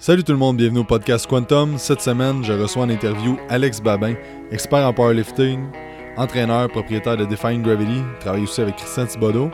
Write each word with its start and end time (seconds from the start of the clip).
Salut 0.00 0.22
tout 0.22 0.30
le 0.30 0.38
monde, 0.38 0.58
bienvenue 0.58 0.78
au 0.78 0.84
podcast 0.84 1.26
Quantum. 1.26 1.76
Cette 1.76 2.00
semaine, 2.00 2.44
je 2.44 2.52
reçois 2.52 2.84
en 2.84 2.88
interview 2.88 3.36
Alex 3.48 3.80
Babin, 3.80 4.14
expert 4.52 4.86
en 4.86 4.92
powerlifting, 4.92 5.58
entraîneur, 6.16 6.68
propriétaire 6.68 7.16
de 7.16 7.24
Defying 7.24 7.62
Gravity, 7.64 8.02
travaille 8.20 8.44
aussi 8.44 8.60
avec 8.60 8.76
Christian 8.76 9.06
Thibodeau. 9.06 9.50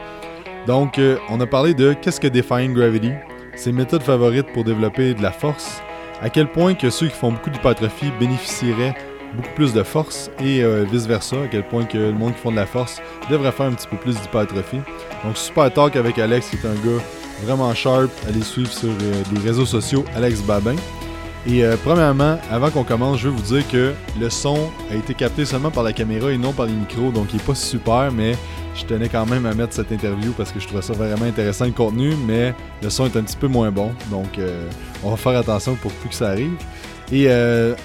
Donc, 0.66 0.98
euh, 0.98 1.16
on 1.30 1.40
a 1.40 1.46
parlé 1.46 1.72
de 1.72 1.94
qu'est-ce 1.94 2.20
que 2.20 2.28
Defying 2.28 2.74
Gravity, 2.74 3.12
ses 3.56 3.72
méthodes 3.72 4.02
favorites 4.02 4.52
pour 4.52 4.64
développer 4.64 5.14
de 5.14 5.22
la 5.22 5.32
force, 5.32 5.80
à 6.20 6.28
quel 6.28 6.52
point 6.52 6.74
que 6.74 6.90
ceux 6.90 7.06
qui 7.08 7.16
font 7.16 7.32
beaucoup 7.32 7.48
d'hypertrophie 7.48 8.12
bénéficieraient 8.20 8.94
beaucoup 9.34 9.54
plus 9.54 9.72
de 9.72 9.82
force 9.82 10.30
et 10.40 10.62
euh, 10.62 10.84
vice-versa, 10.84 11.36
à 11.44 11.48
quel 11.48 11.66
point 11.66 11.86
que 11.86 11.96
le 11.96 12.12
monde 12.12 12.34
qui 12.34 12.40
font 12.40 12.50
de 12.50 12.56
la 12.56 12.66
force 12.66 13.00
devrait 13.30 13.50
faire 13.50 13.66
un 13.66 13.72
petit 13.72 13.88
peu 13.88 13.96
plus 13.96 14.20
d'hypertrophie. 14.20 14.80
Donc, 15.24 15.38
super 15.38 15.72
talk 15.72 15.96
avec 15.96 16.18
Alex, 16.18 16.50
qui 16.50 16.56
est 16.56 16.68
un 16.68 16.74
gars 16.74 17.02
vraiment 17.42 17.74
sharp. 17.74 18.10
Allez 18.28 18.42
suivre 18.42 18.72
sur 18.72 18.88
euh, 18.88 19.22
les 19.32 19.40
réseaux 19.40 19.66
sociaux 19.66 20.04
Alex 20.14 20.40
Babin. 20.42 20.76
Et 21.46 21.62
euh, 21.62 21.76
premièrement, 21.82 22.38
avant 22.50 22.70
qu'on 22.70 22.84
commence, 22.84 23.18
je 23.18 23.28
veux 23.28 23.34
vous 23.34 23.54
dire 23.54 23.68
que 23.68 23.92
le 24.18 24.30
son 24.30 24.70
a 24.90 24.94
été 24.94 25.12
capté 25.12 25.44
seulement 25.44 25.70
par 25.70 25.82
la 25.82 25.92
caméra 25.92 26.30
et 26.32 26.38
non 26.38 26.52
par 26.52 26.64
les 26.64 26.72
micros, 26.72 27.10
donc 27.10 27.26
il 27.32 27.36
n'est 27.36 27.42
pas 27.42 27.54
super, 27.54 28.10
mais 28.12 28.34
je 28.74 28.84
tenais 28.84 29.10
quand 29.10 29.26
même 29.26 29.44
à 29.44 29.52
mettre 29.52 29.74
cette 29.74 29.92
interview 29.92 30.32
parce 30.32 30.52
que 30.52 30.58
je 30.58 30.66
trouvais 30.66 30.80
ça 30.80 30.94
vraiment 30.94 31.26
intéressant 31.26 31.66
le 31.66 31.72
contenu, 31.72 32.14
mais 32.26 32.54
le 32.82 32.88
son 32.88 33.04
est 33.04 33.16
un 33.16 33.22
petit 33.22 33.36
peu 33.36 33.46
moins 33.46 33.70
bon, 33.70 33.92
donc 34.10 34.38
euh, 34.38 34.66
on 35.02 35.10
va 35.10 35.16
faire 35.18 35.36
attention 35.36 35.74
pour 35.74 35.92
plus 35.92 36.08
que 36.08 36.14
ça 36.14 36.30
arrive. 36.30 36.52
Et 37.12 37.28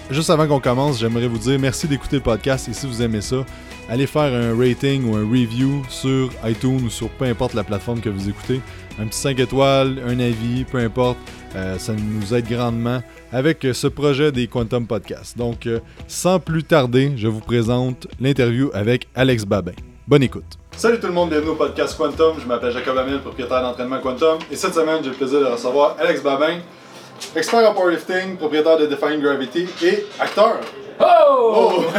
juste 0.10 0.30
avant 0.30 0.48
qu'on 0.48 0.62
commence, 0.62 0.98
j'aimerais 0.98 1.28
vous 1.28 1.38
dire 1.38 1.60
merci 1.60 1.90
d'écouter 1.90 2.16
le 2.16 2.22
podcast 2.22 2.70
et 2.70 2.74
si 2.74 2.88
vous 2.88 3.02
aimez 3.02 3.20
ça, 3.20 3.46
allez 3.90 4.08
faire 4.08 4.34
un 4.34 4.58
rating 4.58 5.04
ou 5.04 5.18
un 5.18 5.30
review 5.30 5.84
sur 5.90 6.30
iTunes 6.46 6.86
ou 6.86 6.90
sur 6.90 7.10
peu 7.10 7.26
importe 7.26 7.54
la 7.54 7.66
plateforme 7.66 8.00
que 8.00 8.10
vous 8.10 8.30
écoutez 8.30 8.62
un 9.00 9.08
petit 9.08 9.20
5 9.20 9.40
étoiles, 9.40 10.02
un 10.06 10.20
avis, 10.20 10.66
peu 10.66 10.78
importe. 10.78 11.18
Euh, 11.56 11.78
ça 11.78 11.94
nous 11.94 12.34
aide 12.34 12.48
grandement 12.48 13.02
avec 13.32 13.66
ce 13.74 13.88
projet 13.88 14.32
des 14.32 14.48
Quantum 14.48 14.86
Podcasts. 14.86 15.38
Donc, 15.38 15.66
euh, 15.66 15.80
sans 16.08 16.40
plus 16.40 16.64
tarder, 16.64 17.14
je 17.16 17.28
vous 17.28 17.40
présente 17.40 18.08
l'interview 18.20 18.70
avec 18.74 19.08
Alex 19.16 19.46
Babin. 19.46 19.72
Bonne 20.08 20.24
écoute. 20.24 20.58
Salut 20.76 21.00
tout 21.00 21.08
le 21.08 21.14
monde, 21.14 21.30
bienvenue 21.30 21.52
au 21.52 21.56
podcast 21.56 21.98
Quantum. 21.98 22.36
Je 22.40 22.48
m'appelle 22.48 22.72
Jacob 22.72 22.98
Amil, 22.98 23.20
propriétaire 23.20 23.62
d'entraînement 23.62 24.00
Quantum. 24.00 24.40
Et 24.52 24.56
cette 24.56 24.74
semaine, 24.74 25.00
j'ai 25.04 25.10
le 25.10 25.16
plaisir 25.16 25.40
de 25.40 25.46
recevoir 25.46 25.96
Alex 26.00 26.22
Babin, 26.22 26.60
expert 27.36 27.70
en 27.70 27.74
powerlifting, 27.74 28.38
propriétaire 28.38 28.78
de 28.78 28.86
Defying 28.86 29.22
Gravity 29.22 29.68
et 29.84 30.06
acteur. 30.20 30.60
Oh! 31.00 31.06
oh! 31.06 31.82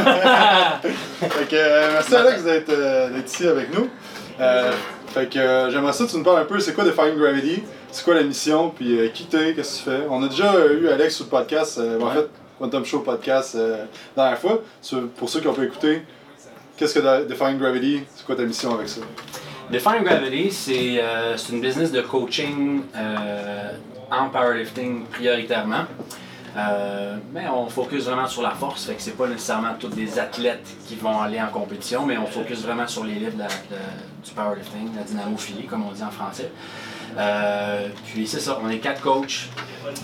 fait 1.20 1.56
euh, 1.56 1.90
merci 1.92 2.14
Alex 2.14 2.44
d'être 2.44 2.72
ici 3.26 3.46
avec 3.46 3.74
nous. 3.74 3.88
Fait 5.10 5.28
que 5.28 5.38
euh, 5.40 5.70
j'aimerais 5.70 5.92
ça 5.92 6.04
que 6.04 6.10
tu 6.10 6.16
nous 6.18 6.22
parles 6.22 6.42
un 6.42 6.44
peu, 6.44 6.60
c'est 6.60 6.72
quoi 6.72 6.84
Defying 6.84 7.16
Gravity, 7.16 7.64
c'est 7.90 8.04
quoi 8.04 8.14
la 8.14 8.22
mission, 8.22 8.70
puis 8.70 8.96
euh, 8.96 9.08
qui 9.08 9.24
t'es, 9.24 9.54
qu'est-ce 9.54 9.82
que 9.82 9.90
tu 9.90 9.96
fais? 9.96 10.06
On 10.08 10.22
a 10.22 10.28
déjà 10.28 10.52
eu 10.72 10.86
Alex 10.88 11.16
sur 11.16 11.24
le 11.24 11.30
podcast, 11.30 11.78
euh, 11.78 12.00
en 12.00 12.10
fait, 12.10 12.28
Quantum 12.56 12.84
Show 12.84 13.00
podcast 13.00 13.56
la 13.56 13.88
dernière 14.16 14.38
fois. 14.38 14.62
Pour 15.16 15.28
ceux 15.28 15.40
qui 15.40 15.48
ont 15.48 15.52
pu 15.52 15.64
écouter, 15.64 16.02
qu'est-ce 16.76 16.98
que 16.98 17.24
Defying 17.24 17.58
Gravity, 17.58 18.02
c'est 18.14 18.24
quoi 18.24 18.36
ta 18.36 18.44
mission 18.44 18.72
avec 18.74 18.88
ça? 18.88 19.00
Defying 19.68 20.04
Gravity, 20.04 20.52
c'est 20.52 21.00
une 21.50 21.60
business 21.60 21.90
de 21.90 22.02
coaching 22.02 22.82
en 24.10 24.28
powerlifting 24.28 25.06
prioritairement. 25.06 25.86
Euh, 26.56 27.16
mais 27.32 27.48
on 27.48 27.68
focus 27.68 28.06
vraiment 28.06 28.26
sur 28.26 28.42
la 28.42 28.50
force, 28.50 28.86
fait 28.86 28.94
que 28.94 29.02
c'est 29.02 29.16
pas 29.16 29.28
nécessairement 29.28 29.74
tous 29.78 29.88
des 29.88 30.18
athlètes 30.18 30.66
qui 30.86 30.96
vont 30.96 31.20
aller 31.20 31.40
en 31.40 31.46
compétition, 31.46 32.04
mais 32.04 32.18
on 32.18 32.26
focus 32.26 32.62
vraiment 32.62 32.88
sur 32.88 33.04
les 33.04 33.14
livres 33.14 33.36
du 34.24 34.30
powerlifting, 34.32 34.90
la 34.96 35.04
dynamophilie, 35.04 35.66
comme 35.66 35.84
on 35.86 35.92
dit 35.92 36.02
en 36.02 36.10
français. 36.10 36.50
Euh, 37.16 37.88
puis 38.06 38.26
c'est 38.26 38.40
ça, 38.40 38.58
on 38.62 38.68
est 38.68 38.78
quatre 38.78 39.00
coachs, 39.00 39.48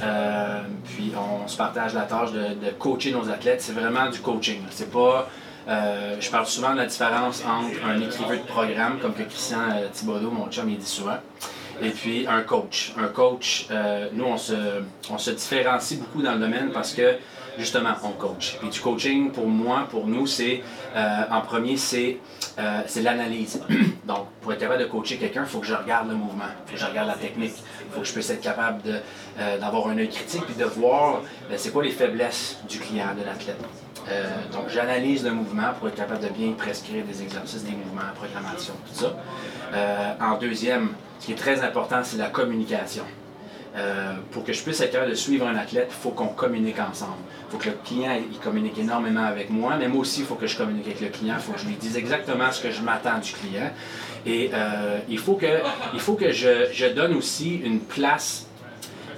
euh, 0.02 0.60
puis 0.84 1.12
on 1.16 1.46
se 1.48 1.56
partage 1.56 1.94
la 1.94 2.02
tâche 2.02 2.30
de, 2.32 2.70
coacher 2.78 3.12
nos 3.12 3.28
athlètes. 3.28 3.60
C'est 3.60 3.74
vraiment 3.74 4.08
du 4.08 4.20
coaching. 4.20 4.60
C'est 4.70 4.90
pas, 4.90 5.28
je 5.66 6.30
parle 6.30 6.46
souvent 6.46 6.72
de 6.74 6.78
la 6.78 6.86
différence 6.86 7.42
entre 7.44 7.84
un 7.84 8.00
écrivain 8.00 8.36
de 8.36 8.46
programme, 8.46 8.98
comme 9.00 9.14
que 9.14 9.24
Christian 9.24 9.58
Thibodeau, 9.92 10.30
mon 10.30 10.48
chum, 10.48 10.70
il 10.70 10.78
dit 10.78 10.86
souvent, 10.86 11.18
et 11.82 11.90
puis 11.90 12.26
un 12.26 12.42
coach. 12.42 12.92
Un 12.98 13.08
coach, 13.08 13.66
euh, 13.70 14.08
nous, 14.12 14.24
on 14.24 14.36
se, 14.36 14.54
on 15.10 15.18
se 15.18 15.30
différencie 15.30 15.98
beaucoup 15.98 16.22
dans 16.22 16.34
le 16.34 16.40
domaine 16.40 16.70
parce 16.72 16.92
que 16.92 17.16
justement, 17.58 17.94
on 18.04 18.10
coach. 18.10 18.56
Puis 18.58 18.68
du 18.68 18.80
coaching, 18.80 19.30
pour 19.30 19.46
moi, 19.46 19.86
pour 19.90 20.06
nous, 20.06 20.26
c'est 20.26 20.62
euh, 20.94 21.22
en 21.30 21.40
premier, 21.40 21.76
c'est 21.76 22.18
euh, 22.58 22.82
l'analyse. 23.02 23.62
Donc, 24.06 24.28
pour 24.40 24.52
être 24.52 24.60
capable 24.60 24.82
de 24.82 24.88
coacher 24.88 25.16
quelqu'un, 25.16 25.42
il 25.42 25.48
faut 25.48 25.60
que 25.60 25.66
je 25.66 25.74
regarde 25.74 26.08
le 26.08 26.14
mouvement, 26.14 26.44
il 26.44 26.70
faut 26.70 26.74
que 26.74 26.80
je 26.80 26.86
regarde 26.86 27.08
la 27.08 27.14
technique, 27.14 27.54
il 27.56 27.92
faut 27.92 28.00
que 28.00 28.06
je 28.06 28.12
puisse 28.12 28.30
être 28.30 28.40
capable 28.40 28.82
d'avoir 29.60 29.88
un 29.88 29.98
œil 29.98 30.08
critique 30.08 30.42
puis 30.46 30.54
de 30.54 30.64
voir 30.64 31.22
c'est 31.56 31.72
quoi 31.72 31.82
les 31.82 31.90
faiblesses 31.90 32.58
du 32.68 32.78
client, 32.78 33.14
de 33.18 33.24
l'athlète. 33.24 33.58
Donc, 34.52 34.68
j'analyse 34.68 35.24
le 35.24 35.32
mouvement 35.32 35.72
pour 35.78 35.88
être 35.88 35.96
capable 35.96 36.22
de 36.22 36.28
bien 36.28 36.52
prescrire 36.52 37.04
des 37.04 37.22
exercices, 37.22 37.64
des 37.64 37.72
mouvements, 37.72 38.02
programmation, 38.14 38.74
tout 38.86 38.94
ça. 38.94 39.16
en 40.20 40.38
deuxième, 40.38 40.90
ce 41.18 41.26
qui 41.26 41.32
est 41.32 41.36
très 41.36 41.62
important, 41.62 42.00
c'est 42.02 42.18
la 42.18 42.28
communication. 42.28 43.04
Euh, 43.76 44.14
pour 44.30 44.42
que 44.42 44.54
je 44.54 44.62
puisse 44.62 44.80
être 44.80 44.92
capable 44.92 45.10
de 45.10 45.16
suivre 45.16 45.46
un 45.46 45.54
athlète, 45.54 45.88
il 45.90 46.02
faut 46.02 46.10
qu'on 46.10 46.28
communique 46.28 46.78
ensemble. 46.78 47.18
Il 47.46 47.52
faut 47.52 47.58
que 47.58 47.68
le 47.68 47.76
client 47.84 48.18
il 48.32 48.38
communique 48.38 48.78
énormément 48.78 49.24
avec 49.24 49.50
moi, 49.50 49.76
mais 49.78 49.86
moi 49.86 50.00
aussi, 50.00 50.20
il 50.20 50.26
faut 50.26 50.34
que 50.34 50.46
je 50.46 50.56
communique 50.56 50.86
avec 50.86 51.00
le 51.02 51.08
client. 51.08 51.34
Il 51.36 51.42
faut 51.42 51.52
que 51.52 51.60
je 51.60 51.66
lui 51.66 51.74
dise 51.74 51.94
exactement 51.94 52.50
ce 52.50 52.62
que 52.62 52.70
je 52.70 52.80
m'attends 52.80 53.18
du 53.18 53.32
client. 53.32 53.70
Et 54.24 54.50
euh, 54.54 54.98
il 55.10 55.18
faut 55.18 55.34
que, 55.34 55.60
il 55.92 56.00
faut 56.00 56.14
que 56.14 56.32
je, 56.32 56.68
je 56.72 56.86
donne 56.86 57.14
aussi 57.14 57.56
une 57.56 57.80
place 57.80 58.45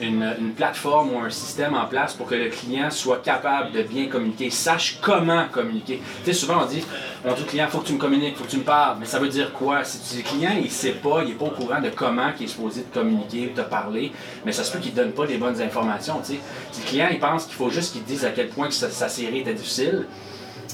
une, 0.01 0.53
plateforme 0.57 1.15
ou 1.15 1.19
un 1.21 1.31
système 1.31 1.75
en 1.75 1.87
place 1.87 2.15
pour 2.15 2.27
que 2.27 2.35
le 2.35 2.49
client 2.49 2.91
soit 2.91 3.23
capable 3.23 3.73
de 3.73 3.83
bien 3.83 4.07
communiquer, 4.07 4.51
sache 4.51 4.99
comment 5.01 5.47
communiquer. 5.51 6.01
Tu 6.25 6.27
sais, 6.27 6.33
souvent 6.33 6.63
on 6.63 6.67
dit, 6.67 6.85
on 7.25 7.33
dit 7.35 7.43
au 7.43 7.45
client, 7.45 7.67
faut 7.69 7.79
que 7.79 7.87
tu 7.87 7.93
me 7.93 7.99
communiques, 7.99 8.37
faut 8.37 8.45
que 8.45 8.51
tu 8.51 8.59
me 8.59 8.65
parles, 8.65 8.99
mais 9.01 9.07
ça 9.07 9.19
veut 9.19 9.29
dire 9.29 9.53
quoi? 9.53 9.85
Si 9.85 10.17
le 10.17 10.23
client, 10.23 10.53
il 10.61 10.71
sait 10.71 10.93
pas, 10.93 11.23
il 11.25 11.33
est 11.33 11.35
pas 11.35 11.47
au 11.47 11.51
courant 11.51 11.81
de 11.81 11.91
comment 11.91 12.31
il 12.39 12.45
est 12.45 12.49
supposé 12.49 12.83
te 12.83 12.99
communiquer, 12.99 13.53
te 13.55 13.61
parler, 13.61 14.13
mais 14.45 14.53
ça 14.53 14.65
se 14.65 14.73
peut 14.73 14.79
qu'il 14.79 14.93
ne 14.93 14.97
donne 14.97 15.13
pas 15.13 15.27
les 15.27 15.39
bonnes 15.39 15.61
informations, 15.61 16.21
tu 16.21 16.35
sais. 16.35 16.41
Si 16.73 16.81
le 16.83 16.87
client, 16.87 17.09
il 17.11 17.19
pense 17.19 17.45
qu'il 17.45 17.55
faut 17.55 17.71
juste 17.71 17.93
qu'il 17.93 18.05
dise 18.05 18.25
à 18.25 18.31
quel 18.31 18.49
point 18.49 18.69
que 18.69 18.75
sa, 18.75 18.91
sa 18.91 19.09
série 19.09 19.41
était 19.41 19.55
difficile, 19.55 20.07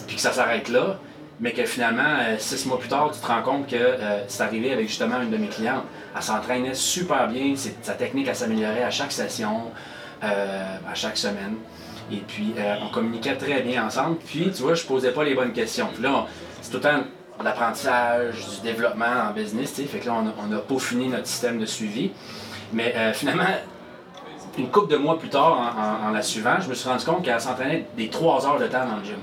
puis 0.07 0.17
que 0.17 0.23
ça 0.23 0.33
s'arrête 0.33 0.69
là, 0.69 0.99
mais 1.41 1.53
que 1.53 1.65
finalement, 1.65 2.03
euh, 2.21 2.37
six 2.39 2.67
mois 2.67 2.79
plus 2.79 2.89
tard, 2.89 3.11
tu 3.13 3.21
te 3.21 3.27
rends 3.27 3.43
compte 3.43 3.67
que 3.67 3.77
euh, 3.77 4.25
c'est 4.29 4.43
arrivé 4.43 4.73
avec 4.73 4.89
justement 4.89 5.21
une 5.21 5.31
de 5.31 5.37
mes 5.37 5.49
clientes. 5.49 5.85
Elle 6.15 6.23
s'entraînait 6.23 6.75
super 6.75 7.29
bien, 7.29 7.55
sa 7.83 7.95
technique, 7.95 8.33
s'améliorait 8.35 8.85
à 8.85 8.91
chaque 8.91 9.13
session, 9.13 9.73
euh, 10.23 10.77
à 10.89 10.95
chaque 10.95 11.17
semaine. 11.17 11.57
Et 12.13 12.19
puis, 12.19 12.55
on 12.83 12.93
communiquait 12.93 13.35
très 13.35 13.63
bien 13.63 13.87
ensemble. 13.87 14.19
Puis, 14.19 14.51
tu 14.55 14.63
vois, 14.63 14.75
je 14.75 14.85
posais 14.85 15.11
pas 15.11 15.25
les 15.25 15.35
bonnes 15.35 15.55
questions. 15.55 15.89
Puis 15.93 16.03
là, 16.03 16.27
c'est 16.61 16.71
tout 16.71 16.77
le 16.77 16.83
temps 16.83 17.03
l'apprentissage, 17.43 18.35
du 18.35 18.61
développement 18.63 19.31
en 19.31 19.33
business, 19.33 19.73
tu 19.75 19.83
sais. 19.83 19.89
Fait 19.89 20.01
que 20.01 20.07
là, 20.07 20.23
on 20.39 20.53
a, 20.53 20.59
peaufiné 20.59 21.09
notre 21.09 21.27
système 21.27 21.59
de 21.59 21.65
suivi. 21.65 22.13
Mais 22.75 22.95
finalement, 23.15 23.47
une 24.59 24.69
couple 24.69 24.93
de 24.93 24.99
mois 24.99 25.19
plus 25.19 25.31
tard, 25.31 25.75
en, 26.05 26.09
en 26.09 26.11
la 26.11 26.21
suivant, 26.21 26.61
je 26.61 26.69
me 26.69 26.75
suis 26.75 26.89
rendu 26.91 27.07
compte 27.07 27.25
qu'elle 27.25 27.41
s'entraînait 27.41 27.87
des 27.97 28.11
trois 28.11 28.47
heures 28.47 28.59
de 28.59 28.67
temps 28.67 28.87
dans 28.87 28.99
le 28.99 29.05
gym. 29.05 29.17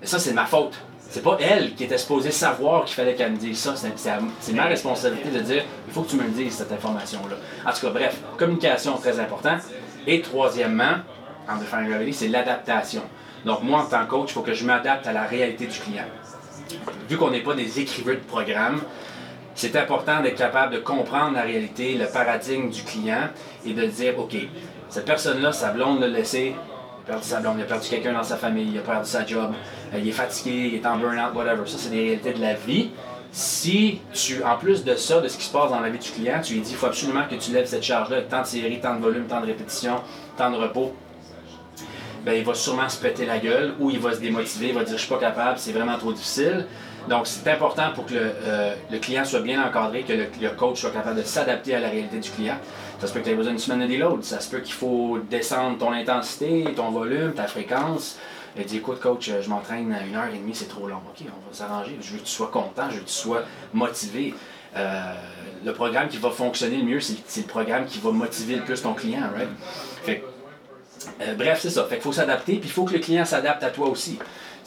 Mais 0.00 0.06
ça, 0.06 0.18
c'est 0.18 0.32
ma 0.32 0.46
faute. 0.46 0.74
C'est 1.10 1.22
pas 1.22 1.38
elle 1.40 1.74
qui 1.74 1.84
était 1.84 1.96
supposée 1.96 2.30
savoir 2.30 2.84
qu'il 2.84 2.94
fallait 2.94 3.14
qu'elle 3.14 3.32
me 3.32 3.38
dise 3.38 3.58
ça. 3.58 3.74
C'est 3.76 4.52
ma 4.52 4.64
responsabilité 4.66 5.30
de 5.30 5.40
dire 5.40 5.64
il 5.86 5.92
faut 5.92 6.02
que 6.02 6.10
tu 6.10 6.16
me 6.16 6.24
le 6.24 6.30
dises, 6.30 6.54
cette 6.54 6.70
information-là. 6.70 7.36
En 7.66 7.72
tout 7.72 7.80
cas, 7.80 7.90
bref, 7.90 8.20
communication 8.36 8.96
très 8.98 9.18
important. 9.18 9.56
Et 10.06 10.20
troisièmement, 10.20 10.96
en 11.48 11.56
Gravity, 11.84 12.12
c'est 12.12 12.28
l'adaptation. 12.28 13.02
Donc, 13.44 13.62
moi, 13.62 13.80
en 13.80 13.86
tant 13.86 14.04
que 14.04 14.10
coach, 14.10 14.30
il 14.30 14.32
faut 14.34 14.42
que 14.42 14.52
je 14.52 14.64
m'adapte 14.64 15.06
à 15.06 15.12
la 15.12 15.24
réalité 15.24 15.66
du 15.66 15.78
client. 15.78 16.04
Vu 17.08 17.16
qu'on 17.16 17.30
n'est 17.30 17.42
pas 17.42 17.54
des 17.54 17.80
écrivains 17.80 18.14
de 18.14 18.18
programme, 18.18 18.82
c'est 19.54 19.74
important 19.76 20.20
d'être 20.20 20.36
capable 20.36 20.74
de 20.74 20.78
comprendre 20.78 21.34
la 21.34 21.42
réalité, 21.42 21.94
le 21.94 22.06
paradigme 22.06 22.68
du 22.68 22.82
client 22.82 23.28
et 23.64 23.72
de 23.72 23.86
dire 23.86 24.18
OK, 24.18 24.36
cette 24.90 25.06
personne-là, 25.06 25.52
sa 25.52 25.70
blonde 25.70 26.00
l'a 26.00 26.08
laissé 26.08 26.54
perdu 27.08 27.26
sa 27.26 27.40
blonde, 27.40 27.56
il 27.58 27.62
a 27.62 27.66
perdu 27.66 27.88
quelqu'un 27.88 28.12
dans 28.12 28.22
sa 28.22 28.36
famille, 28.36 28.68
il 28.70 28.78
a 28.78 28.82
perdu 28.82 29.08
sa 29.08 29.26
job, 29.26 29.52
euh, 29.94 29.98
il 29.98 30.08
est 30.08 30.12
fatigué, 30.12 30.70
il 30.72 30.74
est 30.76 30.86
en 30.86 30.96
burn-out, 30.98 31.34
whatever. 31.34 31.66
Ça, 31.66 31.78
c'est 31.78 31.90
des 31.90 32.02
réalités 32.02 32.34
de 32.34 32.40
la 32.40 32.54
vie. 32.54 32.90
Si 33.32 34.00
tu, 34.12 34.42
en 34.42 34.56
plus 34.56 34.84
de 34.84 34.94
ça, 34.94 35.20
de 35.20 35.28
ce 35.28 35.36
qui 35.36 35.44
se 35.44 35.52
passe 35.52 35.70
dans 35.70 35.80
la 35.80 35.90
vie 35.90 35.98
du 35.98 36.10
client, 36.10 36.40
tu 36.42 36.54
lui 36.54 36.60
dis 36.60 36.70
il 36.70 36.76
faut 36.76 36.86
absolument 36.86 37.24
que 37.28 37.34
tu 37.34 37.52
lèves 37.52 37.66
cette 37.66 37.82
charge-là, 37.82 38.22
tant 38.22 38.42
de 38.42 38.46
séries, 38.46 38.80
tant 38.80 38.94
de 38.94 39.00
volume, 39.00 39.26
tant 39.26 39.40
de 39.40 39.46
répétition, 39.46 39.96
tant 40.36 40.50
de 40.50 40.56
repos, 40.56 40.94
ben, 42.24 42.32
il 42.32 42.44
va 42.44 42.54
sûrement 42.54 42.88
se 42.88 43.00
péter 43.00 43.26
la 43.26 43.38
gueule 43.38 43.74
ou 43.78 43.90
il 43.90 43.98
va 43.98 44.14
se 44.14 44.20
démotiver, 44.20 44.68
il 44.68 44.74
va 44.74 44.84
dire 44.84 44.96
je 44.96 45.02
suis 45.02 45.08
pas 45.08 45.20
capable, 45.20 45.58
c'est 45.58 45.72
vraiment 45.72 45.96
trop 45.98 46.12
difficile. 46.12 46.66
Donc, 47.08 47.26
c'est 47.26 47.48
important 47.50 47.92
pour 47.94 48.06
que 48.06 48.14
le, 48.14 48.32
euh, 48.44 48.74
client 49.00 49.24
soit 49.24 49.40
bien 49.40 49.64
encadré, 49.66 50.02
que 50.02 50.12
le, 50.12 50.50
coach 50.50 50.80
soit 50.80 50.90
capable 50.90 51.16
de 51.16 51.22
s'adapter 51.22 51.74
à 51.74 51.80
la 51.80 51.88
réalité 51.88 52.18
du 52.18 52.30
client. 52.30 52.56
Ça 53.00 53.06
se 53.06 53.12
peut 53.12 53.20
que 53.20 53.24
tu 53.26 53.30
aies 53.30 53.36
besoin 53.36 53.52
d'une 53.52 53.60
semaine 53.60 53.80
de 53.80 53.86
déload. 53.86 54.24
Ça 54.24 54.40
se 54.40 54.50
peut 54.50 54.60
qu'il 54.60 54.74
faut 54.74 55.18
descendre 55.30 55.78
ton 55.78 55.92
intensité, 55.92 56.64
ton 56.76 56.90
volume, 56.90 57.32
ta 57.32 57.46
fréquence. 57.46 58.18
Et 58.56 58.64
dit 58.64 58.78
écoute, 58.78 59.00
coach, 59.00 59.30
je 59.40 59.48
m'entraîne 59.48 59.92
à 59.92 60.04
une 60.04 60.16
heure 60.16 60.26
et 60.34 60.38
demie, 60.38 60.54
c'est 60.54 60.68
trop 60.68 60.88
long. 60.88 60.96
OK, 60.96 61.24
on 61.26 61.48
va 61.50 61.54
s'arranger. 61.56 61.96
Je 62.00 62.12
veux 62.12 62.18
que 62.18 62.24
tu 62.24 62.32
sois 62.32 62.48
content, 62.48 62.90
je 62.90 62.96
veux 62.96 63.02
que 63.02 63.08
tu 63.08 63.14
sois 63.14 63.42
motivé. 63.72 64.34
Euh, 64.76 65.14
le 65.64 65.72
programme 65.72 66.08
qui 66.08 66.18
va 66.18 66.30
fonctionner 66.30 66.78
le 66.78 66.84
mieux, 66.84 67.00
c'est 67.00 67.40
le 67.40 67.46
programme 67.46 67.84
qui 67.86 68.00
va 68.00 68.10
motiver 68.10 68.56
le 68.56 68.62
plus 68.62 68.82
ton 68.82 68.94
client, 68.94 69.22
right? 69.34 69.48
Fait 70.02 70.24
euh, 71.20 71.34
bref, 71.34 71.60
c'est 71.62 71.70
ça. 71.70 71.84
Fait 71.84 71.96
qu'il 71.96 72.02
faut 72.02 72.12
s'adapter, 72.12 72.56
puis 72.56 72.68
il 72.68 72.72
faut 72.72 72.84
que 72.84 72.94
le 72.94 72.98
client 72.98 73.24
s'adapte 73.24 73.62
à 73.62 73.70
toi 73.70 73.88
aussi. 73.88 74.18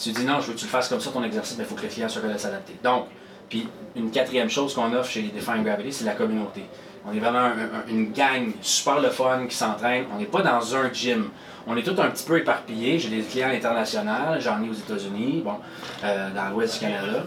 Tu 0.02 0.12
dis 0.12 0.26
non, 0.26 0.40
je 0.40 0.48
veux 0.48 0.54
que 0.54 0.60
tu 0.60 0.66
le 0.66 0.72
fasses 0.72 0.90
comme 0.90 1.00
ça 1.00 1.12
ton 1.12 1.24
exercice, 1.24 1.58
mais 1.58 1.64
il 1.64 1.68
faut 1.68 1.76
que 1.76 1.84
le 1.84 1.88
client 1.88 2.10
soit 2.10 2.22
capable 2.22 2.38
de 2.38 2.42
s'adapter. 2.42 2.76
Donc, 2.84 3.06
puis 3.50 3.68
une 3.96 4.10
quatrième 4.10 4.50
chose 4.50 4.74
qu'on 4.74 4.92
offre 4.94 5.12
chez 5.12 5.24
Define 5.24 5.64
Gravity, 5.64 5.92
c'est 5.92 6.06
la 6.06 6.14
communauté. 6.14 6.64
On 7.06 7.14
est 7.14 7.20
vraiment 7.20 7.52
une 7.88 8.12
gang 8.12 8.52
super 8.62 9.00
le 9.00 9.10
fun 9.10 9.46
qui 9.48 9.56
s'entraîne. 9.56 10.06
On 10.14 10.20
n'est 10.20 10.26
pas 10.26 10.42
dans 10.42 10.76
un 10.76 10.92
gym. 10.92 11.30
On 11.68 11.76
est 11.78 11.84
tout 11.84 12.00
un 12.00 12.10
petit 12.10 12.24
peu 12.24 12.38
éparpillés. 12.38 12.98
J'ai 12.98 13.10
des 13.10 13.22
clients 13.22 13.50
internationaux, 13.50 14.40
j'en 14.40 14.64
ai 14.64 14.70
aux 14.70 14.74
États-Unis, 14.74 15.42
bon, 15.44 15.56
euh, 16.04 16.30
dans 16.34 16.50
l'ouest 16.50 16.76
du 16.76 16.80
Canada. 16.80 17.24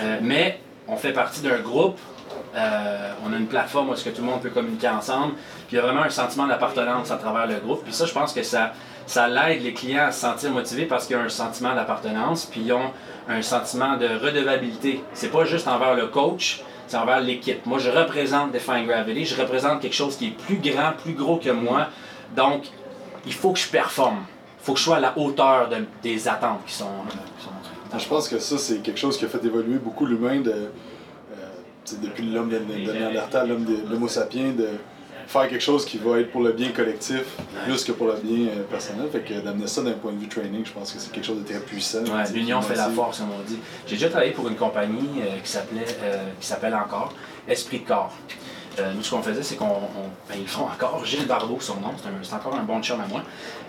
Euh, 0.00 0.18
mais 0.22 0.60
on 0.88 0.96
fait 0.96 1.12
partie 1.12 1.40
d'un 1.40 1.58
groupe. 1.58 1.98
Euh, 2.54 3.12
on 3.26 3.32
a 3.32 3.36
une 3.36 3.46
plateforme 3.46 3.90
où 3.90 3.94
est-ce 3.94 4.04
que 4.04 4.10
tout 4.10 4.22
le 4.22 4.28
monde 4.28 4.40
peut 4.40 4.50
communiquer 4.50 4.88
ensemble. 4.88 5.34
Puis 5.66 5.72
il 5.72 5.76
y 5.76 5.78
a 5.78 5.82
vraiment 5.82 6.02
un 6.02 6.10
sentiment 6.10 6.46
d'appartenance 6.46 7.10
à 7.10 7.16
travers 7.16 7.46
le 7.46 7.56
groupe. 7.56 7.84
Puis 7.84 7.92
ça, 7.92 8.06
je 8.06 8.12
pense 8.12 8.32
que 8.32 8.42
ça, 8.42 8.72
ça 9.06 9.28
l'aide 9.28 9.62
les 9.62 9.72
clients 9.72 10.06
à 10.06 10.12
se 10.12 10.20
sentir 10.20 10.50
motivés 10.50 10.84
parce 10.84 11.06
qu'ils 11.06 11.16
ont 11.16 11.20
un 11.20 11.28
sentiment 11.28 11.74
d'appartenance, 11.74 12.46
puis 12.46 12.62
ils 12.64 12.72
ont 12.72 12.90
un 13.28 13.42
sentiment 13.42 13.96
de 13.96 14.06
redevabilité. 14.06 15.02
C'est 15.14 15.30
pas 15.30 15.44
juste 15.44 15.68
envers 15.68 15.94
le 15.94 16.06
coach, 16.08 16.62
c'est 16.86 16.96
envers 16.96 17.20
l'équipe. 17.20 17.64
Moi, 17.66 17.78
je 17.78 17.90
représente 17.90 18.52
Define 18.52 18.86
Gravity, 18.86 19.24
je 19.24 19.40
représente 19.40 19.80
quelque 19.80 19.94
chose 19.94 20.16
qui 20.16 20.28
est 20.28 20.30
plus 20.30 20.56
grand, 20.56 20.92
plus 20.92 21.14
gros 21.14 21.36
que 21.36 21.50
moi. 21.50 21.88
Donc, 22.36 22.64
il 23.24 23.32
faut 23.32 23.52
que 23.52 23.58
je 23.58 23.68
performe. 23.68 24.24
Il 24.60 24.64
faut 24.64 24.72
que 24.72 24.78
je 24.78 24.84
sois 24.84 24.96
à 24.96 25.00
la 25.00 25.16
hauteur 25.16 25.68
des 26.02 26.28
attentes 26.28 26.64
qui 26.66 26.74
sont, 26.74 26.86
euh, 26.86 27.98
Je 27.98 28.08
pense 28.08 28.28
que 28.28 28.38
ça, 28.38 28.58
c'est 28.58 28.78
quelque 28.78 28.98
chose 28.98 29.16
qui 29.16 29.24
a 29.24 29.28
fait 29.28 29.44
évoluer 29.44 29.78
beaucoup 29.78 30.06
l'humain 30.06 30.40
de, 30.40 30.50
euh, 30.50 31.96
depuis 32.02 32.24
l'homme 32.24 32.48
de, 32.48 32.58
de, 32.58 32.92
Néandertal, 32.92 33.48
l'homme 33.48 33.64
de 33.64 33.88
l'homo 33.88 34.08
sapiens, 34.08 34.50
de 34.50 34.68
faire 35.26 35.48
quelque 35.48 35.60
chose 35.60 35.84
qui 35.84 35.98
va 35.98 36.20
être 36.20 36.30
pour 36.30 36.42
le 36.42 36.52
bien 36.52 36.70
collectif 36.70 37.24
plus 37.64 37.84
que 37.84 37.92
pour 37.92 38.06
le 38.06 38.14
bien 38.14 38.48
euh, 38.48 38.62
personnel. 38.70 39.08
Fait 39.10 39.20
que 39.20 39.40
d'amener 39.40 39.66
ça 39.66 39.82
d'un 39.82 39.92
point 39.92 40.12
de 40.12 40.18
vue 40.18 40.28
training, 40.28 40.64
je 40.64 40.72
pense 40.72 40.92
que 40.92 40.98
c'est 40.98 41.12
quelque 41.12 41.26
chose 41.26 41.38
de 41.38 41.44
très 41.44 41.60
puissant. 41.60 42.04
l'union 42.32 42.60
fait 42.62 42.76
la 42.76 42.90
force, 42.90 43.18
comme 43.18 43.28
on 43.38 43.42
dit. 43.42 43.58
J'ai 43.86 43.96
déjà 43.96 44.08
travaillé 44.08 44.32
pour 44.32 44.48
une 44.48 44.56
compagnie 44.56 45.20
qui 45.42 45.50
s'appelait 45.50 45.86
qui 46.40 46.46
s'appelle 46.46 46.74
encore 46.74 47.12
Esprit 47.48 47.80
de 47.80 47.86
corps. 47.86 48.12
Euh, 48.78 48.92
nous, 48.94 49.02
ce 49.02 49.10
qu'on 49.10 49.22
faisait, 49.22 49.42
c'est 49.42 49.56
qu'on. 49.56 49.80
Ben, 50.28 50.36
ils 50.38 50.48
font 50.48 50.64
encore. 50.64 51.04
Gilles 51.04 51.26
Barbeau, 51.26 51.58
son 51.60 51.76
nom, 51.76 51.94
c'est 52.22 52.34
encore 52.34 52.54
un 52.54 52.62
bon 52.62 52.82
chum 52.82 53.00
à 53.00 53.06
moi. 53.06 53.22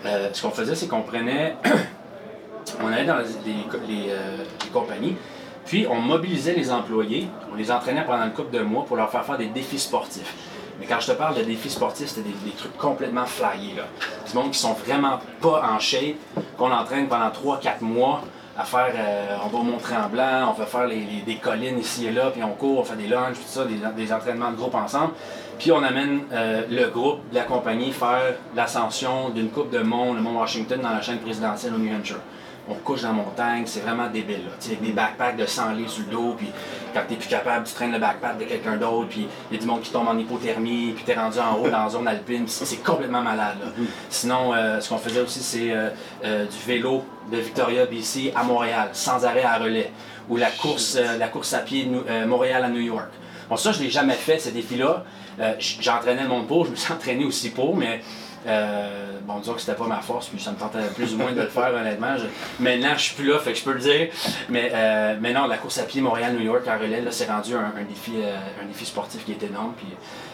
Euh, 0.04 0.28
ce 0.32 0.42
qu'on 0.42 0.50
faisait, 0.50 0.74
c'est 0.74 0.86
qu'on 0.86 1.02
prenait. 1.02 1.56
on 2.82 2.88
allait 2.88 3.06
dans 3.06 3.18
les, 3.18 3.24
euh, 4.10 4.36
les, 4.62 4.70
compagnies, 4.70 5.16
puis 5.64 5.86
on 5.88 6.00
mobilisait 6.00 6.52
les 6.52 6.70
employés, 6.70 7.28
on 7.50 7.54
les 7.54 7.70
entraînait 7.70 8.04
pendant 8.04 8.24
une 8.24 8.32
couple 8.32 8.54
de 8.54 8.62
mois 8.62 8.84
pour 8.84 8.96
leur 8.96 9.10
faire 9.10 9.24
faire 9.24 9.38
des 9.38 9.46
défis 9.46 9.78
sportifs. 9.78 10.34
Mais 10.78 10.86
quand 10.86 11.00
je 11.00 11.08
te 11.08 11.12
parle 11.12 11.36
de 11.36 11.42
défis 11.42 11.70
sportifs, 11.70 12.08
c'était 12.08 12.28
des, 12.28 12.52
trucs 12.52 12.76
complètement 12.76 13.26
flyés. 13.26 13.74
Là. 13.76 13.84
Du 14.28 14.36
monde 14.36 14.50
qui 14.52 14.58
sont 14.58 14.74
vraiment 14.74 15.18
pas 15.40 15.62
en 15.70 15.78
shape, 15.78 16.16
qu'on 16.56 16.70
entraîne 16.70 17.08
pendant 17.08 17.28
3-4 17.28 17.82
mois 17.82 18.22
à 18.56 18.64
faire, 18.64 18.92
euh, 18.94 19.36
on 19.44 19.48
va 19.48 19.62
montrer 19.62 19.96
en 19.96 20.08
blanc, 20.08 20.50
on 20.50 20.52
va 20.52 20.66
faire 20.66 20.88
des 20.88 21.36
collines 21.36 21.78
ici 21.78 22.06
et 22.06 22.10
là, 22.10 22.30
puis 22.32 22.42
on 22.42 22.54
court, 22.54 22.80
on 22.80 22.84
fait 22.84 22.96
des 22.96 23.06
lunges, 23.06 23.36
tout 23.36 23.42
ça, 23.46 23.64
des, 23.64 24.12
entraînements 24.12 24.50
de 24.50 24.56
groupe 24.56 24.74
ensemble. 24.74 25.12
Puis 25.58 25.70
on 25.72 25.82
amène 25.82 26.22
euh, 26.32 26.62
le 26.68 26.88
groupe 26.88 27.20
de 27.30 27.36
la 27.36 27.42
compagnie 27.42 27.92
faire 27.92 28.34
l'ascension 28.54 29.30
d'une 29.30 29.50
coupe 29.50 29.70
de 29.70 29.80
mont, 29.80 30.12
le 30.14 30.20
mont 30.20 30.38
Washington, 30.38 30.80
dans 30.80 30.90
la 30.90 31.02
chaîne 31.02 31.18
présidentielle 31.18 31.74
au 31.74 31.78
New 31.78 31.94
Hampshire 31.94 32.20
on 32.68 32.74
couche 32.74 33.02
dans 33.02 33.08
la 33.08 33.14
montagne, 33.14 33.64
c'est 33.66 33.80
vraiment 33.80 34.08
débile. 34.08 34.44
Là. 34.44 34.52
Avec 34.64 34.82
des 34.82 34.92
backpacks 34.92 35.36
de 35.36 35.46
100 35.46 35.72
livres 35.72 35.90
sur 35.90 36.04
le 36.04 36.12
dos, 36.12 36.34
puis 36.36 36.48
quand 36.92 37.00
t'es 37.08 37.16
plus 37.16 37.28
capable, 37.28 37.66
tu 37.66 37.74
traînes 37.74 37.92
le 37.92 37.98
backpack 37.98 38.38
de 38.38 38.44
quelqu'un 38.44 38.76
d'autre, 38.76 39.08
puis 39.08 39.26
il 39.50 39.54
y 39.54 39.58
a 39.58 39.60
du 39.60 39.66
monde 39.66 39.80
qui 39.80 39.90
tombe 39.90 40.08
en 40.08 40.16
hypothermie, 40.16 40.92
puis 40.94 41.04
t'es 41.04 41.14
rendu 41.14 41.38
en 41.38 41.56
haut 41.56 41.68
dans 41.68 41.84
la 41.84 41.88
zone 41.88 42.06
alpine, 42.08 42.46
c'est 42.46 42.82
complètement 42.82 43.22
malade. 43.22 43.58
Sinon, 44.10 44.52
euh, 44.54 44.80
ce 44.80 44.88
qu'on 44.88 44.98
faisait 44.98 45.20
aussi, 45.20 45.40
c'est 45.40 45.70
euh, 45.70 45.90
euh, 46.24 46.44
du 46.44 46.58
vélo 46.66 47.04
de 47.32 47.38
Victoria, 47.38 47.86
BC 47.86 48.32
à 48.34 48.42
Montréal, 48.42 48.90
sans 48.92 49.24
arrêt 49.24 49.44
à 49.44 49.58
relais, 49.58 49.92
ou 50.28 50.36
la 50.36 50.50
course, 50.50 50.98
à 50.98 51.58
pied 51.58 51.86
de 51.86 52.24
Montréal 52.26 52.64
à 52.64 52.68
New 52.68 52.80
York. 52.80 53.08
Bon, 53.48 53.56
ça, 53.56 53.72
je 53.72 53.82
l'ai 53.82 53.90
jamais 53.90 54.14
fait, 54.14 54.38
ces 54.38 54.50
défis-là. 54.50 55.04
J'entraînais 55.58 56.24
le 56.24 56.28
monde 56.28 56.46
pour, 56.46 56.66
je 56.66 56.70
me 56.70 56.76
suis 56.76 56.92
entraîné 56.98 57.24
aussi 57.24 57.50
pour, 57.50 57.76
mais 57.76 58.02
euh, 58.48 59.18
bon, 59.22 59.40
disons 59.40 59.54
que 59.54 59.60
c'était 59.60 59.76
pas 59.76 59.86
ma 59.86 60.00
force, 60.00 60.28
puis 60.28 60.40
ça 60.40 60.52
me 60.52 60.56
tentait 60.56 60.86
plus 60.94 61.14
ou 61.14 61.18
moins 61.18 61.32
de 61.32 61.42
le 61.42 61.48
faire, 61.48 61.72
honnêtement. 61.74 62.14
Maintenant, 62.58 62.94
je 62.96 63.02
suis 63.02 63.14
plus 63.14 63.26
là, 63.26 63.38
fait 63.38 63.52
que 63.52 63.58
je 63.58 63.64
peux 63.64 63.74
le 63.74 63.80
dire. 63.80 64.08
Mais, 64.48 64.70
euh, 64.72 65.16
mais 65.20 65.32
non, 65.32 65.46
la 65.46 65.58
course 65.58 65.78
à 65.78 65.82
pied 65.82 66.00
Montréal-New 66.00 66.44
York 66.44 66.62
en 66.66 66.78
relais, 66.78 67.02
là, 67.02 67.10
c'est 67.10 67.26
rendu 67.26 67.54
un, 67.54 67.72
défi, 67.88 68.12
euh, 68.16 68.36
un 68.62 68.66
défi 68.66 68.86
sportif 68.86 69.24
qui 69.24 69.32
est 69.32 69.42
énorme. 69.42 69.74
Puis, 69.76 69.88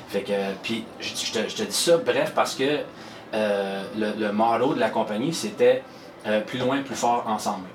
fait 0.08 0.22
que, 0.22 0.32
puis 0.62 0.84
je, 1.00 1.32
te, 1.32 1.62
dis 1.62 1.72
ça, 1.72 1.96
bref, 1.96 2.32
parce 2.34 2.55
que 2.55 2.81
le, 3.32 4.12
le 4.19 4.32
motto 4.32 4.75
de 4.75 4.81
la 4.81 4.90
compagnie, 4.90 5.34
c'était 5.34 5.82
plus 6.46 6.58
loin, 6.58 6.82
plus 6.82 6.94
fort 6.94 7.25
ensemble. 7.26 7.66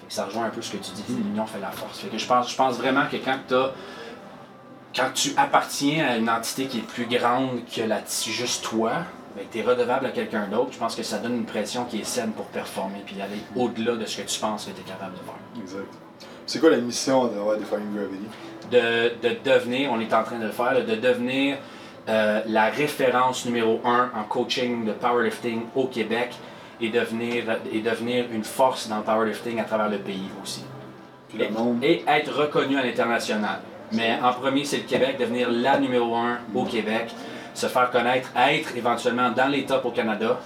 Fait 0.00 0.06
que 0.06 0.12
ça 0.12 0.26
rejoint 0.26 0.44
un 0.44 0.50
peu 0.50 0.62
ce 0.62 0.70
que 0.70 0.76
tu 0.76 0.92
dis, 0.92 1.02
l'union 1.08 1.46
fait 1.46 1.58
la 1.58 1.72
force. 1.72 1.98
Fait 1.98 2.08
que 2.08 2.18
je 2.18 2.26
pense, 2.26 2.50
je 2.50 2.56
pense 2.56 2.76
vraiment 2.76 3.06
que 3.10 3.16
quand 3.16 3.38
tu 3.48 3.54
quand 4.96 5.10
tu 5.14 5.32
appartiens 5.36 6.06
à 6.06 6.16
une 6.16 6.30
entité 6.30 6.66
qui 6.66 6.78
est 6.78 6.86
plus 6.86 7.06
grande 7.06 7.60
que 7.74 7.82
la, 7.82 8.00
juste 8.06 8.64
toi, 8.64 9.04
ben, 9.36 9.44
tu 9.50 9.58
es 9.58 9.62
redevable 9.62 10.06
à 10.06 10.10
quelqu'un 10.10 10.46
d'autre, 10.48 10.72
je 10.72 10.78
pense 10.78 10.94
que 10.94 11.02
ça 11.02 11.18
donne 11.18 11.36
une 11.36 11.44
pression 11.44 11.84
qui 11.84 12.00
est 12.00 12.04
saine 12.04 12.32
pour 12.32 12.46
performer 12.46 13.02
puis 13.04 13.20
aller 13.20 13.40
au-delà 13.56 13.96
de 13.96 14.04
ce 14.04 14.20
que 14.20 14.26
tu 14.26 14.40
penses 14.40 14.66
que 14.66 14.70
tu 14.70 14.80
es 14.80 14.84
capable 14.84 15.14
de 15.14 15.20
faire. 15.20 15.62
Exact. 15.62 15.94
C'est 16.46 16.60
quoi 16.60 16.70
la 16.70 16.78
mission 16.78 17.26
de 17.26 17.58
Defying 17.58 17.94
Gravity? 17.94 18.26
De, 18.70 19.28
de, 19.28 19.36
devenir, 19.44 19.92
on 19.92 20.00
est 20.00 20.12
en 20.14 20.24
train 20.24 20.38
de 20.38 20.46
le 20.46 20.50
faire, 20.50 20.74
de 20.84 20.94
devenir 20.94 21.58
euh, 22.08 22.40
la 22.46 22.70
référence 22.70 23.44
numéro 23.44 23.80
un 23.84 24.10
en 24.14 24.24
coaching 24.24 24.86
de 24.86 24.92
powerlifting 24.92 25.62
au 25.74 25.86
Québec 25.86 26.34
et 26.80 26.88
devenir, 26.88 27.44
et 27.70 27.80
devenir 27.80 28.26
une 28.32 28.44
force 28.44 28.88
dans 28.88 28.98
le 28.98 29.02
powerlifting 29.02 29.60
à 29.60 29.64
travers 29.64 29.90
le 29.90 29.98
pays 29.98 30.28
aussi. 30.42 30.64
Et, 31.38 31.50
et, 31.82 32.04
être 32.08 32.34
reconnu 32.34 32.78
à 32.78 32.82
l'international. 32.82 33.60
Mais 33.92 34.18
en 34.22 34.32
premier, 34.32 34.64
c'est 34.64 34.78
le 34.78 34.82
Québec, 34.84 35.16
devenir 35.18 35.50
la 35.50 35.78
numéro 35.78 36.16
un 36.16 36.38
au 36.54 36.64
Québec 36.64 37.10
se 37.58 37.66
faire 37.66 37.90
connaître, 37.90 38.30
être 38.36 38.76
éventuellement 38.76 39.30
dans 39.30 39.48
les 39.48 39.64
tops 39.64 39.84
au 39.84 39.90
Canada 39.90 40.38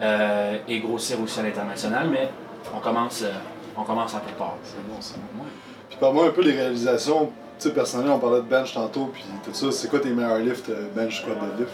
euh, 0.00 0.58
et 0.68 0.78
grossir 0.78 1.20
aussi 1.20 1.40
à 1.40 1.42
l'international, 1.42 2.08
mais 2.08 2.28
on 2.74 2.78
commence, 2.78 3.22
euh, 3.22 3.32
on 3.76 3.82
commence 3.82 4.14
en 4.14 4.20
quelque 4.20 4.38
part. 4.38 4.56
C'est 4.62 4.86
bon, 4.86 4.96
c'est 5.00 5.16
bon. 5.16 5.44
Puis 5.88 5.98
parle-moi 5.98 6.26
un 6.26 6.30
peu 6.30 6.44
des 6.44 6.52
réalisations. 6.52 7.32
Tu 7.58 7.68
sais, 7.68 7.74
personnellement, 7.74 8.16
on 8.16 8.18
parlait 8.20 8.42
de 8.42 8.46
bench 8.46 8.74
tantôt, 8.74 9.10
puis 9.12 9.24
tout 9.44 9.52
ça. 9.52 9.72
C'est 9.72 9.88
quoi 9.88 9.98
tes 9.98 10.10
meilleurs 10.10 10.38
lifts, 10.38 10.68
euh, 10.70 10.88
bench, 10.94 11.20
squat, 11.20 11.36
deadlift? 11.40 11.72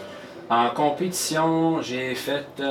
En 0.49 0.69
compétition, 0.71 1.81
j'ai 1.83 2.15
fait. 2.15 2.47
c'est 2.57 2.63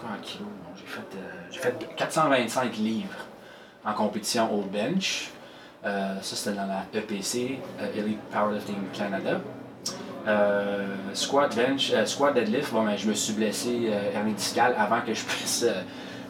quoi 0.00 0.10
un 0.14 0.22
kilo? 0.22 0.46
J'ai 0.74 0.86
fait, 0.86 1.18
j'ai 1.50 1.60
fait 1.60 1.94
425 1.94 2.76
livres 2.78 3.26
en 3.84 3.92
compétition 3.92 4.50
au 4.54 4.62
bench. 4.62 5.30
ça, 5.84 6.22
c'était 6.22 6.56
dans 6.56 6.66
la 6.66 6.84
EPC, 6.98 7.58
Elite 7.94 8.20
Powerlifting 8.30 8.76
Canada. 8.94 9.40
Euh, 10.26 10.86
squat, 11.14 11.54
bench, 11.56 11.92
euh, 11.94 12.04
squat, 12.04 12.34
deadlift, 12.34 12.72
bon, 12.72 12.84
ben, 12.84 12.96
je 12.96 13.08
me 13.08 13.14
suis 13.14 13.32
blessé 13.32 13.88
euh, 13.88 14.12
hernie 14.14 14.34
discale 14.34 14.74
avant 14.78 15.00
que 15.00 15.14
je 15.14 15.24
puisse 15.24 15.66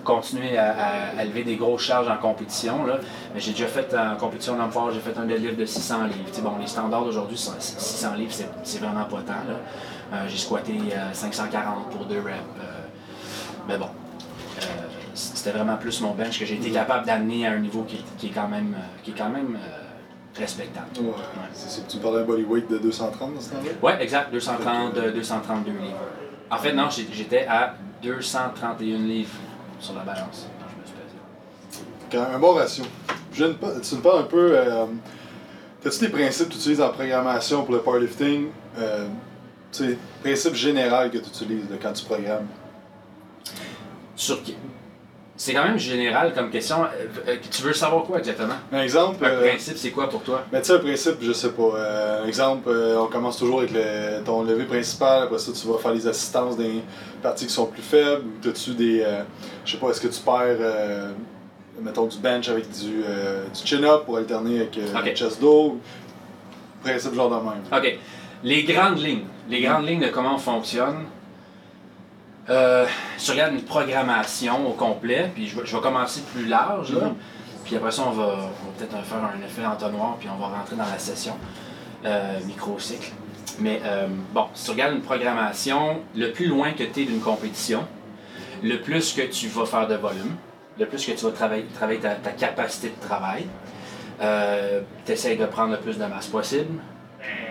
continuer 0.05 0.57
à, 0.57 1.23
lever 1.25 1.43
des 1.43 1.57
grosses 1.57 1.83
charges 1.83 2.09
en 2.09 2.17
compétition. 2.17 2.87
Là. 2.87 2.99
Mais 3.35 3.41
j'ai 3.41 3.53
déjà 3.53 3.67
fait 3.67 3.95
en 3.95 4.17
compétition 4.17 4.57
d'homme 4.57 4.71
fort, 4.71 4.91
j'ai 4.93 5.01
fait 5.01 5.19
un 5.19 5.27
deadlift 5.27 5.59
de 5.59 5.67
600 5.67 6.05
livres. 6.05 6.43
bon, 6.43 6.53
les 6.59 6.67
standards 6.67 7.05
d'aujourd'hui, 7.05 7.37
600 7.37 8.15
livres, 8.15 8.33
c'est 8.63 8.79
vraiment 8.79 9.05
pas 9.05 9.19
tant. 9.27 10.25
j'ai 10.27 10.39
squatté 10.39 10.79
540 11.13 11.91
pour 11.91 12.07
deux 12.07 12.21
reps. 12.21 12.35
mais 13.69 13.77
bon, 13.77 13.89
c'était 15.13 15.51
vraiment 15.51 15.77
plus 15.77 16.01
mon 16.01 16.13
bench 16.13 16.39
que 16.39 16.47
j'ai 16.47 16.55
été 16.55 16.71
capable 16.71 17.05
d'amener 17.05 17.47
à 17.47 17.53
un 17.53 17.59
niveau 17.59 17.83
qui, 17.83 18.03
qui, 18.17 18.29
est 18.29 18.31
quand 18.31 18.49
même, 18.49 18.75
qui 19.03 19.11
est 19.11 19.19
quand 19.19 19.29
même 19.29 19.59
respectable. 20.37 20.87
Ouais. 20.99 21.13
Tu 21.89 21.97
me 21.97 22.03
parlais 22.03 22.19
d'un 22.21 22.25
bodyweight 22.25 22.71
de 22.71 22.79
230 22.79 23.35
dans 23.35 23.41
ce 23.41 23.51
temps-là? 23.51 23.71
Oui, 23.83 23.93
exact, 24.01 24.33
230, 24.33 24.95
232 24.95 25.71
livres. 25.73 25.95
En 26.51 26.59
fait, 26.59 26.73
non, 26.73 26.89
j'étais 26.91 27.47
à 27.47 27.75
231 28.03 28.99
livres 28.99 29.31
sur 29.79 29.95
la 29.95 30.03
balance 30.03 30.49
quand 30.59 30.67
je 30.69 32.19
me 32.19 32.23
suis 32.25 32.35
Un 32.35 32.39
bon 32.39 32.55
ratio. 32.55 32.85
tu 33.33 33.43
me 33.43 34.01
parles 34.01 34.21
un 34.21 34.23
peu. 34.25 34.53
Euh, 34.57 34.87
As-tu 35.85 36.01
des 36.01 36.09
principes 36.11 36.49
que 36.49 36.53
tu 36.53 36.59
utilises 36.59 36.81
en 36.83 36.91
programmation 36.91 37.65
pour 37.65 37.75
le 37.75 37.81
powerlifting? 37.81 38.49
Euh, 38.79 39.07
tu 39.73 39.85
sais, 39.85 39.99
principes 40.23 40.55
généraux 40.55 41.09
que 41.09 41.17
tu 41.19 41.29
utilises 41.29 41.65
quand 41.81 41.93
tu 41.93 42.05
programmes? 42.05 42.47
Sur, 44.15 44.41
c'est 45.41 45.55
quand 45.55 45.65
même 45.65 45.79
général 45.79 46.35
comme 46.35 46.51
question. 46.51 46.85
Euh, 46.85 47.07
euh, 47.27 47.37
tu 47.51 47.63
veux 47.63 47.73
savoir 47.73 48.05
quoi 48.05 48.19
exactement? 48.19 48.57
Un 48.71 48.83
exemple. 48.83 49.25
Un 49.25 49.29
euh, 49.29 49.49
principe, 49.49 49.79
c'est 49.79 49.91
quoi 49.91 50.07
pour 50.07 50.23
toi? 50.23 50.45
Ben, 50.53 50.61
tu 50.61 50.67
sais, 50.67 50.75
un 50.75 50.81
principe, 50.81 51.17
je 51.23 51.33
sais 51.33 51.53
pas. 51.53 52.27
exemple, 52.27 52.69
on 52.69 53.07
commence 53.07 53.39
toujours 53.39 53.61
avec 53.61 53.71
le, 53.73 54.23
ton 54.23 54.43
levé 54.43 54.65
principal. 54.65 55.23
Après 55.23 55.39
ça, 55.39 55.51
tu 55.51 55.67
vas 55.67 55.79
faire 55.79 55.95
les 55.95 56.07
assistances 56.07 56.59
des 56.59 56.83
parties 57.23 57.47
qui 57.47 57.55
sont 57.55 57.65
plus 57.65 57.81
faibles. 57.81 58.23
Ou 58.45 58.49
as-tu 58.51 58.73
des. 58.73 59.03
je 59.65 59.73
sais 59.73 59.79
pas, 59.79 59.89
est-ce 59.89 60.03
que 60.03 60.09
tu 60.09 60.21
perds. 60.21 61.15
mettons 61.81 62.05
du 62.05 62.19
bench 62.19 62.51
avec 62.51 62.71
du, 62.71 62.97
du 62.99 63.67
chin-up 63.67 64.05
pour 64.05 64.19
alterner 64.19 64.61
avec 64.61 64.79
okay. 64.95 65.15
chest 65.15 65.41
dos? 65.41 65.79
Principe 66.83 67.15
genre 67.15 67.31
de 67.31 67.37
même. 67.37 67.63
OK. 67.73 67.99
Les 68.45 68.65
grandes 68.65 68.99
lignes. 68.99 69.25
Les 69.49 69.63
grandes 69.63 69.87
lignes 69.87 70.03
de 70.03 70.09
comment 70.09 70.35
on 70.35 70.39
fonctionne 70.39 71.07
Euh, 72.51 72.85
si 73.17 73.27
tu 73.27 73.31
regardes 73.31 73.55
une 73.55 73.63
programmation 73.63 74.69
au 74.69 74.73
complet, 74.73 75.31
puis 75.33 75.47
je 75.47 75.57
vais, 75.57 75.67
je 75.67 75.77
vais 75.77 75.83
commencer 75.83 76.21
plus 76.33 76.47
large, 76.47 76.93
là, 76.93 77.13
puis 77.65 77.77
après 77.77 77.93
ça, 77.93 78.03
on 78.09 78.11
va, 78.11 78.51
peut-être 78.77 79.05
faire 79.05 79.19
un 79.19 79.45
effet 79.45 79.65
entonnoir, 79.65 80.17
puis 80.19 80.29
on 80.35 80.39
va 80.39 80.49
rentrer 80.49 80.75
dans 80.75 80.91
la 80.91 80.99
session 80.99 81.37
euh, 82.05 82.41
micro-cycle. 82.47 83.13
Mais 83.61 83.81
euh, 83.85 84.09
bon, 84.33 84.47
si 84.55 84.65
tu 84.65 84.71
regardes 84.73 84.95
une 84.95 85.03
programmation, 85.03 86.01
le 86.17 86.33
plus 86.33 86.47
loin 86.47 86.73
que 86.73 86.83
tu 86.83 87.03
es 87.03 87.05
d'une 87.05 87.21
compétition, 87.21 87.87
le 88.65 88.79
plus 88.79 89.13
que 89.13 89.23
tu 89.23 89.47
vas 89.47 89.67
faire 89.67 89.87
de 89.87 89.95
volume, 89.95 90.35
le 90.79 90.87
plus 90.87 91.07
que 91.07 91.13
tu 91.13 91.25
vas 91.25 91.31
travailler, 91.31 91.67
travailler 91.75 92.01
ta, 92.01 92.15
ta 92.17 92.31
capacité 92.33 92.89
de 92.89 93.07
travail. 93.07 93.47
tu 95.07 95.13
essaies 95.13 95.37
de 95.37 95.47
prendre 95.47 95.73
le 95.73 95.79
plus 95.79 95.99
de 95.99 96.05
masse 96.05 96.27
possible. 96.27 96.81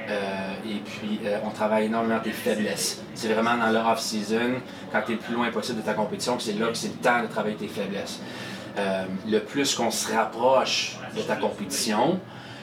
Euh, 0.10 0.54
et 0.66 0.80
puis, 0.80 1.20
euh, 1.26 1.38
on 1.46 1.50
travaille 1.50 1.86
énormément 1.86 2.20
tes 2.20 2.32
faiblesses. 2.32 3.02
C'est 3.14 3.32
vraiment 3.32 3.58
dans 3.58 3.70
le 3.70 3.78
off-season, 3.78 4.62
quand 4.92 5.02
tu 5.06 5.12
es 5.12 5.16
le 5.16 5.22
plus 5.22 5.36
loin 5.36 5.52
possible 5.52 5.80
de 5.80 5.86
ta 5.86 5.94
compétition, 5.94 6.38
que 6.38 6.44
c'est 6.44 6.54
là 6.54 6.68
que 6.68 6.78
c'est 6.78 6.88
le 6.88 6.96
temps 6.96 7.22
de 7.22 7.28
travailler 7.28 7.56
tes 7.56 7.68
faiblesses. 7.68 8.20
Euh, 8.78 9.06
le 9.28 9.40
plus 9.40 9.76
qu'on 9.76 9.92
se 9.92 10.12
rapproche 10.14 10.98
de 11.16 11.22
ta 11.22 11.36
compétition, 11.36 12.20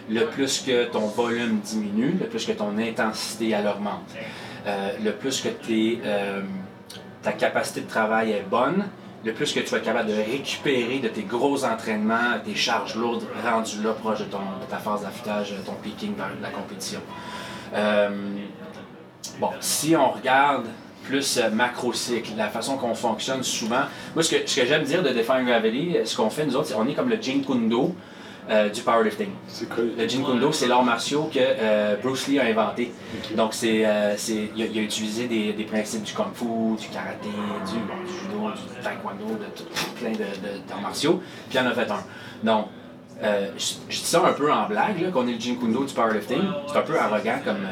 le 0.09 0.27
plus 0.27 0.61
que 0.61 0.87
ton 0.87 1.07
volume 1.07 1.61
diminue, 1.61 2.17
le 2.21 2.27
plus 2.27 2.45
que 2.45 2.53
ton 2.53 2.77
intensité 2.79 3.57
augmente. 3.57 4.15
le 5.03 5.11
plus 5.13 5.41
que 5.41 5.49
ta 7.23 7.33
capacité 7.33 7.81
de 7.81 7.89
travail 7.89 8.33
est 8.33 8.47
bonne, 8.49 8.85
le 9.25 9.33
plus 9.33 9.53
que 9.53 9.61
tu 9.61 9.67
vas 9.67 9.79
être 9.79 9.85
capable 9.85 10.09
de 10.09 10.15
récupérer 10.15 10.99
de 10.99 11.09
tes 11.09 11.23
gros 11.23 11.65
entraînements, 11.65 12.39
tes 12.45 12.55
charges 12.55 12.95
lourdes 12.95 13.25
rendues 13.45 13.83
là 13.83 13.93
proche 13.93 14.21
de, 14.21 14.25
ton, 14.25 14.39
ta 14.69 14.79
phase 14.79 15.03
d'affûtage, 15.03 15.55
ton 15.65 15.75
peaking 15.83 16.15
vers 16.17 16.31
la 16.41 16.51
compétition. 16.51 17.01
Euh, 17.75 18.09
bon, 19.41 19.51
si 19.61 19.97
on 19.97 20.11
regarde 20.11 20.67
plus 21.05 21.39
euh, 21.39 21.51
macro-cycle, 21.51 22.33
la 22.37 22.49
façon 22.49 22.77
qu'on 22.77 22.95
fonctionne 22.95 23.43
souvent, 23.43 23.83
moi 24.15 24.23
ce 24.23 24.35
que, 24.37 24.47
j'aime 24.47 24.85
dire 24.85 25.03
de 25.03 25.11
Define 25.11 25.45
Gravity, 25.45 25.97
ce 26.05 26.17
qu'on 26.17 26.31
fait 26.31 26.47
nous 26.47 26.57
autres, 26.57 26.73
on 26.77 26.87
est 26.87 26.95
comme 26.95 27.09
le 27.09 27.21
Jean 27.21 27.43
Kundo 27.43 27.95
euh, 28.50 28.69
du 28.69 28.81
powerlifting. 28.83 29.31
Cool. 29.75 29.93
Le 29.99 30.09
Jean 30.09 30.23
Kundo, 30.23 30.53
c'est 30.53 30.69
l'art 30.69 30.85
martial 30.85 31.23
que 31.33 31.38
euh, 31.38 31.97
Bruce 32.03 32.29
Lee 32.29 32.38
a 32.38 32.45
inventé. 32.45 32.93
Donc, 33.37 33.55
c'est, 33.55 33.85
euh, 33.85 34.15
il, 34.29 34.62
a, 34.62 34.67
il 34.67 34.79
a 34.79 34.83
utilisé 34.83 35.26
des, 35.26 35.53
des 35.53 35.65
principes 35.65 36.03
du 36.05 36.12
kung 36.12 36.33
fu, 36.35 36.45
du 36.81 36.88
karaté, 36.88 37.29
du, 37.29 37.73
judo, 37.73 38.50
du 38.50 38.83
taekwondo, 38.83 39.35
de 39.35 39.47
tout, 39.55 39.65
plein 40.00 40.12
d'arts 40.12 40.81
martiaux, 40.81 41.21
puis 41.49 41.59
il 41.59 41.61
en 41.61 41.67
a 41.67 41.73
fait 41.73 41.91
un. 41.91 42.05
Donc, 42.45 42.67
euh, 43.23 43.50
je, 43.57 43.75
je 43.88 43.99
dis 43.99 44.05
ça 44.07 44.23
un 44.26 44.33
peu 44.33 44.53
en 44.53 44.67
blague, 44.69 45.00
là, 45.00 45.11
qu'on 45.11 45.26
est 45.26 45.33
le 45.33 45.41
Jean 45.41 45.57
Kundo 45.57 45.85
du 45.85 45.95
powerlifting. 45.95 46.43
C'est 46.69 46.79
un 46.79 46.83
peu 46.83 46.99
arrogant 46.99 47.38
comme, 47.45 47.67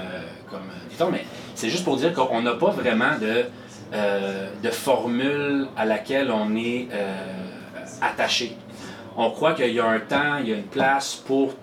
comme 0.51 0.63
dicton, 0.91 1.09
mais 1.13 1.25
c'est 1.55 1.69
juste 1.69 1.85
pour 1.85 1.97
dire 1.97 2.13
qu'on 2.13 2.43
n'a 2.43 2.55
pas 2.55 2.71
vraiment 2.71 3.13
de, 3.21 3.45
de 4.63 4.71
formule 4.71 5.69
à 5.77 5.85
laquelle 5.85 6.31
on 6.31 6.57
est 6.57 6.89
attaché. 8.01 8.57
On 9.17 9.31
croit 9.31 9.55
qu'il 9.55 9.73
y 9.73 9.81
a 9.81 9.87
un 9.87 10.01
temps, 10.01 10.37
il 10.41 10.49
y 10.49 10.53
a 10.53 10.57
une 10.57 10.65
place 10.65 11.15
pour, 11.15 11.55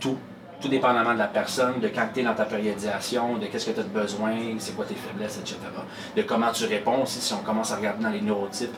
tout, 0.00 0.16
tout 0.60 0.68
dépendamment 0.68 1.12
de 1.12 1.18
la 1.18 1.26
personne, 1.26 1.80
de 1.80 1.88
quand 1.88 2.08
tu 2.14 2.20
es 2.20 2.22
dans 2.22 2.34
ta 2.34 2.44
périodisation, 2.44 3.38
de 3.38 3.46
qu'est-ce 3.46 3.66
que 3.66 3.72
tu 3.72 3.80
as 3.80 3.82
besoin, 3.82 4.32
c'est 4.58 4.76
quoi 4.76 4.84
tes 4.84 4.94
faiblesses, 4.94 5.38
etc. 5.38 5.56
De 6.16 6.22
comment 6.22 6.52
tu 6.52 6.66
réponds 6.66 7.02
aussi, 7.02 7.20
si 7.20 7.32
on 7.32 7.38
commence 7.38 7.72
à 7.72 7.76
regarder 7.76 8.02
dans 8.02 8.10
les 8.10 8.20
neurotypes, 8.20 8.74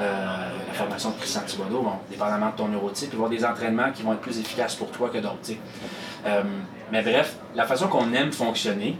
euh, 0.00 0.48
la 0.66 0.72
formation 0.72 1.10
de 1.10 1.16
Christian 1.16 1.42
Thibodeau, 1.42 1.86
dépendamment 2.10 2.50
de 2.50 2.56
ton 2.56 2.68
neurotype, 2.68 3.10
il 3.10 3.12
y 3.12 3.16
avoir 3.16 3.30
des 3.30 3.44
entraînements 3.44 3.92
qui 3.92 4.02
vont 4.02 4.14
être 4.14 4.20
plus 4.20 4.38
efficaces 4.38 4.74
pour 4.74 4.90
toi 4.90 5.10
que 5.10 5.18
d'autres. 5.18 5.52
Euh, 6.26 6.42
mais 6.90 7.02
bref, 7.02 7.36
la 7.54 7.66
façon 7.66 7.88
qu'on 7.88 8.12
aime 8.14 8.32
fonctionner, 8.32 8.96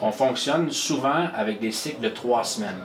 on 0.00 0.10
fonctionne 0.10 0.70
souvent 0.70 1.28
avec 1.34 1.60
des 1.60 1.72
cycles 1.72 2.00
de 2.00 2.08
trois 2.08 2.44
semaines. 2.44 2.80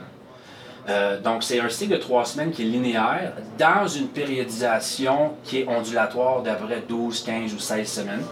Euh, 0.90 1.20
donc, 1.20 1.42
c'est 1.44 1.60
un 1.60 1.68
cycle 1.68 1.92
de 1.92 1.98
trois 1.98 2.24
semaines 2.24 2.50
qui 2.50 2.62
est 2.62 2.66
linéaire 2.66 3.32
dans 3.58 3.86
une 3.86 4.08
périodisation 4.08 5.34
qui 5.44 5.60
est 5.60 5.68
ondulatoire 5.68 6.42
d'après 6.42 6.82
12, 6.88 7.22
15 7.22 7.54
ou 7.54 7.58
16 7.58 7.88
semaines. 7.88 8.24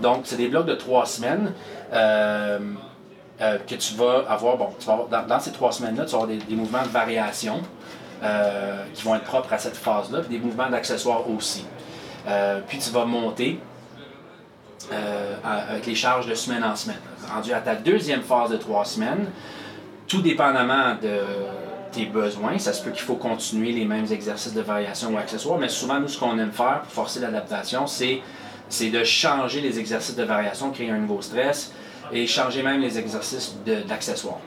Donc, 0.00 0.22
c'est 0.24 0.36
des 0.36 0.48
blocs 0.48 0.66
de 0.66 0.74
trois 0.74 1.06
semaines 1.06 1.52
euh, 1.92 2.58
euh, 3.40 3.58
que 3.66 3.74
tu 3.74 3.94
vas 3.94 4.24
avoir. 4.28 4.56
Bon, 4.56 4.68
tu 4.78 4.86
vas 4.86 5.24
dans, 5.26 5.40
ces 5.40 5.52
trois 5.52 5.72
semaines-là, 5.72 6.04
tu 6.04 6.12
vas 6.12 6.22
avoir 6.22 6.28
des, 6.28 6.38
des 6.38 6.56
mouvements 6.56 6.82
de 6.82 6.88
variation 6.88 7.60
qui 8.92 9.02
vont 9.02 9.14
être 9.14 9.24
propres 9.24 9.50
à 9.54 9.56
cette 9.56 9.78
phase-là, 9.78 10.20
puis 10.20 10.38
des 10.38 10.44
mouvements 10.44 10.68
d'accessoires 10.68 11.22
aussi. 11.30 11.64
Puis 12.68 12.76
tu 12.76 12.90
vas 12.90 13.06
monter 13.06 13.58
avec 15.42 15.86
les 15.86 15.94
charges 15.94 16.26
de 16.26 16.34
semaine 16.34 16.62
en 16.62 16.76
semaine. 16.76 17.00
Rendu 17.34 17.54
à 17.54 17.60
ta 17.60 17.74
deuxième 17.74 18.20
phase 18.20 18.50
de 18.50 18.58
trois 18.58 18.84
semaines, 18.84 19.24
tout 20.10 20.20
dépendamment 20.22 20.96
de 21.00 21.20
tes 21.92 22.06
besoins, 22.06 22.58
ça 22.58 22.72
se 22.72 22.82
peut 22.82 22.90
qu'il 22.90 23.02
faut 23.02 23.14
continuer 23.14 23.72
les 23.72 23.84
mêmes 23.84 24.06
exercices 24.12 24.54
de 24.54 24.60
variation 24.60 25.14
ou 25.14 25.18
accessoires, 25.18 25.58
mais 25.58 25.68
souvent, 25.68 25.98
nous, 26.00 26.08
ce 26.08 26.18
qu'on 26.18 26.36
aime 26.38 26.52
faire 26.52 26.80
pour 26.82 26.92
forcer 26.92 27.20
l'adaptation, 27.20 27.86
c'est, 27.86 28.20
c'est 28.68 28.90
de 28.90 29.02
changer 29.04 29.60
les 29.60 29.78
exercices 29.78 30.16
de 30.16 30.24
variation, 30.24 30.70
créer 30.72 30.90
un 30.90 30.98
nouveau 30.98 31.22
stress 31.22 31.72
et 32.12 32.26
changer 32.26 32.62
même 32.64 32.80
les 32.80 32.98
exercices 32.98 33.54
de- 33.64 33.82
d'accessoires. 33.82 34.38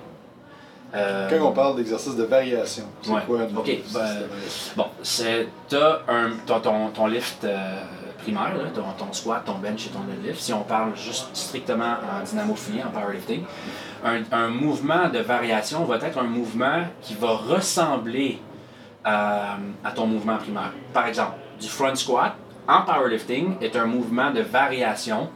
Euh, 0.96 1.28
Quand 1.30 1.48
on 1.48 1.52
parle 1.54 1.78
d'exercice 1.78 2.16
de 2.16 2.24
variation, 2.24 2.84
c'est 3.02 3.12
Ouais. 3.12 3.22
quoi 3.26 3.40
exercice 3.66 3.94
ben, 3.94 4.20
de? 4.22 4.28
Bon, 4.78 4.86
c'est 5.02 5.48
t'as 5.70 6.00
un 6.08 6.32
t'as 6.46 6.60
ton, 6.60 6.90
ton 6.90 7.08
lift 7.08 7.44
euh, 7.46 7.82
primaire, 8.22 8.56
là, 8.56 8.66
ton, 8.76 8.84
ton 9.06 9.12
squat, 9.12 9.44
ton 9.44 9.56
bench 9.56 9.88
et 9.88 9.90
ton 9.90 10.02
deadlift. 10.02 10.40
Si 10.40 10.54
on 10.54 10.62
parle 10.64 10.96
juste 10.96 11.30
strictement 11.34 11.96
en 12.20 12.24
dynamophilie, 12.24 12.84
en 12.84 12.92
powerlifting, 12.92 13.44
un, 14.04 14.48
mouvement 14.50 15.10
de 15.10 15.20
variation 15.20 15.86
va 15.86 15.96
être 15.98 16.18
un 16.18 16.24
mouvement 16.24 16.84
qui 17.02 17.14
va 17.16 17.32
ressembler 17.32 18.40
à, 19.04 19.58
à 19.84 19.92
ton 19.92 20.08
mouvement 20.08 20.38
primaire. 20.38 20.74
Par 20.94 21.08
exemple, 21.08 21.38
du 21.60 21.68
front 21.68 21.96
squat 21.96 22.36
en 22.68 22.82
powerlifting 22.82 23.56
est 23.62 23.76
un 23.76 23.86
mouvement 23.86 24.32
de 24.32 24.42
variation 24.42 25.30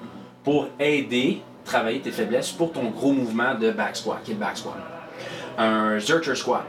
pour 0.44 0.68
aider 0.80 1.42
travailler 1.66 2.00
tes 2.00 2.12
faiblesses 2.12 2.52
pour 2.52 2.72
ton 2.72 2.90
gros 2.90 3.12
mouvement 3.12 3.56
de 3.56 3.72
back 3.72 3.96
squat, 3.96 4.20
qui 4.24 4.32
est 4.32 4.34
le 4.34 4.40
back 4.40 4.58
squat. 4.58 4.78
Un 5.58 6.00
Zercher 6.00 6.36
squat, 6.36 6.64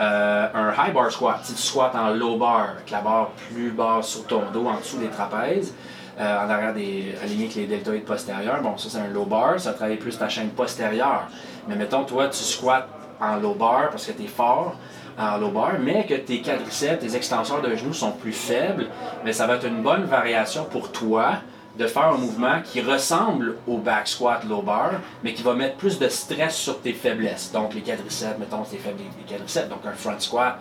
euh, 0.00 0.48
un 0.54 0.72
high 0.72 0.94
bar 0.94 1.12
squat, 1.12 1.40
si 1.42 1.54
tu 1.54 1.60
squats 1.60 1.92
en 1.94 2.10
low 2.10 2.36
bar, 2.36 2.70
avec 2.70 2.90
la 2.90 3.00
barre 3.00 3.30
plus 3.52 3.70
basse 3.70 4.08
sur 4.08 4.26
ton 4.26 4.42
dos, 4.52 4.66
en 4.66 4.78
dessous 4.78 4.98
des 4.98 5.08
trapèzes, 5.08 5.74
euh, 6.18 6.46
en 6.46 6.48
arrière 6.48 6.72
des 6.72 7.14
alignés 7.22 7.44
avec 7.44 7.56
les 7.56 7.66
deltoïdes 7.66 8.04
postérieurs, 8.04 8.62
bon, 8.62 8.76
ça 8.78 8.88
c'est 8.88 8.98
un 8.98 9.08
low 9.08 9.26
bar, 9.26 9.60
ça 9.60 9.74
travaille 9.74 9.96
plus 9.96 10.16
ta 10.18 10.28
chaîne 10.28 10.48
postérieure. 10.50 11.24
Mais 11.68 11.76
mettons, 11.76 12.04
toi, 12.04 12.28
tu 12.28 12.38
squats 12.38 12.86
en 13.20 13.36
low 13.36 13.54
bar 13.54 13.90
parce 13.90 14.06
que 14.06 14.12
tu 14.12 14.24
es 14.24 14.28
fort 14.28 14.74
en 15.18 15.36
low 15.36 15.50
bar, 15.50 15.72
mais 15.78 16.06
que 16.06 16.14
tes 16.14 16.40
quadriceps, 16.40 17.00
tes 17.00 17.14
extenseurs 17.14 17.60
de 17.60 17.76
genoux 17.76 17.92
sont 17.92 18.12
plus 18.12 18.32
faibles, 18.32 18.86
mais 19.22 19.34
ça 19.34 19.46
va 19.46 19.56
être 19.56 19.66
une 19.66 19.82
bonne 19.82 20.04
variation 20.04 20.64
pour 20.64 20.90
toi 20.90 21.34
de 21.80 21.86
faire 21.86 22.08
un 22.08 22.18
mouvement 22.18 22.60
qui 22.62 22.82
ressemble 22.82 23.56
au 23.66 23.78
back 23.78 24.06
squat 24.06 24.44
low 24.46 24.60
bar, 24.60 24.92
mais 25.24 25.32
qui 25.32 25.42
va 25.42 25.54
mettre 25.54 25.76
plus 25.76 25.98
de 25.98 26.08
stress 26.08 26.54
sur 26.54 26.80
tes 26.80 26.92
faiblesses. 26.92 27.50
Donc 27.52 27.72
les 27.74 27.80
quadriceps, 27.80 28.38
mettons, 28.38 28.64
c'est 28.64 28.76
faible 28.76 28.98
les 29.18 29.24
quadriceps, 29.24 29.68
donc 29.70 29.80
un 29.86 29.92
front 29.92 30.18
squat 30.18 30.58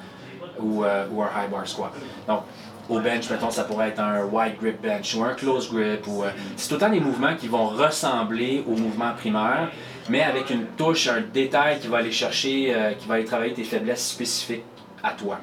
ou, 0.60 0.86
euh, 0.86 1.06
ou 1.12 1.22
un 1.22 1.28
high 1.28 1.52
bar 1.52 1.68
squat. 1.68 1.92
Donc 2.26 2.44
au 2.88 3.02
bench, 3.02 3.30
mettons, 3.30 3.52
ça 3.52 3.66
pourrait 3.66 3.90
être 3.90 4.00
un 4.00 4.24
wide 4.24 4.58
grip 4.62 4.82
bench 4.82 5.14
ou 5.16 5.24
un 5.26 5.34
close 5.34 5.70
grip. 5.70 6.08
ou 6.08 6.24
euh, 6.24 6.30
C'est 6.56 6.78
temps 6.78 6.90
des 6.90 7.02
mouvements 7.02 7.36
qui 7.36 7.50
vont 7.50 7.68
ressembler 7.68 8.64
au 8.66 8.78
mouvement 8.78 9.12
primaire, 9.14 9.72
mais 10.08 10.24
avec 10.24 10.50
une 10.50 10.68
touche, 10.78 11.10
un 11.10 11.22
détail 11.22 11.80
qui 11.80 11.88
va 11.88 11.98
aller 11.98 12.14
chercher, 12.14 12.74
euh, 12.74 12.94
qui 12.94 13.08
va 13.10 13.16
aller 13.16 13.26
travailler 13.26 13.54
tes 13.54 13.66
faiblesses 13.66 14.08
spécifiques 14.08 14.64
à 15.04 15.12
toi. 15.12 15.38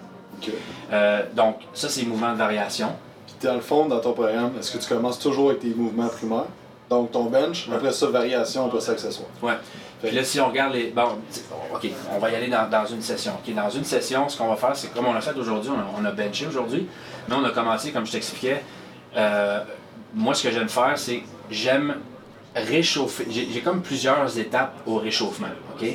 Euh, 0.93 1.23
donc 1.35 1.59
ça, 1.75 1.91
c'est 1.91 2.01
les 2.01 2.07
mouvements 2.07 2.33
de 2.33 2.39
variation. 2.39 2.97
Dans 3.43 3.55
le 3.55 3.61
fond, 3.61 3.87
dans 3.87 4.01
ton 4.01 4.13
programme, 4.13 4.53
est-ce 4.59 4.73
que 4.73 4.79
tu 4.79 4.89
commences 4.89 5.19
toujours 5.19 5.51
avec 5.51 5.61
tes 5.61 5.69
mouvements 5.75 6.09
primaires? 6.09 6.47
Donc 6.89 7.11
ton 7.11 7.25
bench, 7.25 7.69
après 7.73 7.93
ça, 7.93 8.07
variation, 8.07 8.67
après 8.67 8.81
ça, 8.81 8.93
accessoire. 8.93 9.29
Ouais. 9.43 9.55
Puis 10.03 10.15
là, 10.15 10.23
si 10.23 10.41
on 10.41 10.49
regarde 10.49 10.73
les. 10.75 10.89
Bon, 10.91 11.19
OK, 11.75 11.89
on 12.15 12.19
va 12.19 12.31
y 12.31 12.35
aller 12.37 12.49
dans, 12.49 12.69
dans 12.71 12.87
une 12.87 13.03
session. 13.03 13.33
OK, 13.45 13.55
dans 13.55 13.69
une 13.71 13.85
session, 13.85 14.29
ce 14.29 14.39
qu'on 14.39 14.49
va 14.49 14.57
faire, 14.57 14.77
c'est 14.77 14.93
comme 14.95 15.07
on 15.07 15.13
l'a 15.13 15.21
fait 15.21 15.37
aujourd'hui, 15.37 15.71
on 15.71 15.79
a, 15.79 16.01
on 16.01 16.05
a 16.05 16.13
benché 16.13 16.47
aujourd'hui, 16.47 16.87
mais 17.29 17.35
on 17.35 17.45
a 17.45 17.51
commencé, 17.51 17.91
comme 17.91 18.07
je 18.07 18.13
t'expliquais. 18.13 18.63
euh, 19.17 19.61
moi, 20.15 20.33
ce 20.35 20.45
que 20.45 20.51
j'aime 20.53 20.69
faire, 20.69 20.97
c'est 20.97 21.23
j'aime 21.51 21.97
réchauffer. 22.55 23.27
J'ai 23.29 23.49
j'ai 23.53 23.61
comme 23.61 23.83
plusieurs 23.83 24.39
étapes 24.39 24.75
au 24.87 24.97
réchauffement. 24.97 25.49
OK? 25.75 25.89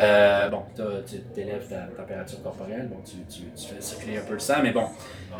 Euh, 0.00 0.48
bon, 0.48 0.62
tu 0.76 1.40
élèves 1.40 1.68
ta 1.68 2.00
température 2.00 2.42
corporelle, 2.42 2.88
bon, 2.88 3.02
tu, 3.04 3.16
tu, 3.28 3.66
fais 3.66 3.80
circuler 3.80 4.18
un 4.18 4.22
peu 4.22 4.34
le 4.34 4.38
sang, 4.38 4.56
mais 4.62 4.70
bon, 4.70 4.86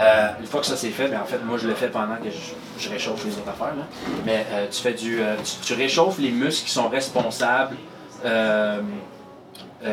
euh, 0.00 0.28
une 0.40 0.46
fois 0.46 0.60
que 0.60 0.66
ça 0.66 0.76
c'est 0.76 0.90
fait, 0.90 1.08
ben, 1.08 1.20
en 1.20 1.24
fait, 1.24 1.38
moi 1.44 1.58
je 1.58 1.68
le 1.68 1.74
fais 1.74 1.88
pendant 1.88 2.16
que 2.16 2.28
je, 2.30 2.90
réchauffe 2.90 3.24
les 3.24 3.36
autres 3.36 3.48
affaires. 3.48 3.76
Là. 3.76 3.84
Mais 4.24 4.44
euh, 4.50 4.66
tu 4.70 4.80
fais 4.80 4.94
du. 4.94 5.20
tu, 5.62 5.74
réchauffes 5.74 6.18
les 6.18 6.30
muscles 6.30 6.66
qui 6.66 6.72
sont 6.72 6.88
responsables, 6.88 7.76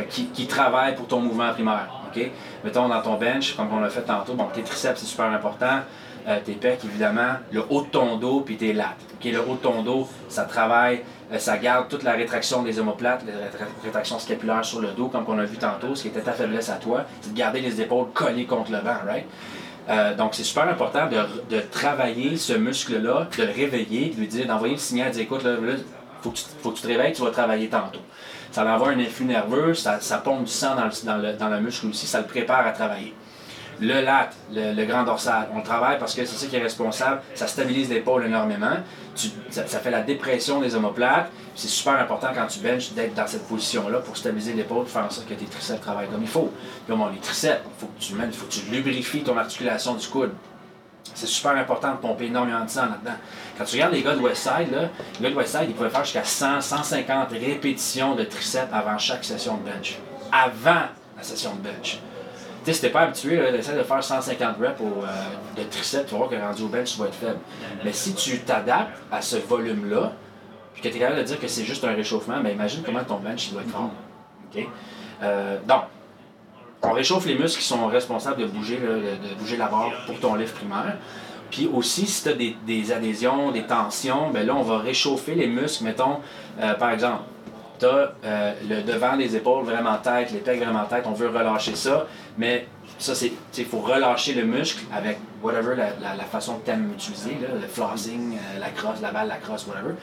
qui, 0.09 0.25
qui 0.27 0.47
travaillent 0.47 0.95
pour 0.95 1.07
ton 1.07 1.19
mouvement 1.19 1.51
primaire. 1.53 1.89
Mettons 2.63 2.87
dans 2.87 3.01
ton 3.01 3.15
bench, 3.15 3.55
comme 3.55 3.71
on 3.73 3.81
l'a 3.81 3.89
fait 3.89 4.01
tantôt, 4.01 4.33
bon, 4.33 4.45
tes 4.53 4.63
triceps 4.63 5.01
c'est 5.01 5.05
super 5.05 5.25
important. 5.25 5.81
tes 6.45 6.53
pecs, 6.53 6.79
évidemment, 6.85 7.33
le 7.51 7.63
haut 7.69 7.81
de 7.81 7.87
ton 7.87 8.17
dos 8.17 8.39
puis 8.39 8.57
tes 8.57 8.73
lattes. 8.73 8.95
Le 9.23 9.39
haut 9.39 9.55
de 9.55 9.61
ton 9.61 9.81
dos, 9.81 10.07
ça 10.29 10.43
travaille 10.43 11.01
ça 11.37 11.57
garde 11.57 11.87
toute 11.87 12.03
la 12.03 12.13
rétraction 12.13 12.61
des 12.61 12.79
omoplates, 12.79 13.23
la 13.25 13.33
rétra- 13.33 13.69
rétraction 13.83 14.19
scapulaire 14.19 14.63
sur 14.63 14.81
le 14.81 14.89
dos, 14.89 15.07
comme 15.07 15.25
on 15.27 15.39
a 15.39 15.45
vu 15.45 15.57
tantôt, 15.57 15.95
ce 15.95 16.03
qui 16.03 16.07
était 16.09 16.21
ta 16.21 16.33
faiblesse 16.33 16.69
à 16.69 16.75
toi, 16.75 17.05
c'est 17.21 17.33
de 17.33 17.37
garder 17.37 17.61
les 17.61 17.81
épaules 17.81 18.07
collées 18.13 18.45
contre 18.45 18.71
le 18.71 18.79
banc, 18.79 18.97
right? 19.05 19.25
Euh, 19.87 20.15
donc, 20.15 20.33
c'est 20.33 20.43
super 20.43 20.67
important 20.67 21.07
de, 21.07 21.59
travailler 21.71 22.37
ce 22.37 22.53
muscle-là, 22.53 23.27
de 23.37 23.43
le 23.43 23.51
réveiller, 23.51 24.09
de 24.09 24.19
lui 24.19 24.27
dire, 24.27 24.47
d'envoyer 24.47 24.75
le 24.75 24.79
signal, 24.79 25.09
de 25.09 25.13
dire, 25.13 25.23
écoute, 25.23 25.43
là, 25.43 25.55
faut, 26.21 26.31
que 26.31 26.75
tu, 26.75 26.81
te 26.81 26.87
réveilles, 26.87 27.13
tu 27.13 27.21
vas 27.21 27.29
travailler 27.29 27.69
tantôt. 27.69 27.99
Ça 28.51 28.61
avoir 28.61 28.89
un 28.89 28.99
influx 28.99 29.25
nerveux, 29.25 29.73
ça, 29.73 29.99
ça 29.99 30.17
pompe 30.17 30.45
du 30.45 30.51
sang 30.51 30.75
dans 30.75 30.85
le, 30.85 30.91
dans, 31.05 31.17
le, 31.17 31.33
dans 31.33 31.49
le 31.49 31.59
muscle 31.59 31.87
aussi, 31.87 32.07
ça 32.07 32.19
le 32.19 32.25
prépare 32.25 32.65
à 32.65 32.71
travailler. 32.71 33.13
Le 33.81 34.01
lat, 34.01 34.29
le, 34.53 34.85
grand 34.85 35.03
dorsal, 35.03 35.49
on 35.53 35.57
le 35.57 35.63
travaille 35.63 35.99
parce 35.99 36.15
que 36.15 36.25
c'est 36.25 36.35
ça 36.37 36.47
qui 36.47 36.55
est 36.55 36.61
responsable. 36.61 37.21
Ça 37.33 37.47
stabilise 37.47 37.89
l'épaule 37.89 38.25
énormément. 38.25 38.77
Ça, 39.49 39.65
fait 39.65 39.91
la 39.91 40.01
dépression 40.01 40.61
des 40.61 40.75
omoplates. 40.75 41.29
C'est 41.55 41.67
super 41.67 41.99
important 41.99 42.27
quand 42.33 42.47
tu 42.47 42.59
benches 42.59 42.91
d'être 42.93 43.13
dans 43.13 43.27
cette 43.27 43.47
position-là 43.47 43.99
pour 43.99 44.15
stabiliser 44.15 44.53
l'épaule, 44.53 44.85
faire 44.85 45.05
en 45.05 45.09
sorte 45.09 45.27
que 45.27 45.33
tes 45.33 45.45
triceps 45.45 45.81
travaillent 45.81 46.09
comme 46.09 46.21
il 46.21 46.27
faut. 46.27 46.51
Puis 46.85 46.95
bon, 46.95 47.07
les 47.07 47.19
triceps, 47.19 47.61
il 47.65 47.79
faut 47.79 47.87
que 47.87 47.99
tu 47.99 48.37
faut 48.37 48.45
que 48.45 48.51
tu 48.51 48.71
lubrifies 48.71 49.23
ton 49.23 49.37
articulation 49.37 49.95
du 49.95 50.07
coude. 50.07 50.31
C'est 51.13 51.27
super 51.27 51.51
important 51.51 51.91
de 51.91 51.97
pomper 51.97 52.25
énormément 52.25 52.65
de 52.65 52.69
sang 52.69 52.87
là-dedans. 52.87 53.17
Quand 53.57 53.63
tu 53.63 53.75
regardes 53.75 53.93
les 53.93 54.01
gars 54.01 54.15
de 54.15 54.21
Westside, 54.21 54.71
là, 54.71 54.89
les 55.19 55.23
gars 55.23 55.29
de 55.29 55.35
Westside, 55.35 55.65
ils 55.69 55.73
pouvaient 55.73 55.89
faire 55.89 56.03
jusqu'à 56.03 56.23
100, 56.23 56.61
150 56.61 57.29
répétitions 57.31 58.15
de 58.15 58.23
triceps 58.23 58.67
avant 58.73 58.97
chaque 58.97 59.23
session 59.23 59.57
de 59.57 59.69
bench. 59.69 59.97
Avant 60.31 60.87
la 61.15 61.23
session 61.23 61.55
de 61.55 61.61
bench. 61.61 61.99
Tu 62.65 62.71
sais, 62.71 62.77
si 62.77 62.81
t'es 62.81 62.89
pas 62.89 63.01
habitué, 63.01 63.35
là, 63.37 63.51
d'essayer 63.51 63.77
de 63.77 63.83
faire 63.83 64.03
150 64.03 64.57
reps 64.59 64.81
euh, 64.81 65.55
de 65.55 65.63
triceps, 65.69 66.07
tu 66.07 66.13
vas 66.13 66.17
voir 66.17 66.29
que 66.31 66.35
rendu 66.35 66.63
au 66.63 66.67
bench, 66.67 66.95
tu 66.95 67.01
être 67.03 67.13
faible. 67.13 67.37
Mais 67.83 67.93
si 67.93 68.15
tu 68.15 68.39
t'adaptes 68.39 68.97
à 69.11 69.21
ce 69.21 69.35
volume-là, 69.35 70.13
puis 70.73 70.81
que 70.81 70.87
tu 70.87 70.95
es 70.95 70.99
capable 70.99 71.19
de 71.19 71.25
dire 71.25 71.39
que 71.39 71.47
c'est 71.47 71.63
juste 71.63 71.83
un 71.83 71.93
réchauffement, 71.93 72.41
ben 72.41 72.49
imagine 72.49 72.81
comment 72.83 73.03
ton 73.03 73.17
bench 73.17 73.51
doit 73.51 73.61
être 73.61 73.69
fort. 73.69 73.91
Euh, 75.21 75.59
donc, 75.67 75.81
on 76.81 76.91
réchauffe 76.91 77.27
les 77.27 77.37
muscles 77.37 77.59
qui 77.59 77.67
sont 77.67 77.85
responsables 77.85 78.41
de 78.41 78.47
bouger, 78.47 78.79
là, 78.79 78.95
de, 78.95 79.35
bouger 79.35 79.57
la 79.57 79.67
barre 79.67 79.91
pour 80.07 80.19
ton 80.19 80.33
lift 80.33 80.55
primaire. 80.55 80.97
Puis 81.51 81.69
aussi, 81.71 82.07
si 82.07 82.23
tu 82.23 82.29
as 82.29 82.33
des, 82.33 82.57
des 82.65 82.91
adhésions, 82.91 83.51
des 83.51 83.67
tensions, 83.67 84.31
ben 84.31 84.45
là, 84.45 84.55
on 84.55 84.63
va 84.63 84.79
réchauffer 84.79 85.35
les 85.35 85.45
muscles. 85.45 85.83
Mettons, 85.83 86.17
euh, 86.59 86.73
par 86.73 86.89
exemple, 86.89 87.21
as 87.85 88.13
le 88.67 88.81
devant 88.81 89.15
des 89.17 89.35
épaules 89.35 89.63
vraiment 89.63 89.97
tête, 89.97 90.31
les 90.31 90.39
pecs 90.39 90.59
vraiment 90.59 90.85
tête, 90.85 91.03
on 91.05 91.13
veut 91.13 91.29
relâcher 91.29 91.75
ça, 91.75 92.07
mais 92.37 92.67
ça, 92.97 93.13
c'est, 93.13 93.31
il 93.57 93.65
faut 93.65 93.79
relâcher 93.79 94.33
le 94.33 94.43
muscle 94.45 94.83
avec 94.93 95.17
whatever 95.43 95.75
la 95.75 96.23
façon 96.23 96.55
que 96.55 96.65
tu 96.65 96.71
aimes 96.71 96.91
utiliser, 96.93 97.37
là, 97.41 97.49
le 97.61 97.67
flossing, 97.67 98.35
euh, 98.35 98.59
la 98.59 98.69
crosse, 98.69 99.01
la 99.01 99.11
balle, 99.11 99.27
la 99.27 99.37
crosse, 99.37 99.67
whatever. 99.67 99.95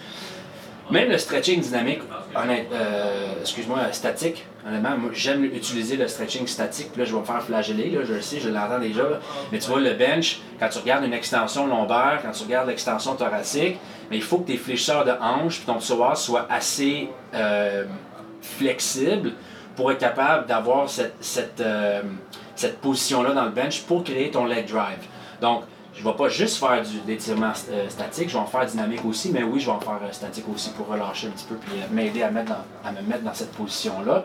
Même 0.90 1.10
le 1.10 1.18
stretching 1.18 1.60
dynamique, 1.60 2.00
euh, 2.36 3.40
excuse-moi, 3.40 3.92
statique, 3.92 4.44
honnêtement, 4.66 4.98
moi 4.98 5.10
j'aime 5.14 5.44
utiliser 5.44 5.96
le 5.96 6.08
stretching 6.08 6.46
statique, 6.46 6.90
puis 6.92 7.00
là 7.00 7.04
je 7.04 7.14
vais 7.14 7.20
me 7.20 7.24
faire 7.24 7.42
flageller, 7.42 7.90
là, 7.90 8.00
je 8.04 8.14
le 8.14 8.20
sais, 8.20 8.40
je 8.40 8.48
l'entends 8.48 8.78
déjà, 8.78 9.04
mais 9.50 9.58
tu 9.58 9.68
vois 9.70 9.80
le 9.80 9.94
bench, 9.94 10.40
quand 10.58 10.68
tu 10.68 10.78
regardes 10.78 11.04
une 11.04 11.14
extension 11.14 11.66
lombaire, 11.66 12.20
quand 12.22 12.32
tu 12.32 12.44
regardes 12.44 12.68
l'extension 12.68 13.14
thoracique, 13.14 13.78
mais 14.10 14.16
il 14.16 14.22
faut 14.22 14.38
que 14.38 14.48
tes 14.48 14.56
fléchisseurs 14.56 15.04
de 15.04 15.12
hanches 15.12 15.58
puis 15.58 15.66
ton 15.66 15.78
psoas 15.78 16.16
soient 16.16 16.46
assez 16.50 17.08
euh, 17.34 17.84
flexibles 18.40 19.32
pour 19.76 19.90
être 19.92 19.98
capable 19.98 20.46
d'avoir 20.46 20.88
cette, 20.90 21.14
cette, 21.20 21.60
euh, 21.60 22.02
cette 22.54 22.80
position-là 22.80 23.32
dans 23.32 23.44
le 23.44 23.50
bench 23.50 23.82
pour 23.82 24.04
créer 24.04 24.30
ton 24.30 24.44
leg 24.44 24.66
drive. 24.66 24.98
Donc, 25.40 25.64
je 25.94 26.02
ne 26.04 26.10
vais 26.10 26.16
pas 26.16 26.28
juste 26.28 26.58
faire 26.58 26.82
du, 26.82 26.98
des 27.00 27.14
étirements 27.14 27.52
euh, 27.70 27.88
statiques, 27.88 28.28
je 28.28 28.34
vais 28.34 28.38
en 28.40 28.46
faire 28.46 28.64
dynamique 28.66 29.04
aussi, 29.04 29.30
mais 29.30 29.42
oui, 29.42 29.60
je 29.60 29.66
vais 29.66 29.72
en 29.72 29.80
faire 29.80 29.98
euh, 30.02 30.12
statique 30.12 30.44
aussi 30.54 30.70
pour 30.70 30.88
relâcher 30.88 31.26
un 31.28 31.30
petit 31.30 31.44
peu 31.44 31.54
puis 31.56 31.72
euh, 31.80 31.84
m'aider 31.90 32.22
à, 32.22 32.30
mettre 32.30 32.52
dans- 32.52 32.88
à 32.88 32.92
me 32.92 33.02
mettre 33.06 33.22
dans 33.22 33.34
cette 33.34 33.52
position-là. 33.52 34.24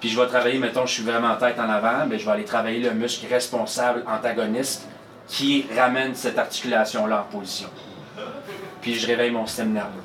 Puis 0.00 0.08
je 0.08 0.20
vais 0.20 0.26
travailler, 0.26 0.58
mettons, 0.58 0.86
je 0.86 0.92
suis 0.94 1.02
vraiment 1.02 1.34
tête 1.36 1.58
en 1.58 1.68
avant, 1.68 2.06
mais 2.08 2.18
je 2.18 2.24
vais 2.24 2.32
aller 2.32 2.44
travailler 2.44 2.80
le 2.80 2.90
muscle 2.92 3.26
responsable 3.30 4.04
antagoniste 4.06 4.86
qui 5.28 5.64
ramène 5.76 6.14
cette 6.14 6.38
articulation-là 6.38 7.26
en 7.28 7.32
position. 7.36 7.68
Puis 8.80 8.94
je 8.94 9.06
réveille 9.06 9.30
mon 9.30 9.46
système 9.46 9.72
nerveux. 9.72 10.02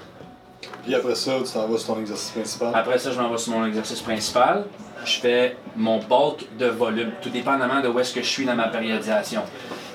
Puis 0.84 0.96
après 0.96 1.16
ça, 1.16 1.34
tu 1.46 1.52
t'en 1.52 1.68
vas 1.68 1.78
sur 1.78 1.94
ton 1.96 2.00
exercice 2.00 2.30
principal? 2.32 2.72
Après 2.74 2.98
ça, 2.98 3.12
je 3.12 3.20
m'en 3.20 3.30
vais 3.30 3.38
sur 3.38 3.52
mon 3.54 3.66
exercice 3.66 4.00
principal. 4.02 4.66
Je 5.04 5.20
fais 5.20 5.58
mon 5.76 5.98
bulk 6.00 6.46
de 6.58 6.68
volume, 6.68 7.12
tout 7.22 7.30
dépendamment 7.30 7.82
de 7.82 7.88
où 7.90 8.00
est-ce 8.00 8.14
que 8.14 8.22
je 8.22 8.28
suis 8.28 8.46
dans 8.46 8.56
ma 8.56 8.68
périodisation. 8.70 9.42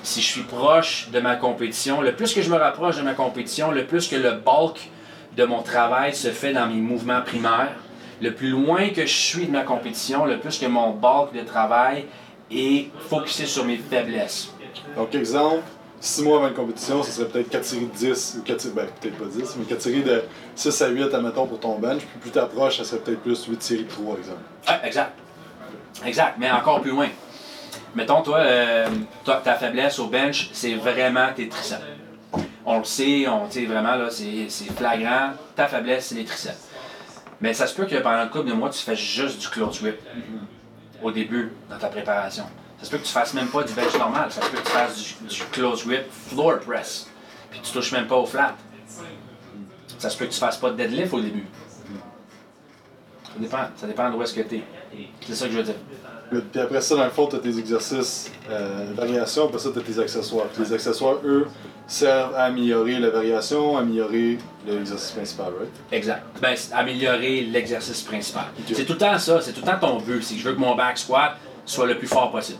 Si 0.05 0.21
je 0.21 0.27
suis 0.27 0.43
proche 0.43 1.09
de 1.11 1.19
ma 1.19 1.35
compétition, 1.35 1.99
le 1.99 2.15
plus 2.15 2.31
que 2.31 2.43
je 2.43 2.51
me 2.51 2.57
rapproche 2.57 2.95
de 2.97 3.01
ma 3.01 3.15
compétition, 3.15 3.71
le 3.71 3.87
plus 3.87 4.07
que 4.07 4.15
le 4.15 4.33
bulk 4.33 4.91
de 5.35 5.45
mon 5.45 5.63
travail 5.63 6.13
se 6.13 6.27
fait 6.27 6.53
dans 6.53 6.67
mes 6.67 6.75
mouvements 6.75 7.23
primaires, 7.23 7.73
le 8.21 8.31
plus 8.31 8.49
loin 8.49 8.89
que 8.89 9.01
je 9.07 9.13
suis 9.13 9.47
de 9.47 9.51
ma 9.51 9.63
compétition, 9.63 10.25
le 10.25 10.39
plus 10.39 10.59
que 10.59 10.67
mon 10.67 10.91
bulk 10.91 11.33
de 11.33 11.41
travail 11.41 12.05
est 12.51 12.91
focusé 13.09 13.47
sur 13.47 13.65
mes 13.65 13.77
faiblesses. 13.77 14.53
Donc, 14.95 15.15
exemple, 15.15 15.63
6 15.99 16.21
mois 16.21 16.37
avant 16.37 16.49
une 16.49 16.53
compétition, 16.53 17.01
ce 17.01 17.11
serait 17.11 17.27
peut-être 17.27 17.49
4 17.49 17.65
séries 17.65 17.87
de 17.87 17.97
10, 17.97 18.37
ou 18.37 18.43
4 18.43 18.61
séries, 18.61 18.75
ben 18.75 18.85
peut-être 19.01 19.17
pas 19.17 19.25
10, 19.25 19.55
mais 19.57 19.65
4 19.65 19.81
séries 19.81 20.03
de 20.03 20.23
6 20.53 20.81
à 20.83 20.87
8, 20.89 21.13
admettons, 21.15 21.47
pour 21.47 21.59
ton 21.59 21.79
bench. 21.79 22.01
Puis 22.01 22.19
plus 22.21 22.29
t'approches, 22.29 22.77
ça 22.77 22.83
serait 22.83 23.01
peut-être 23.01 23.21
plus 23.21 23.43
8 23.47 23.63
séries 23.63 23.85
de 23.85 23.89
3, 23.89 24.17
exemple. 24.19 24.37
Ah, 24.67 24.81
exact. 24.85 25.13
Exact, 26.05 26.35
mais 26.37 26.51
encore 26.51 26.81
plus 26.81 26.91
loin. 26.91 27.07
Mettons, 27.95 28.21
toi, 28.21 28.39
euh, 28.39 28.87
toi, 29.23 29.41
ta 29.41 29.55
faiblesse 29.55 29.99
au 29.99 30.07
bench, 30.07 30.49
c'est 30.51 30.75
vraiment 30.75 31.31
tes 31.33 31.47
triceps. 31.47 31.81
On 32.65 32.79
le 32.79 32.83
sait, 32.83 33.25
on 33.27 33.47
tu 33.47 33.61
sais, 33.61 33.65
vraiment, 33.65 33.95
là, 33.95 34.09
c'est 34.09 34.49
flagrant. 34.75 35.31
Ta 35.55 35.67
faiblesse, 35.67 36.07
c'est 36.07 36.15
les 36.15 36.25
triceps. 36.25 36.67
Mais 37.39 37.53
ça 37.53 37.67
se 37.67 37.73
peut 37.73 37.85
que 37.85 37.95
pendant 37.95 38.23
le 38.23 38.29
couple 38.29 38.49
de 38.49 38.53
mois, 38.53 38.69
tu 38.69 38.79
fais 38.79 38.95
juste 38.95 39.39
du 39.39 39.47
close 39.47 39.81
whip 39.81 39.95
au 41.01 41.11
début 41.11 41.53
dans 41.69 41.77
ta 41.77 41.87
préparation. 41.87 42.45
Ça 42.79 42.85
se 42.85 42.91
peut 42.91 42.97
que 42.97 43.05
tu 43.05 43.11
fasses 43.11 43.33
même 43.33 43.47
pas 43.47 43.63
du 43.63 43.73
bench 43.73 43.97
normal. 43.97 44.29
Ça 44.29 44.41
se 44.41 44.49
peut 44.49 44.57
que 44.57 44.65
tu 44.65 44.71
fasses 44.71 44.97
du, 44.97 45.27
du 45.27 45.43
close 45.51 45.85
whip 45.85 46.03
floor 46.09 46.59
press. 46.59 47.09
Puis 47.49 47.61
tu 47.61 47.71
touches 47.71 47.93
même 47.93 48.07
pas 48.07 48.17
au 48.17 48.25
flat. 48.25 48.55
Ça 49.97 50.09
se 50.09 50.17
peut 50.17 50.25
que 50.25 50.33
tu 50.33 50.39
fasses 50.39 50.57
pas 50.57 50.71
de 50.71 50.75
deadlift 50.75 51.13
au 51.13 51.21
début. 51.21 51.45
Ça 53.23 53.39
dépend, 53.39 53.65
ça 53.75 53.87
dépend 53.87 54.09
d'où 54.09 54.21
est-ce 54.21 54.33
que 54.33 54.41
tu 54.41 54.57
es. 54.57 54.63
C'est 55.21 55.35
ça 55.35 55.45
que 55.45 55.51
je 55.51 55.57
veux 55.57 55.63
dire. 55.63 55.75
Puis 56.51 56.59
après 56.59 56.81
ça, 56.81 56.95
dans 56.95 57.03
le 57.05 57.11
fond, 57.11 57.27
tu 57.27 57.35
as 57.35 57.39
tes 57.39 57.57
exercices 57.59 58.31
euh, 58.49 58.87
variation, 58.95 59.45
après 59.45 59.59
ça, 59.59 59.69
tu 59.71 59.79
as 59.79 59.81
tes 59.83 59.99
accessoires. 59.99 60.47
Puis 60.47 60.63
les 60.63 60.73
accessoires, 60.73 61.17
eux, 61.23 61.47
servent 61.87 62.33
à 62.35 62.45
améliorer 62.45 62.97
la 62.99 63.11
variation, 63.11 63.77
améliorer 63.77 64.39
l'exercice 64.67 65.11
principal, 65.11 65.53
right? 65.59 65.71
Exact. 65.91 66.23
Ben, 66.41 66.55
améliorer 66.73 67.41
l'exercice 67.41 68.01
principal. 68.01 68.45
C'est 68.73 68.85
tout 68.85 68.93
le 68.93 68.99
temps 68.99 69.17
ça, 69.19 69.39
c'est 69.39 69.53
tout 69.53 69.61
le 69.61 69.67
temps 69.71 69.79
ton 69.79 69.97
but. 69.99 70.23
C'est 70.23 70.33
que 70.33 70.39
je 70.41 70.49
veux 70.49 70.55
que 70.55 70.59
mon 70.59 70.75
back 70.75 70.97
squat 70.97 71.37
soit 71.63 71.85
le 71.85 71.97
plus 71.97 72.07
fort 72.07 72.31
possible. 72.31 72.59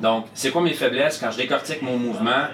Donc, 0.00 0.26
c'est 0.32 0.50
quoi 0.50 0.62
mes 0.62 0.72
faiblesses? 0.74 1.18
Quand 1.18 1.30
je 1.32 1.36
décortique 1.36 1.82
mon 1.82 1.96
mouvement? 1.98 2.44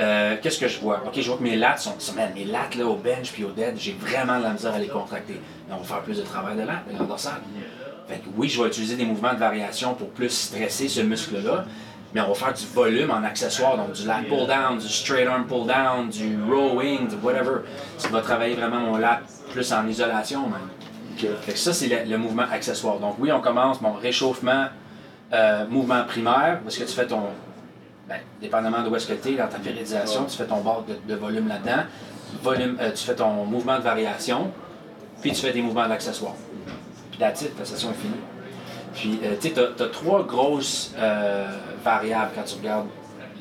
euh, 0.00 0.36
Qu'est-ce 0.42 0.58
que 0.58 0.68
je 0.68 0.78
vois? 0.80 1.02
Ok, 1.06 1.20
je 1.20 1.28
vois 1.28 1.36
que 1.36 1.42
mes 1.42 1.56
lats 1.56 1.76
sont. 1.76 1.94
man, 2.16 2.30
mes 2.34 2.44
lats 2.46 2.70
là, 2.78 2.86
au 2.86 2.96
bench 2.96 3.30
puis 3.32 3.44
au 3.44 3.50
dead, 3.50 3.74
j'ai 3.76 3.92
vraiment 4.00 4.38
de 4.38 4.44
la 4.44 4.50
misère 4.54 4.72
à 4.74 4.78
les 4.78 4.88
contracter. 4.88 5.38
Mais 5.68 5.74
on 5.74 5.78
va 5.78 5.84
faire 5.84 6.02
plus 6.02 6.16
de 6.16 6.22
travail 6.22 6.56
de 6.56 6.62
lats, 6.62 6.82
de 6.90 6.96
grand 6.96 7.04
dorsal. 7.06 7.40
Fait 8.08 8.16
que 8.16 8.28
oui, 8.36 8.48
je 8.48 8.60
vais 8.62 8.68
utiliser 8.68 8.96
des 8.96 9.04
mouvements 9.04 9.34
de 9.34 9.38
variation 9.38 9.94
pour 9.94 10.08
plus 10.10 10.30
stresser 10.30 10.88
ce 10.88 11.00
muscle-là, 11.00 11.66
mais 12.14 12.22
on 12.22 12.28
va 12.28 12.34
faire 12.34 12.54
du 12.54 12.64
volume 12.66 13.10
en 13.10 13.22
accessoire, 13.22 13.76
donc 13.76 13.92
du 13.92 14.06
lat 14.06 14.20
pull 14.26 14.46
down, 14.46 14.78
du 14.78 14.88
straight 14.88 15.28
arm 15.28 15.46
pull 15.46 15.66
down, 15.66 16.08
du 16.08 16.38
rowing, 16.50 17.06
du 17.08 17.16
whatever. 17.16 17.60
Ça 17.98 18.08
va 18.08 18.22
travailler 18.22 18.54
vraiment 18.54 18.80
mon 18.80 18.96
lat 18.96 19.20
plus 19.52 19.70
en 19.72 19.86
isolation 19.86 20.42
même. 20.48 20.68
Fait 21.42 21.52
que 21.52 21.58
ça, 21.58 21.72
c'est 21.72 21.88
le, 21.88 22.10
le 22.10 22.16
mouvement 22.16 22.44
accessoire. 22.50 22.98
Donc 22.98 23.16
oui, 23.18 23.30
on 23.32 23.40
commence, 23.40 23.82
bon, 23.82 23.92
réchauffement, 23.92 24.66
euh, 25.32 25.66
mouvement 25.68 26.04
primaire, 26.04 26.60
parce 26.62 26.78
que 26.78 26.84
tu 26.84 26.92
fais 26.92 27.06
ton, 27.06 27.22
ben, 28.08 28.20
dépendamment 28.40 28.82
de 28.82 28.88
où 28.88 28.96
est-ce 28.96 29.08
que 29.08 29.14
tu 29.14 29.34
es 29.34 29.36
dans 29.36 29.48
ta 29.48 29.58
périodisation, 29.58 30.24
tu 30.24 30.36
fais 30.36 30.46
ton 30.46 30.60
bord 30.60 30.84
de, 30.88 30.94
de 31.12 31.18
volume 31.18 31.48
là-dedans, 31.48 31.82
volume, 32.42 32.78
euh, 32.80 32.90
tu 32.92 33.04
fais 33.04 33.16
ton 33.16 33.44
mouvement 33.44 33.76
de 33.76 33.82
variation, 33.82 34.50
puis 35.20 35.32
tu 35.32 35.40
fais 35.42 35.52
des 35.52 35.60
mouvements 35.60 35.88
d'accessoires. 35.88 36.36
Puis 37.18 37.26
that's 37.26 37.42
it, 37.42 37.56
ta 37.56 37.64
session 37.64 37.90
est 37.90 37.94
finie. 37.94 38.14
Puis, 38.94 39.18
euh, 39.24 39.34
tu 39.40 39.48
sais, 39.48 39.54
tu 39.54 39.82
as, 39.82 39.86
trois 39.88 40.22
grosses 40.24 40.92
euh, 40.98 41.46
variables 41.84 42.30
quand 42.34 42.42
tu 42.44 42.56
regardes 42.56 42.86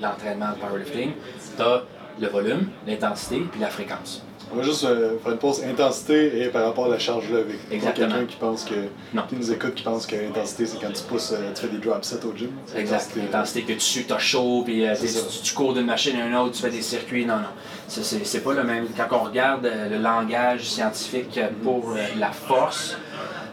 l'entraînement 0.01 0.49
de 0.51 0.55
powerlifting. 0.55 1.11
Tu 1.55 1.61
as 1.63 1.83
le 2.19 2.27
volume, 2.27 2.69
l'intensité, 2.87 3.43
puis 3.51 3.59
la 3.61 3.67
fréquence. 3.67 4.23
On 4.51 4.55
va 4.57 4.63
juste 4.63 4.85
euh, 4.85 5.17
faire 5.21 5.33
une 5.33 5.37
pause 5.39 5.61
intensité 5.63 6.41
et 6.43 6.47
par 6.47 6.63
rapport 6.65 6.85
à 6.85 6.89
la 6.89 6.99
charge 6.99 7.29
levée. 7.29 7.59
Exactement. 7.69 8.07
quelqu'un 8.07 8.25
qui 8.25 8.35
pense 8.37 8.63
que. 8.63 8.75
Non. 9.13 9.23
qui 9.27 9.35
nous 9.35 9.51
écoute 9.51 9.75
qui 9.75 9.83
pense 9.83 10.07
que 10.07 10.15
l'intensité 10.15 10.65
c'est 10.65 10.79
quand 10.79 10.91
tu 10.93 11.03
pousses, 11.03 11.33
tu 11.53 11.61
fais 11.61 11.67
des 11.67 11.79
drop 11.85 12.03
sets 12.05 12.25
au 12.25 12.33
gym. 12.35 12.51
Exact. 12.75 13.11
l'intensité, 13.17 13.63
que 13.63 13.73
tu 13.73 14.05
as 14.13 14.17
chaud, 14.19 14.61
puis 14.65 14.85
tu, 14.99 15.41
tu- 15.43 15.53
cours 15.53 15.73
d'une 15.73 15.85
machine 15.85 16.15
à 16.17 16.25
une 16.27 16.35
autre, 16.35 16.53
tu 16.55 16.61
fais 16.61 16.69
des 16.69 16.81
circuits. 16.81 17.25
Non, 17.25 17.35
non. 17.37 17.49
C'est- 17.89 18.03
C'est 18.03 18.25
c'est 18.25 18.39
pas 18.41 18.53
le 18.53 18.63
même. 18.63 18.87
Quand 18.95 19.17
on 19.17 19.23
regarde 19.25 19.69
le 19.91 19.97
langage 19.97 20.63
scientifique 20.63 21.39
pour 21.63 21.93
la 22.17 22.31
force, 22.31 22.95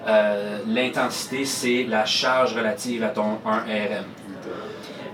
euh, 0.07 0.59
l'intensité, 0.69 1.45
c'est 1.45 1.85
la 1.85 2.05
charge 2.05 2.55
relative 2.55 3.03
à 3.03 3.09
ton 3.09 3.39
1RM. 3.47 4.05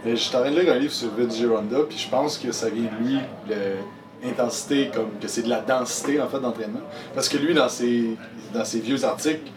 Mais 0.04 0.12
je 0.12 0.16
suis 0.16 0.34
en 0.34 0.40
train 0.40 0.50
de 0.50 0.58
lire 0.58 0.72
un 0.72 0.78
livre 0.78 0.92
sur 0.92 1.10
Vince 1.14 1.36
Gironda, 1.36 1.78
puis 1.88 1.98
je 1.98 2.08
pense 2.08 2.38
que 2.38 2.52
ça 2.52 2.70
vient 2.70 2.84
de 2.84 3.04
lui, 3.04 3.18
le, 3.48 3.76
intensité 4.24 4.90
comme 4.94 5.10
que 5.20 5.28
c'est 5.28 5.42
de 5.42 5.48
la 5.48 5.60
densité 5.60 6.20
en 6.20 6.28
fait 6.28 6.40
d'entraînement. 6.40 6.80
Parce 7.14 7.28
que 7.28 7.36
lui, 7.36 7.54
dans 7.54 7.68
ses, 7.68 8.16
dans 8.52 8.64
ses 8.64 8.80
vieux 8.80 9.04
articles, 9.04 9.50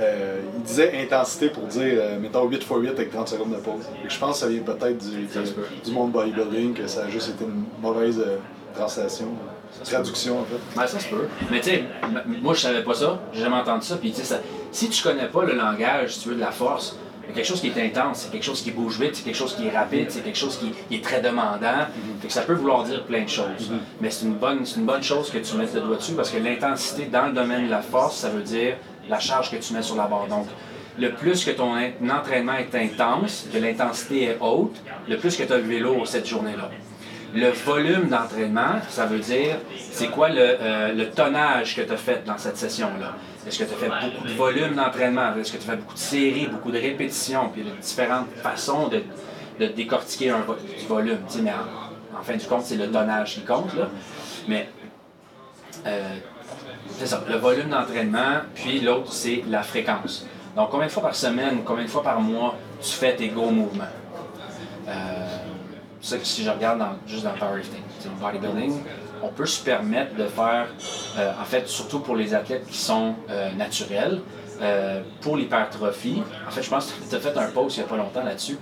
euh, 0.00 0.40
il 0.56 0.62
disait 0.62 0.92
intensité 1.02 1.48
pour 1.48 1.64
dire, 1.64 1.94
euh, 1.96 2.18
mettons 2.20 2.48
8 2.48 2.56
x 2.56 2.66
8 2.70 2.88
avec 2.90 3.10
30 3.10 3.28
secondes 3.28 3.50
de 3.50 3.56
pause. 3.56 3.84
Et 4.04 4.08
je 4.08 4.18
pense 4.18 4.34
que 4.34 4.46
ça 4.46 4.48
vient 4.48 4.62
peut-être 4.62 4.98
du, 4.98 5.26
du, 5.26 5.84
du, 5.84 5.90
monde 5.90 6.12
bodybuilding, 6.12 6.74
que 6.74 6.86
ça 6.86 7.04
a 7.04 7.08
juste 7.08 7.30
été 7.30 7.44
une 7.44 7.64
mauvaise 7.82 8.20
euh, 8.20 8.36
translation, 8.78 9.26
traduction 9.84 10.40
en 10.40 10.44
fait. 10.44 10.80
Ouais, 10.80 10.86
ça 10.86 10.98
se 10.98 11.08
peut. 11.08 11.28
Mais 11.50 11.60
tu 11.60 11.70
sais, 11.70 11.84
moi 12.42 12.54
je 12.54 12.60
savais 12.60 12.82
pas 12.82 12.94
ça, 12.94 13.20
j'ai 13.32 13.40
jamais 13.40 13.56
entendu 13.56 13.86
ça. 13.86 13.96
Puis 13.96 14.12
tu 14.12 14.22
sais, 14.22 14.40
si 14.72 14.88
tu 14.88 15.02
connais 15.02 15.26
pas 15.26 15.44
le 15.44 15.54
langage, 15.54 16.14
si 16.14 16.20
tu 16.20 16.28
veux, 16.30 16.34
de 16.36 16.40
la 16.40 16.52
force, 16.52 16.96
c'est 17.26 17.34
quelque 17.34 17.46
chose 17.46 17.60
qui 17.60 17.68
est 17.68 17.78
intense, 17.78 18.20
c'est 18.20 18.30
quelque 18.30 18.44
chose 18.44 18.62
qui 18.62 18.70
bouge 18.70 18.98
vite, 18.98 19.14
c'est 19.14 19.24
quelque 19.24 19.36
chose 19.36 19.54
qui 19.54 19.66
est 19.66 19.76
rapide, 19.76 20.06
c'est 20.10 20.22
quelque 20.22 20.38
chose 20.38 20.58
qui, 20.58 20.96
est 20.96 21.04
très 21.04 21.20
demandant. 21.20 21.86
Fait 22.20 22.28
que 22.28 22.32
ça 22.32 22.42
peut 22.42 22.54
vouloir 22.54 22.84
dire 22.84 23.04
plein 23.04 23.24
de 23.24 23.28
choses. 23.28 23.70
Mais 24.00 24.10
c'est 24.10 24.24
une, 24.24 24.34
bonne, 24.34 24.64
une 24.76 24.86
bonne 24.86 25.02
chose 25.02 25.30
que 25.30 25.38
tu 25.38 25.56
mettes 25.56 25.74
le 25.74 25.82
doigt 25.82 25.96
dessus 25.96 26.12
parce 26.12 26.30
que 26.30 26.38
l'intensité 26.38 27.04
dans 27.04 27.26
le 27.26 27.32
domaine 27.32 27.66
de 27.66 27.70
la 27.70 27.82
force, 27.82 28.16
ça 28.16 28.30
veut 28.30 28.42
dire 28.42 28.76
la 29.10 29.20
charge 29.20 29.50
que 29.50 29.56
tu 29.56 29.74
mets 29.74 29.82
sur 29.82 29.96
la 29.96 30.06
barre. 30.06 30.26
Donc, 30.28 30.46
le 30.98 31.12
plus 31.12 31.44
que 31.44 31.50
ton 31.50 31.74
entraînement 32.10 32.56
est 32.56 32.74
intense, 32.74 33.46
que 33.52 33.58
l'intensité 33.58 34.24
est 34.24 34.38
haute, 34.40 34.76
le 35.06 35.16
plus 35.16 35.36
que 35.36 35.42
tu 35.42 35.52
as 35.52 35.58
le 35.58 35.62
vélo 35.62 36.04
cette 36.06 36.26
journée-là. 36.26 36.70
Le 37.34 37.50
volume 37.50 38.08
d'entraînement, 38.08 38.80
ça 38.88 39.06
veut 39.06 39.18
dire 39.18 39.56
c'est 39.90 40.08
quoi 40.08 40.28
le, 40.28 40.38
euh, 40.38 41.04
tonnage 41.14 41.76
que 41.76 41.82
tu 41.82 41.92
as 41.92 41.96
fait 41.96 42.24
dans 42.24 42.38
cette 42.38 42.56
session-là? 42.56 43.14
Est-ce 43.46 43.58
que 43.58 43.64
tu 43.64 43.74
as 43.74 43.76
fait 43.76 43.88
beaucoup 43.88 44.26
de 44.26 44.32
volume 44.32 44.74
d'entraînement? 44.74 45.34
Est-ce 45.36 45.52
que 45.52 45.58
tu 45.58 45.68
as 45.68 45.72
fait 45.72 45.76
beaucoup 45.76 45.94
de 45.94 45.98
séries, 45.98 46.46
beaucoup 46.46 46.70
de 46.70 46.78
répétitions? 46.78 47.50
Puis 47.50 47.62
il 47.62 47.68
y 47.68 47.70
a 47.70 47.74
différentes 47.74 48.30
façons 48.42 48.88
de, 48.88 49.02
de 49.60 49.66
décortiquer 49.72 50.30
un 50.30 50.40
du 50.40 50.86
volume. 50.86 51.18
mais 51.42 51.52
en, 52.18 52.22
fin 52.22 52.36
du 52.36 52.46
compte, 52.46 52.62
c'est 52.64 52.76
le 52.76 52.90
tonnage 52.90 53.34
qui 53.34 53.42
compte. 53.42 53.74
Là. 53.74 53.88
Mais 54.48 54.68
euh, 55.86 56.16
c'est 56.98 57.06
ça, 57.06 57.22
le 57.28 57.36
volume 57.36 57.68
d'entraînement, 57.68 58.40
puis 58.54 58.80
l'autre, 58.80 59.12
c'est 59.12 59.44
la 59.48 59.62
fréquence. 59.62 60.26
Donc, 60.56 60.70
combien 60.70 60.86
de 60.86 60.92
fois 60.92 61.02
par 61.02 61.14
semaine, 61.14 61.60
combien 61.64 61.84
de 61.84 61.90
fois 61.90 62.02
par 62.02 62.20
mois 62.20 62.56
tu 62.80 62.90
fais 62.90 63.14
tes 63.14 63.28
gros 63.28 63.50
mouvements? 63.50 63.84
Euh, 64.88 65.37
ça, 66.00 66.16
si 66.22 66.44
je 66.44 66.50
regarde 66.50 66.82
juste 67.06 67.24
dans 67.24 67.32
le 67.32 67.38
powerlifting, 67.38 67.82
le 68.04 68.20
bodybuilding, 68.20 68.80
on 69.22 69.28
peut 69.28 69.46
se 69.46 69.62
permettre 69.62 70.14
de 70.14 70.26
faire, 70.26 70.68
euh, 71.16 71.32
en 71.40 71.44
fait, 71.44 71.66
surtout 71.68 72.00
pour 72.00 72.16
les 72.16 72.34
athlètes 72.34 72.66
qui 72.66 72.78
sont 72.78 73.14
euh, 73.30 73.50
naturels, 73.52 74.20
euh, 74.60 75.02
pour 75.20 75.36
l'hypertrophie. 75.36 76.22
En 76.46 76.50
fait, 76.50 76.62
je 76.62 76.70
pense 76.70 76.92
que 76.92 77.08
tu 77.08 77.14
as 77.14 77.20
fait 77.20 77.36
un 77.36 77.50
post 77.50 77.76
il 77.76 77.80
n'y 77.80 77.86
a 77.86 77.88
pas 77.88 77.96
longtemps 77.96 78.24
là-dessus. 78.24 78.58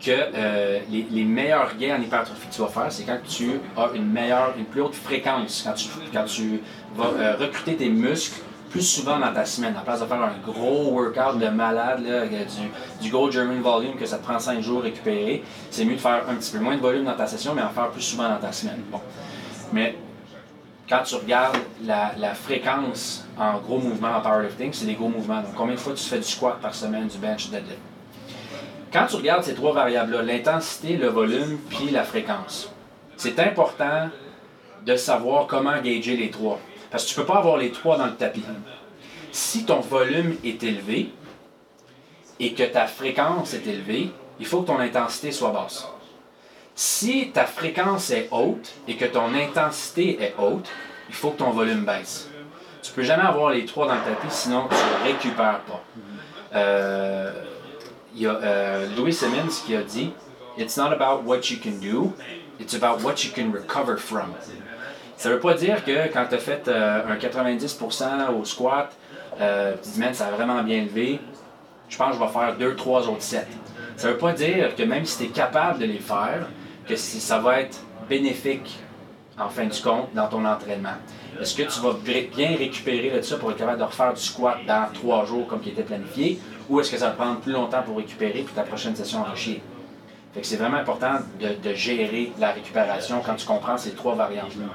que 0.00 0.90
les, 0.90 1.06
les, 1.10 1.24
meilleurs 1.24 1.76
gains 1.76 1.96
en 1.96 2.02
hypertrophie 2.02 2.48
que 2.48 2.54
tu 2.54 2.60
vas 2.60 2.68
faire, 2.68 2.90
c'est 2.90 3.04
quand 3.04 3.20
tu 3.28 3.60
as 3.76 3.90
une 3.94 4.10
meilleure, 4.10 4.54
une 4.58 4.64
plus 4.64 4.80
haute 4.80 4.96
fréquence, 4.96 5.62
quand 5.64 5.74
tu, 5.74 5.88
quand 6.12 6.24
tu 6.24 6.60
vas 6.96 7.36
recruter 7.36 7.76
tes 7.76 7.88
muscles 7.88 8.40
plus 8.72 8.82
souvent 8.82 9.18
dans 9.18 9.32
ta 9.32 9.44
semaine. 9.44 9.76
En 9.78 9.82
place 9.82 10.00
de 10.00 10.06
faire 10.06 10.22
un 10.22 10.32
gros 10.44 10.90
workout 10.92 11.38
de 11.38 11.48
malade, 11.48 12.04
là, 12.04 12.26
du, 12.26 13.02
du 13.02 13.10
gros 13.10 13.30
German 13.30 13.60
volume 13.60 13.96
que 13.96 14.06
ça 14.06 14.16
te 14.16 14.24
prend 14.24 14.38
5 14.38 14.60
jours 14.62 14.82
récupérer, 14.82 15.44
c'est 15.70 15.84
mieux 15.84 15.96
de 15.96 16.00
faire 16.00 16.24
un 16.28 16.34
petit 16.34 16.52
peu 16.52 16.58
moins 16.58 16.76
de 16.76 16.80
volume 16.80 17.04
dans 17.04 17.14
ta 17.14 17.26
session, 17.26 17.54
mais 17.54 17.62
en 17.62 17.68
faire 17.68 17.90
plus 17.90 18.02
souvent 18.02 18.28
dans 18.28 18.38
ta 18.38 18.50
semaine. 18.50 18.80
Bon. 18.90 19.00
Mais 19.72 19.96
quand 20.88 21.02
tu 21.04 21.14
regardes 21.16 21.58
la, 21.84 22.34
fréquence 22.34 23.26
en 23.38 23.58
gros 23.58 23.78
mouvements 23.78 24.16
en 24.16 24.20
powerlifting, 24.20 24.72
c'est 24.72 24.86
des 24.86 24.94
gros 24.94 25.08
mouvements. 25.08 25.42
Donc, 25.42 25.54
combien 25.54 25.74
de 25.74 25.80
fois 25.80 25.92
tu 25.92 26.02
fais 26.02 26.18
du 26.18 26.24
squat 26.24 26.58
par 26.60 26.74
semaine, 26.74 27.06
du 27.06 27.18
bench, 27.18 27.50
deadlift? 27.50 27.78
Quand 28.90 29.06
tu 29.06 29.16
regardes 29.16 29.44
ces 29.44 29.54
trois 29.54 29.72
variables-là, 29.72 30.22
l'intensité, 30.22 30.96
le 30.96 31.08
volume, 31.08 31.58
puis 31.70 31.90
la 31.90 32.04
fréquence, 32.04 32.70
c'est 33.16 33.38
important 33.38 34.08
de 34.84 34.96
savoir 34.96 35.46
comment 35.46 35.80
gager 35.80 36.16
les 36.16 36.30
trois. 36.30 36.58
Parce 36.92 37.04
que 37.04 37.08
tu 37.08 37.18
ne 37.18 37.24
peux 37.24 37.32
pas 37.32 37.38
avoir 37.38 37.56
les 37.56 37.72
trois 37.72 37.96
dans 37.96 38.06
le 38.06 38.14
tapis. 38.14 38.44
Si 39.32 39.64
ton 39.64 39.80
volume 39.80 40.36
est 40.44 40.62
élevé 40.62 41.10
et 42.38 42.52
que 42.52 42.64
ta 42.64 42.86
fréquence 42.86 43.54
est 43.54 43.66
élevée, 43.66 44.10
il 44.38 44.44
faut 44.44 44.60
que 44.60 44.66
ton 44.66 44.78
intensité 44.78 45.32
soit 45.32 45.52
basse. 45.52 45.88
Si 46.74 47.30
ta 47.32 47.46
fréquence 47.46 48.10
est 48.10 48.28
haute 48.30 48.74
et 48.86 48.96
que 48.96 49.06
ton 49.06 49.34
intensité 49.34 50.22
est 50.22 50.34
haute, 50.38 50.68
il 51.08 51.14
faut 51.14 51.30
que 51.30 51.38
ton 51.38 51.50
volume 51.50 51.84
baisse. 51.86 52.28
Tu 52.82 52.90
ne 52.90 52.94
peux 52.96 53.02
jamais 53.02 53.22
avoir 53.22 53.52
les 53.52 53.64
trois 53.64 53.86
dans 53.86 53.94
le 53.94 54.02
tapis, 54.02 54.28
sinon 54.30 54.68
tu 54.68 54.74
ne 54.74 55.12
récupères 55.12 55.60
pas. 55.60 55.82
Euh, 56.54 57.32
il 58.14 58.22
y 58.22 58.26
a 58.26 58.34
euh, 58.34 58.86
Louis 58.96 59.14
Simmons 59.14 59.62
qui 59.64 59.74
a 59.74 59.82
dit 59.82 60.12
It's 60.58 60.76
not 60.76 60.92
about 60.92 61.22
what 61.24 61.50
you 61.50 61.56
can 61.62 61.78
do, 61.80 62.12
it's 62.60 62.74
about 62.74 63.02
what 63.02 63.24
you 63.24 63.30
can 63.34 63.50
recover 63.50 63.96
from. 63.96 64.34
Ça 65.22 65.28
veut 65.28 65.38
pas 65.38 65.54
dire 65.54 65.84
que 65.84 66.12
quand 66.12 66.26
tu 66.28 66.34
as 66.34 66.38
fait 66.38 66.66
euh, 66.66 67.02
un 67.08 67.14
90% 67.14 68.34
au 68.36 68.44
squat, 68.44 68.90
tu 69.30 69.38
te 69.38 69.84
dis, 69.84 70.00
man, 70.00 70.12
ça 70.12 70.26
a 70.26 70.30
vraiment 70.32 70.64
bien 70.64 70.82
levé, 70.82 71.20
je 71.88 71.96
pense 71.96 72.08
que 72.08 72.14
je 72.16 72.26
vais 72.26 72.32
faire 72.32 72.58
2-3 72.58 73.08
autres 73.08 73.22
sets. 73.22 73.46
Ça 73.96 74.08
veut 74.08 74.18
pas 74.18 74.32
dire 74.32 74.74
que 74.74 74.82
même 74.82 75.04
si 75.04 75.18
tu 75.18 75.24
es 75.26 75.28
capable 75.28 75.78
de 75.78 75.84
les 75.84 76.00
faire, 76.00 76.48
que 76.88 76.96
ça 76.96 77.38
va 77.38 77.60
être 77.60 77.78
bénéfique 78.08 78.80
en 79.38 79.48
fin 79.48 79.66
du 79.66 79.80
compte 79.80 80.12
dans 80.12 80.26
ton 80.26 80.44
entraînement. 80.44 80.96
Est-ce 81.40 81.54
que 81.54 81.72
tu 81.72 81.78
vas 81.78 81.92
bien 82.02 82.56
récupérer 82.56 83.10
de 83.16 83.22
ça 83.22 83.36
pour 83.36 83.52
être 83.52 83.58
capable 83.58 83.78
de 83.78 83.84
refaire 83.84 84.14
du 84.14 84.20
squat 84.20 84.58
dans 84.66 84.88
3 84.92 85.26
jours 85.26 85.46
comme 85.46 85.60
qui 85.60 85.68
était 85.68 85.84
planifié, 85.84 86.40
ou 86.68 86.80
est-ce 86.80 86.90
que 86.90 86.96
ça 86.96 87.10
va 87.10 87.12
prendre 87.12 87.38
plus 87.38 87.52
longtemps 87.52 87.82
pour 87.82 87.96
récupérer 87.98 88.42
puis 88.42 88.54
ta 88.56 88.64
prochaine 88.64 88.96
session 88.96 89.22
va 89.22 89.36
chier? 89.36 89.62
Fait 90.34 90.40
que 90.40 90.46
c'est 90.48 90.56
vraiment 90.56 90.78
important 90.78 91.18
de, 91.38 91.74
gérer 91.74 92.32
la 92.40 92.50
récupération 92.50 93.22
quand 93.24 93.36
tu 93.36 93.46
comprends 93.46 93.78
ces 93.78 93.92
trois 93.92 94.16
variantes-là 94.16 94.66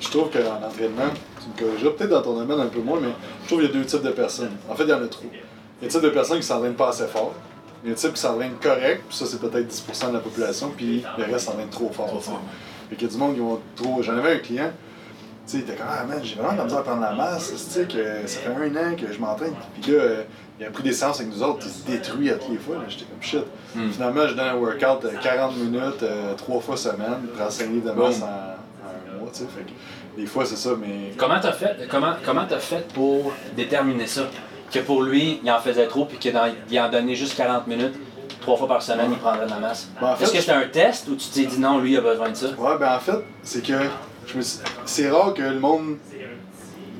je 0.00 0.08
trouve 0.08 0.30
qu'en 0.30 0.66
entraînement, 0.66 1.10
tu 1.40 1.64
me 1.64 1.68
corrigeras 1.68 1.92
peut-être 1.92 2.10
dans 2.10 2.22
ton 2.22 2.34
domaine 2.34 2.60
un 2.60 2.66
peu 2.66 2.80
moins, 2.80 3.00
mais 3.00 3.12
je 3.42 3.46
trouve 3.46 3.60
qu'il 3.60 3.68
y 3.68 3.72
a 3.72 3.74
deux 3.74 3.84
types 3.84 4.02
de 4.02 4.10
personnes. 4.10 4.52
En 4.68 4.74
fait, 4.74 4.84
il 4.84 4.90
y 4.90 4.92
en 4.92 5.02
a 5.02 5.06
trop. 5.06 5.26
Il 5.32 5.36
y 5.36 5.38
a 5.38 5.84
le 5.84 5.88
type 5.88 6.02
de 6.02 6.08
personnes 6.08 6.38
qui 6.38 6.46
s'entraînent 6.46 6.74
pas 6.74 6.88
assez 6.88 7.06
fort. 7.06 7.34
Il 7.82 7.88
y 7.88 7.90
a 7.90 7.94
le 7.94 8.00
type 8.00 8.14
qui 8.14 8.20
s'entraîne 8.20 8.52
correct, 8.62 9.02
puis 9.08 9.16
ça, 9.16 9.26
c'est 9.26 9.40
peut-être 9.40 9.68
10% 9.68 10.08
de 10.08 10.14
la 10.14 10.20
population, 10.20 10.72
puis 10.76 11.04
le 11.18 11.24
reste 11.24 11.46
s'entraîne 11.46 11.68
trop 11.68 11.90
fort. 11.90 12.06
Trop 12.06 12.20
fort. 12.20 12.40
Fait 12.88 12.96
qu'il 12.96 13.08
y 13.08 13.10
a 13.10 13.12
du 13.12 13.18
monde 13.18 13.34
qui 13.34 13.40
vont 13.40 13.60
trop. 13.76 14.02
J'en 14.02 14.16
avais 14.16 14.34
un 14.34 14.38
client, 14.38 14.70
tu 15.46 15.52
sais, 15.52 15.58
il 15.58 15.62
était 15.62 15.74
comme 15.74 15.86
Ah 15.88 16.04
man, 16.04 16.20
j'ai 16.22 16.36
vraiment 16.36 16.52
de 16.52 16.58
la 16.58 16.64
misère 16.64 16.78
à 16.78 16.82
prendre 16.82 17.02
la 17.02 17.12
masse, 17.12 17.52
tu 17.52 17.58
sais, 17.58 17.84
que 17.86 18.26
ça 18.26 18.40
fait 18.40 18.48
un 18.48 18.76
an 18.76 18.96
que 18.96 19.12
je 19.12 19.18
m'entraîne, 19.18 19.54
puis 19.80 19.92
là, 19.92 19.98
euh, 19.98 20.22
il 20.58 20.66
a 20.66 20.70
pris 20.70 20.82
des 20.82 20.92
séances 20.92 21.20
avec 21.20 21.32
nous 21.32 21.42
autres, 21.42 21.66
il 21.66 21.70
se 21.70 21.84
détruit 21.84 22.30
à 22.30 22.34
toutes 22.34 22.50
les 22.50 22.58
fois. 22.58 22.76
J'étais 22.88 23.04
comme 23.04 23.22
shit. 23.22 23.44
Hmm. 23.74 23.90
Finalement, 23.90 24.26
je 24.28 24.34
donne 24.34 24.46
un 24.46 24.56
workout 24.56 25.02
de 25.02 25.10
40 25.22 25.56
minutes, 25.56 26.02
euh, 26.02 26.34
trois 26.34 26.60
fois 26.60 26.76
semaine, 26.76 27.26
prends 27.36 27.50
5 27.50 27.68
livres 27.68 27.92
de 27.92 28.00
masse 28.00 28.22
en, 28.22 28.54
sais. 29.34 29.44
Fait 29.44 29.64
des 30.16 30.26
fois, 30.26 30.44
c'est 30.44 30.56
ça, 30.56 30.70
mais. 30.78 31.12
Comment 31.16 31.40
t'as 31.40 31.52
fait, 31.52 31.88
comment, 31.90 32.14
comment 32.24 32.46
as 32.50 32.58
fait 32.58 32.86
pour 32.92 33.32
déterminer 33.56 34.06
ça? 34.06 34.28
Que 34.70 34.78
pour 34.80 35.02
lui, 35.02 35.40
il 35.42 35.50
en 35.50 35.60
faisait 35.60 35.86
trop, 35.86 36.04
puis 36.04 36.18
qu'il 36.18 36.36
en 36.36 36.90
donnait 36.90 37.14
juste 37.14 37.36
40 37.36 37.66
minutes, 37.66 37.94
trois 38.40 38.56
fois 38.56 38.68
par 38.68 38.82
semaine, 38.82 39.10
il 39.12 39.18
prendrait 39.18 39.46
de 39.46 39.50
la 39.50 39.58
masse. 39.58 39.88
Ben, 40.00 40.16
Est-ce 40.20 40.32
que 40.32 40.40
c'était 40.40 40.52
un 40.52 40.68
test 40.68 41.08
ou 41.08 41.16
tu 41.16 41.28
t'es 41.28 41.44
dit 41.44 41.58
non, 41.58 41.78
lui, 41.78 41.92
il 41.92 41.96
a 41.96 42.00
besoin 42.00 42.30
de 42.30 42.34
ça? 42.34 42.46
Ouais, 42.58 42.78
ben 42.78 42.94
en 42.94 42.98
fait, 42.98 43.24
c'est 43.42 43.64
que 43.64 43.72
c'est 44.84 45.10
rare 45.10 45.34
que 45.34 45.42
le 45.42 45.60
monde 45.60 45.96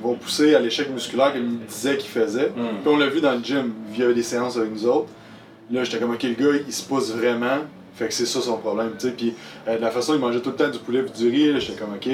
va 0.03 0.13
pousser 0.15 0.55
à 0.55 0.59
l'échec 0.59 0.89
musculaire 0.89 1.33
qu'il 1.33 1.43
me 1.43 1.65
disait 1.65 1.97
qu'il 1.97 2.09
faisait. 2.09 2.49
Hmm. 2.49 2.81
Puis 2.81 2.87
on 2.93 2.97
l'a 2.97 3.07
vu 3.07 3.21
dans 3.21 3.33
le 3.33 3.43
gym, 3.43 3.73
via 3.89 4.11
des 4.11 4.23
séances 4.23 4.57
avec 4.57 4.71
nous 4.71 4.85
autres. 4.85 5.09
Là, 5.71 5.83
j'étais 5.83 5.97
comme, 5.97 6.13
ok, 6.13 6.23
le 6.23 6.33
gars, 6.33 6.59
il 6.67 6.73
se 6.73 6.83
pousse 6.83 7.11
vraiment. 7.11 7.57
Fait 7.95 8.09
que 8.09 8.13
c'est 8.13 8.25
ça 8.25 8.41
son 8.41 8.57
problème, 8.57 8.91
tu 8.99 9.07
sais. 9.07 9.13
Puis 9.13 9.33
euh, 9.67 9.77
de 9.77 9.81
la 9.81 9.89
façon 9.89 10.13
il 10.13 10.19
mangeait 10.19 10.41
tout 10.41 10.49
le 10.49 10.55
temps 10.55 10.69
du 10.69 10.79
poulet 10.79 10.99
et 10.99 11.17
du 11.17 11.29
riz, 11.29 11.61
j'étais 11.61 11.79
comme, 11.79 11.93
ok, 11.93 12.09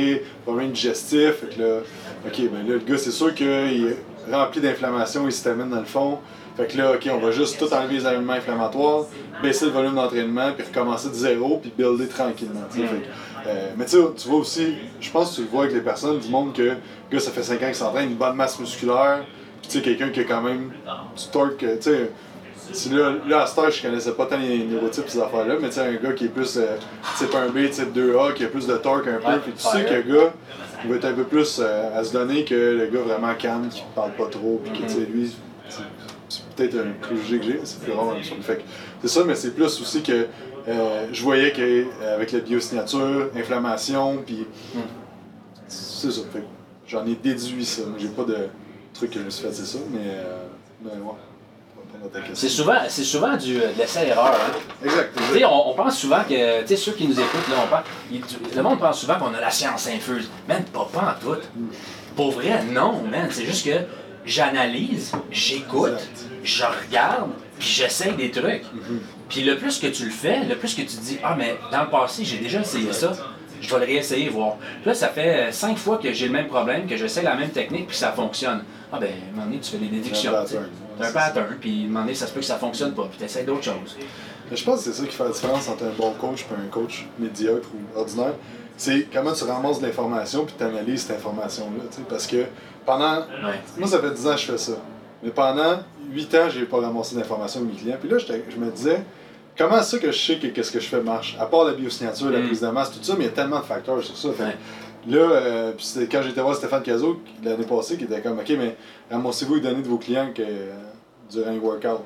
problème 0.45 0.71
digestif. 0.71 1.43
Là, 1.57 1.79
ok, 2.25 2.37
ben 2.51 2.67
là, 2.67 2.73
le 2.73 2.79
gars, 2.79 2.97
c'est 2.97 3.11
sûr 3.11 3.33
qu'il 3.33 3.47
est 3.47 4.31
rempli 4.31 4.61
d'inflammation, 4.61 5.25
il 5.25 5.31
s'amène 5.31 5.69
dans 5.69 5.79
le 5.79 5.85
fond. 5.85 6.19
Fait 6.55 6.67
que 6.67 6.77
là, 6.77 6.91
ok, 6.91 7.09
on 7.11 7.17
va 7.17 7.31
juste 7.31 7.57
tout 7.57 7.73
enlever 7.73 7.95
les 7.95 8.05
aliments 8.05 8.33
inflammatoires, 8.33 9.05
baisser 9.41 9.65
le 9.65 9.71
volume 9.71 9.95
d'entraînement, 9.95 10.51
puis 10.55 10.67
recommencer 10.67 11.09
de 11.09 11.15
zéro, 11.15 11.57
puis 11.57 11.73
builder 11.75 12.07
tranquillement, 12.07 12.61
tu 12.71 12.81
sais. 12.81 12.87
Euh, 13.47 13.71
mais 13.75 13.85
tu 13.85 13.97
vois 13.97 14.39
aussi, 14.39 14.75
je 14.99 15.09
pense 15.09 15.31
que 15.31 15.35
tu 15.37 15.41
le 15.41 15.47
vois 15.47 15.63
avec 15.63 15.73
les 15.73 15.81
personnes 15.81 16.19
du 16.19 16.29
monde 16.29 16.53
que, 16.53 16.75
gars, 17.11 17.19
ça 17.19 17.31
fait 17.31 17.41
5 17.41 17.55
ans 17.55 17.65
qu'il 17.65 17.75
s'entraîne, 17.75 18.09
une 18.09 18.17
bonne 18.17 18.35
masse 18.35 18.59
musculaire, 18.59 19.23
puis 19.61 19.71
tu 19.71 19.81
quelqu'un 19.81 20.09
qui 20.09 20.19
a 20.19 20.23
quand 20.25 20.41
même 20.41 20.71
du 21.17 21.27
torque, 21.31 21.57
tu 21.57 21.81
sais 21.81 22.11
là, 22.91 23.13
là, 23.27 23.43
à 23.43 23.47
ce 23.47 23.71
je 23.71 23.81
connaissais 23.81 24.11
pas 24.11 24.25
tant 24.25 24.37
les 24.37 24.63
neurotypes 24.65 25.09
ces 25.09 25.19
affaires-là, 25.19 25.55
mais 25.61 25.69
tu 25.69 25.75
sais, 25.75 25.81
un 25.81 25.93
gars 25.93 26.13
qui 26.13 26.25
est 26.25 26.29
plus 26.29 26.57
euh, 26.57 26.77
type 27.17 27.33
1B, 27.33 27.69
type 27.69 27.95
2A, 27.95 28.33
qui 28.33 28.43
a 28.43 28.47
plus 28.47 28.67
de 28.67 28.75
torque 28.77 29.07
un 29.07 29.17
peu, 29.17 29.39
puis 29.39 29.53
tu 29.53 29.61
sais 29.61 29.85
que 29.85 29.93
le 29.93 30.13
gars, 30.13 30.33
il 30.83 30.89
va 30.89 30.95
être 30.95 31.05
un 31.05 31.13
peu 31.13 31.23
plus 31.23 31.59
euh, 31.59 31.97
à 31.97 32.03
se 32.03 32.13
donner 32.13 32.43
que 32.45 32.55
le 32.55 32.87
gars 32.87 33.01
vraiment 33.01 33.33
calme, 33.35 33.69
qui 33.69 33.83
parle 33.95 34.11
pas 34.11 34.27
trop, 34.27 34.61
puis 34.63 34.73
que 34.73 34.87
tu 34.87 34.93
sais, 34.93 34.99
lui, 35.01 35.35
c'est 36.29 36.43
peut-être 36.55 36.75
un 36.75 36.91
préjugé 37.01 37.39
que 37.39 37.45
j'ai, 37.45 37.59
c'est 37.63 37.81
plus 37.81 37.93
rare 37.93 38.15
c'est 39.01 39.07
ça, 39.07 39.23
mais 39.25 39.35
c'est 39.35 39.55
plus 39.55 39.81
aussi 39.81 40.03
que 40.03 40.27
euh, 40.67 41.07
je 41.11 41.23
voyais 41.23 41.51
qu'avec 41.51 42.31
la 42.31 42.39
biosignature, 42.39 43.29
inflammation, 43.35 44.17
puis 44.25 44.45
c'est 45.67 46.11
ça. 46.11 46.21
J'en 46.87 47.05
ai 47.05 47.15
déduit 47.15 47.65
ça. 47.65 47.83
J'ai 47.97 48.09
pas 48.09 48.25
de 48.25 48.37
truc 48.93 49.11
que 49.11 49.19
je 49.19 49.25
me 49.25 49.29
suis 49.29 49.43
fait, 49.43 49.53
c'est 49.53 49.65
ça, 49.65 49.79
mais, 49.91 50.17
mais. 50.83 50.91
Ta 52.09 52.19
question. 52.19 52.35
C'est 52.35 52.49
souvent, 52.49 52.77
c'est 52.87 53.03
souvent 53.03 53.35
du, 53.37 53.55
de 53.55 53.63
l'essai-erreur. 53.77 54.33
Hein? 54.33 54.57
Exact. 54.83 55.17
On, 55.45 55.71
on 55.71 55.73
pense 55.73 55.97
souvent 55.97 56.23
que, 56.23 56.61
tu 56.61 56.67
sais, 56.67 56.75
ceux 56.77 56.93
qui 56.93 57.07
nous 57.07 57.19
écoutent, 57.19 57.49
là, 57.49 57.55
on 57.63 57.67
pense, 57.67 58.37
le 58.55 58.61
monde 58.63 58.79
pense 58.79 58.99
souvent 58.99 59.15
qu'on 59.15 59.33
a 59.33 59.39
la 59.39 59.51
science 59.51 59.87
infuse. 59.87 60.29
Man, 60.47 60.63
pas, 60.65 60.87
pas 60.91 61.17
en 61.17 61.25
tout. 61.25 61.39
Pour 62.15 62.31
vrai, 62.31 62.63
non, 62.71 63.03
man. 63.03 63.27
C'est 63.29 63.45
juste 63.45 63.65
que 63.65 63.77
j'analyse, 64.25 65.11
j'écoute, 65.31 65.99
je 66.43 66.63
regarde, 66.63 67.31
puis 67.57 67.67
j'essaye 67.67 68.13
des 68.13 68.31
trucs. 68.31 68.63
Puis 69.29 69.43
le 69.43 69.57
plus 69.57 69.79
que 69.79 69.87
tu 69.87 70.05
le 70.05 70.11
fais, 70.11 70.43
le 70.43 70.55
plus 70.55 70.75
que 70.75 70.81
tu 70.81 70.87
te 70.97 71.01
dis, 71.01 71.17
ah, 71.23 71.35
mais 71.37 71.57
dans 71.71 71.83
le 71.83 71.89
passé, 71.89 72.25
j'ai 72.25 72.37
déjà 72.37 72.61
essayé 72.61 72.91
ça. 72.91 73.13
Je 73.61 73.69
vais 73.69 73.85
le 73.85 73.85
réessayer, 73.85 74.27
voir. 74.27 74.55
Puis 74.57 74.87
là, 74.87 74.95
ça 74.95 75.07
fait 75.09 75.49
euh, 75.49 75.51
cinq 75.51 75.77
fois 75.77 75.99
que 75.99 76.11
j'ai 76.11 76.25
le 76.25 76.31
même 76.33 76.47
problème, 76.47 76.87
que 76.87 76.97
j'essaie 76.97 77.21
la 77.21 77.35
même 77.35 77.51
technique, 77.51 77.87
puis 77.87 77.95
ça 77.95 78.11
fonctionne. 78.11 78.63
Ah, 78.91 78.97
ben, 78.99 79.07
à 79.07 79.11
un 79.11 79.35
moment 79.35 79.45
donné, 79.45 79.59
tu 79.59 79.69
fais 79.69 79.77
des 79.77 79.87
déductions. 79.87 80.31
Un 80.99 81.11
pattern. 81.11 81.13
T'as 81.13 81.19
un 81.19 81.23
pattern, 81.43 81.57
puis 81.59 81.81
à 81.81 81.85
un 81.85 81.87
moment 81.87 81.99
donné, 82.01 82.15
ça 82.15 82.27
se 82.27 82.33
peut 82.33 82.39
que 82.39 82.45
ça 82.45 82.57
fonctionne 82.57 82.93
pas, 82.93 83.03
puis 83.09 83.17
tu 83.19 83.23
essaies 83.25 83.43
d'autres 83.43 83.63
choses. 83.63 83.97
Mais 84.49 84.57
je 84.57 84.63
pense 84.65 84.83
que 84.83 84.91
c'est 84.91 85.01
ça 85.01 85.05
qui 85.07 85.15
fait 85.15 85.23
la 85.23 85.29
différence 85.29 85.69
entre 85.69 85.83
un 85.85 85.91
bon 85.97 86.11
coach 86.13 86.41
et 86.41 86.53
un 86.53 86.67
coach 86.69 87.05
médiocre 87.19 87.67
ou 87.73 87.97
ordinaire. 87.99 88.33
C'est 88.77 89.07
comment 89.13 89.31
tu 89.31 89.43
ramasses 89.43 89.79
de 89.79 89.85
l'information 89.87 90.43
puis 90.45 90.55
tu 90.57 90.63
analyses 90.63 91.03
cette 91.03 91.17
information-là. 91.17 91.83
Parce 92.09 92.25
que 92.27 92.45
pendant. 92.85 93.19
Ouais. 93.19 93.59
Moi, 93.77 93.87
ça 93.87 93.99
fait 93.99 94.11
10 94.11 94.27
ans 94.27 94.31
que 94.33 94.37
je 94.41 94.45
fais 94.51 94.57
ça. 94.57 94.71
Mais 95.23 95.29
pendant 95.29 95.79
8 96.11 96.35
ans, 96.35 96.49
j'ai 96.49 96.65
pas 96.65 96.79
ramassé 96.81 97.15
d'informations 97.15 97.61
de 97.61 97.65
mes 97.67 97.73
clients. 97.73 97.97
Puis 98.01 98.09
là, 98.09 98.17
je 98.17 98.57
me 98.57 98.71
disais, 98.71 99.03
comment 99.57 99.83
ça 99.83 99.99
que 99.99 100.11
je 100.11 100.17
sais 100.17 100.37
que 100.39 100.47
qu'est-ce 100.47 100.71
que 100.71 100.79
je 100.79 100.87
fais 100.87 101.01
marche? 101.01 101.37
À 101.39 101.45
part 101.45 101.63
la 101.65 101.73
biosignature, 101.73 102.31
la 102.31 102.39
Mm. 102.39 102.47
prise 102.47 102.61
de 102.61 102.67
masse, 102.69 102.91
tout 102.91 102.97
ça, 103.03 103.13
mais 103.17 103.25
il 103.25 103.27
y 103.27 103.29
a 103.29 103.33
tellement 103.33 103.59
de 103.59 103.65
facteurs 103.65 104.01
sur 104.03 104.17
ça. 104.17 104.29
Fait 104.31 104.37
que 104.37 104.43
Ouais. 104.49 104.55
Là, 105.07 105.17
euh, 105.17 105.73
quand 106.11 106.21
j'étais 106.21 106.41
voir 106.41 106.55
Stéphane 106.55 106.83
Cazot 106.83 107.19
l'année 107.43 107.65
passée, 107.65 107.97
qui 107.97 108.03
était 108.03 108.21
comme, 108.21 108.37
OK, 108.39 108.49
mais 108.49 108.75
ramassez-vous 109.09 109.55
les 109.55 109.61
données 109.61 109.81
de 109.81 109.87
vos 109.87 109.97
clients 109.97 110.31
que, 110.33 110.43
durant 111.29 111.49
un 111.49 111.57
workout. 111.57 112.01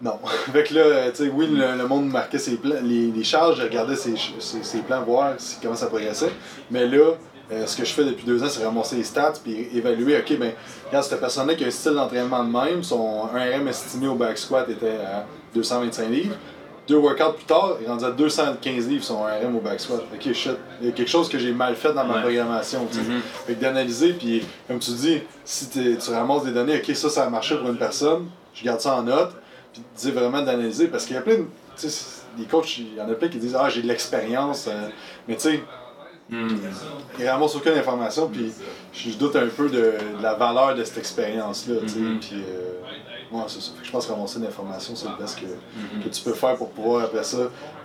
Non. 0.00 0.18
fait 0.52 0.64
que 0.64 0.74
là, 0.74 0.80
euh, 0.80 1.10
tu 1.10 1.24
sais, 1.24 1.28
oui, 1.28 1.46
le, 1.46 1.76
le 1.76 1.86
monde 1.86 2.08
marquait 2.08 2.38
ses 2.38 2.58
les, 2.82 3.10
les 3.10 3.24
charges, 3.24 3.58
je 3.58 3.62
regardais 3.62 3.96
ses, 3.96 4.14
ses, 4.38 4.62
ses 4.62 4.78
plans, 4.78 5.02
voir 5.02 5.34
comment 5.62 5.76
ça 5.76 5.86
progressait. 5.86 6.32
Mais 6.70 6.86
là, 6.86 7.12
euh, 7.52 7.66
ce 7.66 7.76
que 7.76 7.84
je 7.84 7.92
fais 7.92 8.04
depuis 8.04 8.24
deux 8.24 8.42
ans, 8.42 8.48
c'est 8.48 8.64
ramasser 8.64 8.96
les 8.96 9.04
stats 9.04 9.34
puis 9.42 9.68
évaluer, 9.74 10.16
OK, 10.18 10.38
ben, 10.38 10.52
regarde, 10.86 11.04
cette 11.04 11.20
personne-là 11.20 11.54
qui 11.54 11.64
a 11.64 11.66
un 11.66 11.70
style 11.70 11.92
d'entraînement 11.92 12.42
de 12.42 12.50
même, 12.50 12.82
son 12.82 13.26
1RM 13.26 13.68
estimé 13.68 14.08
au 14.08 14.14
back 14.14 14.38
squat 14.38 14.68
était 14.70 14.96
à 14.96 15.26
225 15.54 16.08
livres. 16.08 16.36
Deux 16.86 16.96
workouts 16.96 17.32
plus 17.36 17.44
tard, 17.46 17.76
il 17.80 17.86
est 17.86 17.88
rendu 17.88 18.04
à 18.04 18.10
215 18.10 18.88
livres 18.88 19.04
son 19.04 19.24
1RM 19.24 19.56
au 19.56 19.60
back 19.60 19.80
squat. 19.80 20.02
OK, 20.14 20.32
shit, 20.34 20.52
il 20.82 20.86
y 20.86 20.90
a 20.90 20.92
quelque 20.92 21.08
chose 21.10 21.30
que 21.30 21.38
j'ai 21.38 21.52
mal 21.52 21.74
fait 21.76 21.94
dans 21.94 22.04
ma 22.04 22.16
Ouais. 22.16 22.20
programmation. 22.22 22.86
tu 22.90 22.98
sais. 22.98 23.02
Mhm. 23.04 23.20
Fait 23.46 23.54
que 23.54 23.60
d'analyser, 23.60 24.12
puis 24.12 24.44
comme 24.68 24.78
tu 24.78 24.90
dis, 24.90 25.22
si 25.44 25.68
tu 25.70 25.96
ramasses 26.10 26.44
des 26.44 26.52
données, 26.52 26.76
ok, 26.76 26.94
ça, 26.94 27.08
ça 27.08 27.24
a 27.24 27.30
marché 27.30 27.56
pour 27.56 27.68
une 27.70 27.78
personne, 27.78 28.26
je 28.54 28.62
garde 28.64 28.80
ça 28.80 28.96
en 28.96 29.02
note, 29.02 29.32
puis 29.72 29.82
tu 29.96 30.06
dis 30.08 30.12
vraiment 30.12 30.42
d'analyser, 30.42 30.88
parce 30.88 31.06
qu'il 31.06 31.16
y 31.16 31.18
a 31.18 31.22
plein 31.22 31.36
de. 31.36 31.46
Tu 31.78 31.88
sais, 31.88 32.04
les 32.38 32.44
coachs, 32.44 32.76
il 32.78 32.94
y 32.94 33.00
en 33.00 33.08
a 33.10 33.14
plein 33.14 33.28
qui 33.28 33.38
disent 33.38 33.56
Ah, 33.58 33.70
j'ai 33.70 33.80
de 33.80 33.86
l'expérience, 33.88 34.66
euh, 34.68 34.88
mais 35.26 35.36
tu 35.36 35.40
sais, 35.42 35.60
Hmm. 36.30 36.48
ils 37.18 37.28
ramassent 37.28 37.54
aucune 37.54 37.74
information, 37.74 38.28
puis 38.28 38.50
je 38.94 39.10
doute 39.10 39.36
un 39.36 39.46
peu 39.46 39.68
de, 39.68 39.76
de 39.76 40.22
la 40.22 40.32
valeur 40.32 40.74
de 40.74 40.82
cette 40.82 40.96
expérience-là, 40.96 41.74
tu 41.82 41.88
sais, 41.88 41.98
puis. 42.20 42.30
euh, 42.36 42.80
ouais, 43.34 43.44
c'est 43.48 43.60
ça. 43.60 43.72
Fait 43.74 43.80
que 43.80 43.86
je 43.86 43.92
pense 43.92 44.06
ramasser 44.06 44.38
l'information, 44.40 44.94
c'est 44.96 45.08
le 45.08 45.16
best 45.16 45.38
que, 45.40 45.46
que 46.04 46.08
tu 46.08 46.22
peux 46.22 46.32
faire 46.34 46.56
pour 46.56 46.70
pouvoir, 46.70 47.04
après 47.04 47.24
ça, 47.24 47.38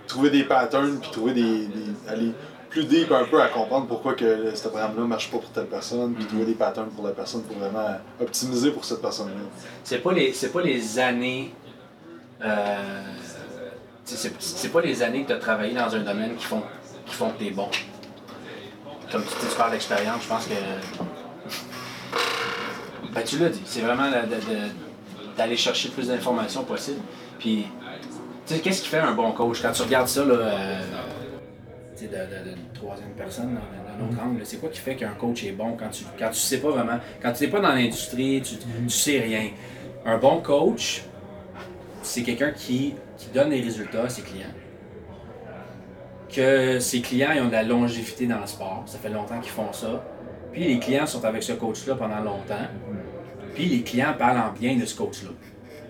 trouver 0.06 0.30
des 0.30 0.44
patterns, 0.44 0.98
puis 1.00 1.10
trouver 1.10 1.32
des. 1.34 1.66
des- 1.66 2.08
aller 2.08 2.32
plus 2.70 2.84
deep 2.84 3.10
un 3.10 3.24
peu 3.24 3.42
à 3.42 3.48
comprendre 3.48 3.86
pourquoi 3.88 4.14
que 4.14 4.54
ce 4.54 4.68
programme-là 4.68 5.04
marche 5.04 5.28
pas 5.28 5.38
pour 5.38 5.50
telle 5.50 5.66
personne, 5.66 6.14
puis 6.14 6.22
Mhm. 6.22 6.28
trouver 6.28 6.44
des 6.44 6.54
patterns 6.54 6.88
pour 6.90 7.04
la 7.04 7.10
personne 7.12 7.42
pour 7.42 7.56
vraiment 7.58 7.96
optimiser 8.20 8.70
pour 8.70 8.84
cette 8.84 9.02
personne-là. 9.02 9.34
C'est 9.82 9.98
pas 9.98 10.12
les 10.12 10.32
c'est 10.32 10.50
pas 10.52 10.62
les 10.62 10.98
années 11.00 11.52
euh, 12.44 13.02
c'est 14.04 14.68
pas 14.72 14.80
les 14.82 15.02
années 15.02 15.22
que 15.22 15.28
tu 15.28 15.32
as 15.34 15.38
travaillé 15.38 15.74
dans 15.74 15.92
un 15.94 15.98
domaine 16.00 16.36
qui 16.36 16.44
font 16.44 16.62
qui 17.06 17.14
font 17.14 17.30
que 17.30 17.38
tu 17.38 17.46
es 17.48 17.50
bon. 17.50 17.68
Comme 19.10 19.22
tu, 19.22 19.28
dis, 19.40 19.46
tu 19.50 19.56
parles 19.56 19.72
d'expérience, 19.72 20.22
je 20.22 20.28
pense 20.28 20.46
que 20.46 20.52
ben, 23.12 23.22
tu 23.24 23.38
l'as 23.38 23.48
dit, 23.48 23.62
c'est 23.64 23.80
vraiment 23.80 24.08
de- 24.08 24.26
de- 24.36 24.89
d'aller 25.40 25.56
chercher 25.56 25.88
le 25.88 25.94
plus 25.94 26.08
d'informations 26.08 26.64
possible. 26.64 27.00
Puis 27.38 27.66
tu 28.46 28.54
sais 28.54 28.60
qu'est-ce 28.60 28.82
qui 28.82 28.88
fait 28.88 28.98
un 28.98 29.12
bon 29.12 29.32
coach? 29.32 29.62
Quand 29.62 29.72
tu 29.72 29.82
regardes 29.82 30.08
ça 30.08 30.22
là 30.24 30.34
euh, 30.34 30.80
tu 31.96 32.04
sais, 32.04 32.06
de- 32.08 32.12
de- 32.14 32.54
d'une 32.54 32.72
troisième 32.74 33.10
personne 33.16 33.54
dans, 33.54 33.60
dans 33.60 34.04
un 34.04 34.08
autre 34.10 34.22
angle, 34.22 34.38
là, 34.40 34.44
c'est 34.44 34.58
quoi 34.58 34.68
qui 34.68 34.80
fait 34.80 34.96
qu'un 34.96 35.14
coach 35.14 35.44
est 35.44 35.52
bon 35.52 35.76
quand 35.78 35.88
tu 35.88 36.04
quand 36.18 36.28
tu 36.28 36.38
sais 36.38 36.58
pas 36.58 36.70
vraiment, 36.70 36.98
quand 37.22 37.32
tu 37.32 37.44
n'es 37.44 37.50
pas 37.50 37.60
dans 37.60 37.72
l'industrie, 37.72 38.42
tu, 38.42 38.56
tu 38.58 38.90
sais 38.90 39.18
rien. 39.20 39.44
Un 40.04 40.18
bon 40.18 40.40
coach, 40.42 41.04
c'est 42.02 42.22
quelqu'un 42.22 42.52
qui, 42.52 42.94
qui 43.16 43.28
donne 43.34 43.48
des 43.50 43.60
résultats 43.62 44.04
à 44.04 44.08
ses 44.10 44.22
clients. 44.22 44.54
Que 46.34 46.78
ses 46.78 47.00
clients 47.00 47.32
ils 47.34 47.40
ont 47.40 47.46
de 47.48 47.52
la 47.52 47.62
longévité 47.64 48.26
dans 48.26 48.40
le 48.40 48.46
sport, 48.46 48.82
ça 48.86 48.98
fait 48.98 49.08
longtemps 49.08 49.40
qu'ils 49.40 49.50
font 49.52 49.72
ça. 49.72 50.04
Puis 50.52 50.64
les 50.64 50.78
clients 50.78 51.06
sont 51.06 51.24
avec 51.24 51.42
ce 51.42 51.52
coach-là 51.52 51.94
pendant 51.96 52.20
longtemps. 52.20 52.66
Puis 53.60 53.68
les 53.68 53.82
clients 53.82 54.14
parlent 54.18 54.38
en 54.38 54.52
bien 54.58 54.76
de 54.78 54.86
ce 54.86 54.94
coach-là. 54.96 55.28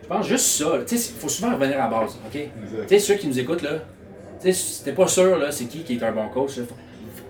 Je 0.03 0.09
pense 0.09 0.27
juste 0.27 0.45
ça. 0.47 0.77
là. 0.77 0.85
Tu 0.85 0.99
sais, 0.99 1.13
il 1.15 1.21
faut 1.21 1.29
souvent 1.29 1.53
revenir 1.55 1.77
à 1.81 1.89
la 1.89 1.89
base. 1.89 2.17
OK? 2.27 2.33
Tu 2.33 2.49
sais, 2.89 2.99
ceux 2.99 3.15
qui 3.15 3.29
nous 3.29 3.39
écoutent, 3.39 3.63
là, 3.63 3.75
tu 4.41 4.47
sais, 4.47 4.53
si 4.53 4.83
t'es 4.83 4.91
pas 4.93 5.07
sûr, 5.07 5.37
là, 5.39 5.53
c'est 5.53 5.67
qui 5.67 5.85
qui 5.85 5.95
est 5.97 6.03
un 6.03 6.11
bon 6.11 6.29
coach. 6.31 6.57
Là. 6.57 6.65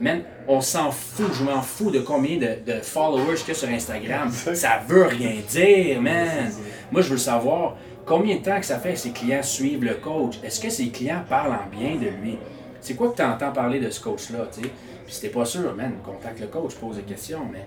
Man, 0.00 0.22
on 0.48 0.62
s'en 0.62 0.90
fout, 0.90 1.26
je 1.34 1.44
m'en 1.44 1.60
fous 1.60 1.90
de 1.90 2.00
combien 2.00 2.38
de, 2.38 2.72
de 2.72 2.80
followers 2.80 3.34
qu'il 3.36 3.48
y 3.48 3.50
a 3.50 3.54
sur 3.54 3.68
Instagram. 3.68 4.30
Ça 4.30 4.80
veut 4.88 5.04
rien 5.04 5.34
dire, 5.46 6.00
man. 6.00 6.50
Moi, 6.90 7.02
je 7.02 7.10
veux 7.10 7.18
savoir 7.18 7.76
combien 8.06 8.36
de 8.36 8.42
temps 8.42 8.58
que 8.58 8.64
ça 8.64 8.78
fait 8.78 8.94
que 8.94 8.98
ses 8.98 9.10
clients 9.10 9.42
suivent 9.42 9.84
le 9.84 9.96
coach? 9.96 10.36
Est-ce 10.42 10.58
que 10.58 10.70
ses 10.70 10.88
clients 10.88 11.22
parlent 11.28 11.52
en 11.52 11.68
bien 11.70 11.96
de 11.96 12.08
lui? 12.08 12.38
C'est 12.80 12.94
quoi 12.94 13.10
que 13.10 13.16
tu 13.16 13.22
entends 13.22 13.52
parler 13.52 13.78
de 13.78 13.90
ce 13.90 14.00
coach-là, 14.00 14.48
tu 14.50 14.62
sais? 14.62 14.70
Puis 15.04 15.14
si 15.16 15.20
t'es 15.20 15.28
pas 15.28 15.44
sûr, 15.44 15.74
man, 15.76 15.96
contacte 16.02 16.40
le 16.40 16.46
coach, 16.46 16.76
pose 16.76 16.96
des 16.96 17.02
questions, 17.02 17.40
mais... 17.52 17.66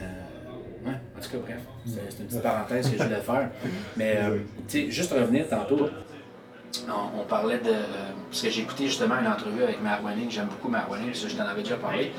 euh, 0.00 0.04
en 1.18 1.22
tout 1.22 1.30
cas, 1.30 1.36
bref, 1.46 1.58
c'est 1.86 2.20
une 2.20 2.26
petite 2.26 2.42
parenthèse 2.42 2.90
que 2.90 2.98
je 2.98 3.02
voulais 3.02 3.20
faire. 3.20 3.48
Mais, 3.96 4.16
euh, 4.22 4.38
tu 4.68 4.84
sais, 4.86 4.90
juste 4.90 5.12
revenir 5.12 5.48
tantôt, 5.48 5.88
on, 6.88 7.20
on 7.20 7.24
parlait 7.24 7.58
de. 7.58 7.70
euh, 7.70 7.82
parce 8.30 8.42
que 8.42 8.50
j'ai 8.50 8.62
écouté 8.62 8.86
justement 8.86 9.18
une 9.20 9.26
entrevue 9.28 9.62
avec 9.62 9.80
Matt 9.82 10.00
Wenning, 10.04 10.30
j'aime 10.30 10.46
beaucoup 10.46 10.68
Matt 10.68 10.90
Wenning, 10.90 11.14
ça, 11.14 11.28
je 11.28 11.34
t'en 11.34 11.44
avais 11.46 11.62
déjà 11.62 11.76
parlé. 11.76 12.12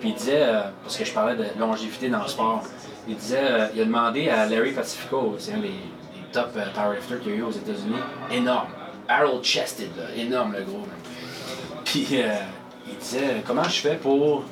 Puis 0.00 0.10
il 0.10 0.14
disait, 0.14 0.42
euh, 0.42 0.62
parce 0.82 0.96
que 0.98 1.04
je 1.04 1.12
parlais 1.12 1.36
de 1.36 1.44
longévité 1.58 2.08
dans 2.10 2.22
le 2.22 2.28
sport, 2.28 2.62
il 3.08 3.16
disait, 3.16 3.38
euh, 3.40 3.66
il 3.74 3.80
a 3.80 3.84
demandé 3.84 4.28
à 4.28 4.46
Larry 4.46 4.72
Pacifico, 4.72 5.36
c'est 5.38 5.54
un 5.54 5.58
des, 5.58 5.68
des 5.68 5.74
top 6.32 6.52
powerlifters 6.74 7.20
qu'il 7.20 7.32
y 7.32 7.34
a 7.36 7.38
eu 7.38 7.42
aux 7.42 7.50
États-Unis, 7.52 7.96
énorme, 8.30 8.68
barrel 9.08 9.42
chested, 9.42 9.88
là, 9.96 10.04
énorme 10.16 10.52
le 10.58 10.62
gros. 10.64 10.86
Puis 11.84 12.06
il 12.10 12.96
disait, 12.98 13.42
comment 13.46 13.64
je 13.64 13.80
fais 13.80 13.96
pour 13.96 14.44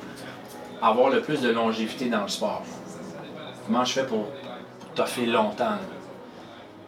avoir 0.81 1.09
le 1.11 1.21
plus 1.21 1.39
de 1.41 1.49
longévité 1.49 2.05
dans 2.09 2.23
le 2.23 2.29
sport? 2.29 2.63
Comment 3.71 3.85
je 3.85 3.93
fais 3.93 4.05
pour, 4.05 4.25
pour 4.25 4.89
toffer 4.95 5.25
longtemps? 5.25 5.77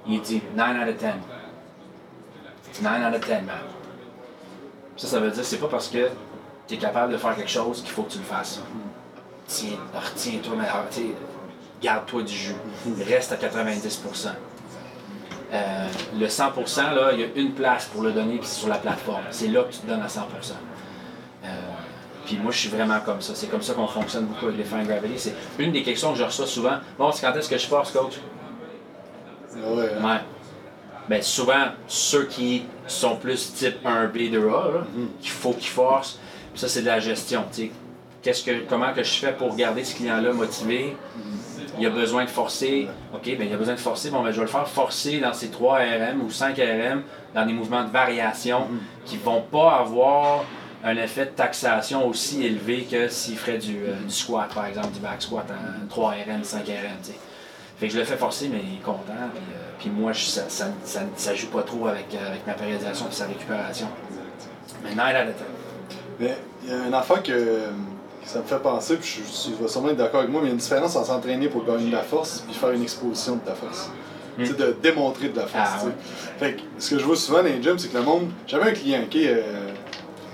Il 0.05 0.19
dit 0.19 0.41
9 0.53 0.81
out 0.81 0.89
of 0.89 0.97
10. 0.97 1.07
9 2.81 3.07
out 3.07 3.15
of 3.15 3.21
10, 3.21 3.29
man. 3.45 3.55
Ça, 4.97 5.07
ça 5.07 5.19
veut 5.21 5.31
dire 5.31 5.45
c'est 5.45 5.59
pas 5.59 5.69
parce 5.69 5.87
que 5.87 6.09
tu 6.67 6.73
es 6.73 6.77
capable 6.77 7.13
de 7.13 7.17
faire 7.17 7.37
quelque 7.37 7.49
chose 7.49 7.81
qu'il 7.81 7.91
faut 7.91 8.03
que 8.03 8.11
tu 8.11 8.17
le 8.17 8.25
fasses. 8.25 8.59
Tiens, 9.47 9.77
retiens-toi, 9.93 10.55
mais 10.57 10.65
ah, 10.69 10.83
garde-toi 11.81 12.23
du 12.23 12.33
jus. 12.33 12.55
Reste 13.07 13.31
à 13.31 13.37
90%. 13.37 14.31
Euh, 15.53 15.87
le 16.19 16.27
100%, 16.27 16.95
là, 16.95 17.13
il 17.13 17.19
y 17.21 17.23
a 17.23 17.27
une 17.35 17.53
place 17.53 17.85
pour 17.85 18.01
le 18.01 18.11
donner, 18.11 18.39
puis 18.39 18.47
c'est 18.47 18.59
sur 18.59 18.67
la 18.67 18.77
plateforme. 18.77 19.23
C'est 19.29 19.47
là 19.47 19.63
que 19.63 19.71
tu 19.71 19.79
te 19.79 19.87
donnes 19.87 20.01
à 20.01 20.07
100%. 20.07 20.19
Puis 22.25 22.38
moi, 22.41 22.51
je 22.51 22.59
suis 22.59 22.69
vraiment 22.69 22.99
comme 23.01 23.21
ça. 23.21 23.33
C'est 23.36 23.47
comme 23.47 23.62
ça 23.62 23.73
qu'on 23.73 23.88
fonctionne 23.88 24.25
beaucoup 24.25 24.45
avec 24.45 24.57
les 24.57 24.63
Fine 24.63 24.86
Gravity. 24.86 25.19
C'est 25.19 25.36
une 25.59 25.71
des 25.71 25.83
questions 25.83 26.13
que 26.13 26.19
je 26.19 26.23
reçois 26.23 26.47
souvent. 26.47 26.77
Bon, 26.97 27.12
c'est 27.12 27.25
quand 27.25 27.33
est-ce 27.38 27.49
que 27.49 27.57
je 27.57 27.67
force, 27.67 27.91
coach? 27.91 28.13
Ouais, 29.55 29.89
hein. 29.99 30.05
Ouais. 30.05 30.19
Ben 31.09 31.21
souvent, 31.21 31.65
ceux 31.86 32.25
qui 32.25 32.63
sont 32.88 33.17
plus 33.17 33.53
type 33.53 33.83
1B, 33.86 34.31
2A, 34.31 34.73
là, 34.73 34.86
qu'il 35.19 35.31
faut 35.31 35.51
qu'ils 35.51 35.67
forcent, 35.67 36.17
ça 36.55 36.69
c'est 36.69 36.81
de 36.81 36.86
la 36.86 36.99
gestion. 36.99 37.43
Qu'est-ce 38.21 38.43
que, 38.43 38.63
comment 38.69 38.93
que 38.93 39.03
je 39.03 39.12
fais 39.15 39.33
pour 39.33 39.53
garder 39.55 39.83
ce 39.83 39.95
client-là 39.95 40.31
motivé? 40.31 40.95
Il 41.77 41.86
a 41.86 41.89
besoin 41.89 42.23
de 42.23 42.29
forcer. 42.29 42.88
OK, 43.13 43.25
ben 43.38 43.45
il 43.47 43.53
a 43.53 43.57
besoin 43.57 43.73
de 43.73 43.79
forcer. 43.79 44.12
Bon, 44.12 44.23
ben 44.23 44.31
je 44.31 44.38
vais 44.38 44.43
le 44.43 44.47
faire 44.47 44.67
forcer 44.67 45.19
dans 45.19 45.33
ses 45.33 45.49
3 45.49 45.79
RM 45.79 46.21
ou 46.21 46.29
5 46.29 46.55
RM, 46.55 47.03
dans 47.36 47.45
des 47.45 47.53
mouvements 47.53 47.83
de 47.83 47.91
variation 47.91 48.67
qui 49.03 49.17
vont 49.17 49.41
pas 49.41 49.79
avoir 49.79 50.45
un 50.83 50.97
effet 50.97 51.25
de 51.25 51.31
taxation 51.31 52.07
aussi 52.07 52.45
élevé 52.45 52.85
que 52.89 53.07
s'il 53.07 53.37
ferait 53.37 53.57
du, 53.57 53.77
euh, 53.85 53.93
du 54.05 54.13
squat, 54.13 54.53
par 54.53 54.65
exemple, 54.65 54.91
du 54.91 54.99
back 54.99 55.21
squat 55.21 55.45
en 55.49 55.87
3 55.87 56.11
RM, 56.27 56.43
5 56.43 56.59
RM. 56.65 56.71
tu 57.01 57.11
sais. 57.11 57.15
Fait 57.79 57.87
que 57.87 57.93
je 57.93 57.99
le 57.99 58.05
fais 58.05 58.17
forcer, 58.17 58.49
mais 58.51 58.59
il 58.65 58.75
est 58.75 58.83
content. 58.83 58.99
Puis, 59.33 59.43
euh, 59.53 59.71
puis 59.79 59.89
moi, 59.89 60.11
je- 60.13 60.25
ça, 60.25 60.43
ça, 60.49 60.67
ça, 60.83 61.01
ça 61.15 61.35
joue 61.35 61.47
pas 61.47 61.63
trop 61.63 61.87
avec, 61.87 62.05
euh, 62.13 62.27
avec 62.29 62.45
ma 62.45 62.53
périodisation 62.53 63.07
et 63.09 63.13
sa 63.13 63.25
récupération. 63.25 63.87
Mais 64.83 64.93
9 64.95 65.07
out 65.07 65.29
of 65.29 65.35
10. 65.35 65.43
Mais 66.19 66.37
il 66.63 66.69
y 66.69 66.73
a 66.73 66.83
un 66.83 66.93
enfant 66.93 67.15
que, 67.23 67.59
ça 68.25 68.39
me 68.39 68.43
fait 68.45 68.59
penser, 68.59 68.95
puis 68.97 69.21
je, 69.25 69.49
tu 69.49 69.61
vas 69.61 69.67
sûrement 69.67 69.89
être 69.89 69.97
d'accord 69.97 70.19
avec 70.21 70.31
moi, 70.31 70.41
mais 70.41 70.47
il 70.47 70.51
y 70.51 70.53
a 70.53 70.55
une 70.55 70.59
différence 70.61 70.95
entre 70.95 71.07
s'entraîner 71.07 71.47
pour 71.49 71.65
gagner 71.65 71.87
de 71.87 71.91
la 71.95 72.03
force 72.03 72.41
puis 72.45 72.53
faire 72.53 72.71
une 72.71 72.83
exposition 72.83 73.35
de 73.35 73.41
ta 73.41 73.53
force. 73.53 73.89
tu 74.37 74.45
sais, 74.45 74.53
de 74.53 74.75
démontrer 74.81 75.29
de 75.29 75.37
la 75.37 75.47
force. 75.47 75.69
Ah, 75.75 75.77
tu 75.81 75.85
ouais. 75.87 75.93
Fait 76.39 76.53
que 76.55 76.61
ce 76.77 76.89
que 76.91 76.99
je 76.99 77.03
vois 77.05 77.15
souvent 77.17 77.39
dans 77.39 77.43
les 77.45 77.61
gyms, 77.61 77.77
c'est 77.77 77.89
que 77.89 77.97
le 77.97 78.03
monde. 78.03 78.29
J'avais 78.47 78.69
un 78.69 78.73
client 78.73 79.01
qui 79.09 79.27
euh, 79.27 79.41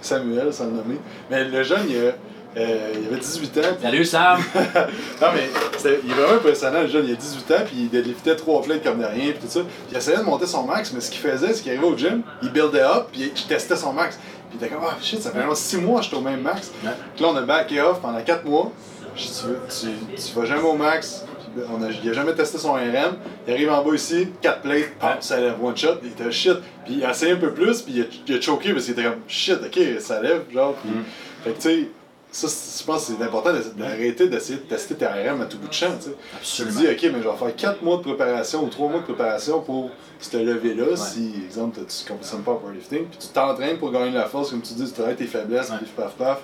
Samuel, 0.05 0.53
sans 0.53 0.65
le 0.65 0.71
nommer. 0.71 0.97
Mais 1.29 1.43
le 1.45 1.63
jeune, 1.63 1.85
il, 1.89 1.97
a, 1.97 2.11
euh, 2.57 2.93
il 2.99 3.07
avait 3.07 3.19
18 3.19 3.57
ans. 3.57 3.77
Salut 3.81 4.05
Sam! 4.05 4.39
non, 4.55 5.27
mais 5.33 5.49
il 5.83 6.11
est 6.11 6.13
vraiment 6.13 6.33
impressionnant, 6.33 6.81
le 6.81 6.87
jeune. 6.87 7.05
Il 7.07 7.13
a 7.13 7.15
18 7.15 7.51
ans, 7.51 7.63
puis 7.65 7.75
il 7.77 7.89
deadliftait 7.89 8.35
trois 8.35 8.61
plates 8.61 8.83
comme 8.83 8.99
de 8.99 9.05
rien, 9.05 9.31
puis 9.31 9.39
tout 9.41 9.49
ça. 9.49 9.61
Puis 9.61 9.69
il 9.91 9.97
essayait 9.97 10.17
de 10.17 10.23
monter 10.23 10.45
son 10.45 10.63
max, 10.63 10.91
mais 10.93 11.01
ce 11.01 11.11
qu'il 11.11 11.21
faisait, 11.21 11.53
c'est 11.53 11.61
qu'il 11.61 11.71
arrivait 11.71 11.87
au 11.87 11.97
gym, 11.97 12.21
il 12.41 12.51
buildait 12.51 12.81
up, 12.81 13.07
puis 13.11 13.31
il 13.35 13.47
testait 13.47 13.75
son 13.75 13.93
max. 13.93 14.17
Puis 14.49 14.57
il 14.59 14.65
était 14.65 14.73
comme, 14.73 14.83
ah 14.83 14.95
shit, 15.01 15.21
ça 15.21 15.31
fait 15.31 15.37
vraiment 15.37 15.55
6 15.55 15.77
mois 15.77 15.99
que 15.99 16.05
je 16.05 16.09
suis 16.09 16.17
au 16.17 16.21
même 16.21 16.41
max. 16.41 16.71
Puis 17.15 17.23
là, 17.23 17.29
on 17.31 17.35
a 17.35 17.41
backé 17.41 17.81
off 17.81 17.99
pendant 18.01 18.21
4 18.21 18.45
mois. 18.45 18.71
Je 19.15 19.23
dis, 19.23 19.43
tu, 19.69 19.87
tu 20.15 20.39
vas 20.39 20.45
jamais 20.45 20.63
au 20.63 20.75
max. 20.75 21.25
On 21.73 21.81
a, 21.83 21.87
il 22.03 22.09
a 22.09 22.13
jamais 22.13 22.33
testé 22.33 22.57
son 22.57 22.73
RM. 22.73 23.17
Il 23.47 23.53
arrive 23.53 23.69
en 23.71 23.83
bas 23.83 23.93
ici, 23.95 24.27
4 24.41 24.61
plates, 24.61 24.95
pam, 24.99 25.17
ça 25.21 25.39
lève 25.39 25.55
one 25.63 25.75
shot. 25.75 25.95
Il 26.03 26.09
était 26.09 26.31
shit. 26.31 26.57
Puis 26.85 26.95
il 26.95 27.05
a 27.05 27.11
essayé 27.11 27.31
un 27.33 27.37
peu 27.37 27.51
plus, 27.53 27.81
puis 27.81 27.93
il 27.95 28.01
a, 28.01 28.05
il 28.27 28.35
a 28.37 28.41
choqué 28.41 28.73
parce 28.73 28.85
qu'il 28.85 28.93
était 28.93 29.03
comme 29.03 29.19
shit, 29.27 29.57
ok, 29.63 29.79
ça 29.99 30.21
lève, 30.21 30.43
genre. 30.51 30.73
Puis, 30.75 30.89
Mm. 30.91 31.03
Fait 31.43 31.51
que 31.51 31.55
tu 31.55 31.61
sais, 31.61 31.87
ça, 32.31 32.47
je 32.81 32.85
pense 32.85 33.07
que 33.07 33.13
c'est 33.17 33.23
important 33.23 33.51
d'arrêter 33.77 34.27
d'essayer 34.27 34.59
de 34.59 34.63
tester 34.63 34.93
tes 34.95 35.05
RM 35.05 35.41
à 35.41 35.45
tout 35.45 35.57
bout 35.57 35.67
de 35.69 35.73
champ, 35.73 35.87
tu 35.97 36.09
sais. 36.09 36.09
Tu 36.09 36.13
te 36.13 36.35
Absolument. 36.67 36.79
dis, 36.79 36.87
ok, 36.87 37.11
mais 37.13 37.23
je 37.23 37.27
vais 37.29 37.35
faire 37.37 37.55
4 37.55 37.81
mois 37.81 37.97
de 37.97 38.01
préparation 38.03 38.63
ou 38.63 38.67
3 38.67 38.89
mois 38.89 38.99
de 38.99 39.05
préparation 39.05 39.61
pour 39.61 39.89
ce 40.19 40.37
lever-là, 40.37 40.95
si, 40.97 41.33
exemple, 41.45 41.79
tu 41.87 42.11
ne 42.13 42.17
consommes 42.17 42.41
pas 42.43 42.51
en 42.51 42.55
powerlifting, 42.55 43.05
puis 43.05 43.17
tu 43.19 43.27
t'entraînes 43.29 43.77
pour 43.77 43.91
gagner 43.91 44.11
de 44.11 44.15
la 44.17 44.25
force, 44.25 44.49
comme 44.51 44.61
tu 44.61 44.73
dis, 44.73 44.85
tu 44.85 44.91
travailles 44.91 45.15
tes 45.15 45.25
faiblesses, 45.27 45.69
Ouais. 45.71 45.77
puis 45.77 45.87
paf 45.95 46.11
paf. 46.15 46.41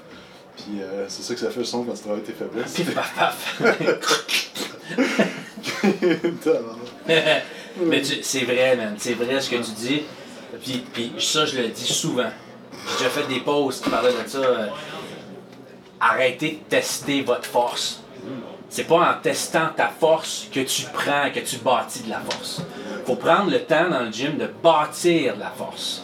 Puis 0.56 0.82
euh, 0.82 1.06
c'est 1.08 1.24
ça 1.24 1.34
que 1.34 1.40
ça 1.40 1.50
fait 1.50 1.60
le 1.60 1.66
son 1.66 1.84
quand 1.84 1.94
tu 1.94 2.02
travailles 2.02 2.24
tes 2.24 2.34
faiblesses. 2.34 2.74
Pif 2.74 2.94
paf 2.94 3.14
paf. 3.16 3.62
Mais 7.78 8.04
c'est 8.04 8.46
vrai, 8.46 8.76
man. 8.78 8.96
C'est 8.98 9.14
vrai 9.14 9.40
ce 9.42 9.50
que 9.50 9.58
tu 9.58 9.72
dis. 9.72 10.04
Puis, 10.64 10.86
puis 10.94 11.14
ça, 11.20 11.46
je 11.46 11.58
le 11.58 11.68
dis 11.68 11.86
souvent. 11.94 12.30
J'ai 12.72 12.98
déjà 13.06 13.10
fait 13.10 13.28
des 13.28 13.42
posts 13.42 13.84
qui 13.84 13.90
parlaient 13.90 14.12
de 14.12 14.28
ça. 14.28 14.38
euh, 14.38 14.68
arrêtez 16.00 16.52
de 16.64 16.70
tester 16.70 17.22
votre 17.22 17.46
force. 17.46 18.02
C'est 18.70 18.86
pas 18.86 19.12
en 19.12 19.22
testant 19.22 19.70
ta 19.76 19.88
force 19.88 20.48
que 20.52 20.60
tu 20.62 20.84
prends, 20.94 21.30
que 21.34 21.40
tu 21.40 21.58
bâtis 21.58 22.04
de 22.04 22.10
la 22.10 22.20
force. 22.20 22.62
Faut 23.06 23.16
prendre 23.16 23.52
le 23.52 23.62
temps 23.64 23.90
dans 23.90 24.02
le 24.02 24.12
gym 24.12 24.38
de 24.38 24.48
bâtir 24.48 25.36
de 25.36 25.40
la 25.40 25.52
force. 25.52 26.04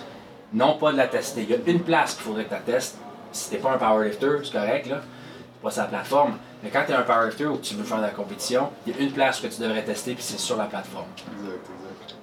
Non 0.53 0.77
pas 0.77 0.91
de 0.91 0.97
la 0.97 1.07
tester. 1.07 1.41
Il 1.43 1.49
y 1.49 1.53
a 1.53 1.57
une 1.65 1.81
place 1.81 2.13
qu'il 2.15 2.23
faudrait 2.23 2.45
que 2.45 2.53
tu 2.55 2.61
testes. 2.71 2.97
Si 3.31 3.49
t'es 3.49 3.57
pas 3.57 3.71
un 3.73 3.77
powerlifter, 3.77 4.37
c'est 4.43 4.51
correct, 4.51 4.87
là. 4.87 5.01
C'est 5.01 5.63
pas 5.63 5.71
sa 5.71 5.83
plateforme. 5.85 6.33
Mais 6.63 6.69
quand 6.69 6.83
tu 6.85 6.91
es 6.91 6.95
un 6.95 7.01
powerlifter 7.03 7.45
ou 7.45 7.55
que 7.57 7.61
tu 7.63 7.75
veux 7.75 7.83
faire 7.83 7.97
de 7.97 8.03
la 8.03 8.09
compétition, 8.09 8.69
il 8.85 8.93
y 8.95 8.97
a 8.97 9.01
une 9.01 9.11
place 9.11 9.39
que 9.39 9.47
tu 9.47 9.61
devrais 9.61 9.83
tester, 9.83 10.13
puis 10.13 10.23
c'est 10.23 10.39
sur 10.39 10.57
la 10.57 10.65
plateforme. 10.65 11.05
Exact, 11.17 11.53
exact. 11.55 12.15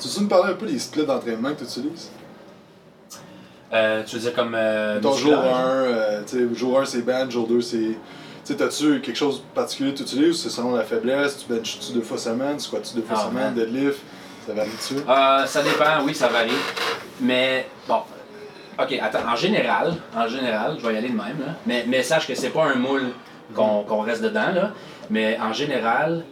Tu 0.00 0.08
veux 0.08 0.20
nous 0.22 0.28
parler 0.28 0.52
un 0.52 0.56
peu 0.56 0.66
des 0.66 0.78
splits 0.78 1.06
d'entraînement 1.06 1.50
que 1.50 1.58
tu 1.58 1.64
utilises? 1.64 2.10
Euh, 3.72 4.02
tu 4.04 4.16
veux 4.16 4.22
dire 4.22 4.34
comme. 4.34 4.54
Euh, 4.54 5.00
Ton 5.00 5.14
jour 5.14 5.32
1, 5.38 5.82
musculaire? 5.86 6.24
tu 6.26 6.48
sais, 6.48 6.54
jour 6.54 6.80
1 6.80 6.84
c'est 6.84 7.02
band, 7.02 7.30
jour 7.30 7.46
2 7.48 7.60
c'est. 7.60 7.76
Tu 7.78 7.96
sais, 8.44 8.56
t'as-tu 8.56 9.00
quelque 9.00 9.16
chose 9.16 9.38
de 9.40 9.44
particulier 9.54 9.92
que 9.92 9.98
tu 9.98 10.02
utilises 10.02 10.30
ou 10.30 10.34
c'est 10.34 10.50
selon 10.50 10.74
la 10.74 10.82
faiblesse? 10.82 11.38
Tu 11.38 11.52
benches-tu 11.52 11.92
deux 11.92 12.02
fois 12.02 12.18
semaine? 12.18 12.56
Tu 12.56 12.64
squats-tu 12.64 12.96
deux 12.96 13.02
fois 13.02 13.16
Ah, 13.20 13.28
semaine? 13.28 13.54
Deadlift? 13.54 14.00
Ça 14.46 14.52
varie-tu? 14.52 14.94
Euh, 15.08 15.46
ça 15.46 15.62
dépend, 15.62 16.04
oui, 16.04 16.14
ça 16.14 16.26
varie. 16.28 16.50
Mais 17.20 17.68
bon, 17.88 18.00
ok, 18.78 18.98
attends, 19.00 19.28
en 19.28 19.36
général, 19.36 19.94
en 20.14 20.28
général, 20.28 20.76
je 20.78 20.86
vais 20.86 20.94
y 20.94 20.96
aller 20.96 21.08
de 21.10 21.16
même, 21.16 21.40
là. 21.40 21.54
Mais, 21.66 21.84
mais 21.86 22.02
sache 22.02 22.26
que 22.26 22.34
c'est 22.34 22.50
pas 22.50 22.64
un 22.64 22.76
moule 22.76 23.12
qu'on 23.54 24.00
reste 24.00 24.22
dedans, 24.22 24.52
là. 24.54 24.70
Mais 25.10 25.38
en 25.38 25.52
général, 25.52 26.24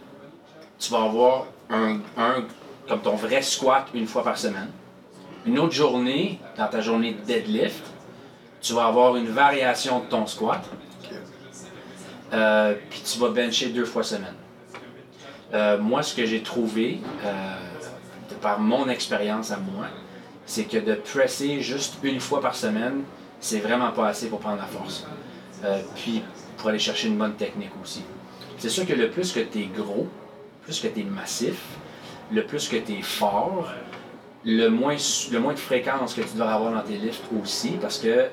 tu 0.79 0.91
vas 0.91 1.03
avoir 1.03 1.45
un, 1.69 1.99
un, 2.17 2.43
comme 2.87 3.01
ton 3.01 3.15
vrai 3.15 3.41
squat 3.41 3.87
une 3.93 4.07
fois 4.07 4.23
par 4.23 4.37
semaine. 4.37 4.69
Une 5.45 5.59
autre 5.59 5.73
journée, 5.73 6.39
dans 6.57 6.67
ta 6.67 6.81
journée 6.81 7.13
de 7.13 7.25
deadlift, 7.25 7.85
tu 8.61 8.73
vas 8.73 8.85
avoir 8.85 9.15
une 9.15 9.27
variation 9.27 9.99
de 9.99 10.05
ton 10.05 10.25
squat. 10.27 10.63
Euh, 12.33 12.75
puis 12.89 13.01
tu 13.01 13.19
vas 13.19 13.29
bencher 13.29 13.69
deux 13.69 13.85
fois 13.85 14.03
semaine. 14.03 14.35
Euh, 15.53 15.77
moi, 15.77 16.01
ce 16.01 16.15
que 16.15 16.25
j'ai 16.25 16.41
trouvé, 16.41 17.01
euh, 17.25 17.55
de 18.29 18.35
par 18.35 18.59
mon 18.59 18.87
expérience 18.87 19.51
à 19.51 19.57
moi, 19.57 19.87
c'est 20.51 20.65
que 20.65 20.77
de 20.77 20.95
presser 20.95 21.61
juste 21.61 21.95
une 22.03 22.19
fois 22.19 22.41
par 22.41 22.55
semaine, 22.55 23.03
c'est 23.39 23.59
vraiment 23.59 23.91
pas 23.91 24.09
assez 24.09 24.27
pour 24.27 24.39
prendre 24.41 24.57
la 24.57 24.65
force. 24.65 25.07
Euh, 25.63 25.81
puis 25.95 26.23
pour 26.57 26.67
aller 26.67 26.77
chercher 26.77 27.07
une 27.07 27.17
bonne 27.17 27.35
technique 27.35 27.71
aussi. 27.81 28.03
C'est 28.57 28.67
sûr 28.67 28.85
que 28.85 28.91
le 28.91 29.09
plus 29.09 29.31
que 29.31 29.39
tu 29.39 29.59
es 29.59 29.65
gros, 29.67 30.09
plus 30.63 30.81
que 30.81 30.89
tu 30.89 30.99
es 30.99 31.03
massif, 31.03 31.57
le 32.33 32.43
plus 32.43 32.67
que 32.67 32.75
tu 32.75 32.99
es 32.99 33.01
fort, 33.01 33.71
le 34.43 34.67
moins, 34.67 34.95
de 34.95 35.55
fréquence 35.55 36.15
que 36.15 36.21
tu 36.21 36.35
dois 36.35 36.51
avoir 36.51 36.73
dans 36.73 36.81
tes 36.81 36.97
lifts 36.97 37.23
aussi, 37.41 37.77
parce 37.81 37.99
que 37.99 38.27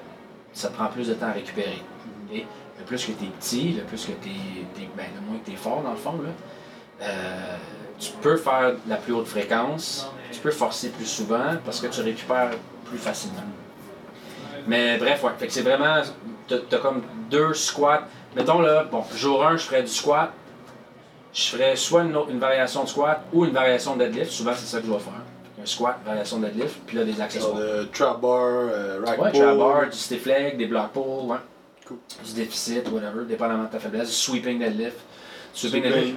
ça 0.53 0.71
te 0.71 0.75
prend 0.75 0.87
plus 0.87 1.07
de 1.07 1.15
temps 1.15 1.27
à 1.27 1.33
récupérer. 1.33 1.83
Le 2.33 2.85
plus 2.85 3.07
que 3.07 3.13
tu 3.13 3.27
es 3.27 3.29
petit, 3.29 3.75
le 3.75 3.85
plus 3.85 4.05
que 4.05 4.13
tu 4.25 4.31
ben, 4.97 5.07
le 5.15 5.21
moins 5.25 5.39
que 5.39 5.47
tu 5.47 5.53
es 5.53 5.57
fort 5.57 5.83
dans 5.83 5.93
le 5.93 5.97
fond, 5.97 6.19
euh, 7.01 7.57
tu 7.97 8.11
peux 8.21 8.37
faire 8.37 8.75
la 8.89 8.97
plus 8.97 9.13
haute 9.13 9.29
fréquence, 9.29 10.11
tu 10.33 10.41
peux 10.41 10.51
forcer 10.51 10.91
plus 10.91 11.07
souvent 11.07 11.57
parce 11.65 11.81
que 11.81 11.87
tu 11.89 12.01
récupères 12.01 12.51
plus 12.85 12.99
facilement. 12.99 13.43
Mais 14.67 14.99
bref, 14.99 15.23
ouais, 15.25 15.31
fait 15.39 15.47
que 15.47 15.53
c'est 15.53 15.63
vraiment, 15.63 16.03
t'as 16.47 16.57
as 16.57 16.79
comme 16.81 17.03
deux 17.31 17.55
squats. 17.55 18.03
Mettons 18.37 18.61
là, 18.61 18.85
bon, 18.91 19.03
jour 19.17 19.45
1, 19.47 19.57
je 19.57 19.65
ferais 19.65 19.83
du 19.83 19.89
squat. 19.89 20.31
Je 21.33 21.43
ferais 21.51 21.77
soit 21.77 22.03
une, 22.03 22.17
autre- 22.17 22.31
une 22.31 22.39
variation 22.39 22.85
de 22.85 22.89
squat 22.89 23.23
ou 23.33 23.45
une 23.45 23.53
variation 23.53 23.95
de 23.97 24.05
deadlift. 24.05 24.31
Souvent, 24.31 24.53
c'est 24.57 24.67
ça 24.67 24.81
que 24.81 24.87
je 24.87 24.93
vais 24.93 24.99
faire. 24.99 25.13
Un 25.63 25.67
squat, 25.67 25.99
variation 26.05 26.39
de 26.39 26.47
deadlift, 26.47 26.77
puis 26.87 26.97
là, 26.97 27.05
des 27.05 27.21
accessoires. 27.21 27.55
de 27.57 27.85
trap 27.93 28.21
bar, 28.21 28.31
euh, 28.41 29.01
rack 29.05 29.21
Ouais, 29.21 29.31
pull. 29.31 29.41
trap 29.41 29.59
bar, 29.59 29.87
du 29.87 29.97
stiff 29.97 30.27
leg, 30.27 30.57
des 30.57 30.67
block 30.67 30.93
pull, 30.93 31.03
ouais. 31.31 31.37
Cool. 31.87 31.99
Du 32.25 32.33
déficit, 32.35 32.89
whatever, 32.91 33.25
dépendamment 33.27 33.65
de 33.65 33.69
ta 33.71 33.79
faiblesse. 33.79 34.09
Du 34.09 34.15
sweeping 34.15 34.59
deadlift. 34.59 34.99
Sweeping 35.55 35.83
deadlift. 35.83 36.17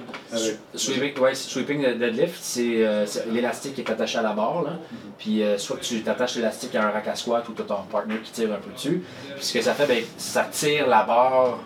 Sweeping, 0.74 1.18
ouais, 1.20 1.34
sweeping 1.34 1.82
de- 1.82 1.94
deadlift, 1.94 2.38
c'est 2.40 2.86
euh, 2.86 3.06
c'est 3.06 3.26
l'élastique 3.26 3.74
qui 3.74 3.80
est 3.80 3.90
attaché 3.90 4.18
à 4.18 4.22
la 4.22 4.32
barre. 4.32 4.62
Là. 4.62 4.70
Puis 5.18 5.42
euh, 5.42 5.58
soit 5.58 5.76
que 5.76 5.82
tu 5.84 6.00
t'attaches 6.02 6.36
l'élastique 6.36 6.74
à 6.74 6.84
un 6.86 6.90
rack 6.90 7.08
à 7.08 7.14
squat 7.16 7.48
ou 7.48 7.52
tu 7.52 7.62
as 7.62 7.64
ton 7.64 7.82
partner 7.90 8.18
qui 8.22 8.30
tire 8.30 8.52
un 8.52 8.58
peu 8.58 8.70
dessus. 8.72 9.02
Puis 9.36 9.44
ce 9.44 9.52
que 9.52 9.60
ça 9.62 9.74
fait, 9.74 9.86
ben, 9.86 10.04
ça 10.16 10.44
tire 10.44 10.86
la 10.86 11.02
barre 11.04 11.58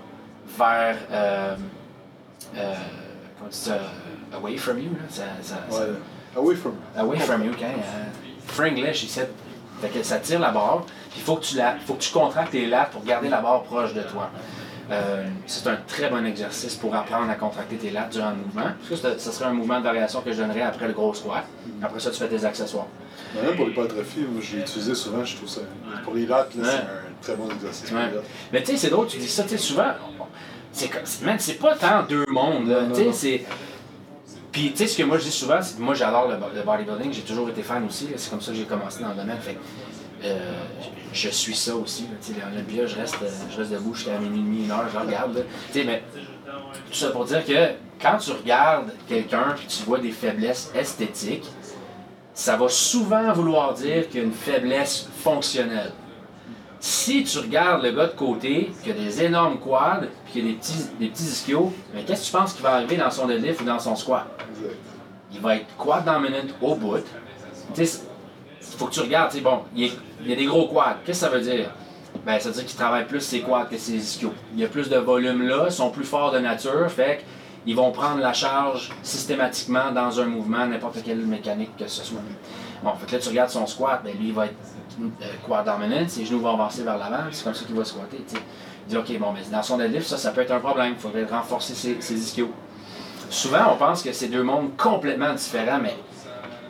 vers. 0.59 0.96
Euh, 1.11 1.55
comment 2.55 3.50
tu 3.50 3.57
dis 3.57 3.57
ça 3.59 3.79
Away 4.35 4.57
from 4.57 4.79
you. 4.79 4.90
Là. 4.90 4.98
Ça, 5.09 5.22
ça- 5.42 5.57
ça- 5.70 5.81
Ouais. 5.81 5.87
Away 6.37 6.55
from. 6.57 6.74
Away 6.96 7.18
from 7.18 7.44
you, 7.44 7.52
okay? 7.52 7.64
Uh, 7.66 8.11
Franglish, 8.46 9.02
il 9.05 9.09
said. 9.09 9.29
Fait 9.81 9.88
que 9.88 10.02
ça 10.02 10.18
tire 10.18 10.40
la 10.40 10.50
barre, 10.52 10.85
puis 11.11 11.18
il 11.18 11.22
faut 11.22 11.37
que 11.37 11.44
tu 11.44 11.57
la, 11.57 11.76
faut 11.87 11.94
que 11.94 12.02
tu 12.02 12.11
contractes 12.11 12.50
tes 12.52 12.66
lattes 12.66 12.90
pour 12.92 13.05
garder 13.05 13.29
la 13.29 13.40
barre 13.42 13.62
proche 13.62 13.92
de 13.92 14.00
toi. 14.02 14.31
Euh, 14.90 15.25
c'est 15.46 15.66
un 15.68 15.77
très 15.88 16.09
bon 16.11 16.25
exercice 16.25 16.77
pour 16.77 16.94
apprendre 16.94 17.29
à 17.29 17.35
contracter 17.35 17.77
tes 17.77 17.90
lattes 17.90 18.12
durant 18.12 18.31
le 18.31 18.37
mouvement. 18.37 18.70
Parce 18.88 19.01
que 19.01 19.18
ce 19.18 19.33
serait 19.33 19.46
un 19.46 19.53
mouvement 19.53 19.79
de 19.81 19.85
variation 19.85 20.20
que 20.20 20.33
je 20.33 20.38
donnerais 20.40 20.62
après 20.62 20.87
le 20.87 20.92
gros 20.92 21.12
squat. 21.12 21.44
Après 21.83 21.99
ça, 21.99 22.11
tu 22.11 22.18
fais 22.18 22.29
tes 22.29 22.44
accessoires. 22.44 22.87
Même 23.35 23.57
pour 23.57 23.66
l'hypertrophie, 23.66 24.20
moi 24.31 24.40
j'ai 24.40 24.59
utilisé 24.61 24.94
souvent, 24.94 25.25
je 25.25 25.37
trouve 25.37 25.49
ça. 25.49 25.62
Pour 26.05 26.14
les 26.14 26.27
lattes, 26.27 26.55
Ouais. 26.55 26.62
c'est 26.64 26.77
un 26.77 27.20
très 27.20 27.35
bon 27.37 27.51
exercice. 27.51 27.90
Ouais. 27.90 27.99
Mais 28.53 28.62
tu 28.62 28.72
sais, 28.72 28.77
c'est 28.77 28.90
drôle, 28.90 29.09
tu 29.09 29.18
dis 29.18 29.27
ça, 29.29 29.42
tu 29.42 29.51
sais, 29.51 29.59
souvent, 29.59 29.90
c'est 30.72 30.90
c'est- 31.38 31.55
pas 31.61 31.75
tant 31.75 32.03
deux 32.05 32.25
mondes, 32.29 32.72
tu 32.94 33.03
sais, 33.03 33.12
c'est... 33.12 33.44
Puis 34.53 34.70
tu 34.70 34.77
sais, 34.79 34.87
ce 34.87 34.96
que 34.96 35.03
moi 35.03 35.18
je 35.18 35.25
dis 35.25 35.31
souvent, 35.33 35.61
c'est 35.61 35.77
que 35.77 35.83
moi 35.83 35.92
j'adore 35.94 36.29
le, 36.29 36.62
bodybuilding, 36.62 37.12
j'ai 37.12 37.22
toujours 37.22 37.49
été 37.51 37.62
fan 37.62 37.85
aussi, 37.85 38.09
c'est 38.16 38.31
comme 38.31 38.40
ça 38.40 38.53
que 38.53 38.57
j'ai 38.57 38.64
commencé 38.64 39.03
dans 39.03 39.11
le 39.11 39.14
domaine, 39.16 39.37
fait 39.38 39.59
je 41.12 41.29
suis 41.31 41.55
ça 41.55 41.75
aussi, 41.75 42.03
là, 42.03 42.17
tu 42.21 42.33
sais, 42.33 42.41
l'Olympia, 42.41 42.87
je 42.87 42.97
reste, 42.97 43.17
euh, 43.23 43.29
je 43.51 43.57
reste 43.57 43.73
debout 43.73 43.95
jusqu'à 43.95 44.19
minuit 44.19 44.39
et 44.39 44.43
demi, 44.43 44.65
une 44.65 44.71
heure, 44.71 44.89
je 44.93 44.99
regarde, 44.99 45.37
là. 45.37 45.43
tu 45.73 45.81
sais, 45.81 45.85
mais 45.85 46.03
tout 46.89 46.95
ça 46.95 47.11
pour 47.11 47.25
dire 47.25 47.45
que 47.45 47.71
quand 48.01 48.19
tu 48.19 48.31
regardes 48.33 48.93
quelqu'un 49.09 49.55
puis 49.57 49.67
tu 49.67 49.83
vois 49.85 49.99
des 49.99 50.12
faiblesses 50.12 50.71
esthétiques, 50.75 51.47
ça 52.35 52.57
va 52.57 52.69
souvent 52.69 53.33
vouloir 53.33 53.73
dire 53.75 54.09
qu'il 54.09 54.21
y 54.21 54.23
a 54.23 54.27
une 54.27 54.33
faiblesse 54.33 55.09
fonctionnelle. 55.23 55.93
Si 56.79 57.25
tu 57.25 57.39
regardes 57.39 57.83
le 57.83 57.93
gars 57.93 58.07
de 58.07 58.12
côté, 58.12 58.71
qui 58.85 58.91
a 58.91 58.93
des 58.93 59.23
énormes 59.23 59.59
quads, 59.59 60.03
puis 60.27 60.33
qui 60.35 60.41
a 60.41 60.45
des 60.45 60.53
petits, 60.53 60.87
des 61.01 61.09
petits 61.09 61.24
ischios, 61.24 61.72
mais 61.95 62.03
qu'est-ce 62.03 62.20
que 62.20 62.27
tu 62.27 62.33
penses 62.33 62.53
qui 62.53 62.62
va 62.62 62.74
arriver 62.74 62.99
dans 62.99 63.11
son 63.11 63.27
deadlift 63.27 63.62
ou 63.62 63.64
dans 63.64 63.79
son 63.79 63.97
squat? 63.97 64.27
Il 65.33 65.41
va 65.41 65.57
être 65.57 65.66
quad 65.79 66.05
dominant 66.05 66.47
au 66.61 66.74
bout. 66.74 67.05
Faut 68.77 68.87
que 68.87 68.95
tu 68.95 69.01
regardes, 69.01 69.31
tu 69.31 69.39
sais, 69.39 69.43
bon, 69.43 69.61
il, 69.75 69.93
y 70.25 70.33
a 70.33 70.37
des 70.37 70.47
gros 70.47 70.69
quads. 70.69 70.99
Qu'est-ce 71.05 71.25
que 71.25 71.27
ça 71.27 71.33
veut 71.33 71.41
dire? 71.41 71.71
Ben, 72.25 72.39
ça 72.41 72.49
veut 72.49 72.55
dire 72.55 72.67
qu'il 72.67 72.77
travaille 72.77 73.07
plus 73.07 73.21
ses 73.21 73.41
quads 73.41 73.67
que 73.71 73.79
ses 73.79 73.95
ischios. 73.95 74.33
Il 74.55 74.61
y 74.61 74.64
a 74.64 74.69
plus 74.69 74.89
de 74.89 74.97
volume 74.97 75.43
là, 75.47 75.67
ils 75.67 75.73
sont 75.73 75.91
plus 75.91 76.05
forts 76.05 76.33
de 76.33 76.39
nature, 76.39 76.91
fait 76.91 77.25
qu'ils 77.64 77.77
vont 77.77 77.93
prendre 77.93 78.21
la 78.21 78.33
charge 78.33 78.91
systématiquement 79.03 79.93
dans 79.93 80.21
un 80.21 80.27
mouvement, 80.27 80.67
n'importe 80.67 81.03
quelle 81.05 81.19
mécanique 81.19 81.77
que 81.77 81.87
ce 81.87 82.05
soit. 82.05 82.21
Bon, 82.83 82.93
fait 82.95 83.07
que 83.07 83.12
là, 83.12 83.19
tu 83.19 83.29
regardes 83.29 83.51
son 83.51 83.67
squat, 83.67 84.01
ben 84.05 84.17
lui, 84.17 84.29
il 84.29 84.35
va 84.35 84.47
être 84.47 84.55
euh, 85.01 85.27
quad 85.47 85.64
dominant, 85.64 86.09
ses 86.09 86.25
genoux 86.25 86.41
vont 86.41 86.55
avancer 86.55 86.83
vers 86.83 86.99
l'avant, 86.99 87.25
c'est 87.31 87.45
comme 87.45 87.55
ça 87.55 87.64
qu'il 87.64 87.75
va 87.75 87.85
squatter, 87.85 88.25
tu 88.29 88.37
sais. 88.37 88.43
Il 88.87 88.91
dit, 88.91 88.97
OK, 88.97 89.19
bon, 89.19 89.33
mais 89.33 89.41
dans 89.51 89.62
son 89.62 89.79
deadlift, 89.79 90.07
ça, 90.07 90.17
ça 90.17 90.31
peut 90.31 90.43
être 90.43 90.53
un 90.53 90.61
problème, 90.61 90.93
il 90.93 90.99
faudrait 90.99 91.25
renforcer 91.25 91.75
ses, 91.75 92.01
ses 92.01 92.14
ischios. 92.14 92.51
souvent, 93.31 93.73
on 93.73 93.77
pense 93.77 94.03
que 94.03 94.12
c'est 94.12 94.29
deux 94.29 94.45
mondes 94.45 94.77
complètement 94.77 95.35
différents, 95.35 95.81
mais 95.83 95.97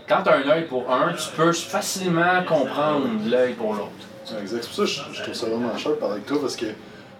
quand 0.09 0.23
tu 0.23 0.29
as 0.29 0.37
un 0.37 0.49
œil 0.49 0.67
pour 0.67 0.91
un, 0.93 1.13
tu 1.13 1.29
peux 1.37 1.53
facilement 1.53 2.43
comprendre 2.47 3.09
l'œil 3.29 3.55
pour 3.55 3.75
l'autre. 3.75 3.91
Exact. 4.41 4.63
C'est 4.63 4.69
pour 4.69 4.77
ça 4.77 4.83
que 4.83 5.15
je, 5.15 5.23
trouve 5.23 5.35
ça 5.35 5.47
vraiment 5.47 5.77
cher 5.77 5.93
de 5.93 5.97
parler 5.97 6.15
avec 6.15 6.27
toi 6.27 6.41
parce 6.41 6.57
que 6.57 6.67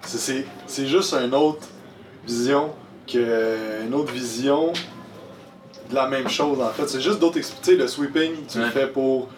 c'est 0.03 0.87
juste 0.87 1.15
une 1.15 1.35
autre 1.35 1.67
vision 2.27 2.73
qu'une 3.07 3.95
autre 3.95 4.13
vision 4.13 4.73
de 5.91 5.95
la 5.95 6.09
même 6.09 6.29
chose 6.29 6.61
en 6.61 6.71
fait. 6.71 6.89
C'est 6.89 7.01
juste 7.01 7.21
d'autres 7.21 7.39
expliquer 7.39 7.77
le 7.77 7.87
sweeping, 7.87 8.47
tu 8.49 8.59
le 8.59 8.71
fais 8.71 8.89
pour 8.89 9.29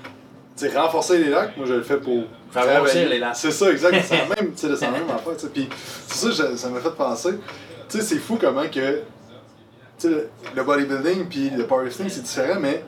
renforcer 0.75 1.19
les 1.19 1.29
lacs, 1.29 1.57
moi 1.57 1.67
je 1.67 1.75
le 1.75 1.83
fais 1.83 1.99
pour 1.99 2.25
faire 2.51 2.81
grossir 2.81 3.09
les 3.09 3.19
lacs. 3.19 3.37
C'est 3.37 3.51
ça, 3.51 3.71
exact. 3.71 4.03
C'est 4.05 4.17
la 4.17 4.35
même, 4.37 4.53
c'est 4.57 4.69
la 4.69 4.91
même 4.91 5.11
affaire. 5.11 5.51
Puis 5.53 5.69
c'est 6.07 6.33
ça, 6.33 6.57
ça 6.57 6.69
m'a 6.69 6.81
fait 6.81 6.97
penser. 6.97 7.35
Tu 7.89 7.99
sais, 7.99 8.05
c'est 8.05 8.19
fou 8.19 8.39
comment 8.41 8.67
que 8.69 9.03
le 10.05 10.63
bodybuilding 10.63 11.29
puis 11.29 11.51
le 11.51 11.67
powerlifting 11.67 12.09
c'est 12.09 12.23
différent, 12.23 12.61
mais 12.61 12.83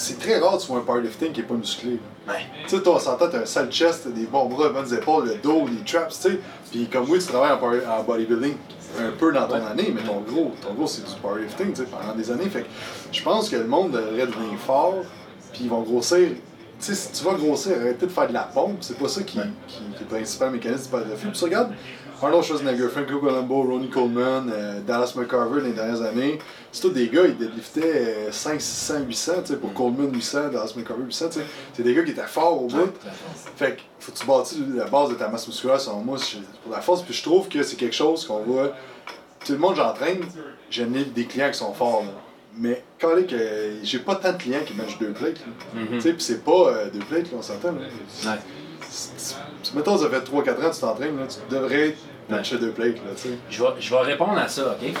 c'est 0.00 0.18
très 0.18 0.38
rare 0.38 0.56
de 0.56 0.62
voir 0.62 0.80
un 0.80 0.84
powerlifting 0.84 1.32
qui 1.32 1.40
est 1.40 1.44
pas 1.44 1.54
musclé. 1.54 1.98
Tu 2.26 2.34
sais, 2.68 2.82
toi, 2.82 2.94
on 2.96 2.98
s'entend, 2.98 3.28
t'as 3.28 3.42
un 3.42 3.44
sale 3.44 3.70
chest, 3.70 4.04
t'as 4.04 4.10
des 4.10 4.24
bons 4.24 4.46
bras, 4.46 4.70
bonnes 4.70 4.94
épaules, 4.94 5.28
le 5.28 5.34
dos, 5.34 5.66
les 5.66 5.84
traps, 5.84 6.20
tu 6.20 6.30
sais. 6.30 6.40
Puis 6.70 6.88
comme 6.90 7.10
oui, 7.10 7.18
tu 7.18 7.26
travailles 7.26 7.52
en, 7.52 8.02
bodybuilding 8.02 8.54
un 8.98 9.10
peu 9.10 9.30
dans 9.30 9.46
ton 9.46 9.56
année, 9.66 9.92
mais 9.94 10.02
ton 10.02 10.20
gros, 10.20 10.52
ton 10.62 10.72
gros 10.72 10.86
c'est 10.86 11.04
du 11.04 11.20
powerlifting, 11.20 11.72
tu 11.72 11.82
sais, 11.82 11.88
pendant 11.88 12.14
des 12.14 12.30
années. 12.30 12.48
Fait 12.48 12.62
que 12.62 12.68
je 13.12 13.22
pense 13.22 13.50
que 13.50 13.56
le 13.56 13.66
monde 13.66 13.90
devrait 13.90 14.26
devenir 14.26 14.58
fort, 14.58 15.04
puis 15.52 15.64
ils 15.64 15.70
vont 15.70 15.82
grossir. 15.82 16.28
Tu 16.28 16.36
sais, 16.78 16.94
si 16.94 17.12
tu 17.12 17.22
vas 17.22 17.34
grossir, 17.34 17.72
arrêter 17.78 18.06
de 18.06 18.10
faire 18.10 18.28
de 18.28 18.32
la 18.32 18.44
pompe, 18.44 18.78
c'est 18.80 18.96
pas 18.96 19.08
ça 19.08 19.22
qui, 19.22 19.38
qui, 19.68 19.78
est 19.78 20.00
le 20.00 20.06
principal 20.06 20.50
mécanisme 20.50 20.84
du 20.84 20.90
bodybuilding. 20.92 21.30
Puis 21.32 21.44
regarde, 21.44 21.72
Arnold 22.22 22.44
Schwarzenegger, 22.44 22.88
Franco 22.88 23.18
Colombo, 23.18 23.62
Ronnie 23.62 23.88
Coleman, 23.88 24.50
euh, 24.52 24.80
Dallas 24.80 25.14
McCarver 25.16 25.62
les 25.62 25.72
dernières 25.72 26.02
années, 26.02 26.38
c'est 26.70 26.82
tous 26.82 26.90
des 26.90 27.08
gars, 27.08 27.26
ils 27.26 27.36
deadliftaient 27.36 28.30
5, 28.30 28.60
600, 28.60 28.94
800, 29.06 29.32
tu 29.42 29.46
sais, 29.46 29.56
pour 29.56 29.72
Coleman 29.72 30.12
800, 30.12 30.48
Dallas 30.48 30.72
McCarver 30.76 31.04
800, 31.04 31.28
tu 31.28 31.38
sais. 31.38 31.46
C'est 31.72 31.82
des 31.82 31.94
gars 31.94 32.02
qui 32.02 32.10
étaient 32.10 32.22
forts 32.22 32.62
au 32.62 32.66
bout. 32.66 32.92
Fait 33.56 33.76
que 33.76 33.80
faut 33.98 34.12
que 34.12 34.18
tu 34.18 34.26
bâtis 34.26 34.62
la 34.74 34.86
base 34.86 35.10
de 35.10 35.14
ta 35.14 35.28
masse 35.28 35.46
musculaire, 35.46 35.80
selon 35.80 36.00
moi, 36.00 36.18
pour 36.62 36.72
la 36.72 36.80
force. 36.80 37.02
Puis 37.02 37.14
je 37.14 37.22
trouve 37.22 37.48
que 37.48 37.62
c'est 37.62 37.76
quelque 37.76 37.96
chose 37.96 38.26
qu'on 38.26 38.40
va. 38.40 38.74
Tout 39.44 39.52
le 39.52 39.58
monde 39.58 39.76
j'entraîne, 39.76 40.20
j'ai 40.68 40.84
des 40.84 41.24
clients 41.24 41.50
qui 41.50 41.58
sont 41.58 41.72
forts, 41.72 42.02
là. 42.02 42.12
Mais 42.56 42.82
quand 43.00 43.14
que 43.26 43.76
j'ai 43.82 44.00
pas 44.00 44.16
tant 44.16 44.32
de 44.32 44.36
clients 44.36 44.60
qui 44.66 44.74
mangent 44.74 44.98
deux 44.98 45.12
plates. 45.12 45.38
Mm-hmm. 45.74 45.88
Tu 45.92 46.00
sais, 46.00 46.12
puis 46.12 46.22
c'est 46.22 46.44
pas 46.44 46.68
euh, 46.68 46.90
deux 46.92 46.98
plates, 46.98 47.26
on 47.34 47.40
s'entend. 47.40 47.68
Ouais. 47.68 48.38
Mettons, 49.74 49.98
ça 49.98 50.10
fait 50.10 50.18
3-4 50.18 50.30
ans 50.30 50.42
que 50.42 50.74
tu 50.74 50.80
t'entraînes, 50.80 51.16
tu 51.28 51.54
devrais 51.54 51.94
matcher 52.30 52.58
deux 52.58 52.72
plates. 52.72 52.96
Là, 52.96 53.12
je, 53.50 53.62
vais, 53.62 53.68
je 53.78 53.90
vais 53.90 54.00
répondre 54.00 54.38
à 54.38 54.48
ça, 54.48 54.76
OK? 54.80 54.94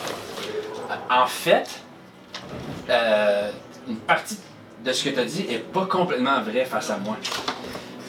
En 1.10 1.26
fait, 1.26 1.80
euh, 2.88 3.50
une 3.88 3.96
partie 3.96 4.38
de 4.84 4.92
ce 4.92 5.04
que 5.04 5.10
tu 5.10 5.20
as 5.20 5.24
dit 5.24 5.46
est 5.48 5.58
pas 5.58 5.86
complètement 5.86 6.40
vrai 6.40 6.64
face 6.64 6.90
à 6.90 6.98
moi. 6.98 7.16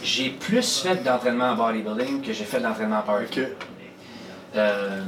J'ai 0.04 0.30
plus 0.30 0.80
fait 0.80 1.04
d'entraînement 1.04 1.52
en 1.52 1.56
bodybuilding 1.56 2.22
que 2.22 2.34
j'ai 2.34 2.46
fait 2.46 2.60
d'entraînement 2.60 3.00
en 3.00 3.04
powerlifting. 3.04 3.50
Euh, 4.56 5.02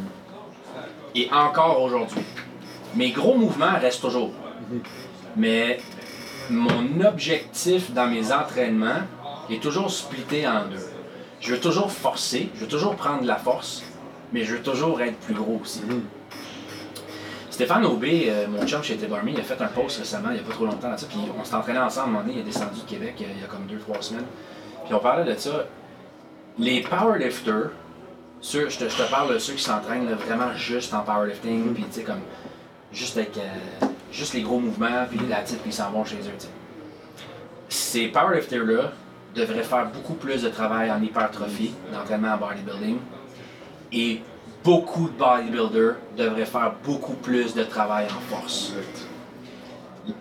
et 1.16 1.30
encore 1.32 1.82
aujourd'hui. 1.82 2.24
Mes 2.96 3.12
gros 3.12 3.36
mouvements 3.36 3.78
restent 3.80 4.02
toujours. 4.02 4.32
Mhm. 4.70 4.82
Mais 5.36 5.80
mon 6.50 7.02
objectif 7.02 7.92
dans 7.92 8.08
mes 8.08 8.32
entraînements 8.32 9.02
est 9.50 9.62
toujours 9.62 9.90
splitté 9.90 10.48
en 10.48 10.66
deux. 10.66 10.90
Je 11.40 11.54
veux 11.54 11.60
toujours 11.60 11.92
forcer, 11.92 12.50
je 12.56 12.62
veux 12.62 12.68
toujours 12.68 12.96
prendre 12.96 13.24
de 13.24 13.28
la 13.28 13.36
force, 13.36 13.84
mais 14.34 14.44
je 14.44 14.56
veux 14.56 14.62
toujours 14.62 15.00
être 15.02 15.18
plus 15.20 15.36
gros 15.36 15.60
aussi. 15.62 15.82
Mhm. 15.82 16.02
Stéphane 17.50 17.86
Aubé, 17.86 18.26
euh, 18.30 18.48
mon 18.48 18.66
chum 18.66 18.82
chez 18.82 18.98
Army, 19.14 19.34
il 19.34 19.40
a 19.40 19.44
fait 19.44 19.62
un 19.62 19.68
post 19.68 20.00
récemment, 20.00 20.30
il 20.32 20.36
n'y 20.36 20.40
a 20.40 20.44
pas 20.44 20.54
trop 20.54 20.66
longtemps 20.66 20.90
là-dessus, 20.90 21.06
puis 21.06 21.20
on 21.40 21.44
s'est 21.44 21.54
entraîné 21.54 21.78
ensemble, 21.78 22.08
un 22.08 22.12
moment 22.14 22.26
donné, 22.26 22.34
il 22.38 22.40
est 22.40 22.44
descendu 22.44 22.82
de 22.82 22.90
Québec 22.90 23.14
euh, 23.22 23.26
il 23.36 23.42
y 23.42 23.44
a 23.44 23.48
comme 23.48 23.68
deux, 23.68 23.78
trois 23.78 24.02
semaines. 24.02 24.26
Puis 24.86 24.94
on 24.94 25.00
parlait 25.00 25.32
de 25.32 25.38
ça. 25.40 25.68
Les 26.58 26.82
powerlifters, 26.82 27.70
je, 28.42 28.58
te, 28.60 28.90
je 28.90 28.98
te 28.98 29.10
parle 29.10 29.36
de 29.36 29.38
ceux 29.38 29.54
qui 29.54 29.62
s'entraînent 29.62 30.12
vraiment 30.14 30.54
juste 30.56 30.96
en 30.96 31.02
powerlifting, 31.02 31.68
mhm. 31.68 31.74
puis 31.76 31.84
tu 31.84 32.00
sais, 32.00 32.02
comme 32.02 32.22
juste 32.92 33.18
avec 33.18 33.38
euh, 33.38 33.86
juste 34.12 34.34
les 34.34 34.42
gros 34.42 34.60
mouvements, 34.60 35.06
puis 35.08 35.20
la 35.30 35.42
titre, 35.42 35.62
puis 35.62 35.70
ils 35.70 35.76
s'en 35.76 35.92
vont 35.92 36.06
chez 36.06 36.16
eux. 36.16 36.48
Ces 37.70 38.08
powerlifters-là 38.08 38.94
devraient 39.36 39.64
faire 39.64 39.88
beaucoup 39.88 40.14
plus 40.16 40.42
de 40.42 40.50
travail 40.50 40.92
en 40.92 41.02
hypertrophie, 41.02 41.74
d'entraînement 41.92 42.34
en 42.34 42.38
bodybuilding, 42.38 42.98
et 43.94 44.22
beaucoup 44.64 45.10
de 45.10 45.18
bodybuilders 45.18 45.96
devraient 46.18 46.46
faire 46.46 46.74
beaucoup 46.84 47.14
plus 47.14 47.54
de 47.54 47.64
travail 47.64 48.06
en 48.06 48.36
force. 48.36 48.74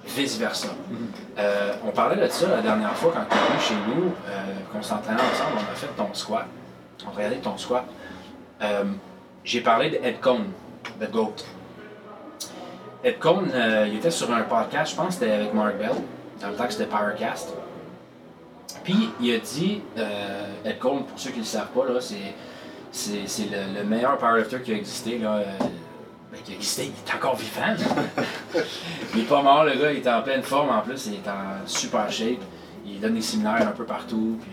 Vice-versa. 0.06 0.68
Mhm. 0.68 0.96
Euh, 1.38 1.72
on 1.84 1.90
parlait 1.90 2.22
de 2.22 2.30
ça 2.30 2.48
la 2.48 2.60
dernière 2.60 2.94
fois 2.94 3.12
quand 3.14 3.24
tu 3.28 3.36
es 3.36 3.48
venu 3.48 3.60
chez 3.60 3.90
nous, 3.90 4.04
euh, 4.28 4.42
qu'on 4.72 4.82
s'entraînait 4.82 5.20
ensemble, 5.20 5.56
on 5.56 5.72
a 5.72 5.74
fait 5.74 5.88
ton 5.96 6.12
squat. 6.12 6.46
On 7.06 7.10
regardait 7.10 7.36
ton 7.36 7.58
squat. 7.58 7.84
J'ai 9.44 9.60
parlé 9.60 9.90
de 9.90 9.96
Ed 9.96 10.20
Cohn, 10.20 10.44
de 11.00 11.06
GOAT. 11.06 11.34
Ed 13.02 13.18
Cohn, 13.18 13.50
euh, 13.52 13.88
il 13.88 13.96
était 13.96 14.12
sur 14.12 14.32
un 14.32 14.42
podcast, 14.42 14.92
je 14.92 14.96
pense 14.96 15.08
que 15.08 15.14
c'était 15.14 15.32
avec 15.32 15.52
Mark 15.52 15.76
Bell, 15.76 15.90
dans 16.40 16.48
le 16.48 16.54
temps 16.54 16.66
que 16.66 16.72
c'était 16.72 16.86
Powercast. 16.86 17.52
Puis 18.84 19.10
il 19.20 19.34
a 19.34 19.38
dit, 19.38 19.82
euh, 19.98 20.46
Ed 20.64 20.78
Cohn, 20.78 21.04
pour 21.04 21.18
ceux 21.18 21.30
qui 21.30 21.38
ne 21.38 21.42
le 21.42 21.48
savent 21.48 21.70
pas, 21.74 21.86
là, 21.86 22.00
c'est, 22.00 22.34
c'est, 22.92 23.48
le, 23.50 23.84
meilleur 23.84 24.18
powerlifter 24.18 24.60
qui 24.60 24.72
a 24.72 24.76
existé. 24.76 25.18
Là, 25.18 25.36
euh, 25.36 25.44
ben, 26.30 26.40
qui 26.44 26.52
a 26.52 26.54
existé, 26.54 26.84
il 26.84 27.10
est 27.10 27.14
encore 27.14 27.36
vivant. 27.36 27.74
il 29.14 29.20
est 29.20 29.24
pas 29.24 29.42
mort, 29.42 29.64
le 29.64 29.74
gars, 29.74 29.92
il 29.92 29.98
est 29.98 30.08
en 30.08 30.22
pleine 30.22 30.42
forme 30.42 30.70
en 30.70 30.80
plus, 30.80 31.06
il 31.06 31.14
est 31.14 31.28
en 31.28 31.66
super 31.66 32.10
shape. 32.10 32.40
Il 32.86 33.00
donne 33.00 33.14
des 33.14 33.22
séminaires 33.22 33.66
un 33.66 33.72
peu 33.72 33.84
partout. 33.84 34.38
Puis, 34.40 34.50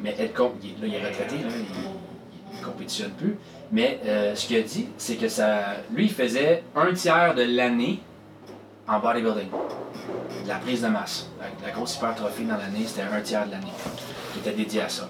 mais 0.00 0.14
Ed 0.18 0.32
Cohn, 0.32 0.52
il, 0.62 0.80
là, 0.80 0.86
il 0.86 0.94
est 0.94 1.06
retraité, 1.06 1.36
là, 1.36 1.50
il 2.52 2.58
ne 2.58 2.64
compétitionne 2.64 3.12
plus. 3.12 3.36
Mais 3.70 4.00
euh, 4.06 4.34
ce 4.34 4.46
qu'il 4.46 4.56
a 4.56 4.62
dit, 4.62 4.88
c'est 4.96 5.16
que 5.16 5.28
ça, 5.28 5.76
lui, 5.92 6.04
il 6.04 6.12
faisait 6.12 6.64
un 6.74 6.92
tiers 6.92 7.34
de 7.34 7.42
l'année 7.42 8.00
en 8.86 8.98
bodybuilding. 9.00 9.48
De 10.44 10.48
la 10.48 10.56
prise 10.56 10.82
de 10.82 10.88
masse. 10.88 11.28
La, 11.62 11.70
grosse 11.70 11.96
hypertrophie 11.96 12.44
dans 12.44 12.56
l'année, 12.56 12.84
c'était 12.86 13.02
un 13.02 13.20
tiers 13.20 13.46
de 13.46 13.52
l'année 13.52 13.72
qui 14.32 14.38
était 14.38 14.52
dédié 14.52 14.82
à 14.82 14.88
ça. 14.88 15.08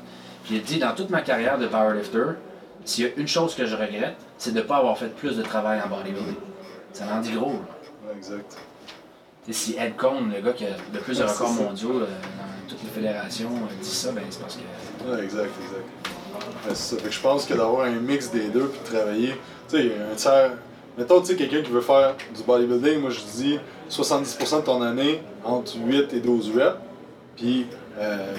Puis 0.48 0.56
il 0.56 0.60
a 0.60 0.64
dit, 0.64 0.78
dans 0.78 0.94
toute 0.94 1.10
ma 1.10 1.20
carrière 1.20 1.58
de 1.58 1.66
powerlifter, 1.66 2.32
s'il 2.86 3.04
y 3.04 3.06
a 3.06 3.10
une 3.18 3.28
chose 3.28 3.54
que 3.54 3.66
je 3.66 3.76
regrette, 3.76 4.16
c'est 4.38 4.52
de 4.52 4.60
ne 4.60 4.62
pas 4.62 4.78
avoir 4.78 4.96
fait 4.96 5.14
plus 5.14 5.36
de 5.36 5.42
travail 5.42 5.78
en 5.84 5.88
bodybuilding. 5.88 6.36
Ça 6.94 7.04
en 7.12 7.20
dit 7.20 7.32
gros. 7.32 7.52
Là. 7.52 8.14
exact. 8.16 8.56
si 9.50 9.76
Ed 9.78 9.96
Cohn, 9.96 10.32
le 10.34 10.40
gars 10.40 10.54
qui 10.54 10.64
a 10.64 10.70
le 10.94 11.00
plus 11.00 11.18
de 11.18 11.24
records 11.24 11.52
mondiaux 11.52 12.00
euh, 12.00 12.06
dans 12.06 12.66
toutes 12.66 12.82
les 12.82 12.88
fédérations, 12.88 13.50
euh, 13.50 13.82
dit 13.82 13.86
ça, 13.86 14.10
ben 14.12 14.24
c'est 14.30 14.40
parce 14.40 14.56
que. 14.56 15.10
Ouais, 15.10 15.22
exact, 15.22 15.50
exact 15.62 16.18
je 17.10 17.20
pense 17.20 17.44
que 17.44 17.54
d'avoir 17.54 17.86
un 17.86 17.98
mix 18.00 18.30
des 18.30 18.48
deux 18.48 18.68
puis 18.68 18.80
de 18.80 18.96
travailler, 18.96 19.34
tu 19.68 19.76
sais, 19.76 19.92
un 20.10 20.14
tiers. 20.14 20.52
Mettons, 20.96 21.20
tu 21.20 21.26
sais, 21.28 21.36
quelqu'un 21.36 21.62
qui 21.62 21.70
veut 21.70 21.80
faire 21.80 22.16
du 22.34 22.42
bodybuilding, 22.42 23.00
moi 23.00 23.10
je 23.10 23.20
dis 23.20 23.58
70% 23.90 24.60
de 24.60 24.64
ton 24.64 24.82
année 24.82 25.20
entre 25.44 25.76
8 25.76 26.12
et 26.12 26.20
12 26.20 26.52
reps, 26.56 26.76
puis 27.36 27.66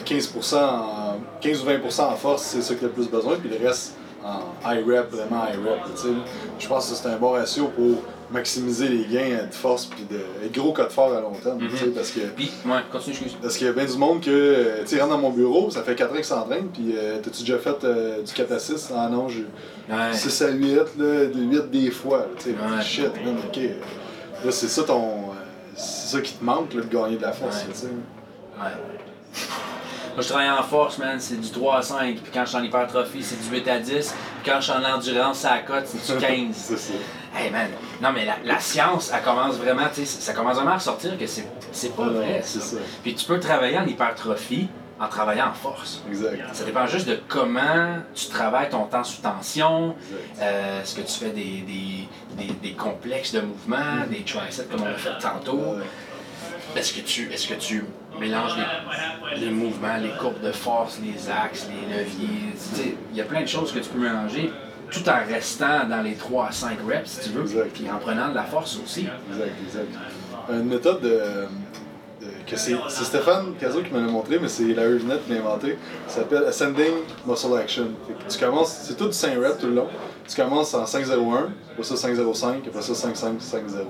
15%, 0.06 0.56
euh, 0.56 1.16
15 1.42 1.62
ou 1.64 1.66
20% 1.66 2.02
en 2.02 2.16
force, 2.16 2.44
c'est 2.44 2.62
ça 2.62 2.74
que 2.74 2.80
tu 2.80 2.86
as 2.86 2.88
le 2.88 2.94
plus 2.94 3.10
besoin, 3.10 3.38
puis 3.38 3.50
le 3.50 3.66
reste 3.66 3.96
en 4.24 4.70
high 4.70 4.86
rep, 4.86 5.12
vraiment 5.12 5.46
high 5.46 5.58
rep. 5.58 5.80
Je 6.60 6.68
pense 6.68 6.90
que 6.90 6.96
c'est 6.96 7.08
un 7.08 7.18
bon 7.18 7.32
ratio 7.32 7.68
pour 7.68 8.04
maximiser 8.32 8.88
les 8.88 9.06
gains 9.06 9.46
de 9.50 9.54
force 9.54 9.86
puis 9.86 10.06
de 10.10 10.20
être 10.46 10.54
gros 10.54 10.72
code 10.72 10.92
fort 10.92 11.14
à 11.16 11.22
long 11.22 11.34
terme. 11.34 11.60
Mhm. 11.62 11.94
Parce 11.94 12.12
que. 12.12 12.22
Puis, 12.36 12.52
ouais, 12.66 12.80
continue, 12.92 13.16
excuse. 13.16 13.38
Parce 13.42 13.58
qu'il 13.58 13.68
y 13.68 13.70
a 13.70 13.74
bien 13.74 13.86
du 13.86 13.98
monde 13.98 14.22
que. 14.22 14.30
Euh, 14.30 14.84
tu 14.86 15.00
rentres 15.00 15.12
dans 15.12 15.18
mon 15.18 15.32
bureau, 15.32 15.70
ça 15.70 15.84
fait 15.84 15.96
4 15.96 16.12
ans 16.12 16.16
qu'il 16.16 16.24
s'entraîne, 16.24 16.68
puis 16.68 16.94
euh, 16.96 17.20
t'as-tu 17.22 17.42
déjà 17.42 17.58
fait 17.58 17.84
euh, 17.84 18.22
du 18.22 18.34
4 18.34 18.52
à 18.52 18.60
6 18.60 18.92
Ah 18.96 19.10
non, 19.10 19.28
j'ai. 19.28 19.46
6 20.14 20.42
à 20.44 20.50
8, 20.50 20.76
là, 20.76 20.86
de 20.98 21.40
8 21.40 21.72
des 21.72 21.92
fois. 21.92 22.28
Tu 22.38 22.52
sais, 22.52 22.84
shit, 22.84 23.06
ok. 23.08 23.60
Là, 24.46 24.52
c'est 24.52 24.68
ça 24.68 24.84
ton. 24.84 25.32
c'est 25.76 26.16
ça 26.16 26.22
qui 26.22 26.34
te 26.34 26.44
manque, 26.44 26.74
là, 26.74 26.82
de 26.82 26.88
gagner 26.88 27.18
de 27.18 27.22
la 27.22 27.32
force, 27.32 27.66
tu 27.68 27.76
sais. 27.76 27.88
Ouais. 27.88 28.99
Moi, 29.34 30.24
je 30.24 30.28
travaille 30.28 30.50
en 30.50 30.64
force, 30.64 30.98
man, 30.98 31.20
c'est 31.20 31.40
du 31.40 31.50
3 31.50 31.78
à 31.78 31.82
5. 31.82 32.16
Puis 32.16 32.32
quand 32.34 32.44
je 32.44 32.50
suis 32.50 32.58
en 32.58 32.64
hypertrophie, 32.64 33.24
c'est 33.24 33.42
du 33.42 33.56
8 33.56 33.68
à 33.70 33.80
10. 33.80 34.14
Puis 34.42 34.52
quand 34.52 34.60
je 34.60 34.72
suis 34.72 34.74
en 34.74 34.84
endurance, 34.84 35.46
à 35.46 35.60
cote, 35.60 35.86
c'est 35.86 36.14
du 36.14 36.20
15. 36.20 36.48
c'est 36.56 36.78
ça. 36.78 36.94
Hey, 37.38 37.50
man. 37.52 37.70
Non, 38.02 38.10
mais 38.12 38.28
la, 38.44 38.60
science, 38.60 39.12
elle 39.14 39.22
commence 39.22 39.56
vraiment, 39.56 39.88
tu 39.94 40.06
sais, 40.06 40.06
ça 40.06 40.34
commence 40.34 40.56
vraiment 40.56 40.72
à 40.72 40.76
ressortir 40.76 41.18
que 41.18 41.26
c'est 41.26 41.96
pas 41.96 42.08
vrai. 42.10 42.42
Ça. 42.44 42.78
Puis 43.04 43.16
tu 43.16 43.26
peux 43.26 43.40
travailler 43.40 43.78
en 43.78 43.86
hypertrophie 43.86 44.68
en 45.00 45.08
travaillant 45.08 45.48
en 45.48 45.54
force. 45.54 46.04
Exact. 46.10 46.42
Ça 46.54 46.66
dépend 46.66 46.86
juste 46.86 47.08
de 47.08 47.18
comment 47.28 48.00
tu 48.14 48.28
travailles 48.28 48.70
ton 48.70 48.86
temps 48.86 49.04
sous 49.04 49.22
tension. 49.22 49.96
Euh, 50.42 50.82
Est-ce 50.82 50.96
que 50.96 51.02
tu 51.02 51.14
fais 51.14 51.30
des, 51.30 51.62
des, 51.62 52.10
des, 52.38 52.54
des 52.62 52.74
complexes 52.74 53.32
de 53.32 53.42
mouvement, 53.42 54.06
des 54.10 54.24
triceps 54.24 54.70
comme 54.70 54.82
on 54.82 54.86
l'a 54.86 54.96
fait 54.96 55.18
tantôt? 55.22 55.78
Est-ce 56.76 56.94
que 56.94 57.02
tu, 57.02 57.32
est-ce 57.32 57.48
que 57.48 57.54
tu 57.54 57.86
mélanges 58.20 58.54
les, 59.40 59.50
mouvements, 59.50 59.98
les 60.02 60.10
courbes 60.20 60.42
de 60.42 60.52
force, 60.52 61.00
les 61.04 61.30
axes, 61.30 61.68
les 61.70 61.98
leviers? 61.98 62.54
Il 63.12 63.18
y 63.18 63.22
a 63.22 63.26
plein 63.26 63.42
de 63.42 63.48
choses 63.48 63.72
que 63.72 63.80
tu 63.80 63.90
peux 63.90 64.00
mélanger. 64.00 64.52
tout 64.92 65.08
en 65.08 65.20
restant 65.28 65.86
dans 65.88 66.02
les 66.02 66.16
3 66.16 66.48
à 66.48 66.52
5 66.52 66.78
reps, 66.88 67.10
si 67.10 67.30
tu 67.30 67.36
veux, 67.36 67.42
Exact. 67.44 67.70
puis 67.74 67.90
en 67.92 67.98
prenant 68.00 68.30
de 68.30 68.36
la 68.36 68.44
force 68.44 68.80
aussi. 68.84 69.08
Exact, 69.32 69.52
exact. 69.68 69.88
Une 70.52 70.64
méthode 70.66 71.02
de, 71.02 71.10
de- 71.10 72.28
que 72.48 72.56
c'est 72.58 72.76
Stéphane 72.90 73.54
Cazot 73.60 73.84
qui 73.84 73.94
me 73.94 74.00
l'a 74.04 74.12
montré, 74.12 74.40
mais 74.40 74.48
c'est 74.48 74.64
Larry 74.74 74.98
Vinette 74.98 75.28
qui 75.28 75.34
l'a 75.34 75.42
inventé. 75.42 75.78
Ça 76.08 76.16
s'appelle 76.22 76.44
Ascending 76.46 76.94
Muscle 77.28 77.56
Action. 77.56 77.90
Tu 78.28 78.40
commences, 78.40 78.74
c'est 78.88 78.98
tout 78.98 79.06
du 79.06 79.14
5 79.14 79.38
reps 79.38 79.60
tout 79.60 79.68
le 79.68 79.76
long. 79.76 79.88
Tu 80.28 80.36
commences 80.36 80.74
en 80.74 80.84
5-0-1, 80.86 81.50
après 81.72 81.84
ça 81.84 81.94
5-0-5, 81.94 82.68
après 82.68 82.82
ça 82.82 82.94
5-5-5-0. 82.94 83.86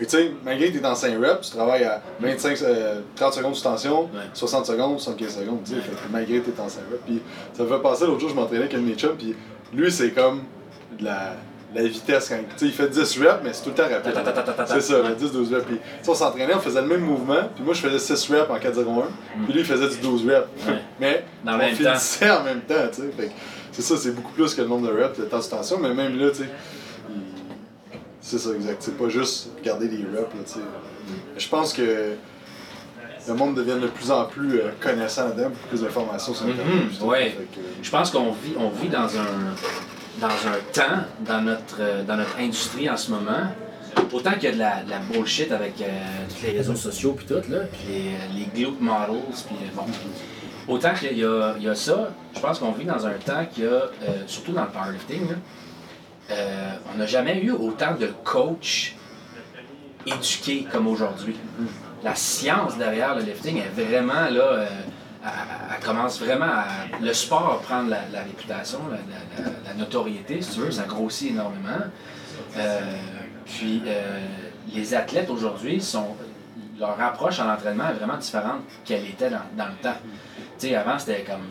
Puis 0.00 0.06
tu 0.06 0.16
sais, 0.16 0.30
malgré 0.46 0.68
que 0.72 0.78
tu 0.78 0.82
es 0.82 0.86
en 0.86 0.94
5 0.94 1.14
reps, 1.22 1.50
tu 1.50 1.56
travailles 1.56 1.84
à 1.84 2.00
25, 2.20 2.62
euh, 2.62 3.00
30 3.16 3.34
secondes 3.34 3.52
de 3.52 3.58
tension, 3.60 4.02
Ouais. 4.04 4.08
60 4.32 4.64
secondes, 4.64 4.98
75 4.98 5.34
secondes, 5.40 5.58
tu 5.62 5.72
sais, 5.72 5.76
Ouais. 5.76 5.82
malgré 6.10 6.38
que 6.40 6.50
tu 6.50 6.56
es 6.56 6.60
en 6.60 6.70
5 6.70 6.80
reps. 6.90 7.02
Puis 7.04 7.20
ça 7.54 7.64
me 7.64 7.68
fait 7.68 7.82
penser, 7.82 8.06
l'autre 8.06 8.20
jour, 8.20 8.30
je 8.30 8.34
m'entraînais 8.34 8.60
avec 8.62 8.72
un 8.74 8.78
de 8.78 8.84
mes 8.84 8.94
chums, 8.94 9.16
puis 9.18 9.34
lui, 9.74 9.92
c'est 9.92 10.12
comme 10.12 10.40
de 10.98 11.04
la, 11.04 11.34
la 11.74 11.82
vitesse 11.82 12.30
quand 12.30 12.36
tu 12.36 12.44
sais, 12.56 12.66
il 12.66 12.72
fait 12.72 12.88
10 12.88 13.18
reps, 13.18 13.40
mais 13.44 13.52
c'est 13.52 13.62
tout 13.62 13.68
le 13.68 13.74
temps 13.74 13.90
rapide. 13.90 14.12
C'est 14.68 14.80
ça, 14.80 15.02
Ouais. 15.02 15.14
10-12 15.18 15.52
reps. 15.54 15.66
Puis, 15.66 15.78
on 16.08 16.14
s'entraînait, 16.14 16.54
on 16.54 16.60
faisait 16.60 16.80
le 16.80 16.88
même 16.88 17.02
mouvement, 17.02 17.50
puis 17.54 17.62
moi 17.62 17.74
je 17.74 17.82
faisais 17.82 17.98
6 17.98 18.30
reps 18.32 18.50
en 18.50 18.56
4-0-1, 18.58 19.04
puis 19.44 19.52
lui 19.52 19.60
il 19.60 19.66
faisait 19.66 19.86
du 19.88 19.98
12 19.98 20.26
reps. 20.26 20.46
Ouais. 20.66 20.74
mais 20.98 21.24
Dans 21.44 21.56
on 21.56 21.58
même 21.58 21.74
finissait 21.76 22.30
en 22.30 22.42
même 22.42 22.62
temps, 22.62 22.74
tu 22.90 23.02
sais. 23.02 23.30
C'est 23.72 23.82
ça, 23.82 23.96
c'est 23.98 24.12
beaucoup 24.12 24.32
plus 24.32 24.54
que 24.54 24.62
le 24.62 24.66
nombre 24.68 24.88
de 24.90 24.92
reps, 25.02 25.18
le 25.18 25.26
temps 25.26 25.38
de 25.38 25.44
tension, 25.44 25.78
mais 25.78 25.92
même 25.94 26.18
là, 26.18 26.30
tu 26.30 26.38
sais, 26.38 26.48
c'est 28.20 28.38
ça, 28.38 28.50
exact. 28.54 28.76
C'est 28.80 28.96
pas 28.98 29.08
juste 29.08 29.50
regarder 29.58 29.88
les 29.88 30.04
reps, 30.04 30.34
là, 30.34 30.42
tu 30.46 30.52
sais. 30.52 30.60
Je 31.38 31.48
pense 31.48 31.72
que 31.72 32.14
le 33.28 33.34
monde 33.34 33.54
devient 33.54 33.78
de 33.80 33.86
plus 33.88 34.10
en 34.10 34.24
plus 34.24 34.60
euh, 34.60 34.70
connaissant 34.80 35.26
là-dedans, 35.28 35.50
beaucoup 35.50 35.68
plus 35.68 35.82
d'informations 35.82 36.34
sur 36.34 36.46
Internet. 36.46 37.00
Mhm, 37.00 37.06
ouais. 37.06 37.36
Que, 37.54 37.60
Je 37.82 37.90
pense 37.90 38.10
qu'on 38.10 38.32
vit, 38.32 38.54
on 38.58 38.70
vit 38.70 38.88
dans 38.88 39.16
un, 39.16 39.54
dans 40.20 40.26
un 40.28 40.72
temps, 40.72 41.02
dans 41.26 41.42
notre, 41.42 41.76
euh, 41.80 42.02
dans 42.04 42.16
notre 42.16 42.38
industrie 42.38 42.88
en 42.88 42.96
ce 42.96 43.10
moment, 43.10 43.52
autant 44.12 44.32
qu'il 44.32 44.44
y 44.44 44.46
a 44.48 44.52
de 44.52 44.58
la, 44.58 44.82
de 44.82 44.90
la 44.90 44.98
bullshit 44.98 45.52
avec 45.52 45.80
euh, 45.80 45.86
tous 46.28 46.46
les 46.46 46.52
réseaux 46.56 46.74
sociaux 46.74 47.12
puis 47.12 47.26
tout, 47.26 47.34
là, 47.34 47.60
puis 47.72 47.80
les, 47.88 48.00
euh, 48.08 48.18
les 48.34 48.44
glute 48.54 48.80
models, 48.80 49.22
puis 49.46 49.56
bon. 49.74 49.84
Autant 50.68 50.94
qu'il 50.94 51.16
y 51.16 51.20
y 51.20 51.24
a 51.68 51.74
ça, 51.74 52.10
je 52.34 52.40
pense 52.40 52.58
qu'on 52.58 52.72
vit 52.72 52.84
dans 52.84 53.04
un 53.06 53.12
temps 53.14 53.44
qu'il 53.52 53.64
y 53.64 53.66
a, 53.66 53.70
euh, 53.70 53.90
surtout 54.26 54.52
dans 54.52 54.62
le 54.62 54.68
powerlifting, 54.68 55.28
là, 55.28 55.36
euh, 56.30 56.70
on 56.94 56.98
n'a 56.98 57.06
jamais 57.06 57.40
eu 57.40 57.50
autant 57.50 57.94
de 57.94 58.06
coachs 58.24 58.94
éduqués 60.06 60.66
comme 60.70 60.86
aujourd'hui. 60.86 61.36
La 62.02 62.14
science 62.14 62.78
derrière 62.78 63.14
le 63.14 63.22
lifting 63.22 63.58
est 63.58 63.82
vraiment 63.82 64.30
là, 64.30 64.42
euh, 64.42 64.66
elle, 65.22 65.30
elle 65.76 65.84
commence 65.84 66.20
vraiment 66.20 66.46
à. 66.46 66.66
Le 67.00 67.12
sport 67.12 67.60
à 67.60 67.62
prendre 67.62 67.90
la, 67.90 68.00
la 68.12 68.22
réputation, 68.22 68.78
la, 69.38 69.74
notoriété, 69.74 70.40
si 70.40 70.54
tu 70.54 70.60
veux, 70.60 70.70
ça 70.70 70.84
grossit 70.84 71.30
énormément. 71.30 71.84
Euh, 72.56 72.80
puis 73.44 73.82
euh, 73.86 74.20
les 74.72 74.94
athlètes 74.94 75.30
aujourd'hui 75.30 75.80
sont. 75.80 76.16
Leur 76.78 76.98
approche 76.98 77.38
à 77.40 77.44
l'entraînement 77.44 77.90
est 77.90 77.94
vraiment 77.94 78.16
différente 78.16 78.62
qu'elle 78.86 79.04
était 79.04 79.28
dans 79.28 79.66
le 79.66 79.82
temps. 79.82 79.98
Tu 80.58 80.68
sais, 80.68 80.74
avant, 80.74 80.98
c'était 80.98 81.24
comme. 81.24 81.42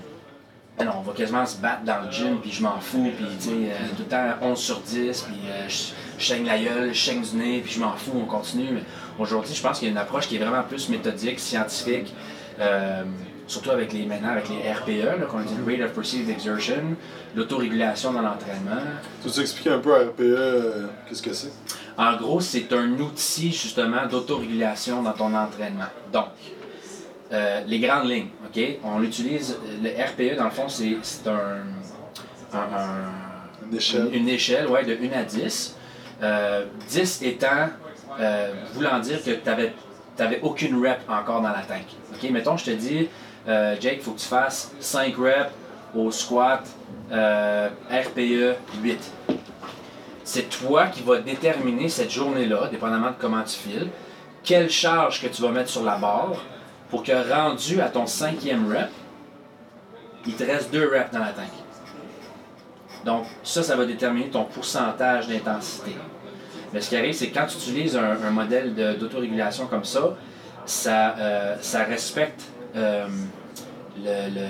Ah 0.79 0.95
on 0.97 1.01
va 1.01 1.13
quasiment 1.13 1.45
se 1.45 1.57
battre 1.57 1.83
dans 1.83 2.01
le 2.05 2.11
gym, 2.11 2.39
puis 2.41 2.51
je 2.51 2.63
m'en 2.63 2.79
fous, 2.79 3.11
puis 3.15 3.25
tu 3.37 3.49
sais, 3.49 3.51
euh, 3.51 3.75
tout 3.97 4.03
le 4.03 4.09
temps 4.09 4.33
11 4.41 4.57
sur 4.57 4.79
10, 4.79 5.21
puis 5.23 5.35
euh, 5.49 5.67
je 5.67 5.93
je 6.19 6.25
saigne 6.25 6.45
la 6.45 6.59
gueule, 6.59 6.93
je 6.93 7.01
saigne 7.01 7.21
du 7.21 7.37
nez, 7.37 7.61
puis 7.61 7.73
je 7.73 7.79
m'en 7.79 7.93
fous, 7.95 8.11
on 8.13 8.25
continue. 8.25 8.71
Mais 8.73 8.83
aujourd'hui, 9.17 9.55
je 9.55 9.61
pense 9.61 9.79
qu'il 9.79 9.87
y 9.87 9.89
a 9.89 9.93
une 9.93 9.97
approche 9.97 10.27
qui 10.27 10.35
est 10.35 10.39
vraiment 10.39 10.63
plus 10.63 10.89
méthodique, 10.89 11.39
scientifique, 11.39 12.13
euh, 12.59 13.03
surtout 13.47 13.71
avec 13.71 13.93
les 13.93 14.05
maintenant 14.05 14.29
avec 14.29 14.49
les 14.49 14.71
RPE, 14.71 15.19
là, 15.19 15.25
qu'on 15.25 15.39
dit 15.39 15.55
Rate 15.65 15.89
of 15.89 15.93
Perceived 15.95 16.29
Exertion, 16.29 16.97
l'autorégulation 17.35 18.11
dans 18.11 18.21
l'entraînement. 18.21 18.81
Tu 19.23 19.29
veux 19.29 19.41
expliquer 19.41 19.71
un 19.71 19.79
peu 19.79 19.95
à 19.95 19.99
RPE 19.99 20.19
euh, 20.19 20.87
qu'est-ce 21.07 21.23
que 21.23 21.33
c'est? 21.33 21.53
En 21.97 22.17
gros, 22.17 22.41
c'est 22.41 22.71
un 22.73 22.91
outil 22.99 23.51
justement 23.51 24.05
d'autorégulation 24.07 25.01
dans 25.01 25.13
ton 25.13 25.33
entraînement. 25.33 25.87
Donc, 26.11 26.27
euh, 27.31 27.61
les 27.67 27.79
grandes 27.79 28.09
lignes, 28.09 28.29
OK? 28.45 28.61
On 28.83 29.01
utilise 29.03 29.57
le 29.83 29.89
RPE, 29.89 30.37
dans 30.37 30.45
le 30.45 30.49
fond, 30.51 30.67
c'est 30.67 30.97
un, 31.27 31.63
un- 32.53 32.57
un- 32.57 33.67
Une 33.69 33.75
échelle. 33.77 34.07
une, 34.07 34.13
une 34.21 34.29
échelle 34.29 34.67
ouais, 34.67 34.83
de 34.83 34.93
1 34.93 35.19
à 35.19 35.23
10. 35.23 35.75
Euh, 36.21 36.65
10 36.87 37.21
étant 37.23 37.69
euh, 38.19 38.51
voulant 38.73 38.99
dire 38.99 39.23
que 39.23 39.31
tu 39.31 39.49
n'avais 40.17 40.39
aucune 40.41 40.75
rep 40.85 40.99
encore 41.07 41.41
dans 41.41 41.49
la 41.49 41.61
tank. 41.61 41.85
OK? 42.13 42.29
Mettons, 42.31 42.57
je 42.57 42.65
te 42.65 42.71
dis, 42.71 43.07
euh, 43.47 43.75
Jake, 43.79 43.97
il 43.99 44.01
faut 44.03 44.11
que 44.11 44.19
tu 44.19 44.27
fasses 44.27 44.71
5 44.79 45.15
reps 45.17 45.51
au 45.95 46.11
squat 46.11 46.63
euh, 47.11 47.69
RPE 47.89 48.55
8 48.83 49.11
c'est 50.23 50.47
toi 50.47 50.85
qui 50.87 51.01
vas 51.01 51.17
déterminer 51.17 51.89
cette 51.89 52.11
journée-là, 52.11 52.67
dépendamment 52.69 53.07
de 53.07 53.15
comment 53.19 53.41
tu 53.41 53.57
files, 53.57 53.87
quelle 54.43 54.69
charge 54.69 55.23
que 55.23 55.27
tu 55.27 55.41
vas 55.41 55.49
mettre 55.49 55.69
sur 55.71 55.83
la 55.83 55.95
barre 55.97 56.35
pour 56.89 57.03
que 57.03 57.11
rendu 57.31 57.81
à 57.81 57.89
ton 57.89 58.05
cinquième 58.05 58.71
rep, 58.71 58.89
il 60.25 60.33
te 60.33 60.43
reste 60.43 60.71
deux 60.71 60.89
reps 60.89 61.11
dans 61.11 61.19
la 61.19 61.31
tank. 61.31 61.51
Donc, 63.05 63.25
ça, 63.43 63.63
ça 63.63 63.75
va 63.75 63.85
déterminer 63.85 64.29
ton 64.29 64.43
pourcentage 64.43 65.27
d'intensité. 65.27 65.95
Mais 66.73 66.81
ce 66.81 66.89
qui 66.89 66.97
arrive, 66.97 67.13
c'est 67.13 67.29
que 67.29 67.39
quand 67.39 67.47
tu 67.47 67.57
utilises 67.57 67.97
un, 67.97 68.31
modèle 68.31 68.73
d'autorégulation 68.99 69.67
comme 69.67 69.85
ça, 69.85 70.15
ça, 70.65 71.15
euh, 71.17 71.55
respecte 71.87 72.43
euh, 72.75 73.07
le, 74.03 74.47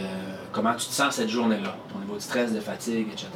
comment 0.51 0.73
tu 0.73 0.87
te 0.87 0.93
sens 0.93 1.15
cette 1.15 1.29
journée-là, 1.29 1.75
ton 1.93 1.99
niveau 1.99 2.15
de 2.15 2.21
stress, 2.21 2.51
de 2.51 2.59
fatigue, 2.59 3.07
etc. 3.11 3.27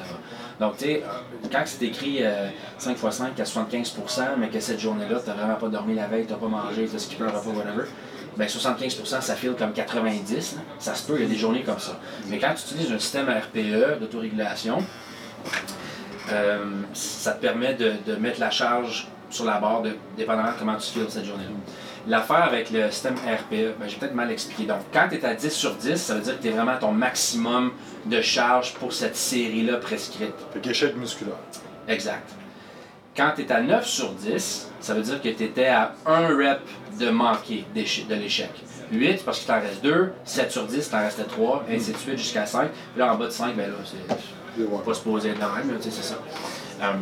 Donc, 0.60 0.78
tu 0.78 0.86
sais, 0.86 1.04
quand 1.52 1.62
c'est 1.66 1.86
écrit 1.86 2.18
euh, 2.22 2.50
5 2.78 2.92
x 2.92 3.16
5 3.16 3.40
à 3.40 3.44
75% 3.44 4.22
mais 4.38 4.50
que 4.50 4.60
cette 4.60 4.80
journée-là, 4.80 5.20
tu 5.24 5.30
n'as 5.30 5.36
vraiment 5.36 5.56
pas 5.56 5.70
dormi 5.70 5.96
la 5.96 6.08
veille, 6.08 6.26
tu 6.26 6.34
n'as 6.34 6.40
pas 6.40 6.48
mangé, 6.48 6.88
tu 6.88 6.96
as 6.96 7.00
skippé 7.00 7.24
un 7.24 7.28
repas, 7.28 7.50
whatever, 7.52 7.86
ben 8.38 8.48
75% 8.48 9.22
ça 9.22 9.36
file 9.36 9.54
comme 9.58 9.74
90 9.74 10.56
là. 10.56 10.62
Ça 10.80 10.96
se 10.96 11.06
peut, 11.06 11.16
il 11.18 11.24
y 11.24 11.26
a 11.26 11.30
des 11.30 11.38
journées 11.38 11.64
comme 11.64 11.80
ça. 11.80 12.00
Mais 12.28 12.40
quand 12.40 12.54
tu 12.56 12.74
utilises 12.74 12.92
un 12.92 13.00
système 13.00 13.30
RPE 13.30 14.00
d'autorégulation, 14.00 14.80
euh, 16.32 16.66
ça 16.94 17.34
te 17.34 17.42
permet 17.42 17.74
de, 17.74 17.94
de 18.06 18.16
mettre 18.16 18.40
la 18.40 18.50
charge 18.50 19.08
sur 19.30 19.46
la 19.46 19.60
barre, 19.60 19.82
de, 19.82 19.92
dépendamment 20.16 20.52
de 20.52 20.60
comment 20.60 20.76
tu 20.76 20.92
files 20.92 21.06
cette 21.10 21.26
journée-là. 21.26 21.50
L'affaire 22.08 22.44
avec 22.44 22.70
le 22.70 22.92
système 22.92 23.16
RPE, 23.16 23.80
ben, 23.80 23.88
j'ai 23.88 23.96
peut-être 23.98 24.14
mal 24.14 24.30
expliqué. 24.30 24.66
Donc, 24.66 24.80
quand 24.92 25.08
tu 25.10 25.16
es 25.16 25.26
à 25.26 25.34
10 25.34 25.50
sur 25.50 25.76
10, 25.76 25.96
ça 25.96 26.16
veut 26.16 26.22
dire 26.22 26.38
que 26.38 26.42
tu 26.42 26.50
es 26.50 26.52
vraiment 26.52 26.74
à 26.74 26.78
ton 26.78 26.92
maximum 26.92 27.72
de 28.06 28.22
charge 28.22 28.74
pour 28.74 28.92
cette 28.92 29.16
série-là 29.16 29.78
prescrite. 29.78 30.34
Fait 30.54 30.60
qu'échec 30.60 30.96
musculaire. 30.98 31.38
Exact. 31.88 32.30
Quand 33.16 33.32
tu 33.36 33.44
es 33.44 33.52
à 33.52 33.62
9 33.62 33.86
sur 33.86 34.12
10, 34.12 34.72
ça 34.80 34.94
veut 34.94 35.02
dire 35.02 35.22
que 35.22 35.30
tu 35.30 35.44
étais 35.44 35.68
à 35.68 35.94
1 36.06 36.28
rep 36.30 36.62
de 37.00 37.10
manquer 37.10 37.66
de 37.76 38.16
l'échec. 38.16 38.50
8 38.92 39.24
parce 39.24 39.40
qu'il 39.40 39.48
t'en 39.48 39.62
reste 39.62 39.84
2, 39.84 40.14
7 40.24 40.52
sur 40.52 40.66
10, 40.66 40.90
t'en 40.90 41.00
restait 41.00 41.24
3, 41.24 41.66
et 41.70 41.76
ainsi 41.76 41.92
de 41.92 41.98
suite 41.98 42.18
jusqu'à 42.18 42.46
5. 42.46 42.70
Puis 42.70 43.00
là, 43.00 43.14
en 43.14 43.18
bas 43.18 43.26
de 43.26 43.32
5, 43.32 43.56
ben 43.56 43.70
là, 43.70 43.78
c'est 43.86 44.86
pas 44.86 44.94
se 44.94 45.02
poser 45.02 45.30
de 45.30 45.36
même, 45.36 45.48
là, 45.50 45.78
tu 45.78 45.84
sais, 45.84 45.92
c'est 45.92 46.04
ça. 46.04 46.16
Euh, 46.82 46.94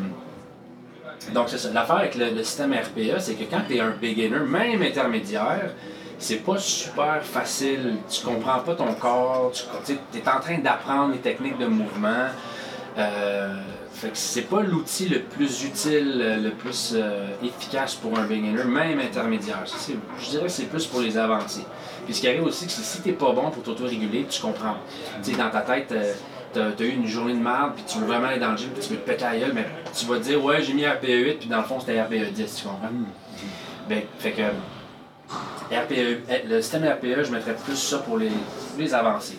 donc, 1.34 1.50
c'est 1.50 1.58
ça. 1.58 1.70
L'affaire 1.72 1.98
avec 1.98 2.16
le, 2.16 2.30
le 2.32 2.44
système 2.44 2.74
RPA, 2.74 3.20
c'est 3.20 3.36
que 3.36 3.44
quand 3.44 3.62
tu 3.68 3.78
es 3.78 3.80
un 3.80 3.92
beginner, 3.92 4.40
même 4.40 4.82
intermédiaire, 4.82 5.72
c'est 6.18 6.44
pas 6.46 6.58
super 6.58 7.24
facile. 7.24 7.96
Tu 8.10 8.26
comprends 8.26 8.60
pas 8.60 8.76
ton 8.76 8.94
corps, 8.94 9.52
tu 9.86 9.94
es 9.94 10.30
en 10.30 10.40
train 10.40 10.60
d'apprendre 10.60 11.14
les 11.14 11.20
techniques 11.20 11.58
de 11.58 11.66
mouvement. 11.68 12.28
Euh, 12.98 13.56
fait 13.94 14.10
que 14.10 14.18
c'est 14.18 14.44
pas 14.44 14.62
l'outil 14.62 15.10
le 15.10 15.22
plus 15.22 15.64
utile, 15.64 16.20
euh, 16.22 16.38
le 16.38 16.52
plus 16.52 16.94
euh, 16.96 17.28
efficace 17.44 17.96
pour 17.96 18.18
un 18.18 18.24
beginner, 18.24 18.64
même 18.64 19.00
intermédiaire. 19.00 19.62
Ça, 19.66 19.94
Je 20.20 20.30
dirais 20.30 20.44
que 20.44 20.50
c'est 20.50 20.66
plus 20.66 20.88
pour 20.88 21.02
les 21.02 21.18
avancés. 21.18 21.66
Puis 22.06 22.16
ce 22.16 22.22
qui 22.22 22.28
arrive 22.28 22.44
aussi, 22.44 22.66
c'est 22.68 22.82
que 22.82 22.88
si 22.88 23.02
t'es 23.02 23.12
pas 23.12 23.32
bon 23.32 23.52
pour 23.52 23.62
t'auto-réguler, 23.64 24.26
tu 24.30 24.42
comprends. 24.42 24.78
Tu 25.24 25.32
sais, 25.32 25.38
dans 25.38 25.50
ta 25.50 25.62
tête, 25.62 25.92
euh, 25.92 26.14
t'as 26.54 26.68
as 26.68 26.84
eu 26.84 26.96
une 26.96 27.08
journée 27.08 27.34
de 27.34 27.40
merde, 27.40 27.74
puis 27.76 27.84
tu 27.88 28.00
veux 28.00 28.06
vraiment 28.06 28.28
aller 28.28 28.40
dans 28.40 28.52
le 28.52 28.58
gym, 28.58 28.70
puis 28.70 28.82
tu 28.82 28.94
veux 28.94 29.00
te 29.00 29.06
péter 29.10 29.24
la 29.24 29.38
gueule, 29.38 29.54
mais 29.54 29.68
tu 29.94 30.06
vas 30.06 30.18
te 30.18 30.24
dire, 30.24 30.44
ouais, 30.44 30.64
j'ai 30.64 30.74
mis 30.74 30.88
RPE 30.88 31.08
8, 31.08 31.34
puis 31.40 31.50
dans 31.50 31.58
le 31.60 31.64
fond, 31.64 31.80
c'était 31.80 32.02
RPE 32.02 32.32
10, 32.34 32.56
tu 32.56 32.64
comprends? 32.64 32.90
Ben, 33.88 34.02
fait 34.20 34.32
que 34.32 34.42
RPE, 35.72 36.24
eh, 36.30 36.48
le 36.48 36.62
système 36.62 36.84
RPE, 36.84 37.24
je 37.24 37.32
mettrais 37.32 37.56
plus 37.56 37.76
ça 37.76 38.00
pour 38.00 38.18
les, 38.18 38.32
les. 38.78 38.90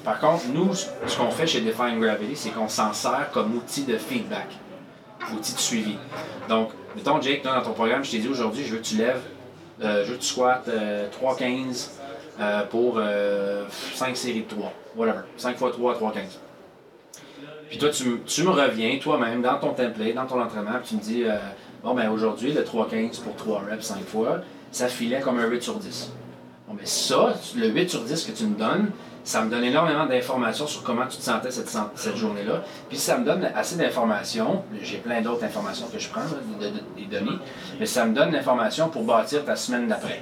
Par 0.03 0.19
contre, 0.19 0.45
nous, 0.53 0.75
ce 0.75 1.17
qu'on 1.17 1.31
fait 1.31 1.47
chez 1.47 1.61
Define 1.61 2.01
Gravity, 2.01 2.37
c'est 2.37 2.51
qu'on 2.51 2.69
s'en 2.69 2.93
sert 2.93 3.31
comme 3.33 3.55
outil 3.55 3.85
de 3.85 3.99
feedback, 3.99 4.49
outil 5.35 5.55
de 5.55 5.59
suivi. 5.59 5.97
Donc, 6.49 6.71
mettons, 6.97 7.21
Jake, 7.21 7.45
dans 7.45 7.61
ton 7.63 7.73
programme, 7.73 8.05
je 8.05 8.13
t'ai 8.13 8.19
dit 8.19 8.29
aujourd'hui, 8.29 8.65
je 8.65 8.73
veux 8.73 8.79
que 8.79 8.87
tu 8.87 8.97
lèves, 8.97 9.23
euh, 9.83 10.05
je 10.05 10.11
veux 10.11 10.17
que 10.17 10.23
tu 10.23 10.29
squattes 10.29 10.69
euh, 10.69 11.09
3,15 11.23 11.91
euh, 12.41 12.63
pour 12.65 13.01
5 13.95 14.17
séries 14.17 14.43
de 14.43 14.55
3. 14.55 14.73
Whatever. 14.97 15.21
5 15.37 15.51
x 15.53 15.59
3, 15.59 15.95
3,15. 15.95 16.39
Puis 17.73 17.79
toi, 17.79 17.89
tu 17.89 18.43
me 18.43 18.51
reviens 18.51 18.99
toi-même 18.99 19.41
dans 19.41 19.59
ton 19.59 19.73
template, 19.73 20.15
dans 20.15 20.27
ton 20.27 20.43
entraînement, 20.43 20.79
puis 20.83 20.91
tu 20.91 20.95
me 20.97 21.01
dis, 21.01 21.25
euh, 21.25 21.39
bon, 21.83 21.95
ben 21.95 22.11
aujourd'hui, 22.11 22.53
le 22.53 22.61
3,15 22.61 23.23
pour 23.23 23.35
3 23.35 23.63
reps 23.71 23.87
5 23.87 24.05
fois, 24.05 24.41
ça 24.73 24.89
filait 24.89 25.21
comme 25.21 25.39
un 25.39 25.47
8 25.47 25.63
sur 25.63 25.75
10. 25.77 26.11
Bon, 26.67 26.75
ben 26.75 26.87
ça, 26.87 27.35
le 27.57 27.69
8 27.69 27.91
sur 27.91 28.01
10 28.03 28.25
que 28.25 28.33
tu 28.33 28.45
me 28.45 28.57
donnes, 28.57 28.91
ça 29.25 29.43
me 29.43 29.51
donne 29.51 29.63
énormément 29.63 30.07
d'informations 30.07 30.67
sur 30.67 30.83
comment 30.83 31.07
tu 31.07 31.19
te 31.19 31.23
sentais 31.23 31.51
cette, 31.51 31.69
cette 31.95 32.17
journée-là. 32.17 32.65
Puis 32.89 32.99
ça 32.99 33.19
me 33.19 33.25
donne 33.25 33.49
assez 33.55 33.77
d'informations, 33.77 34.65
j'ai 34.83 34.99
plein 34.99 35.21
d'autres 35.21 35.45
informations 35.45 35.87
que 35.93 35.99
je 35.99 36.09
prends, 36.09 36.23
des 36.97 37.05
données, 37.05 37.39
mais 37.79 37.87
ça 37.87 38.05
me 38.05 38.15
donne 38.15 38.33
l'information 38.33 38.89
pour 38.89 39.05
bâtir 39.05 39.45
ta 39.45 39.55
semaine 39.55 39.87
d'après. 39.87 40.21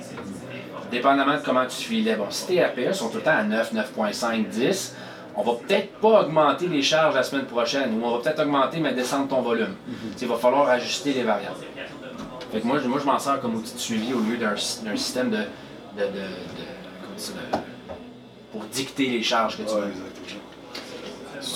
Dépendamment 0.90 1.34
de 1.34 1.42
comment 1.44 1.66
tu 1.66 1.76
filais. 1.76 2.16
Bon, 2.16 2.26
si 2.30 2.48
tes 2.48 2.62
APE 2.62 2.92
sont 2.92 3.08
tout 3.08 3.18
le 3.18 3.22
temps 3.22 3.36
à 3.38 3.44
9, 3.44 3.72
9.5, 3.72 4.48
10, 4.48 4.96
on 5.36 5.42
va 5.42 5.52
peut-être 5.52 5.92
pas 6.00 6.22
augmenter 6.22 6.66
les 6.66 6.82
charges 6.82 7.14
la 7.14 7.22
semaine 7.22 7.46
prochaine, 7.46 7.94
ou 7.94 8.04
on 8.04 8.16
va 8.16 8.22
peut-être 8.22 8.42
augmenter 8.42 8.80
mais 8.80 8.92
descendre 8.92 9.28
ton 9.28 9.40
volume. 9.40 9.76
Mhm. 9.86 9.94
Il 10.20 10.28
va 10.28 10.36
falloir 10.36 10.68
ajuster 10.68 11.12
les 11.12 11.22
variables. 11.22 11.56
Fait 12.52 12.60
que 12.60 12.66
moi, 12.66 12.80
moi, 12.86 12.98
je 13.00 13.06
m'en 13.06 13.18
sers 13.18 13.40
comme 13.40 13.54
outil 13.54 13.74
de 13.74 13.78
suivi 13.78 14.12
au 14.12 14.20
lieu 14.20 14.36
d'un 14.36 14.56
système 14.96 15.30
de, 15.30 15.36
de, 15.36 16.02
de, 16.02 16.24
pour 18.50 18.62
dicter 18.64 19.06
les 19.06 19.22
charges 19.22 19.56
que 19.56 19.62
tu 19.62 19.74
veux. 19.74 19.92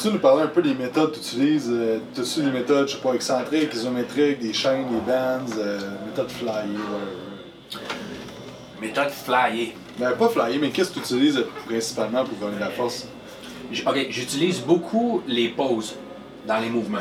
Tu 0.01 0.09
nous 0.09 0.19
parlais 0.19 0.45
un 0.45 0.49
peu 0.49 0.63
des 0.63 0.75
méthodes 0.75 1.13
que 1.13 1.17
tu 1.17 1.37
utilises, 1.37 1.71
euh, 1.71 1.99
tu 2.15 2.21
as 2.21 2.43
des 2.43 2.51
méthodes, 2.51 2.89
je 2.89 2.95
sais 2.95 3.03
pas, 3.03 3.15
excentriques, 3.15 3.75
isométriques, 3.75 4.39
des 4.39 4.53
chaînes, 4.53 4.87
des 4.89 5.01
bands, 5.01 5.45
euh, 5.59 5.79
méthode 6.07 6.31
flyer, 6.31 6.65
Méthode 8.81 9.11
flyer. 9.11 9.73
Ben, 9.99 10.13
pas 10.13 10.29
flyer, 10.29 10.59
mais 10.61 10.71
qu'est-ce 10.71 10.91
que 10.91 11.01
tu 11.01 11.15
utilises 11.15 11.45
principalement 11.67 12.25
pour 12.25 12.39
gagner 12.39 12.61
la 12.61 12.71
force? 12.71 13.09
Ok, 13.87 14.07
j'utilise 14.11 14.61
beaucoup 14.61 15.23
les 15.27 15.49
pauses 15.49 15.97
dans 16.47 16.59
les 16.59 16.69
mouvements. 16.69 16.99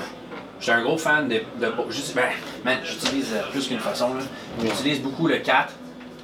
Je 0.64 0.72
suis 0.72 0.80
un 0.80 0.82
gros 0.82 0.98
fan 0.98 1.28
de, 1.28 1.42
de 1.60 1.74
ben, 2.64 2.78
j'utilise 2.86 3.34
euh, 3.34 3.52
plus 3.52 3.68
qu'une 3.68 3.80
façon. 3.80 4.12
J'utilise 4.62 5.02
beaucoup 5.02 5.28
le 5.28 5.40
4, 5.40 5.74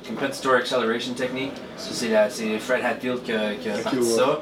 Compensatory 0.08 0.62
Acceleration 0.62 1.14
Technique. 1.14 1.52
c'est 1.76 2.58
Fred 2.60 2.86
Hatfield 2.86 3.22
qui 3.22 3.34
a, 3.34 3.56
qui 3.56 3.68
a 3.68 3.84
ça. 4.02 4.40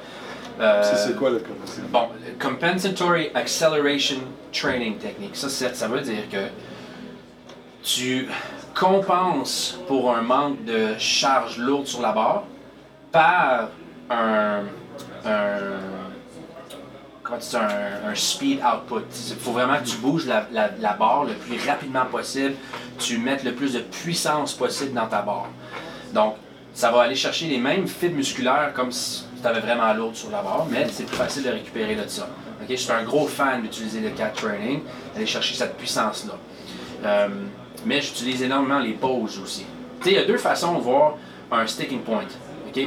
Euh, 0.60 0.84
c'est 0.84 1.16
quoi 1.16 1.32
le 1.32 1.42
Bon, 1.90 2.10
Compensatory 2.40 3.32
Acceleration 3.34 4.18
Training 4.54 5.00
Technique. 5.00 5.36
Ça, 5.36 5.50
ça 5.50 5.88
veut 5.88 6.02
dire 6.02 6.30
que 6.32 6.46
tu 7.82 8.28
compenses 8.76 9.80
pour 9.88 10.16
un 10.16 10.22
manque 10.22 10.64
de 10.64 10.96
charge 11.00 11.58
lourde 11.58 11.88
sur 11.88 12.04
la 12.04 12.12
barre 12.12 12.44
par 13.12 13.70
un 14.12 14.62
un, 15.26 16.07
speed 18.16 18.60
output. 18.62 19.06
Il 19.30 19.36
faut 19.36 19.52
vraiment 19.52 19.78
que 19.78 19.86
tu 19.86 19.98
bouges 19.98 20.26
la, 20.26 20.94
barre 20.94 21.26
le 21.26 21.34
plus 21.34 21.58
rapidement 21.68 22.06
possible, 22.06 22.56
tu 23.00 23.18
mettes 23.18 23.44
le 23.44 23.54
plus 23.54 23.74
de 23.74 23.80
puissance 23.80 24.54
possible 24.54 24.94
dans 24.94 25.08
ta 25.08 25.22
barre. 25.22 25.50
Donc, 26.14 26.36
ça 26.74 26.92
va 26.92 27.02
aller 27.02 27.16
chercher 27.16 27.48
les 27.48 27.58
mêmes 27.58 27.88
fibres 27.88 28.16
musculaires 28.16 28.72
comme 28.74 28.92
si 28.92 29.26
tu 29.42 29.48
avais 29.48 29.60
vraiment 29.60 29.94
lourd 29.94 30.16
sur 30.16 30.30
la 30.30 30.42
barre, 30.42 30.68
mais 30.70 30.88
c'est 30.92 31.06
plus 31.06 31.16
facile 31.16 31.44
de 31.44 31.50
récupérer 31.50 31.96
de 31.96 32.08
ça. 32.08 32.28
je 32.70 32.76
suis 32.76 32.92
un 32.92 33.04
gros 33.04 33.28
fan 33.28 33.62
d'utiliser 33.62 34.00
le 34.00 34.10
cat 34.10 34.30
training, 34.30 34.82
aller 35.16 35.26
chercher 35.26 35.56
cette 35.56 35.76
puissance-là. 35.78 36.34
Euh, 37.06 37.28
mais 37.86 38.02
j'utilise 38.02 38.42
énormément 38.42 38.80
les 38.80 38.94
pauses 38.94 39.40
aussi. 39.40 39.66
il 40.06 40.12
y 40.12 40.18
a 40.18 40.26
deux 40.26 40.38
façons 40.38 40.76
de 40.76 40.82
voir 40.82 41.16
un 41.52 41.66
sticking 41.66 42.02
point. 42.02 42.26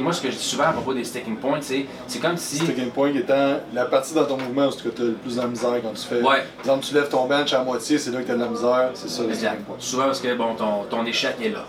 Moi, 0.01 0.13
ce 0.13 0.21
que 0.21 0.31
je 0.31 0.35
dis 0.35 0.43
souvent 0.43 0.65
à 0.65 0.71
propos 0.71 0.93
des 0.93 1.03
sticking 1.03 1.37
points, 1.37 1.59
c'est, 1.61 1.85
c'est 2.07 2.19
comme 2.19 2.37
si. 2.37 2.57
Sticking 2.57 2.91
point 2.91 3.13
étant 3.13 3.59
la 3.73 3.85
partie 3.85 4.13
dans 4.13 4.25
ton 4.25 4.37
mouvement 4.37 4.67
où 4.67 4.71
tu 4.71 4.87
as 4.87 5.05
le 5.05 5.13
plus 5.13 5.35
de 5.35 5.41
misère 5.41 5.81
quand 5.83 5.93
tu 5.93 6.07
fais. 6.07 6.21
Ouais. 6.21 6.43
Exemple, 6.59 6.85
tu 6.85 6.93
lèves 6.93 7.09
ton 7.09 7.25
bench 7.25 7.53
à 7.53 7.63
moitié, 7.63 7.97
c'est 7.97 8.11
là 8.11 8.21
que 8.21 8.25
tu 8.25 8.31
as 8.31 8.35
de 8.35 8.41
la 8.41 8.47
misère, 8.47 8.91
c'est 8.93 9.09
ça 9.09 9.23
le 9.23 9.33
sticking 9.33 9.63
point. 9.65 9.75
Souvent 9.79 10.05
parce 10.05 10.21
que 10.21 10.33
bon, 10.35 10.55
ton, 10.55 10.83
ton 10.89 11.05
échec 11.05 11.35
est 11.41 11.49
là. 11.49 11.65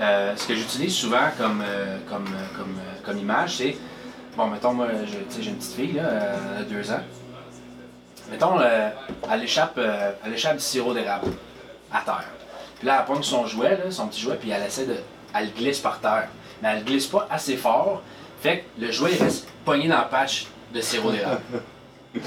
Euh, 0.00 0.36
ce 0.36 0.46
que 0.46 0.54
j'utilise 0.54 0.94
souvent 0.94 1.28
comme, 1.36 1.62
euh, 1.66 1.98
comme, 2.08 2.26
euh, 2.26 2.56
comme, 2.56 2.76
comme 3.04 3.18
image, 3.18 3.56
c'est. 3.56 3.76
Bon, 4.36 4.46
mettons, 4.46 4.72
moi, 4.72 4.86
j'ai 5.04 5.48
une 5.48 5.56
petite 5.56 5.74
fille, 5.74 5.92
là, 5.94 6.02
elle 6.56 6.62
a 6.62 6.64
deux 6.64 6.90
ans. 6.92 7.00
Mettons, 8.30 8.60
elle 8.60 9.42
échappe, 9.42 9.80
elle 10.24 10.32
échappe 10.32 10.56
du 10.56 10.62
sirop 10.62 10.94
d'érable 10.94 11.32
à 11.92 12.02
terre. 12.02 12.28
Puis 12.78 12.86
là, 12.86 12.98
elle 13.00 13.12
pogne 13.12 13.24
son 13.24 13.46
jouet, 13.46 13.70
là, 13.70 13.90
son 13.90 14.06
petit 14.06 14.20
jouet, 14.20 14.36
puis 14.36 14.50
elle 14.50 14.62
essaie 14.62 14.86
de. 14.86 14.94
Elle 15.34 15.52
glisse 15.52 15.80
par 15.80 15.98
terre 15.98 16.28
mais 16.62 16.68
elle 16.70 16.84
glisse 16.84 17.06
pas 17.06 17.26
assez 17.30 17.56
fort. 17.56 18.02
Fait 18.40 18.60
que 18.60 18.84
le 18.84 18.92
jouet 18.92 19.16
reste 19.16 19.48
pogné 19.64 19.88
dans 19.88 19.98
le 19.98 20.08
patch 20.08 20.46
de 20.72 20.80
sirop 20.80 21.10
d'érable. 21.10 21.40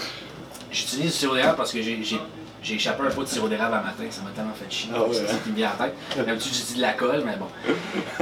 J'utilise 0.72 1.12
du 1.12 1.18
sirop 1.18 1.36
d'érable 1.36 1.58
parce 1.58 1.72
que 1.72 1.82
j'ai 1.82 2.02
j'ai 2.64 2.76
échappé 2.76 3.02
un 3.04 3.10
pot 3.10 3.24
de 3.24 3.28
sirop 3.28 3.48
d'érable 3.48 3.74
à 3.74 3.82
matin, 3.82 4.04
ça 4.12 4.22
m'a 4.22 4.30
tellement 4.30 4.54
fait 4.54 4.72
chier. 4.72 4.92
Ah 4.94 5.04
ouais, 5.04 5.14
ça 5.16 5.28
s'est 5.28 5.50
mis 5.50 5.66
en 5.66 5.72
tête. 5.72 5.96
D'habitude, 6.16 6.54
j'utilise 6.54 6.76
de 6.76 6.82
la 6.82 6.94
colle, 6.94 7.24
mais 7.26 7.36
bon. 7.36 7.48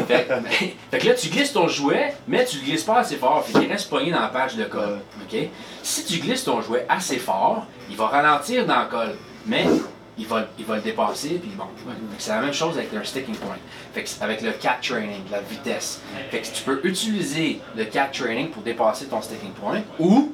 Fait, 0.07 0.97
que 0.97 1.07
là, 1.07 1.13
tu 1.13 1.27
glisses 1.27 1.51
ton 1.51 1.67
jouet, 1.67 2.15
mais 2.25 2.45
tu 2.45 2.57
le 2.59 2.63
glisses 2.63 2.83
pas 2.83 2.99
assez 2.99 3.17
fort. 3.17 3.43
Fait 3.45 3.59
qu'il 3.59 3.69
reste 3.69 3.89
pogné 3.89 4.11
dans 4.11 4.21
la 4.21 4.29
patch 4.29 4.55
de 4.55 4.63
colle. 4.63 4.99
OK? 5.21 5.39
Si 5.83 6.05
tu 6.05 6.19
glisses 6.19 6.45
ton 6.45 6.61
jouet 6.61 6.85
assez 6.87 7.17
fort, 7.17 7.65
il 7.89 7.97
va 7.97 8.07
ralentir 8.07 8.65
dans 8.65 8.79
la 8.79 8.85
colle. 8.85 9.15
Mais 9.45 9.65
il 10.19 10.27
va, 10.27 10.45
il 10.59 10.65
va 10.65 10.75
le 10.75 10.81
dépasser, 10.81 11.39
puis 11.41 11.51
bon. 11.57 11.63
C'est 12.17 12.31
la 12.31 12.41
même 12.41 12.53
chose 12.53 12.77
avec 12.77 12.93
un 12.93 13.03
sticking 13.03 13.35
point. 13.35 13.55
Fait 13.93 14.03
que 14.03 14.09
avec 14.21 14.41
le 14.41 14.51
cat 14.51 14.77
training, 14.81 15.21
la 15.31 15.39
vitesse. 15.39 16.01
Fait 16.29 16.41
que 16.41 16.47
tu 16.47 16.63
peux 16.63 16.81
utiliser 16.83 17.61
le 17.75 17.85
cat 17.85 18.09
training 18.11 18.49
pour 18.49 18.61
dépasser 18.61 19.05
ton 19.05 19.21
sticking 19.21 19.53
point, 19.53 19.81
ou 19.97 20.33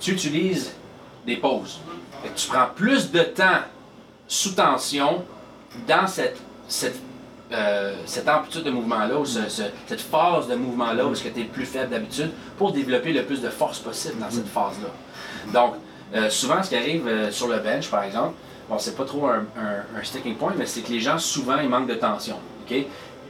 tu 0.00 0.12
utilises 0.12 0.72
des 1.24 1.36
pauses. 1.36 1.80
Fait 2.22 2.28
que 2.30 2.38
tu 2.38 2.48
prends 2.48 2.66
plus 2.74 3.10
de 3.12 3.20
temps 3.20 3.60
sous 4.26 4.52
tension 4.52 5.24
dans 5.86 6.06
cette, 6.08 6.38
cette, 6.66 7.00
euh, 7.52 7.94
cette 8.06 8.28
amplitude 8.28 8.64
de 8.64 8.70
mouvement-là, 8.70 9.16
ou 9.16 9.24
cette 9.24 10.00
phase 10.00 10.48
de 10.48 10.56
mouvement-là, 10.56 11.06
où 11.06 11.14
tu 11.14 11.28
es 11.28 11.44
plus 11.44 11.66
faible 11.66 11.90
d'habitude, 11.90 12.32
pour 12.58 12.72
développer 12.72 13.12
le 13.12 13.24
plus 13.24 13.40
de 13.40 13.48
force 13.48 13.78
possible 13.78 14.18
dans 14.18 14.30
cette 14.30 14.48
phase-là. 14.48 14.88
Donc, 15.52 15.74
euh, 16.14 16.28
souvent, 16.28 16.60
ce 16.62 16.70
qui 16.70 16.76
arrive 16.76 17.06
euh, 17.06 17.30
sur 17.30 17.46
le 17.46 17.58
bench, 17.58 17.88
par 17.88 18.02
exemple, 18.02 18.34
bon, 18.70 18.78
c'est 18.78 18.96
pas 18.96 19.04
trop 19.04 19.26
un, 19.26 19.42
sticking 20.02 20.36
point, 20.36 20.54
mais 20.56 20.64
c'est 20.64 20.80
que 20.80 20.90
les 20.90 21.00
gens, 21.00 21.18
souvent, 21.18 21.58
ils 21.60 21.68
manquent 21.68 21.88
de 21.88 21.94
tension. 21.94 22.36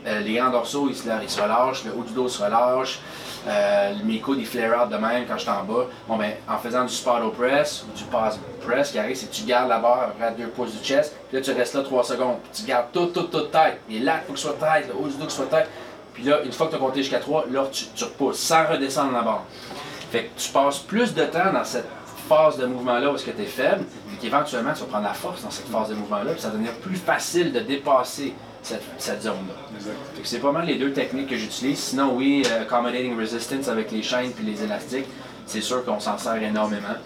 Euh, 0.07 0.21
les 0.21 0.35
grands 0.35 0.51
dorsaux, 0.51 0.89
ils 0.89 0.97
se, 0.97 1.41
relâchent, 1.41 1.85
le 1.85 1.93
haut 1.93 2.03
du 2.03 2.13
dos 2.15 2.29
se 2.29 2.43
relâche, 2.43 3.01
euh, 3.47 3.93
mes 4.05 4.19
coudes, 4.19 4.39
ils 4.39 4.47
flare 4.47 4.85
out 4.85 4.91
de 4.91 4.97
même 4.97 5.25
quand 5.27 5.35
je 5.35 5.43
suis 5.43 5.51
en 5.51 5.65
bas. 5.65 5.87
Bon, 6.09 6.17
ben, 6.17 6.33
en 6.49 6.59
faisant 6.59 6.85
du 6.85 6.95
au 7.25 7.31
press 7.31 7.85
ou 7.87 7.97
du 7.97 8.05
pass 8.05 8.39
press, 8.67 8.89
ce 8.89 8.93
qui 8.93 8.99
arrive, 8.99 9.17
c'est 9.17 9.31
que 9.31 9.35
tu 9.35 9.45
gardes 9.45 9.69
la 9.69 9.79
barre 9.79 10.13
à 10.23 10.31
deux 10.31 10.47
pouces 10.49 10.73
du 10.73 10.85
chest, 10.85 11.17
puis 11.29 11.39
là, 11.39 11.43
tu 11.43 11.53
restes 11.53 11.75
là 11.75 11.83
trois 11.83 12.05
secondes, 12.05 12.39
puis 12.43 12.63
tu 12.63 12.69
gardes 12.69 12.87
tout, 12.93 13.07
tout, 13.07 13.25
tout 13.25 13.41
tête. 13.47 13.81
Et 13.91 13.99
là, 13.99 14.21
il 14.23 14.27
faut 14.27 14.33
que 14.35 14.39
ce 14.39 14.49
soit 14.49 14.57
tête, 14.59 14.89
le 14.89 14.95
haut 14.95 15.09
du 15.09 15.17
dos 15.17 15.27
que 15.27 15.33
soit 15.33 15.47
tête. 15.47 15.69
Puis 16.15 16.25
là, 16.25 16.41
une 16.45 16.53
fois 16.53 16.67
que 16.67 16.73
tu 16.73 16.77
as 16.77 16.81
compté 16.81 17.03
jusqu'à 17.03 17.21
3, 17.21 17.47
là, 17.51 17.67
tu, 17.71 17.85
tu 17.95 18.05
repousses 18.05 18.39
sans 18.39 18.67
redescendre 18.67 19.13
la 19.13 19.23
barre. 19.23 19.45
Fait 20.11 20.25
que 20.25 20.41
tu 20.41 20.51
passes 20.51 20.81
plus 20.81 21.15
de 21.15 21.25
temps 21.25 21.53
dans 21.53 21.65
cette 21.65 21.87
phase 22.31 22.59
de 22.59 22.67
mouvement-là 22.67 23.11
où 23.11 23.17
est-ce 23.17 23.25
que 23.25 23.33
tu 23.33 23.43
es 23.43 23.47
faible, 23.47 23.83
et 24.13 24.17
qu'éventuellement 24.23 24.73
tu 24.73 24.81
vas 24.81 24.87
prendre 24.87 25.05
la 25.05 25.15
force 25.15 25.43
dans 25.43 25.51
cette 25.51 25.67
phase 25.67 25.89
de 25.89 25.95
mouvement-là, 25.97 26.33
puis 26.33 26.41
ça 26.41 26.49
va 26.49 26.55
devenir 26.55 26.73
plus 26.75 26.95
facile 26.95 27.53
de 27.53 27.59
dépasser 27.59 28.35
cette, 28.63 28.85
cette 28.99 29.23
zone-là. 29.23 29.55
C'est 30.23 30.39
pas 30.39 30.53
mal 30.53 30.67
les 30.67 30.77
deux 30.77 30.93
techniques 30.93 31.29
que 31.29 31.37
j'utilise. 31.37 31.79
Sinon, 31.79 32.15
oui, 32.15 32.45
euh, 32.47 32.63
accommodating 32.63 33.19
resistance 33.19 33.67
avec 33.67 33.91
les 33.91 34.03
chaînes 34.03 34.31
puis 34.31 34.47
les 34.47 34.63
élastiques, 34.63 35.07
c'est 35.45 35.61
sûr 35.61 35.85
qu'on 35.85 35.99
s'en 35.99 36.17
sert 36.19 36.41
énormément 36.41 36.99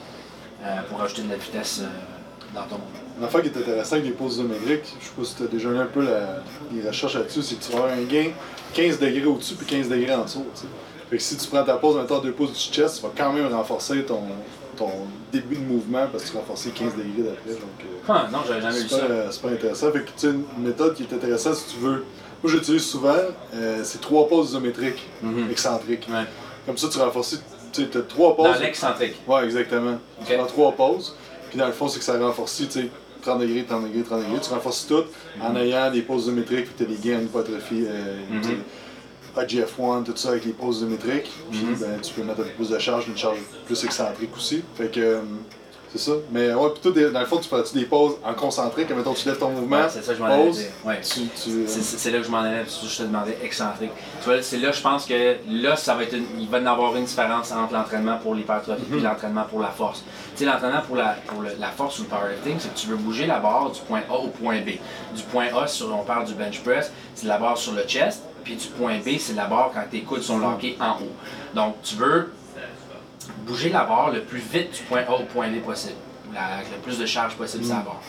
euh, 0.63 0.81
pour 0.91 1.01
ajouter 1.01 1.23
de 1.23 1.31
la 1.31 1.37
vitesse 1.37 1.81
euh, 1.83 2.55
dans 2.55 2.65
ton 2.65 2.77
mouvement. 2.77 2.99
Une 3.19 3.25
affaire 3.25 3.41
qui 3.41 3.49
est 3.49 3.57
intéressante 3.57 3.93
avec 3.95 4.05
les 4.05 4.13
poses 4.13 4.35
isométriques, 4.35 4.95
je 5.01 5.07
sais 5.07 5.13
pas 5.17 5.25
si 5.25 5.37
tu 5.37 5.43
as 5.45 5.47
déjà 5.47 5.71
lu 5.71 5.79
un 5.79 5.87
peu 5.87 6.05
la, 6.05 6.43
les 6.71 6.87
recherches 6.87 7.15
là-dessus, 7.15 7.43
c'est 7.43 7.55
que 7.55 7.65
tu 7.65 7.73
vas 7.73 7.85
avoir 7.85 7.93
un 7.93 8.03
gain 8.03 8.31
15 8.75 8.99
degrés 8.99 9.25
au-dessus 9.25 9.55
puis 9.55 9.67
15 9.67 9.89
degrés 9.89 10.15
en 10.15 10.25
dessous. 10.25 10.45
Fait 11.09 11.17
que 11.17 11.23
si 11.23 11.37
tu 11.37 11.47
prends 11.47 11.65
ta 11.65 11.77
pose, 11.77 11.97
maintenant 11.97 12.19
deux 12.19 12.33
pouces 12.33 12.53
du 12.53 12.75
chest, 12.75 12.97
tu 12.97 13.03
vas 13.03 13.13
quand 13.17 13.33
même 13.33 13.47
renforcer 13.55 14.05
ton, 14.05 14.21
ton 14.77 14.91
début 15.33 15.57
de 15.57 15.61
mouvement 15.61 16.07
parce 16.11 16.25
que 16.25 16.31
tu 16.31 16.37
renforces 16.37 16.69
15 16.75 16.93
degrés 16.95 17.31
d'après. 17.31 17.53
Donc, 17.53 17.81
euh, 17.81 18.09
ah, 18.09 18.29
non, 18.33 18.39
j'avais 18.47 18.61
jamais 18.61 18.81
vu 18.81 18.89
ça. 18.89 19.07
C'est 19.31 19.43
pas 19.43 19.49
intéressant. 19.49 19.93
Fait 19.93 20.01
que 20.01 20.11
tu 20.17 20.27
une 20.27 20.45
méthode 20.59 20.95
qui 20.95 21.05
est 21.05 21.13
intéressante 21.13 21.57
si 21.57 21.75
tu 21.75 21.81
veux. 21.81 22.05
Moi, 22.43 22.53
j'utilise 22.53 22.85
souvent, 22.85 23.17
euh, 23.55 23.81
c'est 23.85 24.01
trois 24.01 24.29
poses 24.29 24.51
isométriques, 24.51 25.09
mhm. 25.23 25.51
excentriques. 25.51 26.09
Comme 26.67 26.77
ça, 26.77 26.89
tu 26.89 26.99
renforces. 26.99 27.43
Tu 27.73 27.83
as 27.83 28.03
trois 28.03 28.37
poses. 28.37 28.55
Dans 28.55 28.61
l'excentrique. 28.61 29.17
Ouais, 29.27 29.45
exactement. 29.45 29.99
Tu 30.27 30.35
prends 30.35 30.47
trois 30.47 30.73
poses. 30.73 31.17
Puis 31.49 31.59
dans 31.59 31.67
le 31.67 31.73
fond, 31.73 31.89
c'est 31.89 31.99
que 31.99 32.05
ça 32.05 32.19
renforce, 32.19 32.57
tu 32.57 32.71
sais, 32.71 32.89
30 33.23 33.41
degrés, 33.41 33.65
30 33.65 33.85
degrés, 33.85 34.03
30 34.03 34.21
degrés. 34.21 34.41
Tu 34.41 34.51
renforces 34.51 34.87
tout 34.87 35.05
en 35.41 35.51
mhm. 35.51 35.57
ayant 35.57 35.91
des 35.91 36.03
poses 36.03 36.25
isométriques, 36.25 36.67
puis 36.67 36.75
tu 36.77 36.83
as 36.83 36.87
des 36.87 37.09
gains 37.09 37.19
en 37.19 37.23
hypotrophie. 37.23 37.85
Euh, 37.87 38.17
mhm. 38.31 38.63
IGF-1, 39.37 40.05
tout 40.05 40.17
ça 40.17 40.31
avec 40.31 40.45
les 40.45 40.53
poses 40.53 40.79
isométriques. 40.79 41.31
Puis 41.51 41.61
mhm. 41.61 41.77
ben, 41.77 42.01
tu 42.01 42.15
peux 42.15 42.23
mettre 42.23 42.41
un 42.41 42.45
peu 42.45 42.51
plus 42.51 42.71
de 42.71 42.79
charge, 42.79 43.09
une 43.09 43.17
charge 43.17 43.39
plus 43.67 43.85
excentrique 43.85 44.37
aussi. 44.37 44.63
Fait 44.77 44.91
que 44.91 45.01
euh, 45.01 45.21
c'est 45.95 46.11
ça. 46.11 46.13
Mais 46.33 46.53
ouais, 46.53 46.71
puis 46.71 46.93
toi, 46.93 47.11
dans 47.11 47.21
le 47.21 47.27
fond, 47.27 47.39
tu 47.39 47.49
fais 47.49 47.79
des 47.79 47.85
pauses 47.85 48.17
en 48.25 48.35
concentrique, 48.35 48.91
mettons, 48.91 49.15
tu 49.15 49.29
lèves 49.29 49.39
ton 49.39 49.51
mouvement. 49.51 49.87
c'est 49.89 50.03
ça 50.03 50.13
que 50.13 50.19
je 50.19 50.23
m'en 50.25 50.29
allais 50.29 50.51
dire. 50.51 50.71
Ouais. 50.85 50.97
Euh, 50.97 51.65
c'est 51.69 52.11
là 52.11 52.19
que 52.19 52.25
je 52.25 52.31
m'en 52.31 52.41
allais, 52.41 52.65
je 52.65 52.97
te 52.99 53.03
demandais 53.05 53.39
excentrique. 53.45 53.93
Tu 54.21 54.25
vois, 54.25 54.43
c'est 54.43 54.57
là, 54.57 54.73
je 54.73 54.81
pense 54.81 55.07
que 55.07 55.37
là, 55.49 55.77
ça 55.77 55.95
va 55.95 56.03
être 56.03 56.17
il 56.37 56.49
va 56.49 56.59
y 56.59 56.67
avoir 56.67 56.97
une 56.97 57.05
différence 57.05 57.53
entre 57.53 57.75
l'entraînement 57.75 58.19
pour 58.19 58.35
l'hypertrophie 58.35 58.83
et 58.91 58.97
mhm. 58.97 59.05
l'entraînement 59.05 59.45
pour 59.45 59.61
la 59.61 59.69
force. 59.69 60.03
Tu 60.35 60.39
sais, 60.39 60.51
l'entraînement 60.51 60.83
pour, 60.83 60.97
la, 60.97 61.17
pour 61.29 61.43
la 61.43 61.69
force 61.69 62.01
ou 62.01 62.03
le 62.03 62.09
powerlifting, 62.09 62.57
c'est 62.59 62.75
que 62.75 62.79
tu 62.79 62.89
veux 62.89 62.97
bouger 62.97 63.27
la 63.27 63.39
barre 63.39 63.71
du 63.71 63.81
point 63.83 64.03
A 64.11 64.15
au 64.15 64.29
point 64.29 64.63
B. 64.63 64.71
Du 65.15 65.23
point 65.31 65.47
A, 65.57 65.69
sur, 65.69 65.97
on 65.97 66.03
parle 66.03 66.25
du 66.25 66.35
bench 66.35 66.61
press, 66.61 66.91
c'est 67.15 67.27
la 67.29 67.39
barre 67.39 67.57
sur 67.57 67.73
le 67.73 67.83
chest 67.85 68.23
puis 68.45 68.57
du 68.57 68.67
point 68.69 68.99
B, 68.99 69.19
c'est 69.19 69.35
la 69.35 69.47
barre 69.47 69.71
quand 69.75 69.83
tes 69.91 70.03
coudes 70.03 70.23
sont 70.23 70.39
lockés 70.39 70.77
en 70.81 70.93
haut. 71.01 71.13
Donc, 71.55 71.77
tu 71.83 71.97
veux 71.97 72.33
bouger 73.47 73.71
la 73.71 73.85
barre 73.85 74.11
le 74.13 74.21
plus 74.23 74.39
vite 74.41 74.73
du 74.73 74.83
point 74.83 75.03
A 75.09 75.13
au 75.15 75.25
point 75.25 75.49
B 75.49 75.61
possible, 75.61 75.95
avec 76.37 76.71
le 76.71 76.79
plus 76.83 76.99
de 76.99 77.07
charge 77.07 77.35
possible 77.37 77.65
sur 77.65 77.75
la 77.75 77.81
barre. 77.81 78.01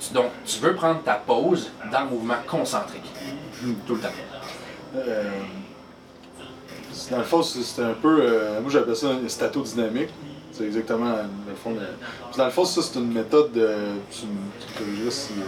Tu- 0.00 0.12
Donc, 0.14 0.26
tu 0.44 0.58
veux 0.60 0.74
prendre 0.74 1.02
ta 1.02 1.14
pause 1.14 1.70
dans 1.90 2.00
le 2.02 2.10
mouvement 2.10 2.36
concentrique, 2.46 3.10
tout 3.86 3.94
le 3.94 4.00
temps. 4.00 4.08
Euh, 4.96 5.30
dans 7.10 7.18
le 7.18 7.24
fond, 7.24 7.42
c'est 7.42 7.82
un 7.82 7.94
peu. 7.94 8.18
euh, 8.22 8.60
moi, 8.60 8.70
j'appelle 8.70 8.96
ça 8.96 9.06
un 9.08 9.28
statodynamique. 9.28 10.10
C'est 10.52 10.64
exactement 10.64 11.14
le 11.48 11.54
fond. 11.54 11.74
dans 12.36 12.44
le 12.44 12.50
fond, 12.50 12.64
ça, 12.66 12.82
c'est 12.82 12.98
une 12.98 13.12
méthode 13.12 13.52
de. 13.52 13.74
Tu 14.10 14.26
si, 15.10 15.32
euh, 15.38 15.42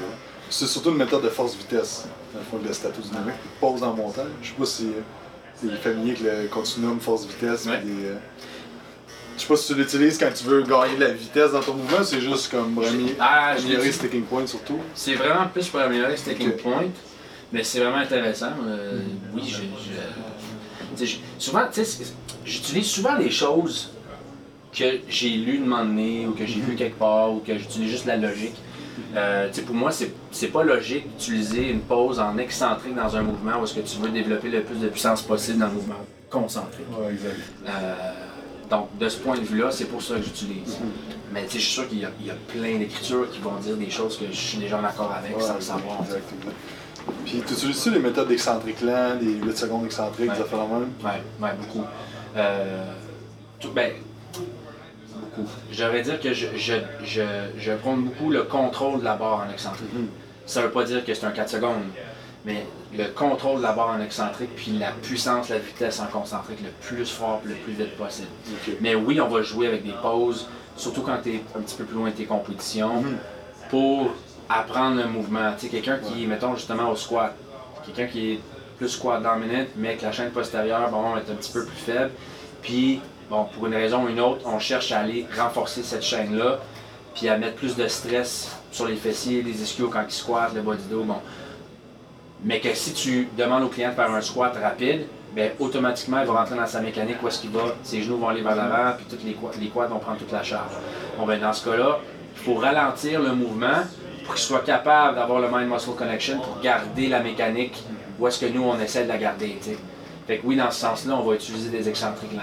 C'est 0.57 0.69
surtout 0.69 0.91
une 0.91 0.99
méthode 0.99 1.25
de 1.25 1.29
force-vitesse. 1.31 2.07
Dans 2.33 2.39
le 2.39 2.45
fond, 2.65 2.73
statodynamique. 2.73 3.35
Pause 3.61 3.83
en 3.83 3.93
montant. 3.93 4.23
Je 4.41 4.49
sais 4.49 4.55
pas 4.57 4.65
si 4.65 4.87
euh, 4.87 5.69
t'es 5.69 5.77
familier 5.83 6.13
avec 6.29 6.43
le 6.45 6.49
continuum 6.49 7.01
force-vitesse. 7.01 7.67
Ouais. 7.67 7.83
euh, 7.85 8.17
Je 9.37 9.41
sais 9.43 9.49
pas 9.49 9.57
si 9.57 9.67
tu 9.67 9.75
l'utilises 9.75 10.17
quand 10.17 10.31
tu 10.33 10.45
veux 10.45 10.63
gagner 10.63 10.95
de 10.95 11.01
la 11.01 11.11
vitesse 11.13 11.51
dans 11.51 11.61
ton 11.61 11.75
mouvement, 11.75 12.05
c'est 12.05 12.21
juste 12.21 12.53
comme 12.53 12.73
vraiment 12.77 13.09
Ah, 13.19 13.55
améliorer 13.59 13.91
sticking 13.91 14.23
point 14.23 14.47
surtout. 14.47 14.79
C'est 14.95 15.15
vraiment 15.15 15.49
plus 15.49 15.67
pour 15.69 15.81
améliorer 15.81 16.13
le 16.13 16.17
sticking 16.17 16.53
point, 16.53 16.85
mais 17.53 17.65
c'est 17.65 17.81
vraiment 17.81 17.97
intéressant. 17.97 18.51
Euh, 18.65 19.01
oui, 19.35 19.43
je, 19.45 19.57
je- 21.01 21.05
je- 21.05 21.17
souvent, 21.37 21.67
tu 21.67 21.81
sais, 21.81 21.85
c'est- 21.85 22.15
j'utilise 22.45 22.87
souvent 22.87 23.17
les 23.17 23.31
choses 23.31 23.91
que 24.73 24.85
j'ai 25.09 25.31
lues 25.31 25.59
de 25.59 25.65
moment 25.65 25.85
donné, 25.85 26.27
ou 26.29 26.33
que 26.33 26.47
j'ai 26.47 26.61
vu 26.61 26.77
quelque 26.77 26.97
part, 26.99 27.33
ou 27.33 27.41
que 27.41 27.59
j'utilise 27.59 27.91
juste 27.91 28.07
la 28.07 28.17
logique. 28.17 28.55
Euh, 29.17 29.49
pour 29.67 29.75
moi, 29.75 29.91
c'est 30.31 30.49
pas 30.49 30.63
logique 30.63 31.09
d'utiliser 31.17 31.71
une 31.71 31.81
pause 31.81 32.19
en 32.21 32.37
excentrique 32.39 32.95
dans 32.95 33.17
un 33.17 33.23
mouvement 33.23 33.61
où 33.61 33.65
est-ce 33.65 33.75
que 33.75 33.81
tu 33.81 33.99
veux 33.99 34.11
développer 34.11 34.49
le 34.49 34.63
plus 34.63 34.77
de 34.81 34.89
puissance 34.89 35.23
possible 35.23 35.59
dans 35.59 35.67
le 35.67 35.73
mouvement 35.73 35.95
concentrique. 36.31 36.87
Ouais, 36.99 37.13
exact. 37.13 37.37
Euh, 37.69 37.95
donc, 38.71 38.89
de 38.99 39.09
ce 39.09 39.19
point 39.19 39.37
de 39.37 39.43
vue-là, 39.43 39.71
c'est 39.71 39.85
pour 39.85 40.03
ça 40.03 40.15
que 40.17 40.23
j'utilise. 40.23 40.79
Mais 41.33 41.45
tu 41.45 41.53
sais, 41.53 41.59
je 41.59 41.65
suis 41.65 41.73
sûr 41.73 41.89
qu'il 41.89 41.99
y, 41.99 42.03
y 42.03 42.31
a 42.31 42.35
plein 42.49 42.79
d'écritures 42.79 43.31
qui 43.31 43.39
vont 43.41 43.57
dire 43.57 43.77
des 43.77 43.91
choses 43.91 44.17
que 44.19 44.27
je 44.31 44.37
suis 44.37 44.59
déjà 44.59 44.79
en 44.79 44.85
accord 44.85 45.13
avec 45.13 45.41
sans 45.41 45.55
le 45.57 45.61
savoir. 45.61 45.99
Exact, 46.03 46.23
exact. 46.41 46.55
Puis, 47.25 47.43
tu 47.47 47.53
utilises-tu 47.53 47.91
les 47.91 47.99
méthodes 47.99 48.29
d'excentrique 48.29 48.81
lent, 48.81 49.17
des 49.21 49.35
8 49.35 49.57
secondes 49.57 49.85
excentriques, 49.85 50.31
Ouais. 50.31 50.37
des 50.37 50.43
affaires 50.43 50.67
même? 50.67 50.89
Ouais, 51.05 51.23
ouais, 51.43 51.51
beaucoup. 51.61 51.85
Euh, 52.37 52.85
tout, 53.61 53.71
ben, 53.73 53.93
beaucoup. 55.37 55.49
J'aurais 55.71 56.03
dire 56.03 56.21
que 56.21 56.33
je, 56.33 56.47
je, 56.57 56.75
je, 57.05 57.23
je 57.59 57.73
prends 57.73 57.97
beaucoup 57.97 58.31
le 58.31 58.43
contrôle 58.45 59.01
de 59.01 59.05
la 59.05 59.17
barre 59.17 59.45
en 59.49 59.53
excentrique. 59.53 59.91
Ça 60.47 60.63
veut 60.63 60.71
pas 60.71 60.85
dire 60.85 61.05
que 61.05 61.15
c'est 61.15 61.27
un 61.27 61.31
4 61.31 61.49
secondes, 61.49 61.83
mais 62.45 62.67
le 62.97 63.07
contrôle 63.07 63.59
de 63.59 63.63
la 63.63 63.73
barre 63.73 63.97
en 63.99 64.01
excentrique, 64.01 64.55
puis 64.55 64.73
la 64.79 64.91
puissance, 64.91 65.49
la 65.49 65.59
vitesse 65.59 66.01
en 66.01 66.07
concentrique 66.07 66.61
le 66.63 66.71
plus 66.87 67.11
fort, 67.11 67.41
le 67.45 67.55
plus 67.55 67.73
vite 67.73 67.97
possible. 67.97 68.29
Mais 68.81 68.95
oui, 68.95 69.21
on 69.21 69.29
va 69.29 69.43
jouer 69.43 69.67
avec 69.67 69.85
des 69.85 69.95
pauses, 70.03 70.49
surtout 70.77 71.03
quand 71.03 71.19
tu 71.23 71.37
es 71.37 71.43
un 71.57 71.61
petit 71.61 71.77
peu 71.77 71.85
plus 71.85 71.97
loin 71.97 72.11
de 72.11 72.15
tes 72.15 72.25
compétitions, 72.25 73.03
pour 73.71 74.11
apprendre 74.49 74.97
le 74.97 75.09
mouvement. 75.09 75.53
Tu 75.59 75.67
sais, 75.67 75.69
quelqu'un 75.69 75.99
qui, 75.99 76.27
mettons 76.27 76.55
justement 76.55 76.91
au 76.91 76.97
squat, 76.97 77.35
quelqu'un 77.87 78.07
qui 78.07 78.33
est 78.33 78.41
plus 78.77 78.89
squat 78.89 79.23
dominant, 79.23 79.65
mais 79.77 79.97
que 79.97 80.05
la 80.05 80.13
chaîne 80.13 80.31
postérieure, 80.31 80.91
bon, 80.91 81.17
est 81.17 81.31
un 81.31 81.35
petit 81.35 81.53
peu 81.53 81.65
plus 81.65 81.77
faible. 81.77 82.11
Puis, 82.65 83.01
bon, 83.31 83.45
pour 83.45 83.67
une 83.67 83.75
raison 83.75 84.05
ou 84.05 84.09
une 84.09 84.21
autre, 84.21 84.41
on 84.47 84.59
cherche 84.59 84.91
à 84.91 85.01
aller 85.01 85.27
renforcer 85.39 85.83
cette 85.83 86.03
chaîne-là, 86.03 86.59
puis 87.15 87.29
à 87.29 87.39
mettre 87.39 87.55
plus 87.55 87.77
de 87.77 87.87
stress 87.87 88.57
sur 88.73 88.89
les 88.89 88.97
fessiers, 88.97 89.43
les 89.43 89.63
ischios 89.63 89.89
quand 89.89 90.03
ils 90.09 90.13
squattent, 90.13 90.55
le 90.55 90.63
du 90.63 90.89
dos, 90.91 91.05
bon. 91.05 91.19
Mais 92.43 92.61
que 92.61 92.75
si 92.75 92.93
tu 92.93 93.29
demandes 93.39 93.63
au 93.63 93.69
client 93.69 93.91
de 93.91 93.95
faire 93.95 94.11
un 94.11 94.21
squat 94.21 94.57
rapide, 94.61 95.07
ben 95.37 95.53
automatiquement, 95.59 96.21
il 96.21 96.27
va 96.27 96.41
rentrer 96.41 96.57
dans 96.57 96.67
sa 96.67 96.81
mécanique 96.81 97.17
où 97.23 97.29
est-ce 97.29 97.41
qu'il 97.41 97.51
va, 97.51 97.75
ses 97.83 98.03
genoux 98.03 98.19
vont 98.19 98.29
aller 98.29 98.43
vers 98.43 98.57
l'avant, 98.57 98.97
puis 98.97 99.07
toutes 99.09 99.25
les, 99.25 99.35
quads, 99.35 99.51
les 99.61 99.69
vont 99.69 99.99
prendre 99.99 100.19
toute 100.19 100.33
la 100.33 100.43
charge. 100.43 100.73
Bon, 101.19 101.27
ben 101.27 101.41
dans 101.41 101.53
ce 101.53 101.69
cas-là, 101.69 101.99
il 102.37 102.43
faut 102.43 102.55
ralentir 102.55 103.21
le 103.21 103.35
mouvement 103.35 103.83
pour 104.25 104.35
qu'il 104.35 104.45
soit 104.45 104.65
capable 104.65 105.17
d'avoir 105.17 105.41
le 105.41 105.49
mind-muscle 105.49 105.95
connection 105.97 106.39
pour 106.39 106.61
garder 106.61 107.09
la 107.09 107.21
mécanique 107.21 107.83
où 108.19 108.27
est-ce 108.27 108.39
que 108.39 108.47
nous, 108.47 108.63
on 108.63 108.79
essaie 108.79 109.05
de 109.05 109.09
la 109.09 109.19
garder. 109.19 109.59
Fait 110.27 110.39
que 110.39 110.47
oui, 110.47 110.57
dans 110.57 110.71
ce 110.71 110.81
sens-là, 110.81 111.17
on 111.17 111.23
va 111.23 111.35
utiliser 111.35 111.69
des 111.69 111.87
excentriques 111.89 112.33
lents, 112.33 112.41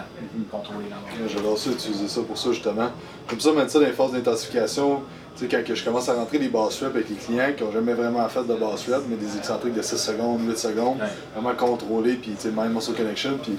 contrôler 0.51 0.86
l'endroit. 0.89 1.09
Ouais, 1.19 1.27
J'adore 1.34 1.57
ça, 1.57 1.71
utiliser 1.71 2.07
ça 2.07 2.21
pour 2.21 2.38
ça 2.38 2.51
justement. 2.51 2.89
Comme 3.27 3.39
ça, 3.39 3.51
mettre 3.53 3.71
ça 3.71 3.79
dans 3.79 3.86
les 3.88 3.91
phases 3.91 4.11
d'intensification. 4.11 5.01
Tu 5.36 5.43
sais, 5.43 5.47
quand 5.47 5.63
que 5.65 5.73
je 5.73 5.84
commence 5.84 6.07
à 6.09 6.13
rentrer 6.13 6.38
des 6.38 6.49
bass 6.49 6.79
reps 6.84 6.93
avec 6.95 7.09
les 7.09 7.15
clients 7.15 7.51
qui 7.57 7.63
n'ont 7.63 7.71
jamais 7.71 7.93
vraiment 7.93 8.27
fait 8.29 8.43
de 8.43 8.53
bass 8.53 8.88
reps, 8.88 9.05
mais 9.09 9.15
des 9.15 9.36
excentriques 9.38 9.73
de 9.73 9.82
6 9.82 9.97
secondes, 9.97 10.41
8 10.47 10.57
secondes, 10.57 10.99
Ouais. 10.99 11.07
vraiment 11.36 11.55
contrôlés, 11.55 12.13
puis 12.15 12.32
tu 12.34 12.41
sais, 12.41 12.49
mind 12.55 12.73
muscle 12.73 12.93
connection, 12.93 13.39
puis 13.41 13.53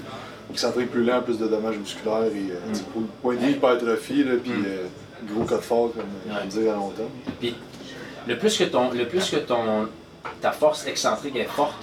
excentrique 0.51 0.91
plus 0.91 1.03
lent, 1.03 1.21
plus 1.21 1.37
de 1.39 1.47
dommages 1.47 1.77
musculaires 1.77 2.23
et 2.25 2.51
euh, 2.51 2.59
tu 2.71 2.75
sais, 2.79 2.83
pour 2.93 3.01
le 3.01 3.07
point 3.21 3.35
de 3.35 3.39
vue 3.39 3.51
hypertrophie, 3.51 4.23
là, 4.23 4.33
puis 4.41 4.51
Mm. 4.51 4.65
euh, 4.67 5.33
gros 5.33 5.43
code 5.45 5.61
fort, 5.61 5.91
comme 5.93 6.03
on 6.29 6.33
Ouais. 6.35 6.45
dire 6.47 6.71
à 6.71 6.75
long 6.75 6.89
terme. 6.91 7.09
Puis, 7.39 7.55
le 8.27 8.37
plus 8.37 8.57
que, 8.57 8.63
ton, 8.65 8.91
le 8.91 9.05
plus 9.07 9.29
que 9.29 9.37
ton, 9.37 9.87
ta 10.41 10.51
force 10.51 10.85
excentrique 10.87 11.35
est 11.35 11.43
forte, 11.45 11.73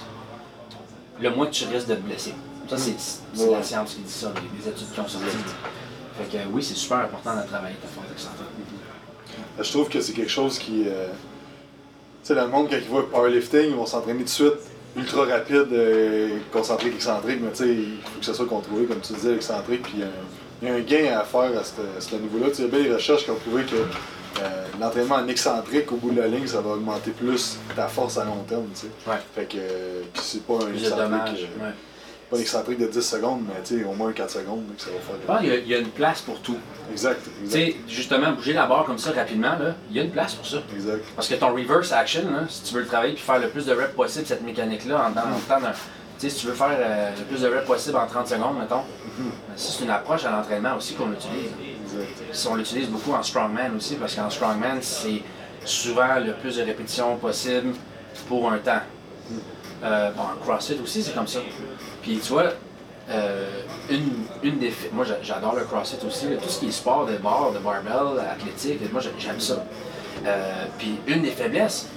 le 1.19 1.29
moins 1.31 1.47
que 1.47 1.51
tu 1.51 1.65
risques 1.65 1.87
de 1.87 1.95
te 1.95 2.01
blesser. 2.01 2.33
Ça, 2.69 2.77
c'est 2.77 2.91
Ouais. 3.43 3.51
la 3.51 3.63
science 3.63 3.93
qui 3.95 4.01
dit 4.01 4.11
ça, 4.11 4.31
les, 4.35 4.59
les 4.63 4.69
études 4.69 4.91
qui 4.93 4.99
ont 4.99 5.07
sorti. 5.07 5.27
Fait 6.17 6.37
que 6.37 6.43
oui, 6.51 6.63
c'est 6.63 6.75
super 6.75 6.99
important 6.99 7.35
de 7.35 7.47
travailler 7.47 7.75
ta 7.75 7.87
force. 7.87 8.27
Euh, 9.59 9.63
Je 9.63 9.69
trouve 9.71 9.89
que 9.89 9.99
c'est 10.01 10.13
quelque 10.13 10.29
chose 10.31 10.57
qui. 10.59 10.83
euh, 10.87 11.07
Tu 12.23 12.27
sais, 12.27 12.35
dans 12.35 12.45
le 12.45 12.51
monde, 12.51 12.67
quand 12.69 12.75
ils 12.77 12.87
voient 12.87 13.09
powerlifting, 13.09 13.69
ils 13.71 13.75
vont 13.75 13.85
s'entraîner 13.87 14.19
tout 14.19 14.25
de 14.25 14.29
suite, 14.29 14.53
ultra 14.95 15.25
rapide, 15.25 15.67
euh, 15.73 16.37
concentrique, 16.51 16.93
excentrique, 16.95 17.39
mais 17.41 17.49
tu 17.51 17.57
sais, 17.57 17.69
il 17.73 17.97
faut 18.03 18.19
que 18.19 18.25
ça 18.25 18.33
soit 18.33 18.45
contrôlé, 18.45 18.85
comme 18.85 18.99
tu 19.01 19.13
disais, 19.13 19.33
excentrique, 19.35 19.81
puis 19.83 20.03
euh, 20.03 20.07
il 20.61 20.67
y 20.67 20.71
a 20.71 20.75
un 20.75 20.79
gain 20.81 21.17
à 21.19 21.23
faire 21.23 21.59
à 21.59 21.63
ce, 21.63 21.71
à 21.97 21.99
ce 21.99 22.15
niveau-là. 22.15 22.49
Tu 22.49 22.57
sais, 22.57 22.61
il 22.63 22.65
y 22.65 22.67
a 22.67 22.71
bien 22.77 22.83
des 22.89 22.93
recherches 22.93 23.23
qui 23.23 23.31
ont 23.31 23.35
prouvé 23.35 23.63
que 23.63 23.75
euh, 24.39 24.65
l'entraînement 24.79 25.15
en 25.15 25.27
excentrique 25.27 25.91
au 25.91 25.95
bout 25.97 26.11
de 26.11 26.21
la 26.21 26.27
ligne, 26.27 26.47
ça 26.47 26.61
va 26.61 26.71
augmenter 26.71 27.11
plus 27.11 27.57
ta 27.75 27.87
force 27.87 28.17
à 28.17 28.25
long 28.25 28.43
terme, 28.47 28.67
tu 28.73 28.81
sais. 28.81 28.87
Ouais. 29.09 29.17
Fait 29.35 29.45
que, 29.45 29.57
euh, 29.59 30.01
c'est 30.15 30.45
pas 30.45 30.53
un 30.55 30.73
excentrique, 30.73 30.97
dommages. 30.97 31.29
euh, 31.59 31.65
ouais. 31.65 31.71
pas 32.29 32.37
un 32.37 32.39
excentrique 32.39 32.79
de 32.79 32.87
10 32.87 33.01
secondes, 33.01 33.41
mais 33.47 33.61
tu 33.63 33.79
sais, 33.79 33.83
au 33.83 33.91
moins 33.93 34.11
4 34.13 34.31
secondes, 34.31 34.63
que 34.77 34.81
ça 34.81 34.89
va 34.89 34.99
faire. 34.99 35.39
qu'il 35.41 35.49
y 35.49 35.51
a- 35.51 35.55
il 35.57 35.67
y, 35.67 35.75
a 35.75 35.79
une 35.79 35.89
place 35.89 36.21
pour 36.21 36.39
tout. 36.41 36.57
Exact, 36.91 37.19
Tu 37.23 37.43
exact. 37.43 37.59
sais, 37.59 37.75
justement, 37.87 38.31
bouger 38.31 38.53
la 38.53 38.65
barre 38.67 38.85
comme 38.85 38.97
ça 38.97 39.11
rapidement, 39.11 39.49
là, 39.59 39.75
il 39.89 39.97
y 39.97 39.99
a 39.99 40.03
une 40.03 40.11
place 40.11 40.33
pour 40.35 40.45
ça. 40.47 40.57
Exact. 40.73 41.03
Parce 41.15 41.27
que 41.27 41.35
ton 41.35 41.53
reverse 41.53 41.91
action, 41.91 42.23
là, 42.31 42.45
si 42.49 42.63
tu 42.63 42.73
veux 42.73 42.81
le 42.81 42.87
travailler 42.87 43.13
puis 43.13 43.23
faire 43.23 43.39
le 43.39 43.49
plus 43.49 43.65
de 43.65 43.73
reps 43.73 43.93
possible, 43.95 44.25
cette 44.25 44.43
mécanique-là, 44.43 44.95
en, 45.07 45.11
en 45.11 45.39
temps 45.47 45.59
d'un- 45.61 45.73
si 46.17 46.29
tu 46.35 46.47
veux 46.47 46.53
faire 46.53 46.69
le 47.17 47.23
plus 47.25 47.41
de 47.41 47.47
reps 47.47 47.65
possible 47.65 47.97
en 47.97 48.05
30 48.07 48.27
secondes, 48.27 48.57
mettons, 48.59 48.83
ben, 49.17 49.25
ça, 49.55 49.71
c'est 49.77 49.83
une 49.83 49.89
approche 49.89 50.23
à 50.23 50.31
l'entraînement 50.31 50.75
aussi 50.77 50.93
qu'on 50.93 51.11
utilise. 51.11 51.49
Si 52.31 52.47
on 52.47 52.55
l'utilise 52.55 52.87
beaucoup 52.89 53.13
en 53.13 53.23
strongman 53.23 53.75
aussi, 53.75 53.95
parce 53.95 54.15
qu'en 54.15 54.29
strongman, 54.29 54.77
c'est 54.81 55.21
souvent 55.65 56.15
le 56.23 56.33
plus 56.33 56.57
de 56.57 56.63
répétitions 56.63 57.17
possible 57.17 57.73
pour 58.27 58.51
un 58.51 58.57
temps. 58.57 58.81
Euh, 59.83 60.11
bon, 60.11 60.23
en 60.23 60.45
CrossFit 60.45 60.79
aussi, 60.83 61.01
c'est 61.03 61.13
comme 61.13 61.27
ça. 61.27 61.39
Puis 62.01 62.19
tu 62.23 62.33
vois, 62.33 62.51
euh, 63.09 63.47
une, 63.89 64.25
une 64.43 64.59
Moi, 64.93 65.05
j'a- 65.05 65.21
j'adore 65.21 65.55
le 65.55 65.63
CrossFit 65.65 66.05
aussi. 66.05 66.27
tout 66.41 66.49
ce 66.49 66.59
qui 66.59 66.67
est 66.67 66.71
sport 66.71 67.05
de 67.05 67.17
barre, 67.17 67.51
de 67.51 67.59
barbell, 67.59 68.19
athlétique, 68.31 68.79
moi, 68.91 69.01
j'ai- 69.01 69.13
j'aime 69.17 69.39
ça. 69.39 69.65
Euh, 70.25 70.65
puis 70.77 70.99
une 71.07 71.23
des 71.23 71.31
faiblesses 71.31 71.87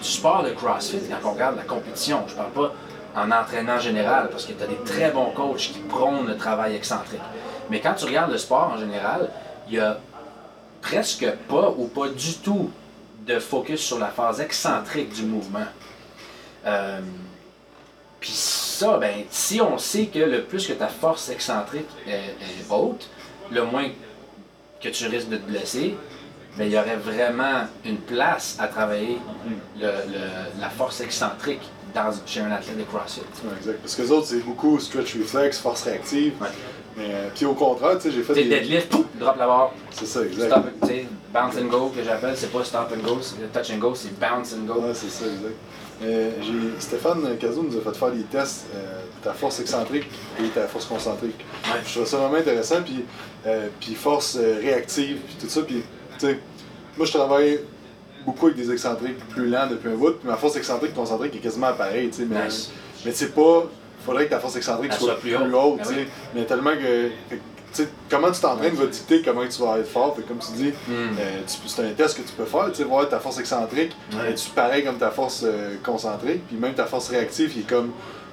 du 0.00 0.08
sport 0.08 0.42
de 0.42 0.50
CrossFit, 0.50 1.00
quand 1.10 1.28
on 1.28 1.32
regarde 1.34 1.56
la 1.56 1.64
compétition, 1.64 2.24
je 2.26 2.34
parle 2.34 2.50
pas 2.50 2.72
en 3.16 3.30
entraînement 3.30 3.78
général, 3.78 4.28
parce 4.30 4.44
que 4.46 4.52
tu 4.52 4.62
as 4.62 4.66
des 4.66 4.82
très 4.84 5.10
bons 5.10 5.30
coachs 5.30 5.58
qui 5.72 5.78
prônent 5.88 6.26
le 6.26 6.36
travail 6.36 6.74
excentrique. 6.74 7.20
Mais 7.70 7.80
quand 7.80 7.94
tu 7.94 8.06
regardes 8.06 8.32
le 8.32 8.38
sport 8.38 8.72
en 8.74 8.78
général, 8.78 9.30
il 9.68 9.74
y 9.74 9.78
a 9.78 9.98
presque 10.82 11.26
pas 11.48 11.70
ou 11.76 11.86
pas 11.86 12.08
du 12.08 12.34
tout 12.38 12.70
de 13.26 13.38
focus 13.38 13.80
sur 13.80 13.98
la 13.98 14.08
phase 14.08 14.40
excentrique 14.40 15.12
du 15.14 15.22
mouvement. 15.22 15.66
Euh, 16.66 17.00
Puis 18.20 18.32
ça, 18.32 18.96
ben, 18.98 19.24
si 19.30 19.60
on 19.60 19.76
sait 19.78 20.06
que 20.06 20.18
le 20.18 20.42
plus 20.44 20.66
que 20.66 20.72
ta 20.72 20.88
force 20.88 21.28
excentrique 21.28 21.88
est, 22.06 22.10
est 22.12 22.70
haute, 22.70 23.08
le 23.50 23.64
moins 23.64 23.88
que 24.80 24.88
tu 24.88 25.06
risques 25.06 25.28
de 25.28 25.36
te 25.36 25.46
blesser, 25.50 25.94
ben, 26.56 26.64
il 26.66 26.72
y 26.72 26.78
aurait 26.78 26.96
vraiment 26.96 27.64
une 27.84 27.98
place 27.98 28.56
à 28.58 28.68
travailler 28.68 29.18
le- 29.78 29.86
le- 29.86 30.60
la 30.60 30.70
force 30.70 31.00
excentrique 31.00 31.62
dans, 31.94 32.10
chez 32.26 32.40
un 32.40 32.50
athlète 32.50 32.78
de 32.78 32.84
CrossFit. 32.84 33.20
Ouais, 33.44 33.52
exact. 33.58 33.78
Parce 33.80 33.94
que 33.94 34.02
les 34.02 34.10
autres, 34.10 34.26
c'est 34.26 34.40
beaucoup 34.40 34.78
stretch 34.80 35.14
reflex, 35.16 35.58
force 35.58 35.82
réactive. 35.82 36.32
Ouais. 36.40 36.48
Mais 36.96 37.08
euh, 37.10 37.28
puis 37.34 37.44
au 37.44 37.54
contraire, 37.54 37.96
tu 37.98 38.02
sais, 38.02 38.10
j'ai 38.12 38.22
fait 38.22 38.34
des. 38.34 38.44
deadlift, 38.44 38.88
pouf, 38.88 39.06
drop 39.18 39.36
la 39.36 39.46
barre. 39.46 39.72
C'est 39.90 40.06
ça, 40.06 40.22
exact. 40.22 40.50
Stop, 40.50 40.64
tu 40.82 40.88
sais, 40.88 41.06
bounce 41.32 41.56
and 41.56 41.66
go 41.66 41.92
que 41.94 42.02
j'appelle, 42.04 42.36
c'est 42.36 42.52
pas 42.52 42.62
stop 42.62 42.92
and 42.92 43.06
go, 43.06 43.18
c'est 43.20 43.52
touch 43.52 43.74
and 43.74 43.78
go, 43.78 43.94
c'est 43.94 44.18
bounce 44.18 44.54
and 44.54 44.66
go. 44.66 44.80
Ouais, 44.80 44.94
c'est 44.94 45.10
ça, 45.10 45.24
exact. 45.24 45.56
Euh, 46.02 46.30
Stéphane 46.78 47.36
Cazot 47.38 47.62
nous 47.62 47.76
a 47.76 47.80
fait 47.80 47.96
faire 47.96 48.10
des 48.10 48.24
tests 48.24 48.66
euh, 48.74 49.00
de 49.00 49.24
ta 49.24 49.32
force 49.32 49.60
excentrique 49.60 50.06
et 50.40 50.48
ta 50.48 50.66
force 50.66 50.86
concentrique. 50.86 51.44
Ouais. 51.66 51.80
Je 51.86 51.94
trouve 51.94 52.06
ça 52.06 52.16
vraiment 52.18 52.36
intéressant, 52.36 52.82
puis, 52.82 53.04
euh, 53.46 53.68
puis 53.80 53.94
force 53.94 54.36
réactive, 54.36 55.18
puis 55.26 55.36
tout 55.40 55.48
ça. 55.48 55.62
Puis, 55.62 55.82
tu 56.18 56.26
sais, 56.26 56.40
moi, 56.96 57.06
je 57.06 57.12
travaille 57.12 57.60
beaucoup 58.26 58.46
avec 58.46 58.58
des 58.58 58.72
excentriques 58.72 59.18
plus 59.28 59.48
lents 59.48 59.66
depuis 59.68 59.88
un 59.88 59.94
bout, 59.94 60.12
puis 60.12 60.28
ma 60.28 60.36
force 60.36 60.56
excentrique 60.56 60.94
concentrique 60.94 61.34
est 61.36 61.40
quasiment 61.40 61.72
pareille, 61.72 62.10
tu 62.10 62.18
sais, 62.18 62.26
mais 62.28 62.44
Nice. 62.44 62.70
Mais 63.04 63.12
sais 63.12 63.28
pas, 63.28 63.64
faudrait 64.04 64.26
que 64.26 64.30
ta 64.30 64.38
force 64.40 64.56
excentrique 64.56 64.92
soit, 64.92 65.00
soit 65.12 65.20
plus 65.20 65.30
plus, 65.34 65.54
haute. 65.54 65.76
Ben 65.78 65.82
tu 65.82 65.88
sais. 65.94 66.00
oui. 66.00 66.06
Mais 66.34 66.44
tellement 66.44 66.72
que. 66.72 67.08
tu 67.74 67.88
comment 68.08 68.30
tu 68.30 68.40
t'entraînes 68.40 68.74
va 68.74 68.86
dicter 68.86 69.20
comment 69.22 69.46
tu 69.48 69.60
vas 69.62 69.78
être 69.78 69.88
fort. 69.88 70.14
Fait 70.14 70.22
comme 70.22 70.38
tu 70.38 70.52
dis, 70.52 70.68
Hmm. 70.88 70.92
euh, 71.18 71.40
tu 71.46 71.68
c'est 71.68 71.82
un 71.84 71.90
test 71.92 72.16
que 72.16 72.22
tu 72.22 72.32
peux 72.36 72.44
faire, 72.44 72.66
tu 72.70 72.76
sais, 72.76 72.84
voir 72.84 73.08
ta 73.08 73.18
force 73.18 73.38
excentrique, 73.40 73.92
Ouais. 74.12 74.30
es-tu 74.30 74.50
pareil 74.50 74.84
comme 74.84 74.98
ta 74.98 75.10
force 75.10 75.42
euh, 75.44 75.74
concentrique, 75.84 76.46
puis 76.46 76.56
même 76.56 76.74
ta 76.74 76.84
force 76.86 77.08
réactive, 77.08 77.52
il 77.56 77.62
est 77.62 77.68
comme, 77.68 77.90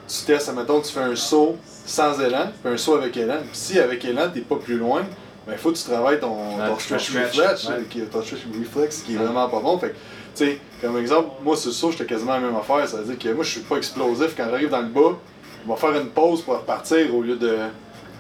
tu 0.08 0.26
testes, 0.26 0.50
admettons, 0.50 0.80
tu 0.82 0.92
fais 0.92 1.00
un 1.00 1.16
saut 1.16 1.56
sans 1.86 2.20
élan, 2.22 2.52
puis 2.64 2.74
un 2.74 2.78
saut 2.78 2.96
avec 2.96 3.16
élan, 3.18 3.38
puis 3.40 3.50
si 3.54 3.80
avec 3.80 4.04
élan, 4.06 4.30
t'es 4.34 4.42
pas 4.42 4.58
plus 4.58 4.78
loin, 4.78 5.02
ben 5.48 5.54
il 5.54 5.58
faut 5.58 5.72
que 5.72 5.78
tu 5.78 5.84
travailles 5.86 6.20
ton, 6.20 6.34
Ouais, 6.60 6.68
ton 6.68 6.74
ton 6.74 6.80
stretch 6.80 7.10
stretch, 7.10 7.38
reflex, 7.38 7.68
ouais. 7.70 7.74
qui, 7.90 8.02
ton 8.02 8.22
stretch 8.22 8.42
reflex, 8.60 8.98
qui 9.02 9.16
est 9.16 9.18
vraiment 9.18 9.50
pas 9.50 9.60
bon, 9.60 9.80
fait 9.80 9.90
que, 9.90 9.94
tu 10.36 10.46
sais, 10.46 10.60
comme 10.82 10.98
exemple, 10.98 11.30
moi, 11.44 11.56
sur 11.58 11.70
le 11.70 11.74
saut, 11.74 11.90
j'étais 11.92 12.06
quasiment 12.06 12.34
la 12.34 12.40
même 12.42 12.56
affaire, 12.56 12.88
ça 12.88 12.98
veut 12.98 13.06
dire 13.16 13.18
que 13.18 13.34
moi, 13.34 13.44
je 13.44 13.50
suis 13.50 13.62
pas 13.62 13.78
explosif, 13.78 14.36
quand 14.38 14.46
j'arrive 14.52 14.70
dans 14.70 14.82
le 14.82 14.88
bas, 14.90 15.18
va 15.68 15.76
faire 15.76 15.92
une 16.00 16.10
pause 16.10 16.42
pour 16.42 16.56
repartir 16.56 17.14
au 17.16 17.22
lieu 17.22 17.36
de, 17.36 17.58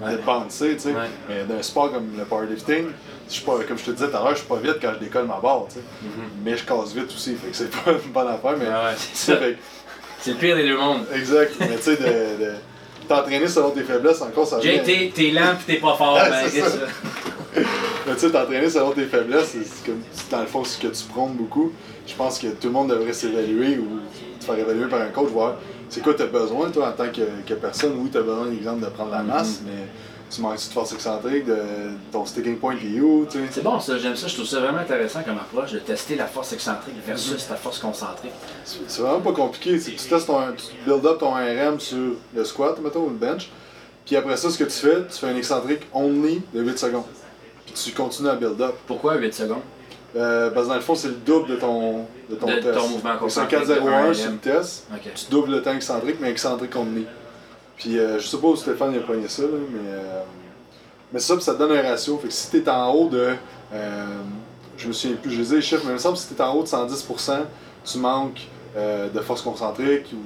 Ouais. 0.01 0.13
de 0.13 0.17
bouncer, 0.17 0.73
tu 0.73 0.79
sais. 0.79 0.89
Ouais. 0.89 1.01
Mais 1.29 1.43
d'un 1.43 1.61
sport 1.61 1.91
comme 1.91 2.07
le 2.17 2.23
powerlifting, 2.23 2.85
je 3.27 3.33
suis 3.33 3.43
pas, 3.45 3.53
comme 3.67 3.77
je 3.77 3.83
te 3.85 3.91
disais 3.91 4.09
tout 4.09 4.17
à 4.17 4.19
l'heure, 4.21 4.31
je 4.31 4.37
suis 4.39 4.47
pas 4.47 4.55
vite 4.55 4.77
quand 4.81 4.93
je 4.95 4.99
décolle 5.05 5.25
ma 5.27 5.39
barre, 5.39 5.65
tu 5.69 5.75
sais. 5.75 5.81
Mhm. 6.01 6.09
Mais 6.43 6.57
je 6.57 6.63
casse 6.65 6.93
vite 6.95 7.05
aussi, 7.13 7.35
fait 7.35 7.49
que 7.51 7.55
c'est 7.55 7.69
pas 7.83 7.91
une 7.91 8.11
bonne 8.11 8.27
affaire, 8.27 8.55
mais. 8.57 8.65
Ah 8.71 8.89
ouais, 8.89 9.55
c'est 10.23 10.31
le 10.31 10.37
pire 10.37 10.55
des 10.55 10.67
deux 10.67 10.77
mondes. 10.77 11.05
exact, 11.13 11.53
mais 11.59 11.75
tu 11.77 11.81
sais, 11.83 11.95
de, 11.97 12.43
de 12.45 12.51
t'entraîner 13.07 13.47
selon 13.47 13.69
tes 13.71 13.81
faiblesses, 13.83 14.21
encore 14.23 14.47
ça 14.47 14.59
Jay, 14.59 14.73
vient- 14.79 14.83
t'es 14.83 15.11
t'es 15.13 15.29
lent 15.31 15.55
pis 15.59 15.65
t'es 15.75 15.79
pas 15.79 15.95
fort. 15.95 16.15
Ouais, 16.15 16.29
ben, 16.29 16.49
ça. 16.49 16.77
Mais 18.07 18.13
tu 18.15 18.19
sais, 18.21 18.31
t'entraîner 18.31 18.69
selon 18.69 18.91
tes 18.91 19.05
faiblesses, 19.05 19.49
c'est- 19.51 19.85
comme, 19.85 20.01
c'est 20.11 20.31
dans 20.31 20.39
le 20.41 20.47
fond, 20.47 20.63
ce 20.63 20.77
que 20.79 20.87
tu 20.87 21.03
prônes 21.05 21.33
beaucoup. 21.33 21.71
Je 22.07 22.13
pense 22.15 22.39
que 22.39 22.47
tout 22.47 22.67
le 22.67 22.71
monde 22.71 22.89
devrait 22.89 23.13
s'évaluer 23.13 23.77
ou 23.77 23.99
te 24.39 24.45
faire 24.45 24.57
évaluer 24.57 24.87
par 24.87 25.01
un 25.01 25.07
coach, 25.09 25.29
voir 25.29 25.55
c'est 25.91 26.01
quoi 26.01 26.13
t'as 26.13 26.25
besoin, 26.25 26.71
toi, 26.71 26.87
en 26.87 26.91
tant 26.93 27.11
que, 27.11 27.21
que 27.45 27.53
personne? 27.53 27.93
Oui, 27.97 28.09
t'as 28.11 28.21
besoin, 28.21 28.49
exemple, 28.49 28.85
de 28.85 28.89
prendre 28.89 29.11
la 29.11 29.23
masse, 29.23 29.59
mais 29.65 29.87
tu 30.29 30.39
manques 30.39 30.55
de 30.55 30.61
force 30.61 30.93
excentrique, 30.93 31.45
de 31.45 31.57
ton 32.13 32.25
sticking 32.25 32.57
point 32.57 32.77
tu 32.77 33.25
sais? 33.29 33.39
C'est 33.51 33.61
bon 33.61 33.77
ça, 33.77 33.97
j'aime 33.97 34.15
ça, 34.15 34.27
je 34.27 34.35
trouve 34.35 34.47
ça 34.47 34.61
vraiment 34.61 34.77
intéressant 34.77 35.21
comme 35.21 35.37
approche 35.37 35.73
de 35.73 35.79
tester 35.79 36.15
la 36.15 36.27
force 36.27 36.53
excentrique 36.53 36.95
versus 37.05 37.45
ta 37.45 37.55
force 37.55 37.79
concentrique. 37.79 38.31
C'est 38.63 39.01
vraiment 39.01 39.19
pas 39.19 39.33
compliqué. 39.33 39.77
tu 39.77 39.91
testes 39.91 40.27
ton, 40.27 40.39
tu 40.53 40.73
build 40.85 41.05
up 41.05 41.19
ton 41.19 41.33
RM 41.33 41.77
sur 41.81 42.15
le 42.33 42.45
squat, 42.45 42.79
mettons, 42.81 43.03
ou 43.03 43.09
le 43.09 43.15
bench. 43.15 43.49
Puis 44.05 44.15
après 44.15 44.37
ça, 44.37 44.49
ce 44.49 44.57
que 44.57 44.63
tu 44.63 44.77
fais, 44.77 45.05
tu 45.11 45.17
fais 45.17 45.27
un 45.27 45.35
excentrique 45.35 45.81
only 45.93 46.41
de 46.53 46.61
8 46.63 46.79
secondes. 46.79 47.03
Puis 47.65 47.73
tu 47.73 47.91
continues 47.91 48.29
à 48.29 48.35
build 48.35 48.61
up. 48.61 48.75
Pourquoi 48.87 49.17
8 49.17 49.33
secondes? 49.33 49.61
Euh, 50.15 50.49
parce 50.51 50.65
que 50.65 50.69
dans 50.69 50.75
le 50.75 50.81
fond, 50.81 50.95
c'est 50.95 51.07
le 51.07 51.13
double 51.15 51.49
de 51.51 51.55
ton, 51.55 52.05
de 52.29 52.35
ton 52.35 52.47
De 52.47 52.53
test. 52.59 52.73
ton 52.77 52.87
mouvement 52.89 53.17
concentrique 53.17 53.59
de 53.67 53.73
4-0-1 53.75 54.09
1 54.09 54.13
sur 54.13 54.31
le 54.31 54.37
test. 54.37 54.87
Tu 55.15 55.25
doubles 55.31 55.51
le 55.51 55.61
temps 55.61 55.73
excentrique, 55.73 56.17
mais 56.19 56.29
excentrique 56.31 56.75
only. 56.75 57.05
Puis 57.77 57.97
euh, 57.97 58.19
je 58.19 58.27
sais 58.27 58.37
pas 58.37 58.47
où 58.47 58.55
Stéphane 58.55 58.91
il 58.93 58.99
a 58.99 59.01
pogné 59.01 59.27
ça, 59.27 59.43
là, 59.43 59.47
mais, 59.71 59.79
euh, 59.89 60.21
mais 61.13 61.19
ça, 61.19 61.35
puis 61.35 61.43
ça 61.43 61.53
te 61.53 61.59
donne 61.59 61.71
un 61.71 61.81
ratio. 61.81 62.17
Fait 62.17 62.27
que 62.27 62.33
si 62.33 62.49
t'es 62.49 62.69
en 62.69 62.91
haut 62.93 63.07
de. 63.09 63.33
euh, 63.73 64.05
je 64.77 64.87
me 64.87 64.93
souviens 64.93 65.15
plus, 65.17 65.31
je 65.31 65.39
les 65.39 65.53
ai 65.53 65.55
les 65.57 65.61
chiffres, 65.61 65.83
mais 65.85 65.91
il 65.91 65.93
me 65.93 65.99
semble 65.99 66.15
que 66.15 66.21
si 66.21 66.33
t'es 66.33 66.41
en 66.43 66.53
haut 66.55 66.63
de 66.63 66.67
110%, 66.67 67.39
tu 67.85 67.97
manques 67.99 68.47
euh, 68.75 69.09
de 69.09 69.19
force 69.21 69.41
concentrique. 69.41 70.07
Ou, 70.13 70.17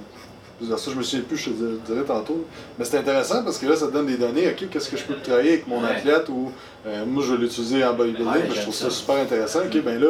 ça, 0.62 0.91
je 0.91 0.95
me 0.95 1.03
souviens 1.03 1.26
plus, 1.28 1.38
je 1.38 1.45
te 1.49 1.56
dir- 1.56 1.80
dirais 1.86 2.03
tantôt. 2.08 2.45
Mais 2.80 2.86
c'est 2.86 2.97
intéressant 2.97 3.43
parce 3.43 3.58
que 3.58 3.66
là, 3.66 3.76
ça 3.76 3.88
te 3.88 3.91
donne 3.93 4.06
des 4.08 4.18
données. 4.18 4.47
Ok, 4.49 4.70
qu'est-ce 4.70 4.89
que 4.89 4.97
je 4.97 5.03
peux 5.03 5.16
travailler 5.16 5.49
avec 5.53 5.68
mon 5.68 5.84
athlète 5.84 6.30
ou 6.30 6.51
euh, 6.88 7.06
moi, 7.06 7.24
je 7.26 7.34
vais 7.34 7.39
l'utiliser 7.41 7.84
en 7.84 7.93
bodybuilding, 7.93 8.32
Ouais, 8.34 8.45
mais 8.49 8.56
je 8.56 8.62
trouve 8.62 8.74
ça. 8.74 8.86
ça 8.86 8.91
super 8.91 9.16
intéressant. 9.18 9.60
Ok, 9.60 9.82
ben 9.84 9.99
là, 9.99 10.10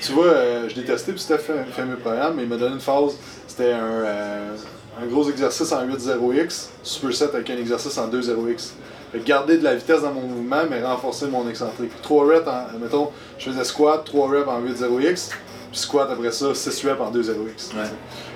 tu 0.00 0.12
vois, 0.12 0.26
euh, 0.26 0.68
je 0.68 0.74
l'ai 0.76 0.84
testé, 0.84 1.12
puis 1.12 1.20
Steph 1.20 1.38
fait, 1.38 1.64
fait 1.72 1.84
mes 1.84 1.96
programmes, 1.96 2.34
mais 2.36 2.42
il 2.44 2.48
m'a 2.48 2.56
donné 2.56 2.74
une 2.74 2.80
phase. 2.80 3.12
C'était 3.46 3.72
un, 3.72 3.78
euh, 3.82 4.54
un 5.02 5.06
gros 5.06 5.28
exercice 5.28 5.70
en 5.72 5.86
8-0x, 5.86 6.68
superset 6.82 7.30
avec 7.34 7.50
un 7.50 7.56
exercice 7.58 7.96
en 7.98 8.08
2-0x. 8.08 8.72
Fait 9.12 9.18
que 9.18 9.24
garder 9.26 9.58
de 9.58 9.64
la 9.64 9.74
vitesse 9.74 10.00
dans 10.00 10.12
mon 10.12 10.22
mouvement, 10.22 10.62
mais 10.70 10.82
renforcer 10.82 11.26
mon 11.26 11.46
excentrique. 11.48 11.92
3 12.02 12.26
reps, 12.26 12.48
en, 12.48 12.78
mettons, 12.78 13.10
je 13.38 13.50
faisais 13.50 13.64
squat, 13.64 14.02
3 14.06 14.28
reps 14.30 14.48
en 14.48 14.60
8-0x, 14.62 15.28
puis 15.70 15.78
squat 15.78 16.08
après 16.10 16.32
ça, 16.32 16.54
6 16.54 16.86
reps 16.86 17.00
en 17.00 17.10
2-0x. 17.10 17.74
Ouais. 17.74 17.82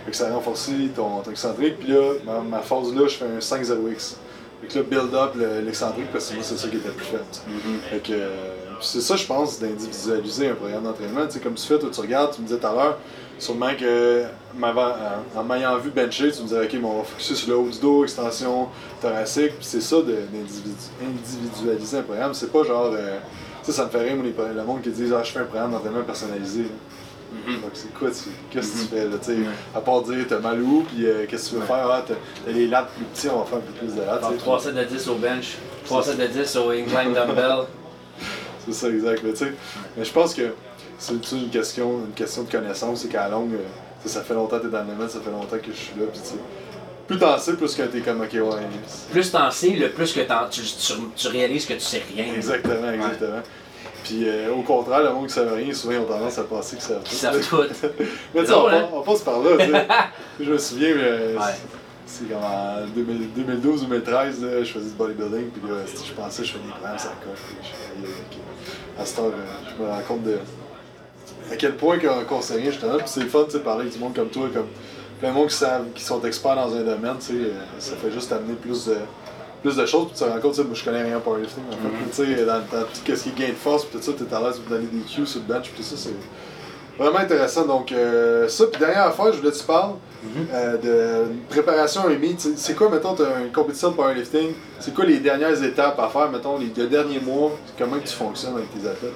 Fait 0.06 0.12
que 0.12 0.16
ça 0.16 0.32
renforce 0.32 0.70
ton, 0.94 1.20
ton 1.20 1.30
excentrique, 1.30 1.78
puis 1.80 1.88
là, 1.92 2.12
ma, 2.24 2.40
ma 2.40 2.60
phase 2.60 2.94
là, 2.94 3.06
je 3.08 3.14
fais 3.16 3.24
un 3.26 3.38
5-0x. 3.40 4.14
Fait 4.62 4.68
que 4.68 4.78
là, 4.78 4.84
build 4.88 5.14
up 5.14 5.32
le- 5.36 5.60
l'excentrique, 5.60 6.10
parce 6.12 6.28
que 6.30 6.34
moi, 6.36 6.42
c'est 6.44 6.56
ça 6.56 6.68
qui 6.68 6.76
était 6.76 6.88
plus 6.88 7.04
faible. 7.06 7.24
Mhm. 7.46 7.78
Fait 7.90 7.98
que 7.98 8.12
euh, 8.12 8.28
c'est 8.80 9.00
ça, 9.02 9.16
je 9.16 9.26
pense, 9.26 9.58
d'individualiser 9.58 10.48
un 10.50 10.54
programme 10.54 10.84
d'entraînement. 10.84 11.26
Tu 11.26 11.32
sais, 11.32 11.40
comme 11.40 11.54
tu 11.54 11.66
fais, 11.66 11.78
toi, 11.78 11.90
tu 11.92 12.00
regardes, 12.00 12.34
tu 12.34 12.40
me 12.42 12.46
disais 12.46 12.58
tout 12.58 12.66
à 12.66 12.72
l'heure, 12.72 12.98
sûrement 13.38 13.74
que 13.78 14.22
m'avant- 14.56 14.94
en 15.36 15.44
m'ayant 15.44 15.76
vu 15.78 15.90
bencher, 15.90 16.30
tu 16.30 16.42
me 16.42 16.46
disais, 16.48 16.62
OK, 16.64 16.80
bon, 16.80 16.90
on 16.90 16.98
va 16.98 17.04
focuser 17.04 17.34
sur 17.34 17.48
le 17.50 17.56
haut 17.58 17.68
du 17.68 17.78
dos, 17.80 18.04
extension 18.04 18.68
thoracique. 19.02 19.56
Puis 19.58 19.66
c'est 19.66 19.80
ça 19.82 19.96
de- 19.96 20.02
d'individu- 20.02 20.90
individualiser 21.02 21.98
un 21.98 22.02
programme. 22.02 22.32
C'est 22.32 22.50
pas 22.52 22.62
genre, 22.64 22.90
euh, 22.94 23.18
tu 23.64 23.66
sais, 23.66 23.72
ça 23.72 23.84
me 23.84 23.90
fait 23.90 24.00
rire, 24.02 24.16
le 24.22 24.64
monde 24.64 24.82
qui 24.82 24.90
dit, 24.90 25.10
ah, 25.14 25.22
je 25.22 25.32
fais 25.32 25.40
un 25.40 25.44
programme 25.44 25.72
d'entraînement 25.72 26.02
personnalisé. 26.04 26.66
Mhm. 27.46 27.60
Donc 27.62 27.70
c'est 27.74 27.92
quoi, 27.94 28.08
qu'est-ce 28.50 28.68
que 28.68 28.76
Mhm. 28.76 28.82
tu 28.82 28.94
fais 28.94 29.04
là, 29.04 29.16
tu 29.20 29.26
sais, 29.32 29.36
à 29.74 29.80
part 29.80 30.02
dire 30.02 30.24
t'as 30.28 30.38
mal 30.38 30.60
où, 30.62 30.82
puis 30.82 31.06
euh, 31.06 31.26
qu'est-ce 31.28 31.50
que 31.50 31.54
tu 31.56 31.60
veux 31.60 31.66
faire, 31.66 31.88
ah, 31.90 32.04
t'as 32.06 32.50
les 32.52 32.66
lattes 32.68 32.90
plus 32.94 33.04
petits, 33.06 33.28
on 33.28 33.38
va 33.40 33.44
faire 33.44 33.58
un 33.58 33.60
peu 33.62 33.72
plus 33.72 33.94
de 33.94 34.00
lattes. 34.02 34.20
Donc 34.22 34.32
tu 34.32 34.36
sais. 34.38 34.42
3 34.44 34.60
sets 34.60 34.72
de 34.72 34.84
10 34.84 35.08
au 35.08 35.14
bench, 35.16 35.56
3 35.84 36.02
sets 36.02 36.14
de 36.16 36.26
10 36.26 36.56
au 36.56 36.70
incline 36.70 37.12
dumbbell. 37.12 37.64
C'est 38.66 38.72
ça, 38.72 38.88
exact. 38.88 39.20
Mais, 39.24 39.32
tu 39.32 39.38
sais, 39.38 39.52
mais 39.96 40.04
je 40.04 40.12
pense 40.12 40.34
que 40.34 40.42
c'est 40.98 41.12
une 41.12 41.50
question, 41.50 42.00
une 42.06 42.14
question 42.14 42.42
de 42.42 42.50
connaissance. 42.50 43.02
C'est 43.02 43.08
qu'à 43.08 43.24
la 43.24 43.28
longue, 43.28 43.52
euh, 43.54 43.58
ça 44.08 44.22
fait 44.22 44.34
longtemps 44.34 44.58
que 44.58 44.64
t'es 44.64 44.70
dans 44.70 44.80
le 44.82 44.86
domaine, 44.86 45.08
ça 45.08 45.20
fait 45.20 45.30
longtemps 45.30 45.58
que 45.58 45.70
je 45.72 45.76
suis 45.76 45.92
là. 46.00 46.06
Puis, 46.12 46.20
tu 46.20 46.28
sais, 46.30 46.34
plus 47.06 47.18
t'en 47.18 47.38
sais, 47.38 47.52
plus 47.54 47.74
que 47.76 47.82
t'es 47.82 48.00
comme, 48.00 48.20
ok, 48.22 48.32
ouais. 48.32 48.40
Plus 49.12 49.30
t'en 49.30 49.50
sais, 49.52 49.70
le 49.70 49.90
plus 49.90 50.12
que 50.12 50.20
tu, 50.50 50.62
tu, 50.62 50.92
tu 51.14 51.28
réalises 51.28 51.66
que 51.66 51.74
tu 51.74 51.80
sais 51.80 52.02
rien. 52.12 52.34
Exactement, 52.34 52.90
exactement. 52.90 53.42
Puis 54.06 54.28
euh, 54.28 54.52
au 54.52 54.62
contraire, 54.62 55.02
le 55.02 55.12
monde 55.12 55.26
qui 55.26 55.34
savent 55.34 55.52
rien, 55.52 55.74
souvent 55.74 55.94
ils 55.94 55.98
ont 55.98 56.04
tendance 56.04 56.38
à 56.38 56.44
penser 56.44 56.76
que 56.76 56.82
ça 56.82 56.94
Qui 57.02 57.16
savent 57.16 57.40
tout. 57.44 57.56
Mais 58.34 58.42
tu 58.42 58.46
sais, 58.46 58.52
on, 58.54 58.68
hein? 58.68 58.88
on 58.94 59.00
passe 59.02 59.22
par 59.22 59.40
là. 59.40 59.56
tu 59.58 59.68
sais. 59.72 59.86
je 60.44 60.52
me 60.52 60.58
souviens, 60.58 60.90
euh, 60.96 61.36
Ouais. 61.36 61.42
c'est 62.06 62.28
comme 62.28 62.38
en 62.44 62.86
2012-2013, 62.96 64.06
là, 64.44 64.62
je 64.62 64.72
faisais 64.72 64.90
du 64.90 64.94
bodybuilding. 64.94 65.50
Puis 65.50 65.68
là, 65.68 65.78
je 65.86 66.12
pensais 66.12 66.42
que 66.42 66.48
je 66.48 66.52
faisais 66.52 66.64
des 66.64 66.70
programmes, 66.70 66.98
ça 66.98 67.08
coche. 67.24 67.40
puis 67.48 67.56
je 67.68 68.06
ok. 68.06 68.42
À 69.00 69.04
cette 69.04 69.18
heure, 69.18 69.24
euh, 69.26 69.70
je 69.76 69.82
me 69.82 69.88
rends 69.90 70.02
compte 70.06 70.22
de 70.22 70.38
à 71.50 71.56
quel 71.56 71.74
point 71.74 71.98
qu'on 72.28 72.40
sait 72.40 72.54
rien 72.54 72.70
justement. 72.70 72.98
Puis 72.98 73.06
c'est 73.08 73.20
le 73.20 73.28
fun 73.28 73.42
tu 73.46 73.52
sais, 73.52 73.58
de 73.58 73.62
parler 73.64 73.82
avec 73.82 73.92
du 73.92 73.98
monde 73.98 74.14
comme 74.14 74.28
toi, 74.28 74.48
comme 74.54 74.66
plein 75.18 75.30
de 75.30 75.34
monde 75.34 75.48
qui, 75.48 75.54
savent, 75.56 75.86
qui 75.94 76.04
sont 76.04 76.22
experts 76.22 76.54
dans 76.54 76.72
un 76.76 76.82
domaine. 76.82 77.16
tu 77.18 77.26
sais, 77.26 77.32
euh, 77.32 77.50
ça 77.80 77.96
fait 77.96 78.12
juste 78.12 78.30
amener 78.32 78.54
plus 78.54 78.86
de, 78.86 78.96
plus 79.62 79.76
de 79.76 79.86
choses. 79.86 80.06
Puis 80.08 80.18
tu 80.18 80.24
te 80.24 80.28
rends 80.30 80.38
compte, 80.40 80.52
tu 80.54 80.58
sais, 80.62 80.64
moi 80.64 80.74
je 80.74 80.84
connais 80.84 81.02
rien 81.02 81.16
en 81.16 81.20
powerlifting. 81.20 81.62
En 81.68 81.72
fait, 81.72 81.78
Mhm. 82.24 82.34
tu 82.34 82.36
sais, 82.36 82.44
dans, 82.44 82.54
dans 82.54 82.84
tout 82.84 82.88
ce 82.94 83.00
qui 83.02 83.12
est 83.30 83.34
gain 83.38 83.48
de 83.48 83.54
force, 83.54 83.84
puis 83.84 83.98
tout 83.98 84.04
ça, 84.04 84.12
tu 84.16 84.24
es 84.24 84.34
à 84.34 84.40
l'aise 84.40 84.60
de 84.62 84.68
donner 84.68 84.86
des 84.86 85.00
cues 85.00 85.26
sur 85.26 85.40
le 85.40 85.46
bench, 85.52 85.70
puis 85.70 85.76
tout 85.76 85.82
ça, 85.82 85.96
c'est 85.96 86.14
vraiment 87.02 87.18
intéressant. 87.18 87.66
Donc, 87.66 87.92
euh, 87.92 88.48
ça, 88.48 88.64
puis 88.66 88.78
dernière 88.80 89.06
affaire, 89.06 89.32
je 89.32 89.38
voulais 89.38 89.50
que 89.50 89.56
tu 89.58 89.64
parles 89.64 89.94
Mhm. 90.22 90.46
euh, 90.52 90.76
de 91.26 91.32
préparation 91.48 92.02
à 92.02 92.06
un 92.06 92.16
meet. 92.16 92.36
Tu 92.38 92.42
sais, 92.50 92.54
C'est 92.56 92.74
quoi, 92.74 92.88
mettons, 92.90 93.14
as 93.14 93.40
une 93.44 93.52
compétition 93.52 93.90
de 93.90 93.96
powerlifting, 93.96 94.52
c'est 94.80 94.94
quoi 94.94 95.04
les 95.04 95.18
dernières 95.18 95.62
étapes 95.62 95.98
à 96.00 96.08
faire, 96.08 96.30
mettons, 96.30 96.58
les 96.58 96.66
deux 96.68 96.86
derniers 96.86 97.20
mois, 97.20 97.52
comment 97.78 97.98
tu 98.04 98.12
fonctionnes 98.14 98.56
avec 98.56 98.72
tes 98.72 98.88
athlètes? 98.88 99.12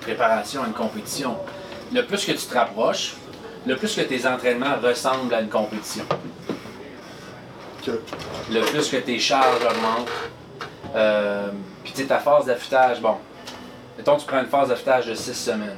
Préparation 0.00 0.62
à 0.62 0.66
une 0.66 0.72
compétition. 0.72 1.36
Le 1.92 2.02
plus 2.04 2.24
que 2.24 2.32
tu 2.32 2.38
te 2.46 2.54
rapproches, 2.54 3.14
le 3.66 3.74
plus 3.76 3.94
que 3.94 4.02
tes 4.02 4.26
entraînements 4.26 4.76
ressemblent 4.82 5.34
à 5.34 5.40
une 5.40 5.48
compétition. 5.48 6.04
Le 8.50 8.60
plus 8.62 8.88
que 8.88 8.96
tes 8.96 9.18
charges 9.18 9.64
augmentent. 9.64 10.10
Euh, 10.94 11.48
Puis 11.84 11.92
tu 11.92 12.02
sais, 12.02 12.08
ta 12.08 12.18
phase 12.18 12.46
d'affûtage, 12.46 13.00
bon, 13.00 13.16
mettons 13.96 14.16
tu 14.16 14.26
prends 14.26 14.40
une 14.40 14.46
phase 14.46 14.68
d'affûtage 14.68 15.06
de 15.06 15.14
6 15.14 15.34
semaines. 15.34 15.76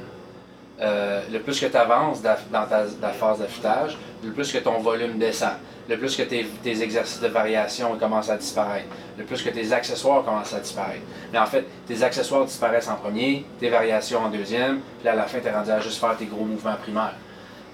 Euh, 0.81 1.21
le 1.29 1.39
plus 1.39 1.59
que 1.59 1.65
tu 1.65 1.75
avances 1.75 2.21
dans 2.21 2.65
ta, 2.67 3.09
phase 3.09 3.39
d'affûtage, 3.39 3.97
le 4.23 4.31
plus 4.31 4.51
que 4.51 4.59
ton 4.59 4.79
volume 4.79 5.17
descend. 5.17 5.53
Le 5.89 5.97
plus 5.97 6.15
que 6.15 6.21
tes, 6.21 6.45
exercices 6.63 7.19
de 7.19 7.27
variation 7.27 7.97
commencent 7.97 8.29
à 8.29 8.37
disparaître. 8.37 8.87
Le 9.17 9.25
plus 9.25 9.41
que 9.41 9.49
tes 9.49 9.73
accessoires 9.73 10.23
commencent 10.23 10.53
à 10.53 10.59
disparaître. 10.59 11.01
Mais 11.33 11.39
en 11.39 11.47
fait, 11.47 11.65
tes 11.87 12.03
accessoires 12.03 12.45
disparaissent 12.45 12.87
en 12.87 12.95
premier, 12.95 13.45
tes 13.59 13.69
variations 13.69 14.23
en 14.23 14.29
deuxième, 14.29 14.81
puis 14.99 15.09
à 15.09 15.15
la 15.15 15.23
fin, 15.23 15.39
tu 15.39 15.47
es 15.47 15.51
rendu 15.51 15.71
à 15.71 15.79
juste 15.79 15.99
faire 15.99 16.15
tes 16.15 16.25
gros 16.25 16.45
mouvements 16.45 16.75
primaires. 16.75 17.15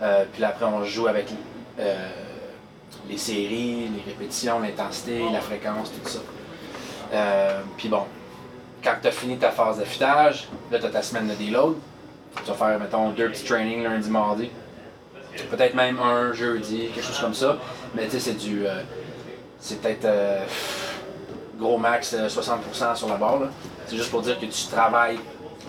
Euh, 0.02 0.24
puis 0.32 0.42
là, 0.42 0.50
après, 0.50 0.66
on 0.66 0.84
joue 0.86 1.08
avec 1.08 1.28
euh, 1.78 2.08
les 3.10 3.18
séries, 3.18 3.90
les 3.96 4.04
répétitions, 4.12 4.60
l'intensité, 4.60 5.22
la 5.32 5.40
fréquence, 5.42 5.92
tout 5.92 6.10
ça. 6.10 6.20
Euh, 7.14 7.62
puis 7.78 7.88
bon, 7.90 8.04
quand 8.84 8.96
tu 9.02 9.08
as 9.08 9.12
fini 9.12 9.38
ta 9.38 9.52
phase 9.52 9.78
d'affûtage, 9.80 10.48
là, 10.72 10.80
tu 10.80 10.86
as 10.86 10.90
ta 10.90 11.02
semaine 11.02 11.28
de 11.28 11.34
deload. 11.36 11.76
Tu 12.44 12.52
vas 12.52 12.54
faire, 12.56 12.80
mettons, 12.80 13.10
deux 13.12 13.30
petits 13.30 13.46
trainings 13.46 13.84
lundi, 13.84 14.10
mardi. 14.10 14.50
Peut-être 15.52 15.74
même 15.76 16.00
un 16.00 16.34
jeudi, 16.34 16.88
quelque 16.94 17.06
chose 17.06 17.20
comme 17.20 17.34
ça. 17.34 17.58
Mais 17.94 18.06
tu 18.06 18.12
sais, 18.12 18.20
c'est 18.20 18.34
du. 18.34 18.66
euh, 18.66 18.82
c'est 19.60 19.82
peut-être. 19.82 20.06
euh, 20.06 20.44
gros 21.60 21.78
max 21.78 22.14
euh, 22.14 22.28
60% 22.28 22.96
sur 22.96 23.08
la 23.08 23.16
barre. 23.16 23.40
C'est 23.88 23.96
juste 23.98 24.12
pour 24.12 24.22
dire 24.22 24.38
que 24.40 24.46
tu 24.46 24.66
travailles. 24.68 25.20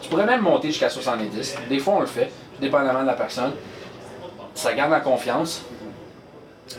Tu 0.03 0.09
pourrais 0.09 0.27
même 0.27 0.41
monter 0.41 0.69
jusqu'à 0.69 0.91
70. 0.91 1.57
Des 1.69 1.79
fois, 1.79 1.95
on 1.95 2.01
le 2.01 2.07
fait, 2.07 2.31
dépendamment 2.61 3.03
de 3.03 3.07
la 3.07 3.13
personne. 3.15 3.53
ça 4.55 4.73
garde 4.75 4.91
la 4.91 5.01
confiance. 5.01 5.63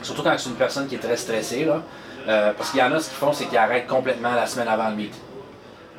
Surtout 0.01 0.23
quand 0.23 0.35
c'est 0.37 0.49
une 0.49 0.55
personne 0.55 0.87
qui 0.87 0.95
est 0.95 0.99
très 0.99 1.17
stressée. 1.17 1.65
Là. 1.65 1.81
Euh, 2.27 2.51
parce 2.57 2.71
qu'il 2.71 2.79
y 2.79 2.83
en 2.83 2.91
a, 2.91 2.99
ce 2.99 3.09
qu'ils 3.09 3.17
font, 3.17 3.31
c'est 3.31 3.45
qu'ils 3.45 3.57
arrêtent 3.57 3.87
complètement 3.87 4.33
la 4.33 4.45
semaine 4.45 4.67
avant 4.67 4.89
le 4.89 4.95
meet. 4.95 5.13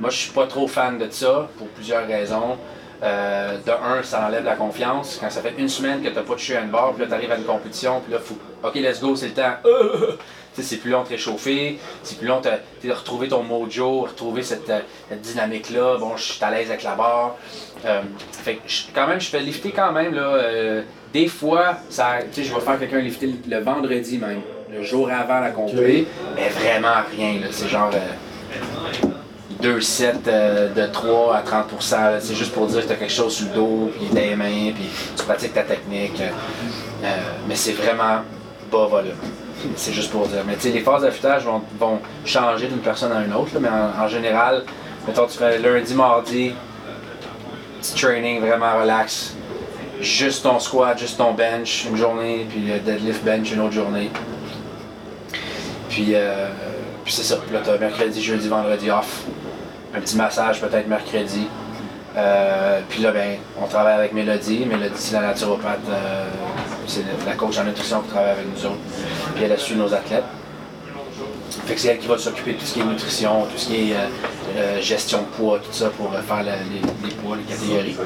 Moi, 0.00 0.10
je 0.10 0.16
suis 0.16 0.32
pas 0.32 0.46
trop 0.46 0.68
fan 0.68 0.98
de 0.98 1.10
ça 1.10 1.48
pour 1.56 1.68
plusieurs 1.68 2.06
raisons. 2.06 2.58
Euh, 3.00 3.58
de 3.64 3.70
un, 3.70 4.02
ça 4.02 4.26
enlève 4.26 4.44
la 4.44 4.56
confiance. 4.56 5.18
Quand 5.20 5.30
ça 5.30 5.40
fait 5.40 5.54
une 5.56 5.68
semaine 5.68 6.02
que 6.02 6.08
tu 6.08 6.14
n'as 6.14 6.22
pas 6.22 6.34
touché 6.34 6.56
à 6.56 6.62
une 6.62 6.70
barre, 6.70 6.92
puis 6.92 7.02
là, 7.02 7.08
tu 7.08 7.14
arrives 7.14 7.30
à 7.30 7.36
une 7.36 7.44
compétition, 7.44 8.00
puis 8.00 8.12
là, 8.12 8.18
faut, 8.18 8.36
OK, 8.62 8.74
let's 8.74 9.00
go, 9.00 9.14
c'est 9.14 9.28
le 9.28 9.34
temps. 9.34 9.54
c'est 10.60 10.78
plus 10.78 10.90
long 10.90 11.04
de 11.04 11.08
réchauffer, 11.08 11.78
c'est 12.02 12.18
plus 12.18 12.26
long 12.26 12.40
de, 12.40 12.90
retrouver 12.90 13.28
ton 13.28 13.44
mojo, 13.44 14.00
retrouver 14.02 14.42
cette, 14.42 14.68
euh, 14.68 14.80
dynamique-là. 15.12 15.98
Bon, 15.98 16.16
je 16.16 16.24
suis 16.24 16.44
à 16.44 16.50
l'aise 16.50 16.68
avec 16.70 16.82
la 16.82 16.96
barre. 16.96 17.36
Euh, 17.86 18.02
fait 18.32 18.60
quand 18.92 19.06
même, 19.06 19.20
je 19.20 19.28
fais 19.28 19.40
lifter 19.40 19.70
quand 19.70 19.92
même. 19.92 20.14
Là, 20.14 20.82
des 21.12 21.28
fois, 21.28 21.78
ça, 21.88 22.18
je 22.36 22.42
vais 22.42 22.60
faire 22.60 22.78
quelqu'un 22.78 23.00
lifter 23.00 23.34
le 23.48 23.60
vendredi 23.60 24.18
même, 24.18 24.40
le 24.70 24.82
jour 24.82 25.10
avant 25.10 25.40
la 25.40 25.50
compétition, 25.50 26.06
mais 26.34 26.48
vraiment 26.48 27.02
rien. 27.16 27.40
C'est 27.50 27.68
genre 27.68 27.90
deux 29.60 29.80
sets 29.80 30.14
euh, 30.28 30.72
de 30.72 30.86
3 30.86 31.36
à 31.36 31.42
30% 31.42 32.20
C'est 32.20 32.34
juste 32.34 32.52
pour 32.52 32.66
dire 32.66 32.82
que 32.82 32.86
tu 32.86 32.92
as 32.92 32.96
quelque 32.96 33.12
chose 33.12 33.34
sur 33.34 33.48
le 33.48 33.54
dos, 33.54 33.90
puis 33.96 34.06
tes 34.08 34.36
mains, 34.36 34.72
puis 34.74 34.88
tu 35.16 35.24
pratiques 35.24 35.54
ta 35.54 35.62
technique. 35.62 36.20
Euh, 36.20 37.06
mais 37.48 37.56
c'est 37.56 37.72
vraiment 37.72 38.22
bas 38.70 38.86
volume. 38.86 39.12
C'est 39.74 39.92
juste 39.92 40.12
pour 40.12 40.26
dire. 40.28 40.42
Mais 40.46 40.54
tu 40.54 40.62
sais, 40.62 40.70
les 40.70 40.80
phases 40.80 41.02
d'affûtage 41.02 41.44
vont, 41.44 41.62
vont, 41.78 41.98
changer 42.24 42.68
d'une 42.68 42.78
personne 42.78 43.10
à 43.12 43.24
une 43.24 43.32
autre, 43.32 43.50
mais 43.60 43.68
en, 43.68 44.06
général, 44.06 44.62
mettons, 45.06 45.26
tu 45.26 45.36
fais 45.36 45.58
lundi, 45.58 45.94
mardi, 45.94 46.52
petit 47.80 47.94
training 47.94 48.40
vraiment 48.40 48.78
relax. 48.80 49.34
Juste 50.00 50.44
ton 50.44 50.58
squat, 50.60 50.98
juste 50.98 51.18
ton 51.18 51.32
bench 51.32 51.86
une 51.88 51.96
journée, 51.96 52.46
puis 52.48 52.60
deadlift 52.84 53.24
bench 53.24 53.52
une 53.52 53.60
autre 53.60 53.72
journée. 53.72 54.10
Puis, 55.88 56.10
euh, 56.14 56.48
puis 57.04 57.12
c'est 57.12 57.24
ça. 57.24 57.36
Puis 57.36 57.52
là, 57.52 57.60
tu 57.64 57.70
as 57.70 57.78
mercredi, 57.78 58.22
jeudi, 58.22 58.48
vendredi 58.48 58.90
off 58.90 59.24
un 59.94 60.00
petit 60.00 60.16
massage 60.16 60.60
peut-être 60.60 60.86
mercredi. 60.86 61.46
Euh, 62.16 62.80
puis 62.88 63.02
là, 63.02 63.12
ben, 63.12 63.38
on 63.60 63.66
travaille 63.66 63.94
avec 63.94 64.12
Mélodie. 64.12 64.64
Mélodie, 64.66 64.94
c'est 64.96 65.14
la 65.14 65.22
naturopathe, 65.22 65.78
euh, 65.88 66.24
c'est 66.86 67.04
la 67.26 67.34
coach 67.34 67.58
en 67.58 67.64
nutrition 67.64 68.00
qui 68.02 68.08
travaille 68.08 68.30
avec 68.30 68.46
nous 68.54 68.66
autres. 68.66 68.78
Puis 69.34 69.44
elle 69.44 69.52
a 69.52 69.56
su 69.56 69.74
nos 69.76 69.92
athlètes. 69.92 70.24
Fait 71.66 71.74
que 71.74 71.80
c'est 71.80 71.88
elle 71.88 71.98
qui 71.98 72.06
va 72.06 72.18
s'occuper 72.18 72.54
de 72.54 72.58
tout 72.58 72.66
ce 72.66 72.74
qui 72.74 72.80
est 72.80 72.84
nutrition, 72.84 73.42
tout 73.44 73.56
ce 73.58 73.66
qui 73.66 73.90
est 73.90 73.96
euh, 74.56 74.80
gestion 74.80 75.18
de 75.22 75.26
poids, 75.36 75.58
tout 75.58 75.72
ça 75.72 75.90
pour 75.90 76.10
faire 76.12 76.42
les, 76.42 77.10
poids, 77.10 77.36
les 77.36 77.42
catégories. 77.42 77.96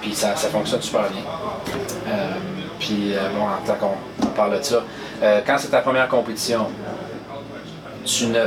puis 0.00 0.14
ça, 0.14 0.34
ça, 0.36 0.48
fonctionne 0.48 0.82
super 0.82 1.04
bien. 1.10 1.22
puis 2.78 3.14
bon, 3.36 3.44
en 3.44 3.66
tant 3.66 3.74
qu'on 3.74 4.26
parle 4.28 4.58
de 4.58 4.62
ça, 4.62 4.84
quand 5.46 5.56
c'est 5.58 5.68
ta 5.68 5.80
première 5.80 6.08
compétition, 6.08 6.66
tu 8.04 8.26
ne 8.26 8.46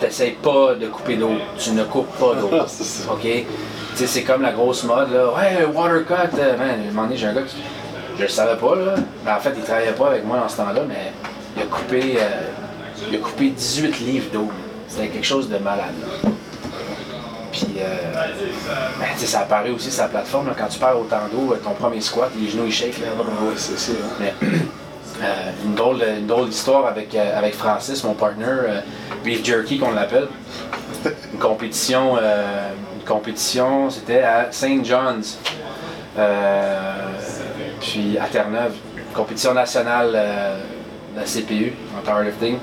t'essayes 0.00 0.36
pas 0.42 0.74
de 0.74 0.86
couper 0.86 1.16
d'eau. 1.16 1.32
Tu 1.58 1.72
ne 1.72 1.84
coupes 1.84 2.12
pas 2.18 2.34
d'eau. 2.34 2.50
OK? 3.12 3.26
c'est 3.94 4.22
comme 4.22 4.42
la 4.42 4.52
grosse 4.52 4.84
mode, 4.84 5.12
là. 5.12 5.32
Ouais, 5.32 5.64
water 5.66 6.06
cut. 6.06 6.38
Euh, 6.38 6.56
man, 6.56 6.70
à 6.70 6.72
un 6.72 6.76
moment 6.88 7.02
donné, 7.02 7.16
j'ai 7.16 7.26
un 7.26 7.34
gars 7.34 7.42
qui. 7.42 7.56
Je 8.16 8.22
le 8.22 8.28
savais 8.28 8.56
pas, 8.56 8.74
là. 8.76 8.94
Mais 9.24 9.30
en 9.30 9.40
fait, 9.40 9.52
il 9.56 9.62
travaillait 9.62 9.92
pas 9.92 10.08
avec 10.08 10.24
moi 10.24 10.38
dans 10.38 10.48
ce 10.48 10.56
temps-là, 10.56 10.82
mais 10.88 11.12
il 11.56 11.62
a 11.62 11.66
coupé, 11.66 12.16
euh, 12.18 12.28
il 13.08 13.16
a 13.16 13.18
coupé 13.18 13.50
18 13.50 14.00
livres 14.00 14.30
d'eau. 14.32 14.48
C'était 14.88 15.08
quelque 15.08 15.26
chose 15.26 15.48
de 15.48 15.58
malade, 15.58 15.94
Puis, 17.52 17.66
euh, 17.78 17.96
ben, 18.98 19.06
ça 19.16 19.40
apparaît 19.40 19.70
aussi 19.70 19.90
sur 19.90 20.02
la 20.02 20.08
plateforme, 20.08 20.52
quand 20.58 20.66
tu 20.66 20.78
perds 20.78 20.98
autant 20.98 21.28
d'eau, 21.32 21.54
ton 21.62 21.70
premier 21.70 22.00
squat, 22.00 22.30
les 22.36 22.48
genoux 22.48 22.66
ils 22.66 22.72
shake. 22.72 22.98
Là. 22.98 23.06
c'est 23.56 23.78
ça. 23.78 23.92
Mais, 24.18 24.34
euh, 25.22 25.50
une 25.64 25.74
drôle, 25.74 26.02
une 26.02 26.26
drôle 26.26 26.48
d'histoire 26.48 26.86
avec, 26.86 27.14
euh, 27.14 27.38
avec 27.38 27.54
Francis, 27.54 28.02
mon 28.04 28.14
partner, 28.14 28.46
euh, 28.46 28.80
Beef 29.22 29.44
Jerky 29.44 29.78
qu'on 29.78 29.92
l'appelle. 29.92 30.28
Une 31.32 31.38
compétition, 31.38 32.16
une 32.18 33.04
compétition, 33.06 33.88
c'était 33.90 34.22
à 34.22 34.48
St. 34.50 34.84
John's, 34.84 35.38
puis 37.80 38.18
à 38.18 38.26
Terre-Neuve, 38.26 38.74
une 38.96 39.14
compétition 39.14 39.54
nationale 39.54 40.12
de 41.14 41.20
la 41.20 41.24
CPU 41.24 41.72
en 41.96 42.02
powerlifting. 42.02 42.58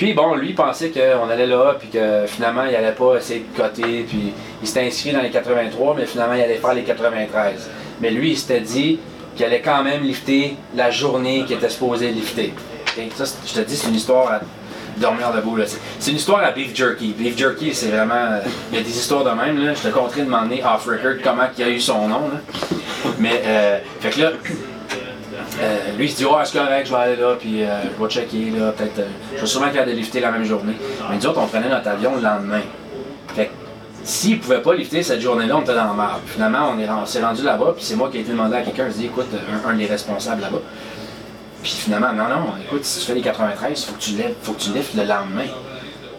Puis 0.00 0.14
bon, 0.14 0.34
lui 0.34 0.54
pensait 0.54 0.88
qu'on 0.88 1.28
allait 1.28 1.46
là, 1.46 1.76
puis 1.78 1.88
que 1.90 2.24
finalement 2.26 2.64
il 2.64 2.74
allait 2.74 2.92
pas 2.92 3.16
essayer 3.18 3.40
de 3.40 3.54
coter, 3.54 4.06
puis 4.08 4.32
il 4.62 4.66
s'était 4.66 4.86
inscrit 4.86 5.12
dans 5.12 5.20
les 5.20 5.28
83, 5.28 5.94
mais 5.94 6.06
finalement 6.06 6.32
il 6.36 6.40
allait 6.40 6.56
faire 6.56 6.72
les 6.72 6.84
93. 6.84 7.68
Mais 8.00 8.10
lui, 8.10 8.30
il 8.30 8.38
s'était 8.38 8.62
dit, 8.62 8.98
qui 9.36 9.44
allait 9.44 9.60
quand 9.60 9.84
même 9.84 10.02
lifter 10.02 10.56
la 10.74 10.90
journée 10.90 11.44
qui 11.46 11.52
était 11.52 11.68
supposé 11.68 12.12
lifter. 12.12 12.54
Ça, 13.14 13.24
je 13.46 13.52
te 13.52 13.60
dis, 13.60 13.76
c'est 13.76 13.88
une 13.88 13.94
histoire 13.94 14.32
à 14.32 14.40
dormir 14.96 15.32
debout. 15.34 15.58
C'est 15.98 16.10
une 16.10 16.16
histoire 16.16 16.42
à 16.44 16.52
Beef 16.52 16.74
Jerky. 16.74 17.14
Beef 17.18 17.36
Jerky, 17.36 17.74
c'est 17.74 17.88
vraiment. 17.88 18.40
Il 18.72 18.78
y 18.78 18.80
a 18.80 18.82
des 18.82 18.96
histoires 18.96 19.24
de 19.24 19.38
même. 19.38 19.62
Là. 19.62 19.74
Je 19.74 19.86
te 19.86 19.92
compterai 19.92 20.20
de 20.20 20.24
demander 20.24 20.62
off-record 20.62 21.16
comment 21.22 21.48
il 21.58 21.62
a 21.62 21.68
eu 21.68 21.78
son 21.78 22.08
nom. 22.08 22.30
Mais, 23.18 23.42
euh, 23.44 23.78
fait 24.00 24.08
que 24.08 24.20
là. 24.22 24.30
Euh, 25.58 25.92
lui, 25.96 26.04
il 26.06 26.10
se 26.10 26.16
dit, 26.18 26.24
oh, 26.24 26.36
c'est 26.44 26.58
correct, 26.58 26.86
je 26.86 26.92
vais 26.92 27.00
aller 27.00 27.16
là, 27.16 27.34
puis 27.38 27.60
je 27.60 28.02
vais 28.02 28.10
checker, 28.10 28.50
là, 28.56 28.72
peut-être, 28.72 29.02
je 29.34 29.40
vais 29.40 29.46
sûrement 29.46 29.70
qu'il 29.70 29.84
de 29.84 29.90
lifter 29.90 30.20
la 30.20 30.30
même 30.30 30.44
journée. 30.44 30.74
Mais 31.08 31.16
nous 31.16 31.26
autres, 31.26 31.40
on 31.40 31.46
prenait 31.46 31.68
notre 31.68 31.88
avion 31.88 32.14
le 32.16 32.22
lendemain. 32.22 32.62
Fait 33.34 33.50
s'il 34.02 34.36
ne 34.36 34.40
pouvait 34.40 34.62
pas 34.62 34.74
lifter 34.74 35.02
cette 35.02 35.20
journée-là, 35.20 35.56
on 35.58 35.62
était 35.62 35.74
dans 35.74 35.90
le 35.90 35.94
marbre. 35.94 36.20
Finalement, 36.26 36.74
on 37.02 37.06
s'est 37.06 37.22
rendu 37.22 37.42
là-bas, 37.42 37.74
puis 37.76 37.84
c'est 37.84 37.96
moi 37.96 38.08
qui 38.10 38.18
ai 38.18 38.20
été 38.20 38.32
demandé 38.32 38.56
à 38.56 38.62
quelqu'un, 38.62 38.86
je 38.88 38.94
dis 38.94 39.06
écoute, 39.06 39.28
un, 39.66 39.74
des 39.74 39.86
responsables 39.86 40.40
là-bas. 40.40 40.60
Puis 41.62 41.72
finalement, 41.72 42.12
non, 42.12 42.28
non, 42.28 42.54
écoute, 42.64 42.84
si 42.84 43.00
tu 43.00 43.06
fais 43.06 43.14
les 43.14 43.20
93, 43.20 43.78
il 43.78 43.86
faut 43.86 43.92
que 43.92 44.00
tu 44.00 44.12
lèves, 44.12 44.34
faut 44.42 44.52
que 44.52 44.60
tu 44.60 44.72
liftes 44.72 44.94
le 44.94 45.04
lendemain. 45.04 45.44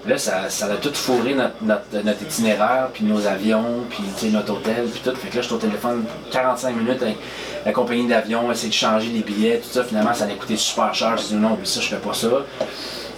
Là, 0.07 0.17
ça, 0.17 0.45
a 0.45 0.75
tout 0.77 0.93
fourré 0.93 1.35
notre, 1.35 2.23
itinéraire, 2.23 2.89
puis 2.91 3.03
nos 3.03 3.27
avions, 3.27 3.85
puis 3.89 4.29
notre 4.31 4.53
hôtel, 4.53 4.87
puis 4.91 5.01
tout. 5.03 5.15
Fait 5.15 5.29
que 5.29 5.35
là, 5.35 5.41
je 5.41 5.47
suis 5.47 5.55
au 5.55 5.59
téléphone 5.59 6.03
45 6.31 6.75
minutes 6.75 7.03
avec 7.03 7.17
la 7.65 7.71
compagnie 7.71 8.07
d'avion, 8.07 8.51
essayer 8.51 8.69
de 8.69 8.73
changer 8.73 9.09
les 9.09 9.21
billets, 9.21 9.59
tout 9.59 9.69
ça. 9.71 9.83
Finalement, 9.83 10.13
ça 10.13 10.23
allait 10.23 10.35
coûter 10.35 10.57
super 10.57 10.93
cher. 10.95 11.17
Je 11.17 11.27
dis 11.27 11.35
non, 11.35 11.55
mais 11.59 11.65
ça, 11.65 11.81
je 11.81 11.87
fais 11.87 11.97
pas 11.97 12.13
ça 12.13 12.29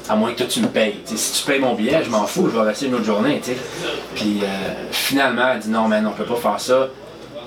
à 0.09 0.15
moins 0.15 0.33
que 0.33 0.43
tu 0.43 0.59
me 0.61 0.67
payes. 0.67 0.99
si 1.05 1.41
tu 1.41 1.49
payes 1.49 1.59
mon 1.59 1.75
billet, 1.75 2.03
je 2.03 2.09
m'en 2.09 2.25
fous, 2.25 2.49
je 2.51 2.57
vais 2.57 2.65
rester 2.65 2.87
une 2.87 2.95
autre 2.95 3.05
journée. 3.05 3.41
Puis 4.15 4.39
euh, 4.43 4.47
finalement, 4.91 5.49
elle 5.53 5.59
dit 5.59 5.69
non, 5.69 5.87
man, 5.87 6.05
on 6.07 6.11
peut 6.11 6.25
pas 6.25 6.35
faire 6.35 6.59
ça. 6.59 6.89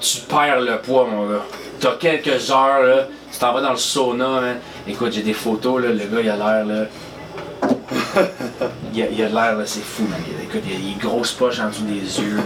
Tu 0.00 0.20
perds 0.22 0.60
le 0.60 0.78
poids, 0.78 1.06
mon 1.10 1.26
gars. 1.26 1.42
T'as 1.80 1.96
quelques 1.96 2.50
heures, 2.50 2.82
là, 2.82 3.08
tu 3.32 3.38
t'en 3.38 3.52
vas 3.52 3.60
dans 3.60 3.70
le 3.70 3.76
sauna. 3.76 4.40
Écoute, 4.86 5.12
j'ai 5.12 5.22
des 5.22 5.32
photos, 5.32 5.82
là, 5.82 5.88
le 5.90 5.98
gars, 5.98 6.20
il 6.22 6.30
a 6.30 6.36
l'air, 6.36 6.64
là. 6.64 6.86
il, 8.94 9.02
a, 9.02 9.06
il 9.10 9.22
a 9.22 9.28
l'air, 9.28 9.56
c'est 9.66 9.84
fou, 9.84 10.04
man. 10.04 10.18
Écoute, 10.42 10.62
il 10.66 10.74
a 10.74 10.94
des 10.94 11.00
grosses 11.00 11.32
poches 11.32 11.60
en 11.60 11.68
dessous 11.68 11.84
des 11.84 12.20
yeux, 12.20 12.40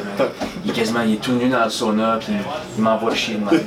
Il 0.64 0.70
est 0.70 0.74
quasiment, 0.74 1.02
il 1.02 1.14
est 1.14 1.18
tout 1.18 1.32
nu 1.32 1.48
dans 1.48 1.64
le 1.64 1.70
sauna, 1.70 2.18
puis 2.20 2.32
il 2.76 2.82
m'envoie 2.82 3.14
chier 3.14 3.34
de 3.34 3.44
même 3.44 3.60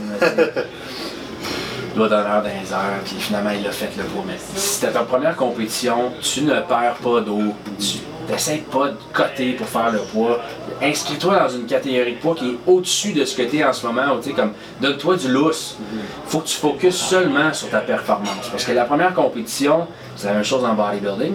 doigt 1.95 2.09
d'honneur 2.09 2.41
dans 2.41 2.49
les 2.49 2.73
heures, 2.73 2.99
puis 3.05 3.15
finalement 3.19 3.51
il 3.51 3.65
a 3.67 3.71
fait 3.71 3.89
le 3.97 4.03
gros. 4.03 4.23
Mais 4.25 4.37
si 4.37 4.75
c'était 4.75 4.91
ta 4.91 5.01
première 5.01 5.35
compétition, 5.35 6.11
tu 6.21 6.41
ne 6.41 6.59
perds 6.61 6.95
pas 7.03 7.21
d'eau, 7.21 7.53
tu 7.79 7.97
n'essaies 8.31 8.63
pas 8.71 8.89
de 8.89 8.97
coter 9.11 9.53
pour 9.53 9.67
faire 9.67 9.91
le 9.91 9.99
poids. 9.99 10.39
Inscris-toi 10.81 11.39
dans 11.39 11.49
une 11.49 11.65
catégorie 11.65 12.15
de 12.15 12.19
poids 12.19 12.35
qui 12.35 12.49
est 12.49 12.57
au-dessus 12.65 13.13
de 13.13 13.25
ce 13.25 13.35
que 13.35 13.43
tu 13.43 13.57
es 13.57 13.63
en 13.63 13.73
ce 13.73 13.85
moment, 13.85 14.19
comme 14.35 14.53
donne-toi 14.81 15.17
du 15.17 15.27
lousse. 15.29 15.77
faut 16.25 16.39
que 16.39 16.47
tu 16.47 16.57
focuses 16.57 16.95
seulement 16.95 17.53
sur 17.53 17.69
ta 17.69 17.79
performance. 17.79 18.49
Parce 18.49 18.65
que 18.65 18.71
la 18.71 18.85
première 18.85 19.13
compétition, 19.13 19.87
c'est 20.15 20.27
la 20.27 20.33
même 20.33 20.43
chose 20.43 20.63
en 20.65 20.73
bodybuilding, 20.73 21.33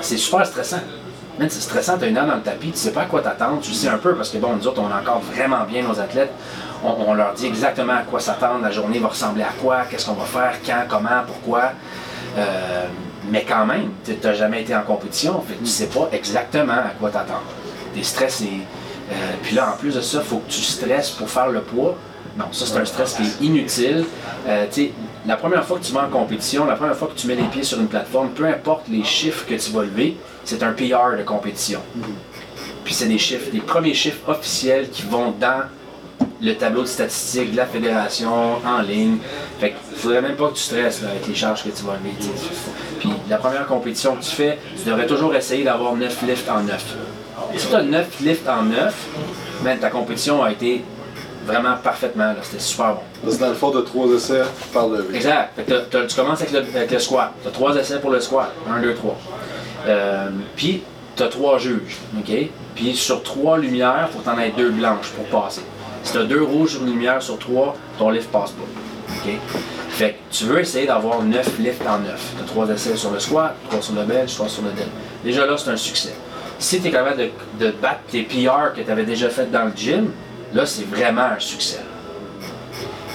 c'est 0.00 0.16
super 0.16 0.46
stressant. 0.46 0.80
c'est 1.38 1.50
stressant, 1.50 1.98
tu 1.98 2.04
as 2.04 2.08
une 2.08 2.16
heure 2.16 2.26
dans 2.26 2.36
le 2.36 2.42
tapis, 2.42 2.70
tu 2.70 2.78
sais 2.78 2.92
pas 2.92 3.02
à 3.02 3.06
quoi 3.06 3.20
t'attendre, 3.20 3.60
tu 3.60 3.72
sais 3.72 3.88
un 3.88 3.98
peu 3.98 4.14
parce 4.14 4.30
que 4.30 4.38
bon, 4.38 4.54
nous 4.56 4.66
autres, 4.66 4.80
on 4.80 4.90
a 4.90 5.00
encore 5.00 5.20
vraiment 5.20 5.64
bien 5.64 5.82
nos 5.82 5.98
athlètes 5.98 6.32
on, 6.84 7.14
leur 7.14 7.34
dit 7.34 7.46
exactement 7.46 7.94
à 7.94 8.02
quoi 8.02 8.20
s'attendre, 8.20 8.62
la 8.62 8.70
journée 8.70 8.98
va 8.98 9.08
ressembler 9.08 9.42
à 9.42 9.52
quoi, 9.60 9.84
qu'est-ce 9.90 10.06
qu'on 10.06 10.14
va 10.14 10.24
faire, 10.24 10.58
quand, 10.64 10.84
comment, 10.88 11.22
pourquoi. 11.26 11.72
Euh, 12.36 12.86
mais 13.30 13.44
quand 13.46 13.66
même, 13.66 13.90
tu 14.04 14.16
n'as 14.22 14.32
jamais 14.34 14.62
été 14.62 14.74
en 14.74 14.82
compétition, 14.82 15.42
fait 15.46 15.56
tu 15.56 15.62
ne 15.62 15.66
sais 15.66 15.86
pas 15.86 16.08
exactement 16.12 16.72
à 16.72 16.92
quoi 16.98 17.10
t'attendre. 17.10 17.42
T'es 17.94 18.02
stressé. 18.02 18.50
Euh, 19.10 19.14
puis 19.42 19.56
là, 19.56 19.72
en 19.74 19.76
plus 19.76 19.94
de 19.94 20.00
ça, 20.00 20.20
faut 20.20 20.38
que 20.38 20.50
tu 20.50 20.60
stresses 20.60 21.10
pour 21.10 21.28
faire 21.28 21.48
le 21.48 21.62
poids. 21.62 21.96
Non, 22.38 22.46
ça 22.52 22.66
c'est 22.66 22.78
un 22.78 22.84
stress 22.84 23.14
qui 23.14 23.22
est 23.24 23.46
inutile. 23.46 24.04
Euh, 24.46 24.66
la 25.28 25.36
première 25.36 25.64
fois 25.64 25.78
que 25.78 25.84
tu 25.84 25.92
vas 25.92 26.04
en 26.04 26.08
compétition, 26.08 26.64
la 26.64 26.74
première 26.74 26.96
fois 26.96 27.08
que 27.08 27.20
tu 27.20 27.26
mets 27.26 27.34
les 27.34 27.44
pieds 27.44 27.62
sur 27.62 27.78
une 27.78 27.86
plateforme, 27.86 28.30
peu 28.30 28.46
importe 28.46 28.88
les 28.88 29.04
chiffres 29.04 29.44
que 29.46 29.54
tu 29.54 29.70
vas 29.72 29.82
lever, 29.82 30.16
c'est 30.44 30.62
un 30.62 30.72
PR 30.72 31.18
de 31.18 31.22
compétition. 31.22 31.80
Mm-hmm. 31.96 32.82
Puis 32.84 32.94
c'est 32.94 33.08
des 33.08 33.18
chiffres, 33.18 33.50
des 33.52 33.60
premiers 33.60 33.92
chiffres 33.92 34.26
officiels 34.26 34.88
qui 34.88 35.02
vont 35.02 35.34
dans 35.38 35.64
le 36.40 36.54
tableau 36.54 36.80
de 36.82 36.86
statistiques 36.86 37.52
de 37.52 37.58
la 37.58 37.66
fédération 37.66 38.56
en 38.64 38.80
ligne. 38.80 39.18
Fait 39.60 39.74
qu'il 39.74 39.98
faudrait 39.98 40.22
même 40.22 40.36
pas 40.36 40.48
que 40.48 40.54
tu 40.54 40.62
stresses 40.62 41.02
avec 41.04 41.26
les 41.26 41.34
charges 41.34 41.62
que 41.62 41.68
tu 41.68 41.84
vas 41.84 41.94
lever. 41.94 42.14
Puis 42.98 43.10
la 43.28 43.36
première 43.36 43.66
compétition 43.66 44.16
que 44.16 44.24
tu 44.24 44.30
fais, 44.30 44.58
tu 44.78 44.88
devrais 44.88 45.06
toujours 45.06 45.34
essayer 45.34 45.62
d'avoir 45.62 45.94
9 45.94 46.22
lifts 46.26 46.48
en 46.48 46.62
9. 46.62 46.96
Si 47.54 47.66
tu 47.66 47.74
as 47.74 47.82
9 47.82 48.20
lifts 48.20 48.48
en 48.48 48.62
9, 48.62 49.78
ta 49.78 49.90
compétition 49.90 50.42
a 50.42 50.52
été 50.52 50.82
vraiment 51.48 51.76
parfaitement. 51.82 52.24
là. 52.28 52.36
C'était 52.42 52.62
super 52.62 52.94
bon. 52.94 53.00
Parce 53.24 53.36
que 53.36 53.40
dans 53.40 53.48
le 53.48 53.54
fond, 53.54 53.70
de 53.70 53.80
trois 53.80 54.06
essais 54.08 54.42
par 54.72 54.88
levé. 54.88 55.16
Exact. 55.16 55.50
Fait 55.56 55.64
que 55.64 56.06
tu 56.06 56.14
commences 56.16 56.40
avec 56.42 56.52
le, 56.52 56.58
avec 56.76 56.90
le 56.90 56.98
squat. 56.98 57.32
Tu 57.42 57.48
as 57.48 57.50
trois 57.50 57.74
essais 57.76 57.98
pour 57.98 58.10
le 58.10 58.20
squat. 58.20 58.52
Un, 58.70 58.80
deux, 58.80 58.94
trois. 58.94 59.16
Euh, 59.86 60.28
puis, 60.56 60.82
tu 61.16 61.22
as 61.22 61.28
trois 61.28 61.58
juges. 61.58 61.96
OK? 62.18 62.32
Puis, 62.74 62.94
sur 62.94 63.22
trois 63.22 63.58
lumières, 63.58 64.08
il 64.08 64.12
faut 64.12 64.18
que 64.20 64.24
tu 64.24 64.30
en 64.30 64.38
aies 64.38 64.52
deux 64.56 64.70
blanches 64.70 65.10
pour 65.10 65.24
passer. 65.42 65.62
Si 66.04 66.12
tu 66.12 66.18
as 66.18 66.24
deux 66.24 66.42
rouges 66.42 66.72
sur 66.72 66.82
une 66.82 66.90
lumière 66.92 67.22
sur 67.22 67.38
trois, 67.38 67.74
ton 67.98 68.10
lift 68.10 68.30
passe 68.30 68.52
pas. 68.52 68.64
OK? 69.24 69.32
Fait 69.90 70.10
que 70.12 70.16
tu 70.36 70.44
veux 70.44 70.60
essayer 70.60 70.86
d'avoir 70.86 71.22
neuf 71.22 71.58
lifts 71.58 71.82
en 71.88 71.98
neuf. 71.98 72.32
Tu 72.36 72.42
as 72.42 72.46
trois 72.46 72.68
essais 72.68 72.94
sur 72.96 73.10
le 73.10 73.18
squat, 73.18 73.54
trois 73.68 73.82
sur 73.82 73.94
le 73.94 74.02
bench, 74.04 74.34
trois 74.34 74.48
sur 74.48 74.62
le 74.62 74.70
dead. 74.70 74.86
Déjà 75.24 75.44
là, 75.46 75.56
c'est 75.56 75.70
un 75.70 75.76
succès. 75.76 76.14
Si 76.60 76.80
tu 76.80 76.88
es 76.88 76.90
capable 76.90 77.16
de, 77.18 77.30
de 77.64 77.70
battre 77.72 78.00
tes 78.10 78.22
PR 78.22 78.72
que 78.74 78.80
tu 78.82 78.90
avais 78.90 79.04
déjà 79.04 79.28
fait 79.28 79.50
dans 79.50 79.64
le 79.64 79.72
gym, 79.74 80.10
là, 80.54 80.66
c'est 80.66 80.84
vraiment 80.88 81.22
un 81.36 81.38
succès. 81.40 81.80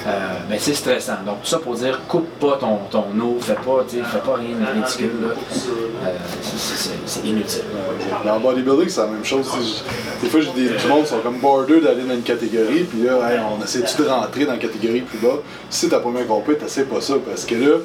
Euh, 0.05 0.09
mais 0.49 0.59
c'est 0.59 0.73
stressant. 0.73 1.13
Donc, 1.25 1.43
tout 1.43 1.47
ça 1.47 1.59
pour 1.59 1.75
dire, 1.75 2.01
coupe 2.09 2.27
pas 2.37 2.57
ton, 2.59 2.77
ton 2.91 3.05
eau, 3.21 3.37
fais 3.39 3.53
pas, 3.53 3.85
fais 3.87 4.19
pas 4.19 4.35
rien 4.35 4.49
de 4.57 4.81
ridicule. 4.81 5.11
Euh, 5.23 6.09
c'est- 7.05 7.25
inutile. 7.25 7.61
Mais 8.25 8.31
en 8.31 8.39
bodybuilding, 8.41 8.89
c'est 8.89 8.99
la 8.99 9.07
même 9.07 9.23
chose. 9.23 9.47
Des 10.21 10.27
fois, 10.27 10.41
j'ai 10.41 10.51
des 10.51 10.87
monde 10.89 11.07
sont 11.07 11.19
comme 11.19 11.39
border 11.39 11.79
d'aller 11.79 12.03
dans 12.03 12.15
une 12.15 12.21
catégorie, 12.21 12.83
puis 12.83 13.03
là, 13.03 13.17
on 13.57 13.63
essaie-tu 13.63 14.03
de 14.03 14.07
rentrer 14.09 14.45
dans 14.45 14.51
la 14.53 14.57
catégorie 14.57 15.01
plus 15.01 15.19
bas? 15.19 15.37
Si 15.69 15.81
c'est 15.85 15.89
ta 15.89 15.99
première 15.99 16.27
compétition, 16.27 16.67
t'essaies 16.67 16.83
pas 16.83 16.99
ça, 16.99 17.13
parce 17.25 17.45
que 17.45 17.55
là, 17.55 17.77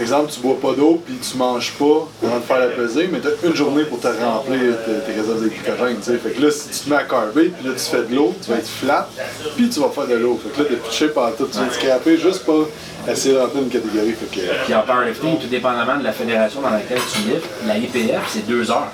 exemple, 0.00 0.30
tu 0.32 0.40
bois 0.40 0.58
pas 0.60 0.72
d'eau, 0.72 1.02
puis 1.04 1.16
tu 1.16 1.36
manges 1.36 1.72
pas 1.72 2.08
avant 2.24 2.36
de 2.36 2.42
faire 2.42 2.58
la 2.58 2.68
pesée, 2.68 3.08
mais 3.10 3.18
t'as 3.20 3.30
une 3.46 3.54
journée 3.54 3.84
pour 3.84 3.98
te 3.98 4.06
remplir 4.06 4.74
tes, 4.84 5.12
tes 5.12 5.20
réserves 5.20 5.42
de 5.42 5.48
glycogène, 5.48 5.96
tu 5.98 6.04
sais. 6.04 6.18
Fait 6.18 6.30
que 6.30 6.42
là, 6.42 6.50
si 6.50 6.68
tu 6.68 6.84
te 6.84 6.90
mets 6.90 6.96
à 6.96 7.04
carber, 7.04 7.52
puis 7.56 7.68
là, 7.68 7.74
tu 7.74 7.84
fais 7.84 8.02
de 8.02 8.14
l'eau, 8.14 8.34
tu 8.42 8.50
vas 8.50 8.58
être 8.58 8.68
flat, 8.68 9.08
puis 9.56 9.68
tu 9.68 9.80
vas 9.80 9.88
faire 9.88 10.06
de 10.06 10.14
l'eau. 10.14 10.38
Fait 10.42 10.50
que 10.50 10.62
là, 10.62 10.68
t'es 10.68 10.88
pitché 10.88 11.08
par 11.08 11.34
tout, 11.34 11.46
tu 11.46 11.58
vas 11.58 11.66
te 11.66 11.74
scraper 11.74 12.18
juste 12.18 12.44
pour 12.44 12.68
essayer 13.08 13.34
de 13.34 13.40
rentrer 13.40 13.58
dans 13.58 13.64
une 13.64 13.70
catégorie. 13.70 14.12
Fait 14.12 14.40
que, 14.40 14.64
Puis 14.64 14.74
en 14.74 14.82
powerlifting, 14.82 15.38
tout 15.38 15.48
dépendamment 15.48 15.96
de 15.96 16.04
la 16.04 16.12
fédération 16.12 16.60
dans 16.60 16.70
laquelle 16.70 17.00
tu 17.12 17.30
lifts, 17.30 17.48
la 17.66 17.78
IPF, 17.78 18.28
c'est 18.28 18.46
deux 18.46 18.70
heures. 18.70 18.92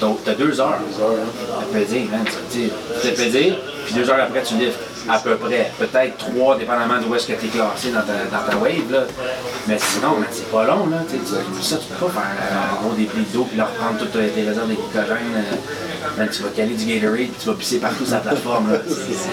Donc, 0.00 0.22
tu 0.24 0.30
as 0.30 0.34
deux 0.34 0.60
heures 0.60 0.78
deux 0.88 1.02
heures, 1.02 1.10
hein. 1.10 1.60
à 1.60 1.74
peser, 1.76 2.06
man. 2.10 2.24
Tu 2.52 2.70
tu 3.02 3.14
te 3.14 3.20
puis 3.20 3.94
deux 3.94 4.08
heures 4.08 4.20
après, 4.20 4.42
tu 4.42 4.54
lifts. 4.54 4.78
À 5.08 5.18
peu 5.18 5.36
près. 5.36 5.70
Peut-être 5.78 6.16
trois, 6.18 6.56
dépendamment 6.56 7.00
d'où 7.00 7.14
est-ce 7.14 7.26
que 7.28 7.32
tu 7.32 7.46
es 7.46 7.48
classé 7.48 7.90
dans 7.90 8.02
ta, 8.02 8.12
dans 8.30 8.50
ta 8.50 8.56
wave. 8.56 8.90
Là. 8.90 9.04
Mais 9.66 9.78
sinon, 9.78 10.16
c'est 10.30 10.50
pas 10.50 10.64
long. 10.64 10.86
Là. 10.88 10.98
Tu 11.08 11.16
ça, 11.62 11.76
tu 11.76 11.86
peux 11.86 12.06
pas 12.06 12.12
faire 12.12 12.22
euh, 12.22 12.78
un 12.78 12.82
gros 12.82 12.94
débris 12.94 13.26
d'eau 13.32 13.44
puis 13.44 13.56
là 13.58 13.66
reprendre 13.66 13.98
toutes 13.98 14.12
tes 14.12 14.42
réserves 14.42 14.68
de 14.68 14.74
glycogène. 14.74 15.16
euh, 15.36 16.16
man, 16.18 16.28
tu 16.30 16.42
vas 16.42 16.50
caler 16.50 16.74
du 16.74 16.84
Gatorade 16.84 17.28
tu 17.40 17.46
vas 17.48 17.54
pisser 17.54 17.78
partout 17.78 18.04
sur 18.04 18.14
la 18.14 18.20
plateforme. 18.20 18.72
là. 18.72 18.78
C'est. 18.88 19.28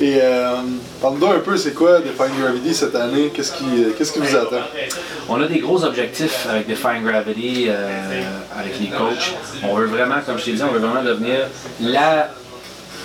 Et 0.00 0.20
euh, 0.22 0.54
parle-nous 1.02 1.26
un 1.26 1.40
peu, 1.40 1.56
c'est 1.56 1.74
quoi 1.74 1.98
Define 1.98 2.30
Gravity 2.40 2.72
cette 2.72 2.94
année? 2.94 3.32
Qu'est-ce 3.34 3.52
qui, 3.52 3.64
euh, 3.64 3.90
qu'est-ce 3.98 4.12
qui 4.12 4.20
vous 4.20 4.36
attend? 4.36 4.62
On 5.28 5.42
a 5.42 5.46
des 5.46 5.58
gros 5.58 5.82
objectifs 5.82 6.46
avec 6.48 6.68
Define 6.68 7.02
Gravity, 7.04 7.66
euh, 7.68 8.22
avec 8.56 8.78
les 8.78 8.86
coachs. 8.88 9.34
On 9.64 9.74
veut 9.74 9.86
vraiment, 9.86 10.16
comme 10.24 10.38
je 10.38 10.44
t'ai 10.44 10.52
dit, 10.52 10.62
on 10.62 10.70
veut 10.70 10.78
vraiment 10.78 11.02
devenir 11.02 11.48
la 11.80 12.30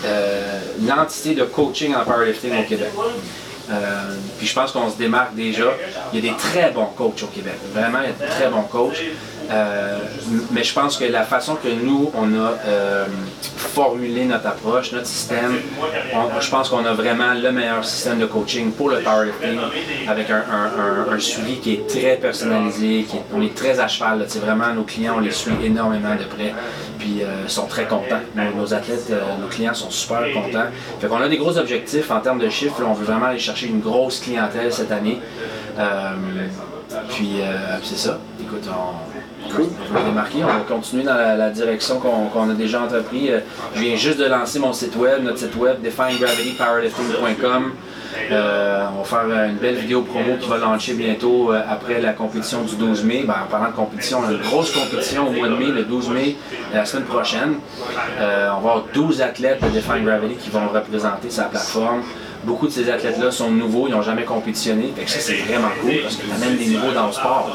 euh, 0.06 0.60
l'entité 0.86 1.36
de 1.36 1.44
coaching 1.44 1.96
en 1.96 2.04
powerlifting 2.04 2.60
au 2.60 2.64
Québec. 2.64 2.90
Euh, 3.72 4.16
puis 4.38 4.48
je 4.48 4.54
pense 4.54 4.72
qu'on 4.72 4.90
se 4.90 4.98
démarque 4.98 5.36
déjà. 5.36 5.74
Il 6.12 6.24
y 6.24 6.28
a 6.28 6.32
des 6.32 6.38
très 6.38 6.72
bons 6.72 6.88
coachs 6.98 7.24
au 7.24 7.28
Québec. 7.28 7.56
Vraiment, 7.74 8.00
il 8.00 8.10
y 8.10 8.24
a 8.24 8.28
de 8.28 8.32
très 8.32 8.50
bons 8.50 8.64
coachs. 8.64 9.02
Euh, 9.54 10.00
mais 10.52 10.64
je 10.64 10.74
pense 10.74 10.98
que 10.98 11.06
la 11.06 11.24
façon 11.24 11.56
que 11.56 11.68
nous, 11.68 12.12
on 12.16 12.34
a 12.34 12.54
euh, 12.66 13.06
formulé 13.42 14.26
notre 14.26 14.48
approche, 14.48 14.92
notre 14.92 15.08
système, 15.08 15.60
je 16.40 16.50
pense 16.50 16.70
qu'on 16.70 16.86
a 16.86 16.94
vraiment 16.94 17.34
le 17.34 17.52
meilleur 17.52 17.86
système 17.86 18.20
de 18.20 18.26
coaching 18.26 18.72
pour 18.72 18.90
le 18.90 19.00
powerlifting 19.00 19.60
avec 20.08 20.28
un, 20.30 21.20
suivi 21.20 21.60
qui 21.60 21.74
est 21.74 21.88
très 21.88 22.16
personnalisé, 22.16 23.04
qui 23.04 23.18
on 23.34 23.42
est 23.42 23.56
très 23.56 23.80
à 23.80 23.88
cheval. 23.88 24.26
vraiment, 24.42 24.74
nos 24.74 24.84
clients, 24.84 25.16
on 25.18 25.20
les 25.20 25.32
suit 25.32 25.54
énormément 25.64 26.16
de 26.16 26.24
près, 26.24 26.54
puis 26.98 27.22
euh, 27.22 27.48
sont 27.48 27.68
très 27.68 27.86
contents. 27.86 28.22
Nos, 28.56 28.74
athlètes, 28.74 29.08
euh, 29.12 29.22
nos 29.40 29.48
clients 29.48 29.74
sont 29.74 29.92
super 29.92 30.22
contents. 30.34 30.66
Fait 31.00 31.08
qu'on 31.08 31.22
a 31.22 31.30
des 31.30 31.38
gros 31.38 31.58
objectifs 31.58 32.10
en 32.12 32.20
termes 32.20 32.40
de 32.40 32.50
chiffres. 32.50 32.82
on 32.86 32.94
veut 32.94 33.06
vraiment 33.06 33.28
aller 33.28 33.40
chercher 33.40 33.68
une 33.68 33.80
grosse 33.80 34.20
clientèle 34.20 34.72
cette 34.74 34.92
année. 34.92 35.20
Puis 37.10 37.40
puis 37.80 37.90
c'est 37.90 37.98
ça. 37.98 38.20
Écoute, 38.40 38.68
on, 38.68 39.23
on, 39.52 40.46
va, 40.46 40.64
continuer 40.68 41.04
dans 41.04 41.16
la, 41.16 41.50
direction 41.50 42.00
qu'on 42.00 42.50
a 42.50 42.54
déjà 42.54 42.82
entrepris. 42.82 43.32
Euh, 43.32 43.40
je 43.76 43.82
viens 43.82 43.96
juste 43.96 44.20
de 44.20 44.26
lancer 44.26 44.60
mon 44.60 44.74
site 44.74 44.96
web, 44.96 45.24
notre 45.24 45.40
site 45.40 45.56
web, 45.56 45.82
definegravitypowerlifting.com. 45.82 47.72
Euh, 48.32 48.86
on 48.94 49.00
va 49.00 49.04
faire 49.04 49.26
euh, 49.28 49.50
une 49.50 49.56
belle 49.56 49.76
vidéo 49.76 50.02
promo 50.02 50.38
qui 50.40 50.48
va 50.48 50.58
lancer 50.58 50.94
bientôt 50.94 51.52
après 51.52 52.00
la 52.00 52.14
compétition 52.14 52.62
du 52.64 52.76
12 52.76 53.04
mai. 53.04 53.24
Ben, 53.26 53.36
en 53.44 53.50
parlant 53.50 53.70
de 53.70 53.76
compétition, 53.76 54.20
une 54.30 54.38
grosse 54.38 54.72
compétition 54.72 55.28
au 55.28 55.32
mois 55.32 55.48
de 55.48 55.56
mai, 55.56 55.68
le 55.68 55.84
12 55.84 56.10
mai, 56.10 56.36
la 56.74 56.86
semaine 56.86 57.06
prochaine. 57.06 57.56
On 58.20 58.22
va 58.22 58.56
avoir 58.56 58.84
12 58.94 59.22
athlètes 59.22 59.64
de 59.64 59.70
Define 59.70 60.04
Gravity 60.06 60.36
qui 60.36 60.50
vont 60.50 60.68
représenter 60.68 61.30
sa 61.30 61.44
plateforme. 61.46 62.02
Beaucoup 62.44 62.68
de 62.68 62.72
ces 62.72 62.90
athlètes-là 62.90 63.32
sont 63.32 63.50
nouveaux, 63.52 63.88
ils 63.88 63.92
n'ont 63.92 64.02
jamais 64.02 64.24
compétitionné. 64.24 64.94
Ça, 65.06 65.20
c'est 65.20 65.36
vraiment 65.36 65.70
cool 65.82 66.02
parce 66.02 66.18
que 66.18 66.26
tu 66.26 66.32
amènes 66.32 66.58
des 66.58 66.66
niveaux 66.66 66.92
dans 66.94 67.08
le 67.08 67.14
sport. 67.14 67.50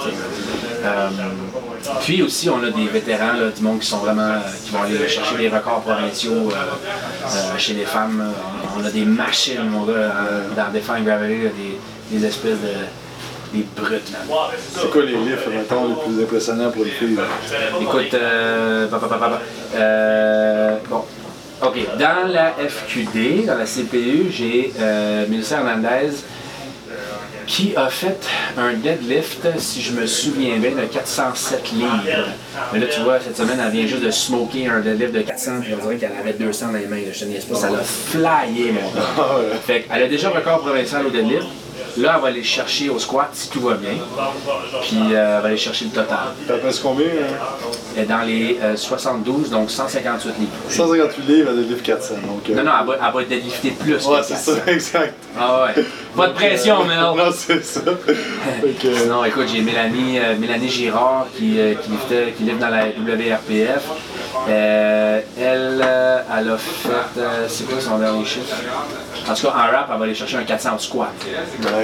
Puis 2.01 2.22
aussi, 2.22 2.49
on 2.51 2.62
a 2.62 2.70
des 2.70 2.86
vétérans, 2.86 3.32
là, 3.34 3.51
du 3.55 3.62
monde 3.62 3.80
qui 3.80 3.86
sont 3.86 3.99
vraiment, 3.99 4.22
euh, 4.22 4.39
qui 4.64 4.70
vont 4.70 4.82
aller 4.82 5.09
chercher 5.09 5.36
des 5.36 5.49
records 5.49 5.82
provinciaux 5.82 6.51
euh, 6.51 6.55
euh, 6.55 7.59
chez 7.59 7.74
les 7.74 7.84
femmes. 7.84 8.32
On 8.76 8.84
a 8.84 8.91
des 8.91 9.05
machines, 9.05 9.68
mon 9.68 9.84
gars, 9.84 10.12
dans 10.57 10.72
Define 10.72 11.05
Gravity, 11.05 11.49
des, 12.11 12.18
des 12.18 12.26
espèces 12.26 12.59
de. 12.61 13.57
des 13.59 13.66
brutes, 13.76 14.11
man. 14.12 14.39
C'est 14.74 14.91
quoi 14.91 15.03
les 15.03 15.12
livres, 15.12 15.51
mettons, 15.51 15.89
les 15.89 15.95
plus 15.95 16.22
impressionnants 16.22 16.70
pour 16.70 16.84
une 16.84 16.91
fille? 16.91 17.16
là? 17.16 17.22
Écoute, 17.80 18.14
euh. 18.14 18.89
Euh, 19.76 20.76
bon. 20.89 21.05
OK. 21.61 21.76
Dans 21.99 22.28
la 22.32 22.53
FQD, 22.53 23.47
dans 23.47 23.59
la 23.59 23.64
CPU, 23.64 24.26
j'ai 24.30 24.72
euh, 24.78 25.26
Melissa 25.28 25.57
Hernandez 25.57 26.14
qui 27.49 27.74
a 27.74 27.88
fait 27.88 28.28
un 28.59 28.74
deadlift, 28.74 29.49
si 29.59 29.80
je 29.80 29.92
me 29.92 30.07
souviens 30.07 30.59
bien, 30.59 30.72
de 30.72 30.86
407 30.86 31.72
livres. 31.72 31.88
Mais 32.72 32.78
là, 32.78 32.86
tu 32.86 33.01
vois, 33.01 33.18
cette 33.18 33.38
semaine, 33.38 33.59
elle 33.64 33.72
vient 33.72 33.86
juste 33.86 34.05
de 34.05 34.11
smoker 34.11 34.70
un 34.70 34.80
deadlift 34.80 35.14
de 35.14 35.22
400, 35.22 35.53
puis 35.62 35.72
on 35.74 35.82
dirait 35.82 35.96
qu'elle 35.96 36.12
avait 36.20 36.34
200 36.34 36.66
dans 36.66 36.72
les 36.74 36.86
mains. 36.86 36.99
Je 37.11 37.18
te 37.18 37.24
niaise 37.24 37.46
pas, 37.46 37.57
ça 37.57 37.70
l'a 37.70 37.78
flyé, 37.78 38.72
mon 38.72 38.90
gars. 38.90 39.09
Ah. 39.18 39.38
Fait 39.66 39.80
qu'elle 39.80 40.03
a 40.03 40.09
déjà 40.09 40.28
le 40.28 40.36
record 40.36 40.61
provincial 40.61 41.07
au 41.07 41.11
deadlift. 41.11 41.46
Là, 41.99 42.12
elle 42.16 42.22
va 42.22 42.28
aller 42.28 42.42
chercher 42.44 42.88
au 42.90 42.99
squat 42.99 43.28
si 43.32 43.49
tout 43.51 43.61
va 43.61 43.74
bien. 43.74 43.94
Puis 44.82 44.99
euh, 45.12 45.36
elle 45.36 45.42
va 45.42 45.49
aller 45.49 45.57
chercher 45.57 45.86
le 45.86 45.90
total. 45.90 46.18
T'en 46.46 46.59
penses 46.59 46.78
combien? 46.80 47.07
hein? 47.07 47.34
Elle 47.96 48.07
dans 48.07 48.22
les 48.22 48.59
euh, 48.62 48.76
72, 48.76 49.51
donc 49.51 49.70
158 49.70 50.28
livres. 50.38 50.51
158 50.68 51.26
livres 51.26 51.51
à 51.51 51.55
des 51.55 51.62
livres 51.62 51.82
400. 51.82 52.14
Donc, 52.26 52.49
euh, 52.49 52.55
Non, 52.55 52.62
non, 52.62 52.72
elle 52.80 52.86
va, 52.86 52.94
elle 52.94 53.14
va 53.14 53.24
plus. 53.72 54.07
Ouais, 54.07 54.20
c'est 54.22 54.34
400. 54.34 54.53
ça, 54.53 54.61
exact. 54.72 55.14
Ah 55.38 55.66
ouais. 55.76 55.84
Pas 56.16 56.28
de 56.28 56.32
pression, 56.34 56.84
Mel. 56.84 56.99
Non, 56.99 57.14
c'est 57.34 57.64
ça. 57.64 57.80
Sinon, 58.80 59.24
écoute, 59.24 59.46
j'ai 59.53 59.61
Mélanie, 59.61 60.18
euh, 60.18 60.36
Mélanie 60.38 60.68
Girard 60.68 61.26
qui, 61.37 61.58
euh, 61.58 61.75
qui, 61.75 61.91
qui 62.37 62.42
livre 62.45 62.58
dans 62.58 62.68
la 62.68 62.87
WRPF. 62.87 63.83
Euh, 64.49 65.21
elle, 65.39 65.83
euh, 65.85 66.21
elle 66.39 66.51
a 66.51 66.57
fait. 66.59 66.89
euh, 67.21 67.47
c'est 67.49 67.65
quoi 67.69 67.81
son 67.81 67.99
dernier 67.99 68.25
chiffre? 68.25 68.55
En 69.29 69.35
tout 69.35 69.47
cas, 69.47 69.53
en 69.53 69.71
rap, 69.77 69.89
elle 69.93 69.99
va 69.99 70.05
aller 70.05 70.15
chercher 70.15 70.37
un 70.39 70.45
400 70.45 70.77
au 70.77 70.79
squat. 70.79 71.13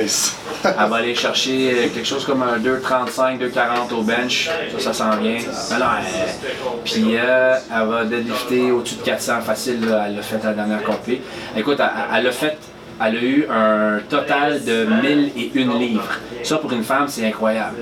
nice. 0.01 0.35
Elle 0.65 0.89
va 0.89 0.97
aller 0.97 1.15
chercher 1.15 1.73
euh, 1.73 1.89
quelque 1.93 2.07
chose 2.07 2.25
comme 2.25 2.43
un 2.43 2.57
2,35, 2.59 3.39
2,40 3.39 3.93
au 3.95 4.03
bench. 4.03 4.49
Ça, 4.79 4.81
ça 4.81 4.93
s'en 4.95 5.11
vient. 5.19 5.37
Alors, 5.75 5.91
euh, 5.99 6.27
puis 6.85 7.13
elle 7.15 7.87
va 7.87 8.05
deadlifter 8.05 8.71
au-dessus 8.73 8.97
de 8.97 9.03
400 9.03 9.41
facile. 9.43 9.87
là. 9.87 10.05
elle 10.07 10.17
l'a 10.17 10.23
fait 10.23 10.37
à 10.43 10.49
la 10.49 10.53
dernière 10.55 10.83
compé. 10.85 11.21
Écoute, 11.55 11.79
elle, 11.81 11.91
elle 12.19 12.27
a 12.29 12.33
fait. 12.33 12.57
Elle 13.05 13.17
a 13.17 13.21
eu 13.21 13.47
un 13.51 13.99
total 14.09 14.65
de 14.65 14.87
1001 15.03 15.79
livres. 15.79 16.09
Ça, 16.45 16.57
pour 16.59 16.73
une 16.73 16.85
femme, 16.85 17.09
c'est 17.09 17.27
incroyable. 17.27 17.77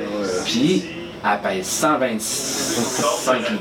Puis, 0.44 0.86
elle 1.24 1.40
pèse 1.40 1.66
125 1.66 3.50
livres. 3.50 3.60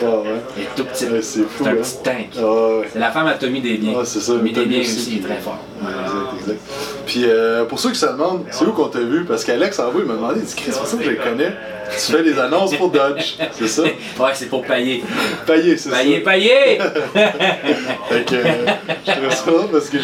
Ah 0.00 0.04
ouais. 0.04 0.22
Elle 0.56 0.62
est 0.62 0.66
tout 0.74 0.84
petite. 0.84 1.10
Ouais, 1.10 1.22
c'est 1.22 1.42
fou, 1.42 1.64
C'est 1.64 1.70
un 1.70 1.72
hein. 1.72 1.76
petit 1.76 1.96
tank. 2.02 2.28
Ah 2.38 2.40
ouais. 2.42 2.88
C'est 2.92 2.98
la 2.98 3.10
femme 3.10 3.26
à 3.28 3.34
Tommy 3.34 3.60
Desbiens. 3.60 3.98
Ouais, 3.98 4.04
c'est 4.04 4.20
ça. 4.20 4.32
Tommy 4.32 4.52
Desbiens 4.52 4.80
aussi. 4.80 4.96
aussi 4.96 5.16
est 5.16 5.20
très 5.20 5.36
fort. 5.38 5.58
Exact, 5.80 6.40
exact. 6.40 6.60
Puis 7.06 7.24
euh, 7.26 7.64
pour 7.64 7.78
ceux 7.78 7.90
qui 7.90 7.98
se 7.98 8.06
demandent, 8.06 8.44
c'est 8.50 8.64
où 8.64 8.72
qu'on 8.72 8.88
t'a 8.88 9.00
vu? 9.00 9.24
Parce 9.24 9.44
qu'Alex 9.44 9.78
en 9.78 9.90
vous, 9.90 10.00
il 10.00 10.06
m'a 10.06 10.14
demandé, 10.14 10.40
il 10.40 10.46
dit 10.46 10.54
Chris, 10.54 10.72
c'est 10.72 10.86
ça 10.86 10.96
que 10.96 11.04
je 11.04 11.10
le 11.10 11.16
connais. 11.16 11.52
Tu 11.94 12.12
fais 12.12 12.22
des 12.22 12.38
annonces 12.38 12.74
pour 12.76 12.90
Dodge, 12.90 13.34
c'est 13.52 13.68
ça? 13.68 13.82
Ouais, 14.18 14.30
c'est 14.34 14.46
pour 14.48 14.62
payer. 14.62 15.02
Payer, 15.46 15.76
c'est 15.76 15.90
ça. 15.90 15.96
Payer, 15.98 16.20
payer! 16.20 16.78
Fait 17.14 18.24
que 18.24 18.34
euh, 18.34 18.66
je 19.06 19.10
trouvais 19.12 19.30
ça 19.30 19.68
parce 19.72 19.88
que 19.88 19.98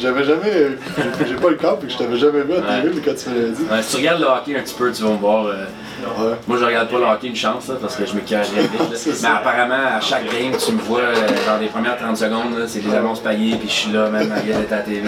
j'avais 0.00 0.24
jamais, 0.24 0.50
euh, 0.52 0.70
j'ai 1.26 1.34
pas 1.36 1.50
le 1.50 1.56
corps 1.56 1.78
et 1.82 1.86
que 1.86 1.92
je 1.92 1.98
t'avais 1.98 2.16
jamais 2.16 2.42
vu 2.42 2.54
à 2.54 2.80
TV 2.80 2.90
mais 2.94 3.00
quand 3.00 3.14
tu 3.16 3.30
me 3.30 3.40
l'as 3.42 3.48
dit. 3.48 3.62
Ouais, 3.70 3.82
si 3.82 3.90
tu 3.90 3.96
regardes 3.98 4.20
le 4.20 4.26
hockey 4.26 4.56
un 4.56 4.62
petit 4.62 4.74
peu, 4.74 4.92
tu 4.92 5.02
vas 5.02 5.10
me 5.10 5.16
voir. 5.18 5.46
euh, 5.46 5.64
Ouais. 6.18 6.34
Moi, 6.46 6.58
je 6.60 6.64
regarde 6.66 6.90
pas 6.90 6.98
le 6.98 7.04
hockey 7.04 7.28
une 7.28 7.36
chance, 7.36 7.68
là, 7.68 7.76
parce 7.80 7.96
que 7.96 8.04
je 8.04 8.12
me 8.14 8.20
carre 8.20 8.42
vite. 8.42 8.70
Mais 8.90 8.96
ça. 8.96 9.36
apparemment, 9.36 9.96
à 9.96 10.00
chaque 10.02 10.24
game, 10.26 10.52
tu 10.62 10.72
me 10.72 10.78
vois 10.80 10.98
euh, 11.00 11.14
dans 11.46 11.58
les 11.58 11.68
premières 11.68 11.96
30 11.96 12.14
secondes, 12.18 12.64
c'est 12.66 12.80
des 12.80 12.94
annonces 12.94 13.20
payées, 13.20 13.56
puis 13.56 13.68
je 13.68 13.72
suis 13.74 13.92
là, 13.92 14.10
même 14.10 14.30
à 14.30 14.34
à 14.34 14.76
la 14.76 14.82
TV. 14.82 15.00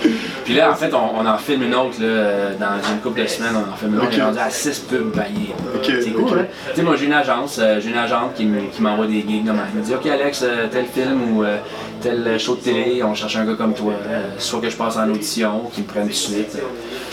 Puis, 0.00 0.10
puis 0.46 0.54
là, 0.54 0.70
en 0.70 0.74
fait, 0.74 0.90
on, 0.94 1.18
on 1.20 1.26
en 1.26 1.36
filme 1.36 1.64
une 1.64 1.74
autre, 1.74 1.96
là, 2.00 2.06
euh, 2.06 2.52
dans 2.58 2.76
une 2.90 2.98
couple 3.02 3.20
de 3.20 3.26
semaines, 3.26 3.52
on 3.56 3.70
en 3.70 3.76
filme 3.76 3.94
une 3.94 3.98
autre, 3.98 4.06
Ok. 4.08 4.14
on 4.16 4.20
est 4.20 4.24
rendu 4.24 4.38
à 4.38 4.48
6 4.48 4.78
pubs 4.88 5.10
payées. 5.12 5.54
Ok, 5.78 5.92
c'est 6.02 6.10
cool, 6.10 6.24
ok. 6.24 6.32
hein? 6.40 6.46
Tu 6.70 6.76
sais, 6.76 6.82
moi, 6.82 6.96
j'ai 6.96 7.06
une 7.06 7.12
agence, 7.12 7.58
euh, 7.60 7.80
j'ai 7.80 7.90
une 7.90 7.96
agente 7.98 8.34
qui 8.34 8.44
me- 8.44 8.68
qui 8.70 8.82
m'envoie 8.82 9.06
des 9.06 9.20
gigs. 9.20 9.46
Elle 9.46 9.78
me 9.80 9.84
dit, 9.84 9.94
OK, 9.94 10.06
Alex, 10.06 10.42
euh, 10.42 10.66
tel 10.70 10.86
film 10.86 11.36
ou 11.36 11.42
euh, 11.44 11.56
tel 12.02 12.38
show 12.38 12.54
de 12.56 12.60
télé, 12.60 13.02
on 13.02 13.14
cherche 13.14 13.36
un 13.36 13.44
gars 13.44 13.54
comme 13.54 13.74
toi, 13.74 13.92
euh, 14.08 14.22
soit 14.38 14.60
que 14.60 14.70
je 14.70 14.76
passe 14.76 14.96
en 14.96 15.08
audition, 15.10 15.62
qu'ils 15.72 15.84
me 15.84 15.88
prennent 15.88 16.04
tout 16.04 16.08
de 16.10 16.14
suite. 16.14 16.54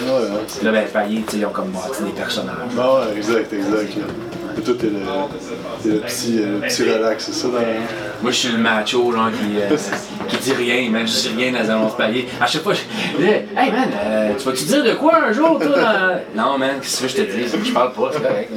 Ouais, 0.01 0.07
ouais. 0.07 0.27
Puis 0.57 0.65
là, 0.65 0.71
ben, 0.71 0.85
sais, 0.87 1.37
ils 1.37 1.45
ont 1.45 1.49
comme 1.49 1.69
bâti 1.69 2.03
des 2.03 2.11
personnages. 2.11 2.55
Ah 2.77 2.95
ouais, 2.95 3.17
exact, 3.17 3.53
exact. 3.53 3.95
Là. 3.97 4.03
Et 4.57 4.61
toi, 4.61 4.73
t'es 4.79 4.87
le, 4.87 5.91
le 5.91 5.99
petit, 5.99 6.39
euh, 6.39 6.59
le 6.61 6.67
petit 6.67 6.83
relax, 6.83 7.25
c'est 7.25 7.33
ça? 7.33 7.47
Dans... 7.47 7.59
Moi, 8.21 8.31
je 8.31 8.35
suis 8.37 8.49
le 8.49 8.57
macho, 8.57 9.11
genre, 9.11 9.29
qui, 9.29 9.59
euh, 9.59 9.75
qui 10.29 10.37
dit 10.37 10.53
rien, 10.53 11.05
si 11.05 11.27
je 11.29 11.33
dis 11.33 11.43
rien 11.43 11.51
dans 11.51 11.59
les 11.59 11.69
annonces 11.69 11.97
payées. 11.97 12.27
À 12.39 12.47
chaque 12.47 12.63
fois, 12.63 12.73
je 12.73 12.79
dis 13.21 13.29
Hey 13.29 13.71
man, 13.71 13.89
euh, 14.05 14.31
tu 14.37 14.45
vas-tu 14.45 14.63
dire 14.63 14.83
de 14.83 14.93
quoi 14.93 15.17
un 15.27 15.33
jour, 15.33 15.59
toi 15.59 15.67
dans- 15.67 16.21
Non, 16.43 16.57
man, 16.57 16.75
qu'est-ce 16.81 17.01
que 17.01 17.07
je 17.09 17.15
te 17.15 17.21
dis 17.21 17.43
Je 17.65 17.71
parle 17.73 17.91
pas, 17.91 18.11
c'est 18.13 18.21
correct. 18.21 18.51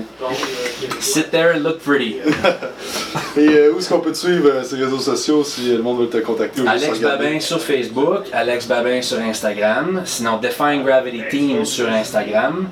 Sit 1.01 1.31
there 1.33 1.55
and 1.57 1.61
look 1.65 1.79
pretty. 1.81 2.17
Et 3.37 3.49
euh, 3.49 3.73
où 3.73 3.79
est-ce 3.79 3.89
qu'on 3.89 4.01
peut 4.01 4.13
te 4.13 4.17
suivre 4.17 4.65
sur 4.65 4.77
les 4.77 4.85
réseaux 4.85 4.99
sociaux 4.99 5.43
si 5.45 5.71
le 5.73 5.83
monde 5.83 6.01
veut 6.01 6.09
te 6.09 6.18
contacter 6.21 6.61
ou 6.61 6.69
juste 6.69 6.85
Alex? 6.85 7.01
Babin 7.01 7.41
sur 7.41 7.61
Facebook, 7.61 8.27
Alex 8.33 8.67
Babin 8.67 9.03
sur 9.03 9.19
Instagram, 9.19 10.03
sinon 10.05 10.37
Define 10.39 10.85
Gravity 10.85 11.23
Team 11.31 11.65
sur 11.65 11.89
Instagram. 11.89 12.69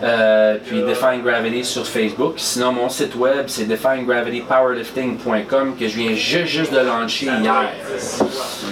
Euh, 0.00 0.58
puis 0.64 0.82
Define 0.82 1.22
Gravity 1.24 1.64
sur 1.64 1.84
Facebook. 1.86 2.34
Sinon, 2.36 2.70
mon 2.72 2.88
site 2.88 3.16
web, 3.16 3.46
c'est 3.48 3.64
definegravitypowerlifting.com 3.64 5.74
que 5.78 5.88
je 5.88 5.96
viens 5.96 6.14
juste, 6.14 6.46
juste 6.46 6.72
de 6.72 6.78
lancer 6.78 7.26
hier. 7.26 7.68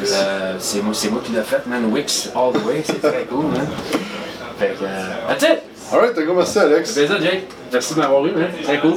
Euh, 0.04 0.54
c'est 0.58 0.82
moi, 0.82 0.92
qui 1.24 1.32
l'ai 1.32 1.42
fait, 1.42 1.66
man. 1.66 1.92
Wix 1.92 2.30
all 2.34 2.52
the 2.52 2.64
way, 2.64 2.82
c'est 2.84 3.02
très 3.02 3.24
cool, 3.24 3.46
man. 3.46 3.66
Fait 4.58 4.74
que, 4.78 4.84
euh, 4.84 5.28
that's 5.28 5.42
it! 5.42 5.62
Alright, 5.92 6.18
un 6.18 6.22
gros 6.22 6.34
merci 6.34 6.58
Alex. 6.58 6.90
C'est 6.90 7.06
ça, 7.06 7.20
Jake. 7.20 7.44
Merci 7.72 7.94
de 7.94 8.00
m'avoir 8.00 8.26
eu, 8.26 8.32
man. 8.32 8.48
Très 8.62 8.78
cool. 8.78 8.96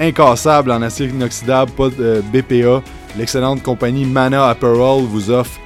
incassable 0.00 0.70
en 0.70 0.82
acier 0.82 1.06
inoxydable, 1.06 1.70
pas 1.72 1.88
de 1.88 2.22
BPA, 2.32 2.82
l'excellente 3.16 3.62
compagnie 3.62 4.04
Mana 4.04 4.48
Apparel 4.48 5.04
vous 5.04 5.30
offre 5.30 5.58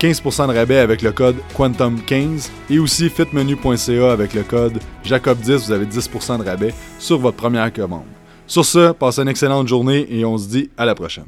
15% 0.00 0.48
de 0.48 0.58
rabais 0.58 0.78
avec 0.78 1.02
le 1.02 1.12
code 1.12 1.36
Quantum15 1.56 2.50
et 2.70 2.78
aussi 2.78 3.08
fitmenu.ca 3.08 4.12
avec 4.12 4.34
le 4.34 4.42
code 4.42 4.80
Jacob10, 5.04 5.66
vous 5.66 5.72
avez 5.72 5.86
10% 5.86 6.38
de 6.38 6.44
rabais 6.44 6.74
sur 6.98 7.18
votre 7.18 7.36
première 7.36 7.72
commande. 7.72 8.06
Sur 8.48 8.64
ce, 8.64 8.92
passez 8.92 9.22
une 9.22 9.28
excellente 9.28 9.68
journée 9.68 10.06
et 10.10 10.24
on 10.24 10.36
se 10.36 10.48
dit 10.48 10.70
à 10.76 10.84
la 10.84 10.94
prochaine. 10.96 11.26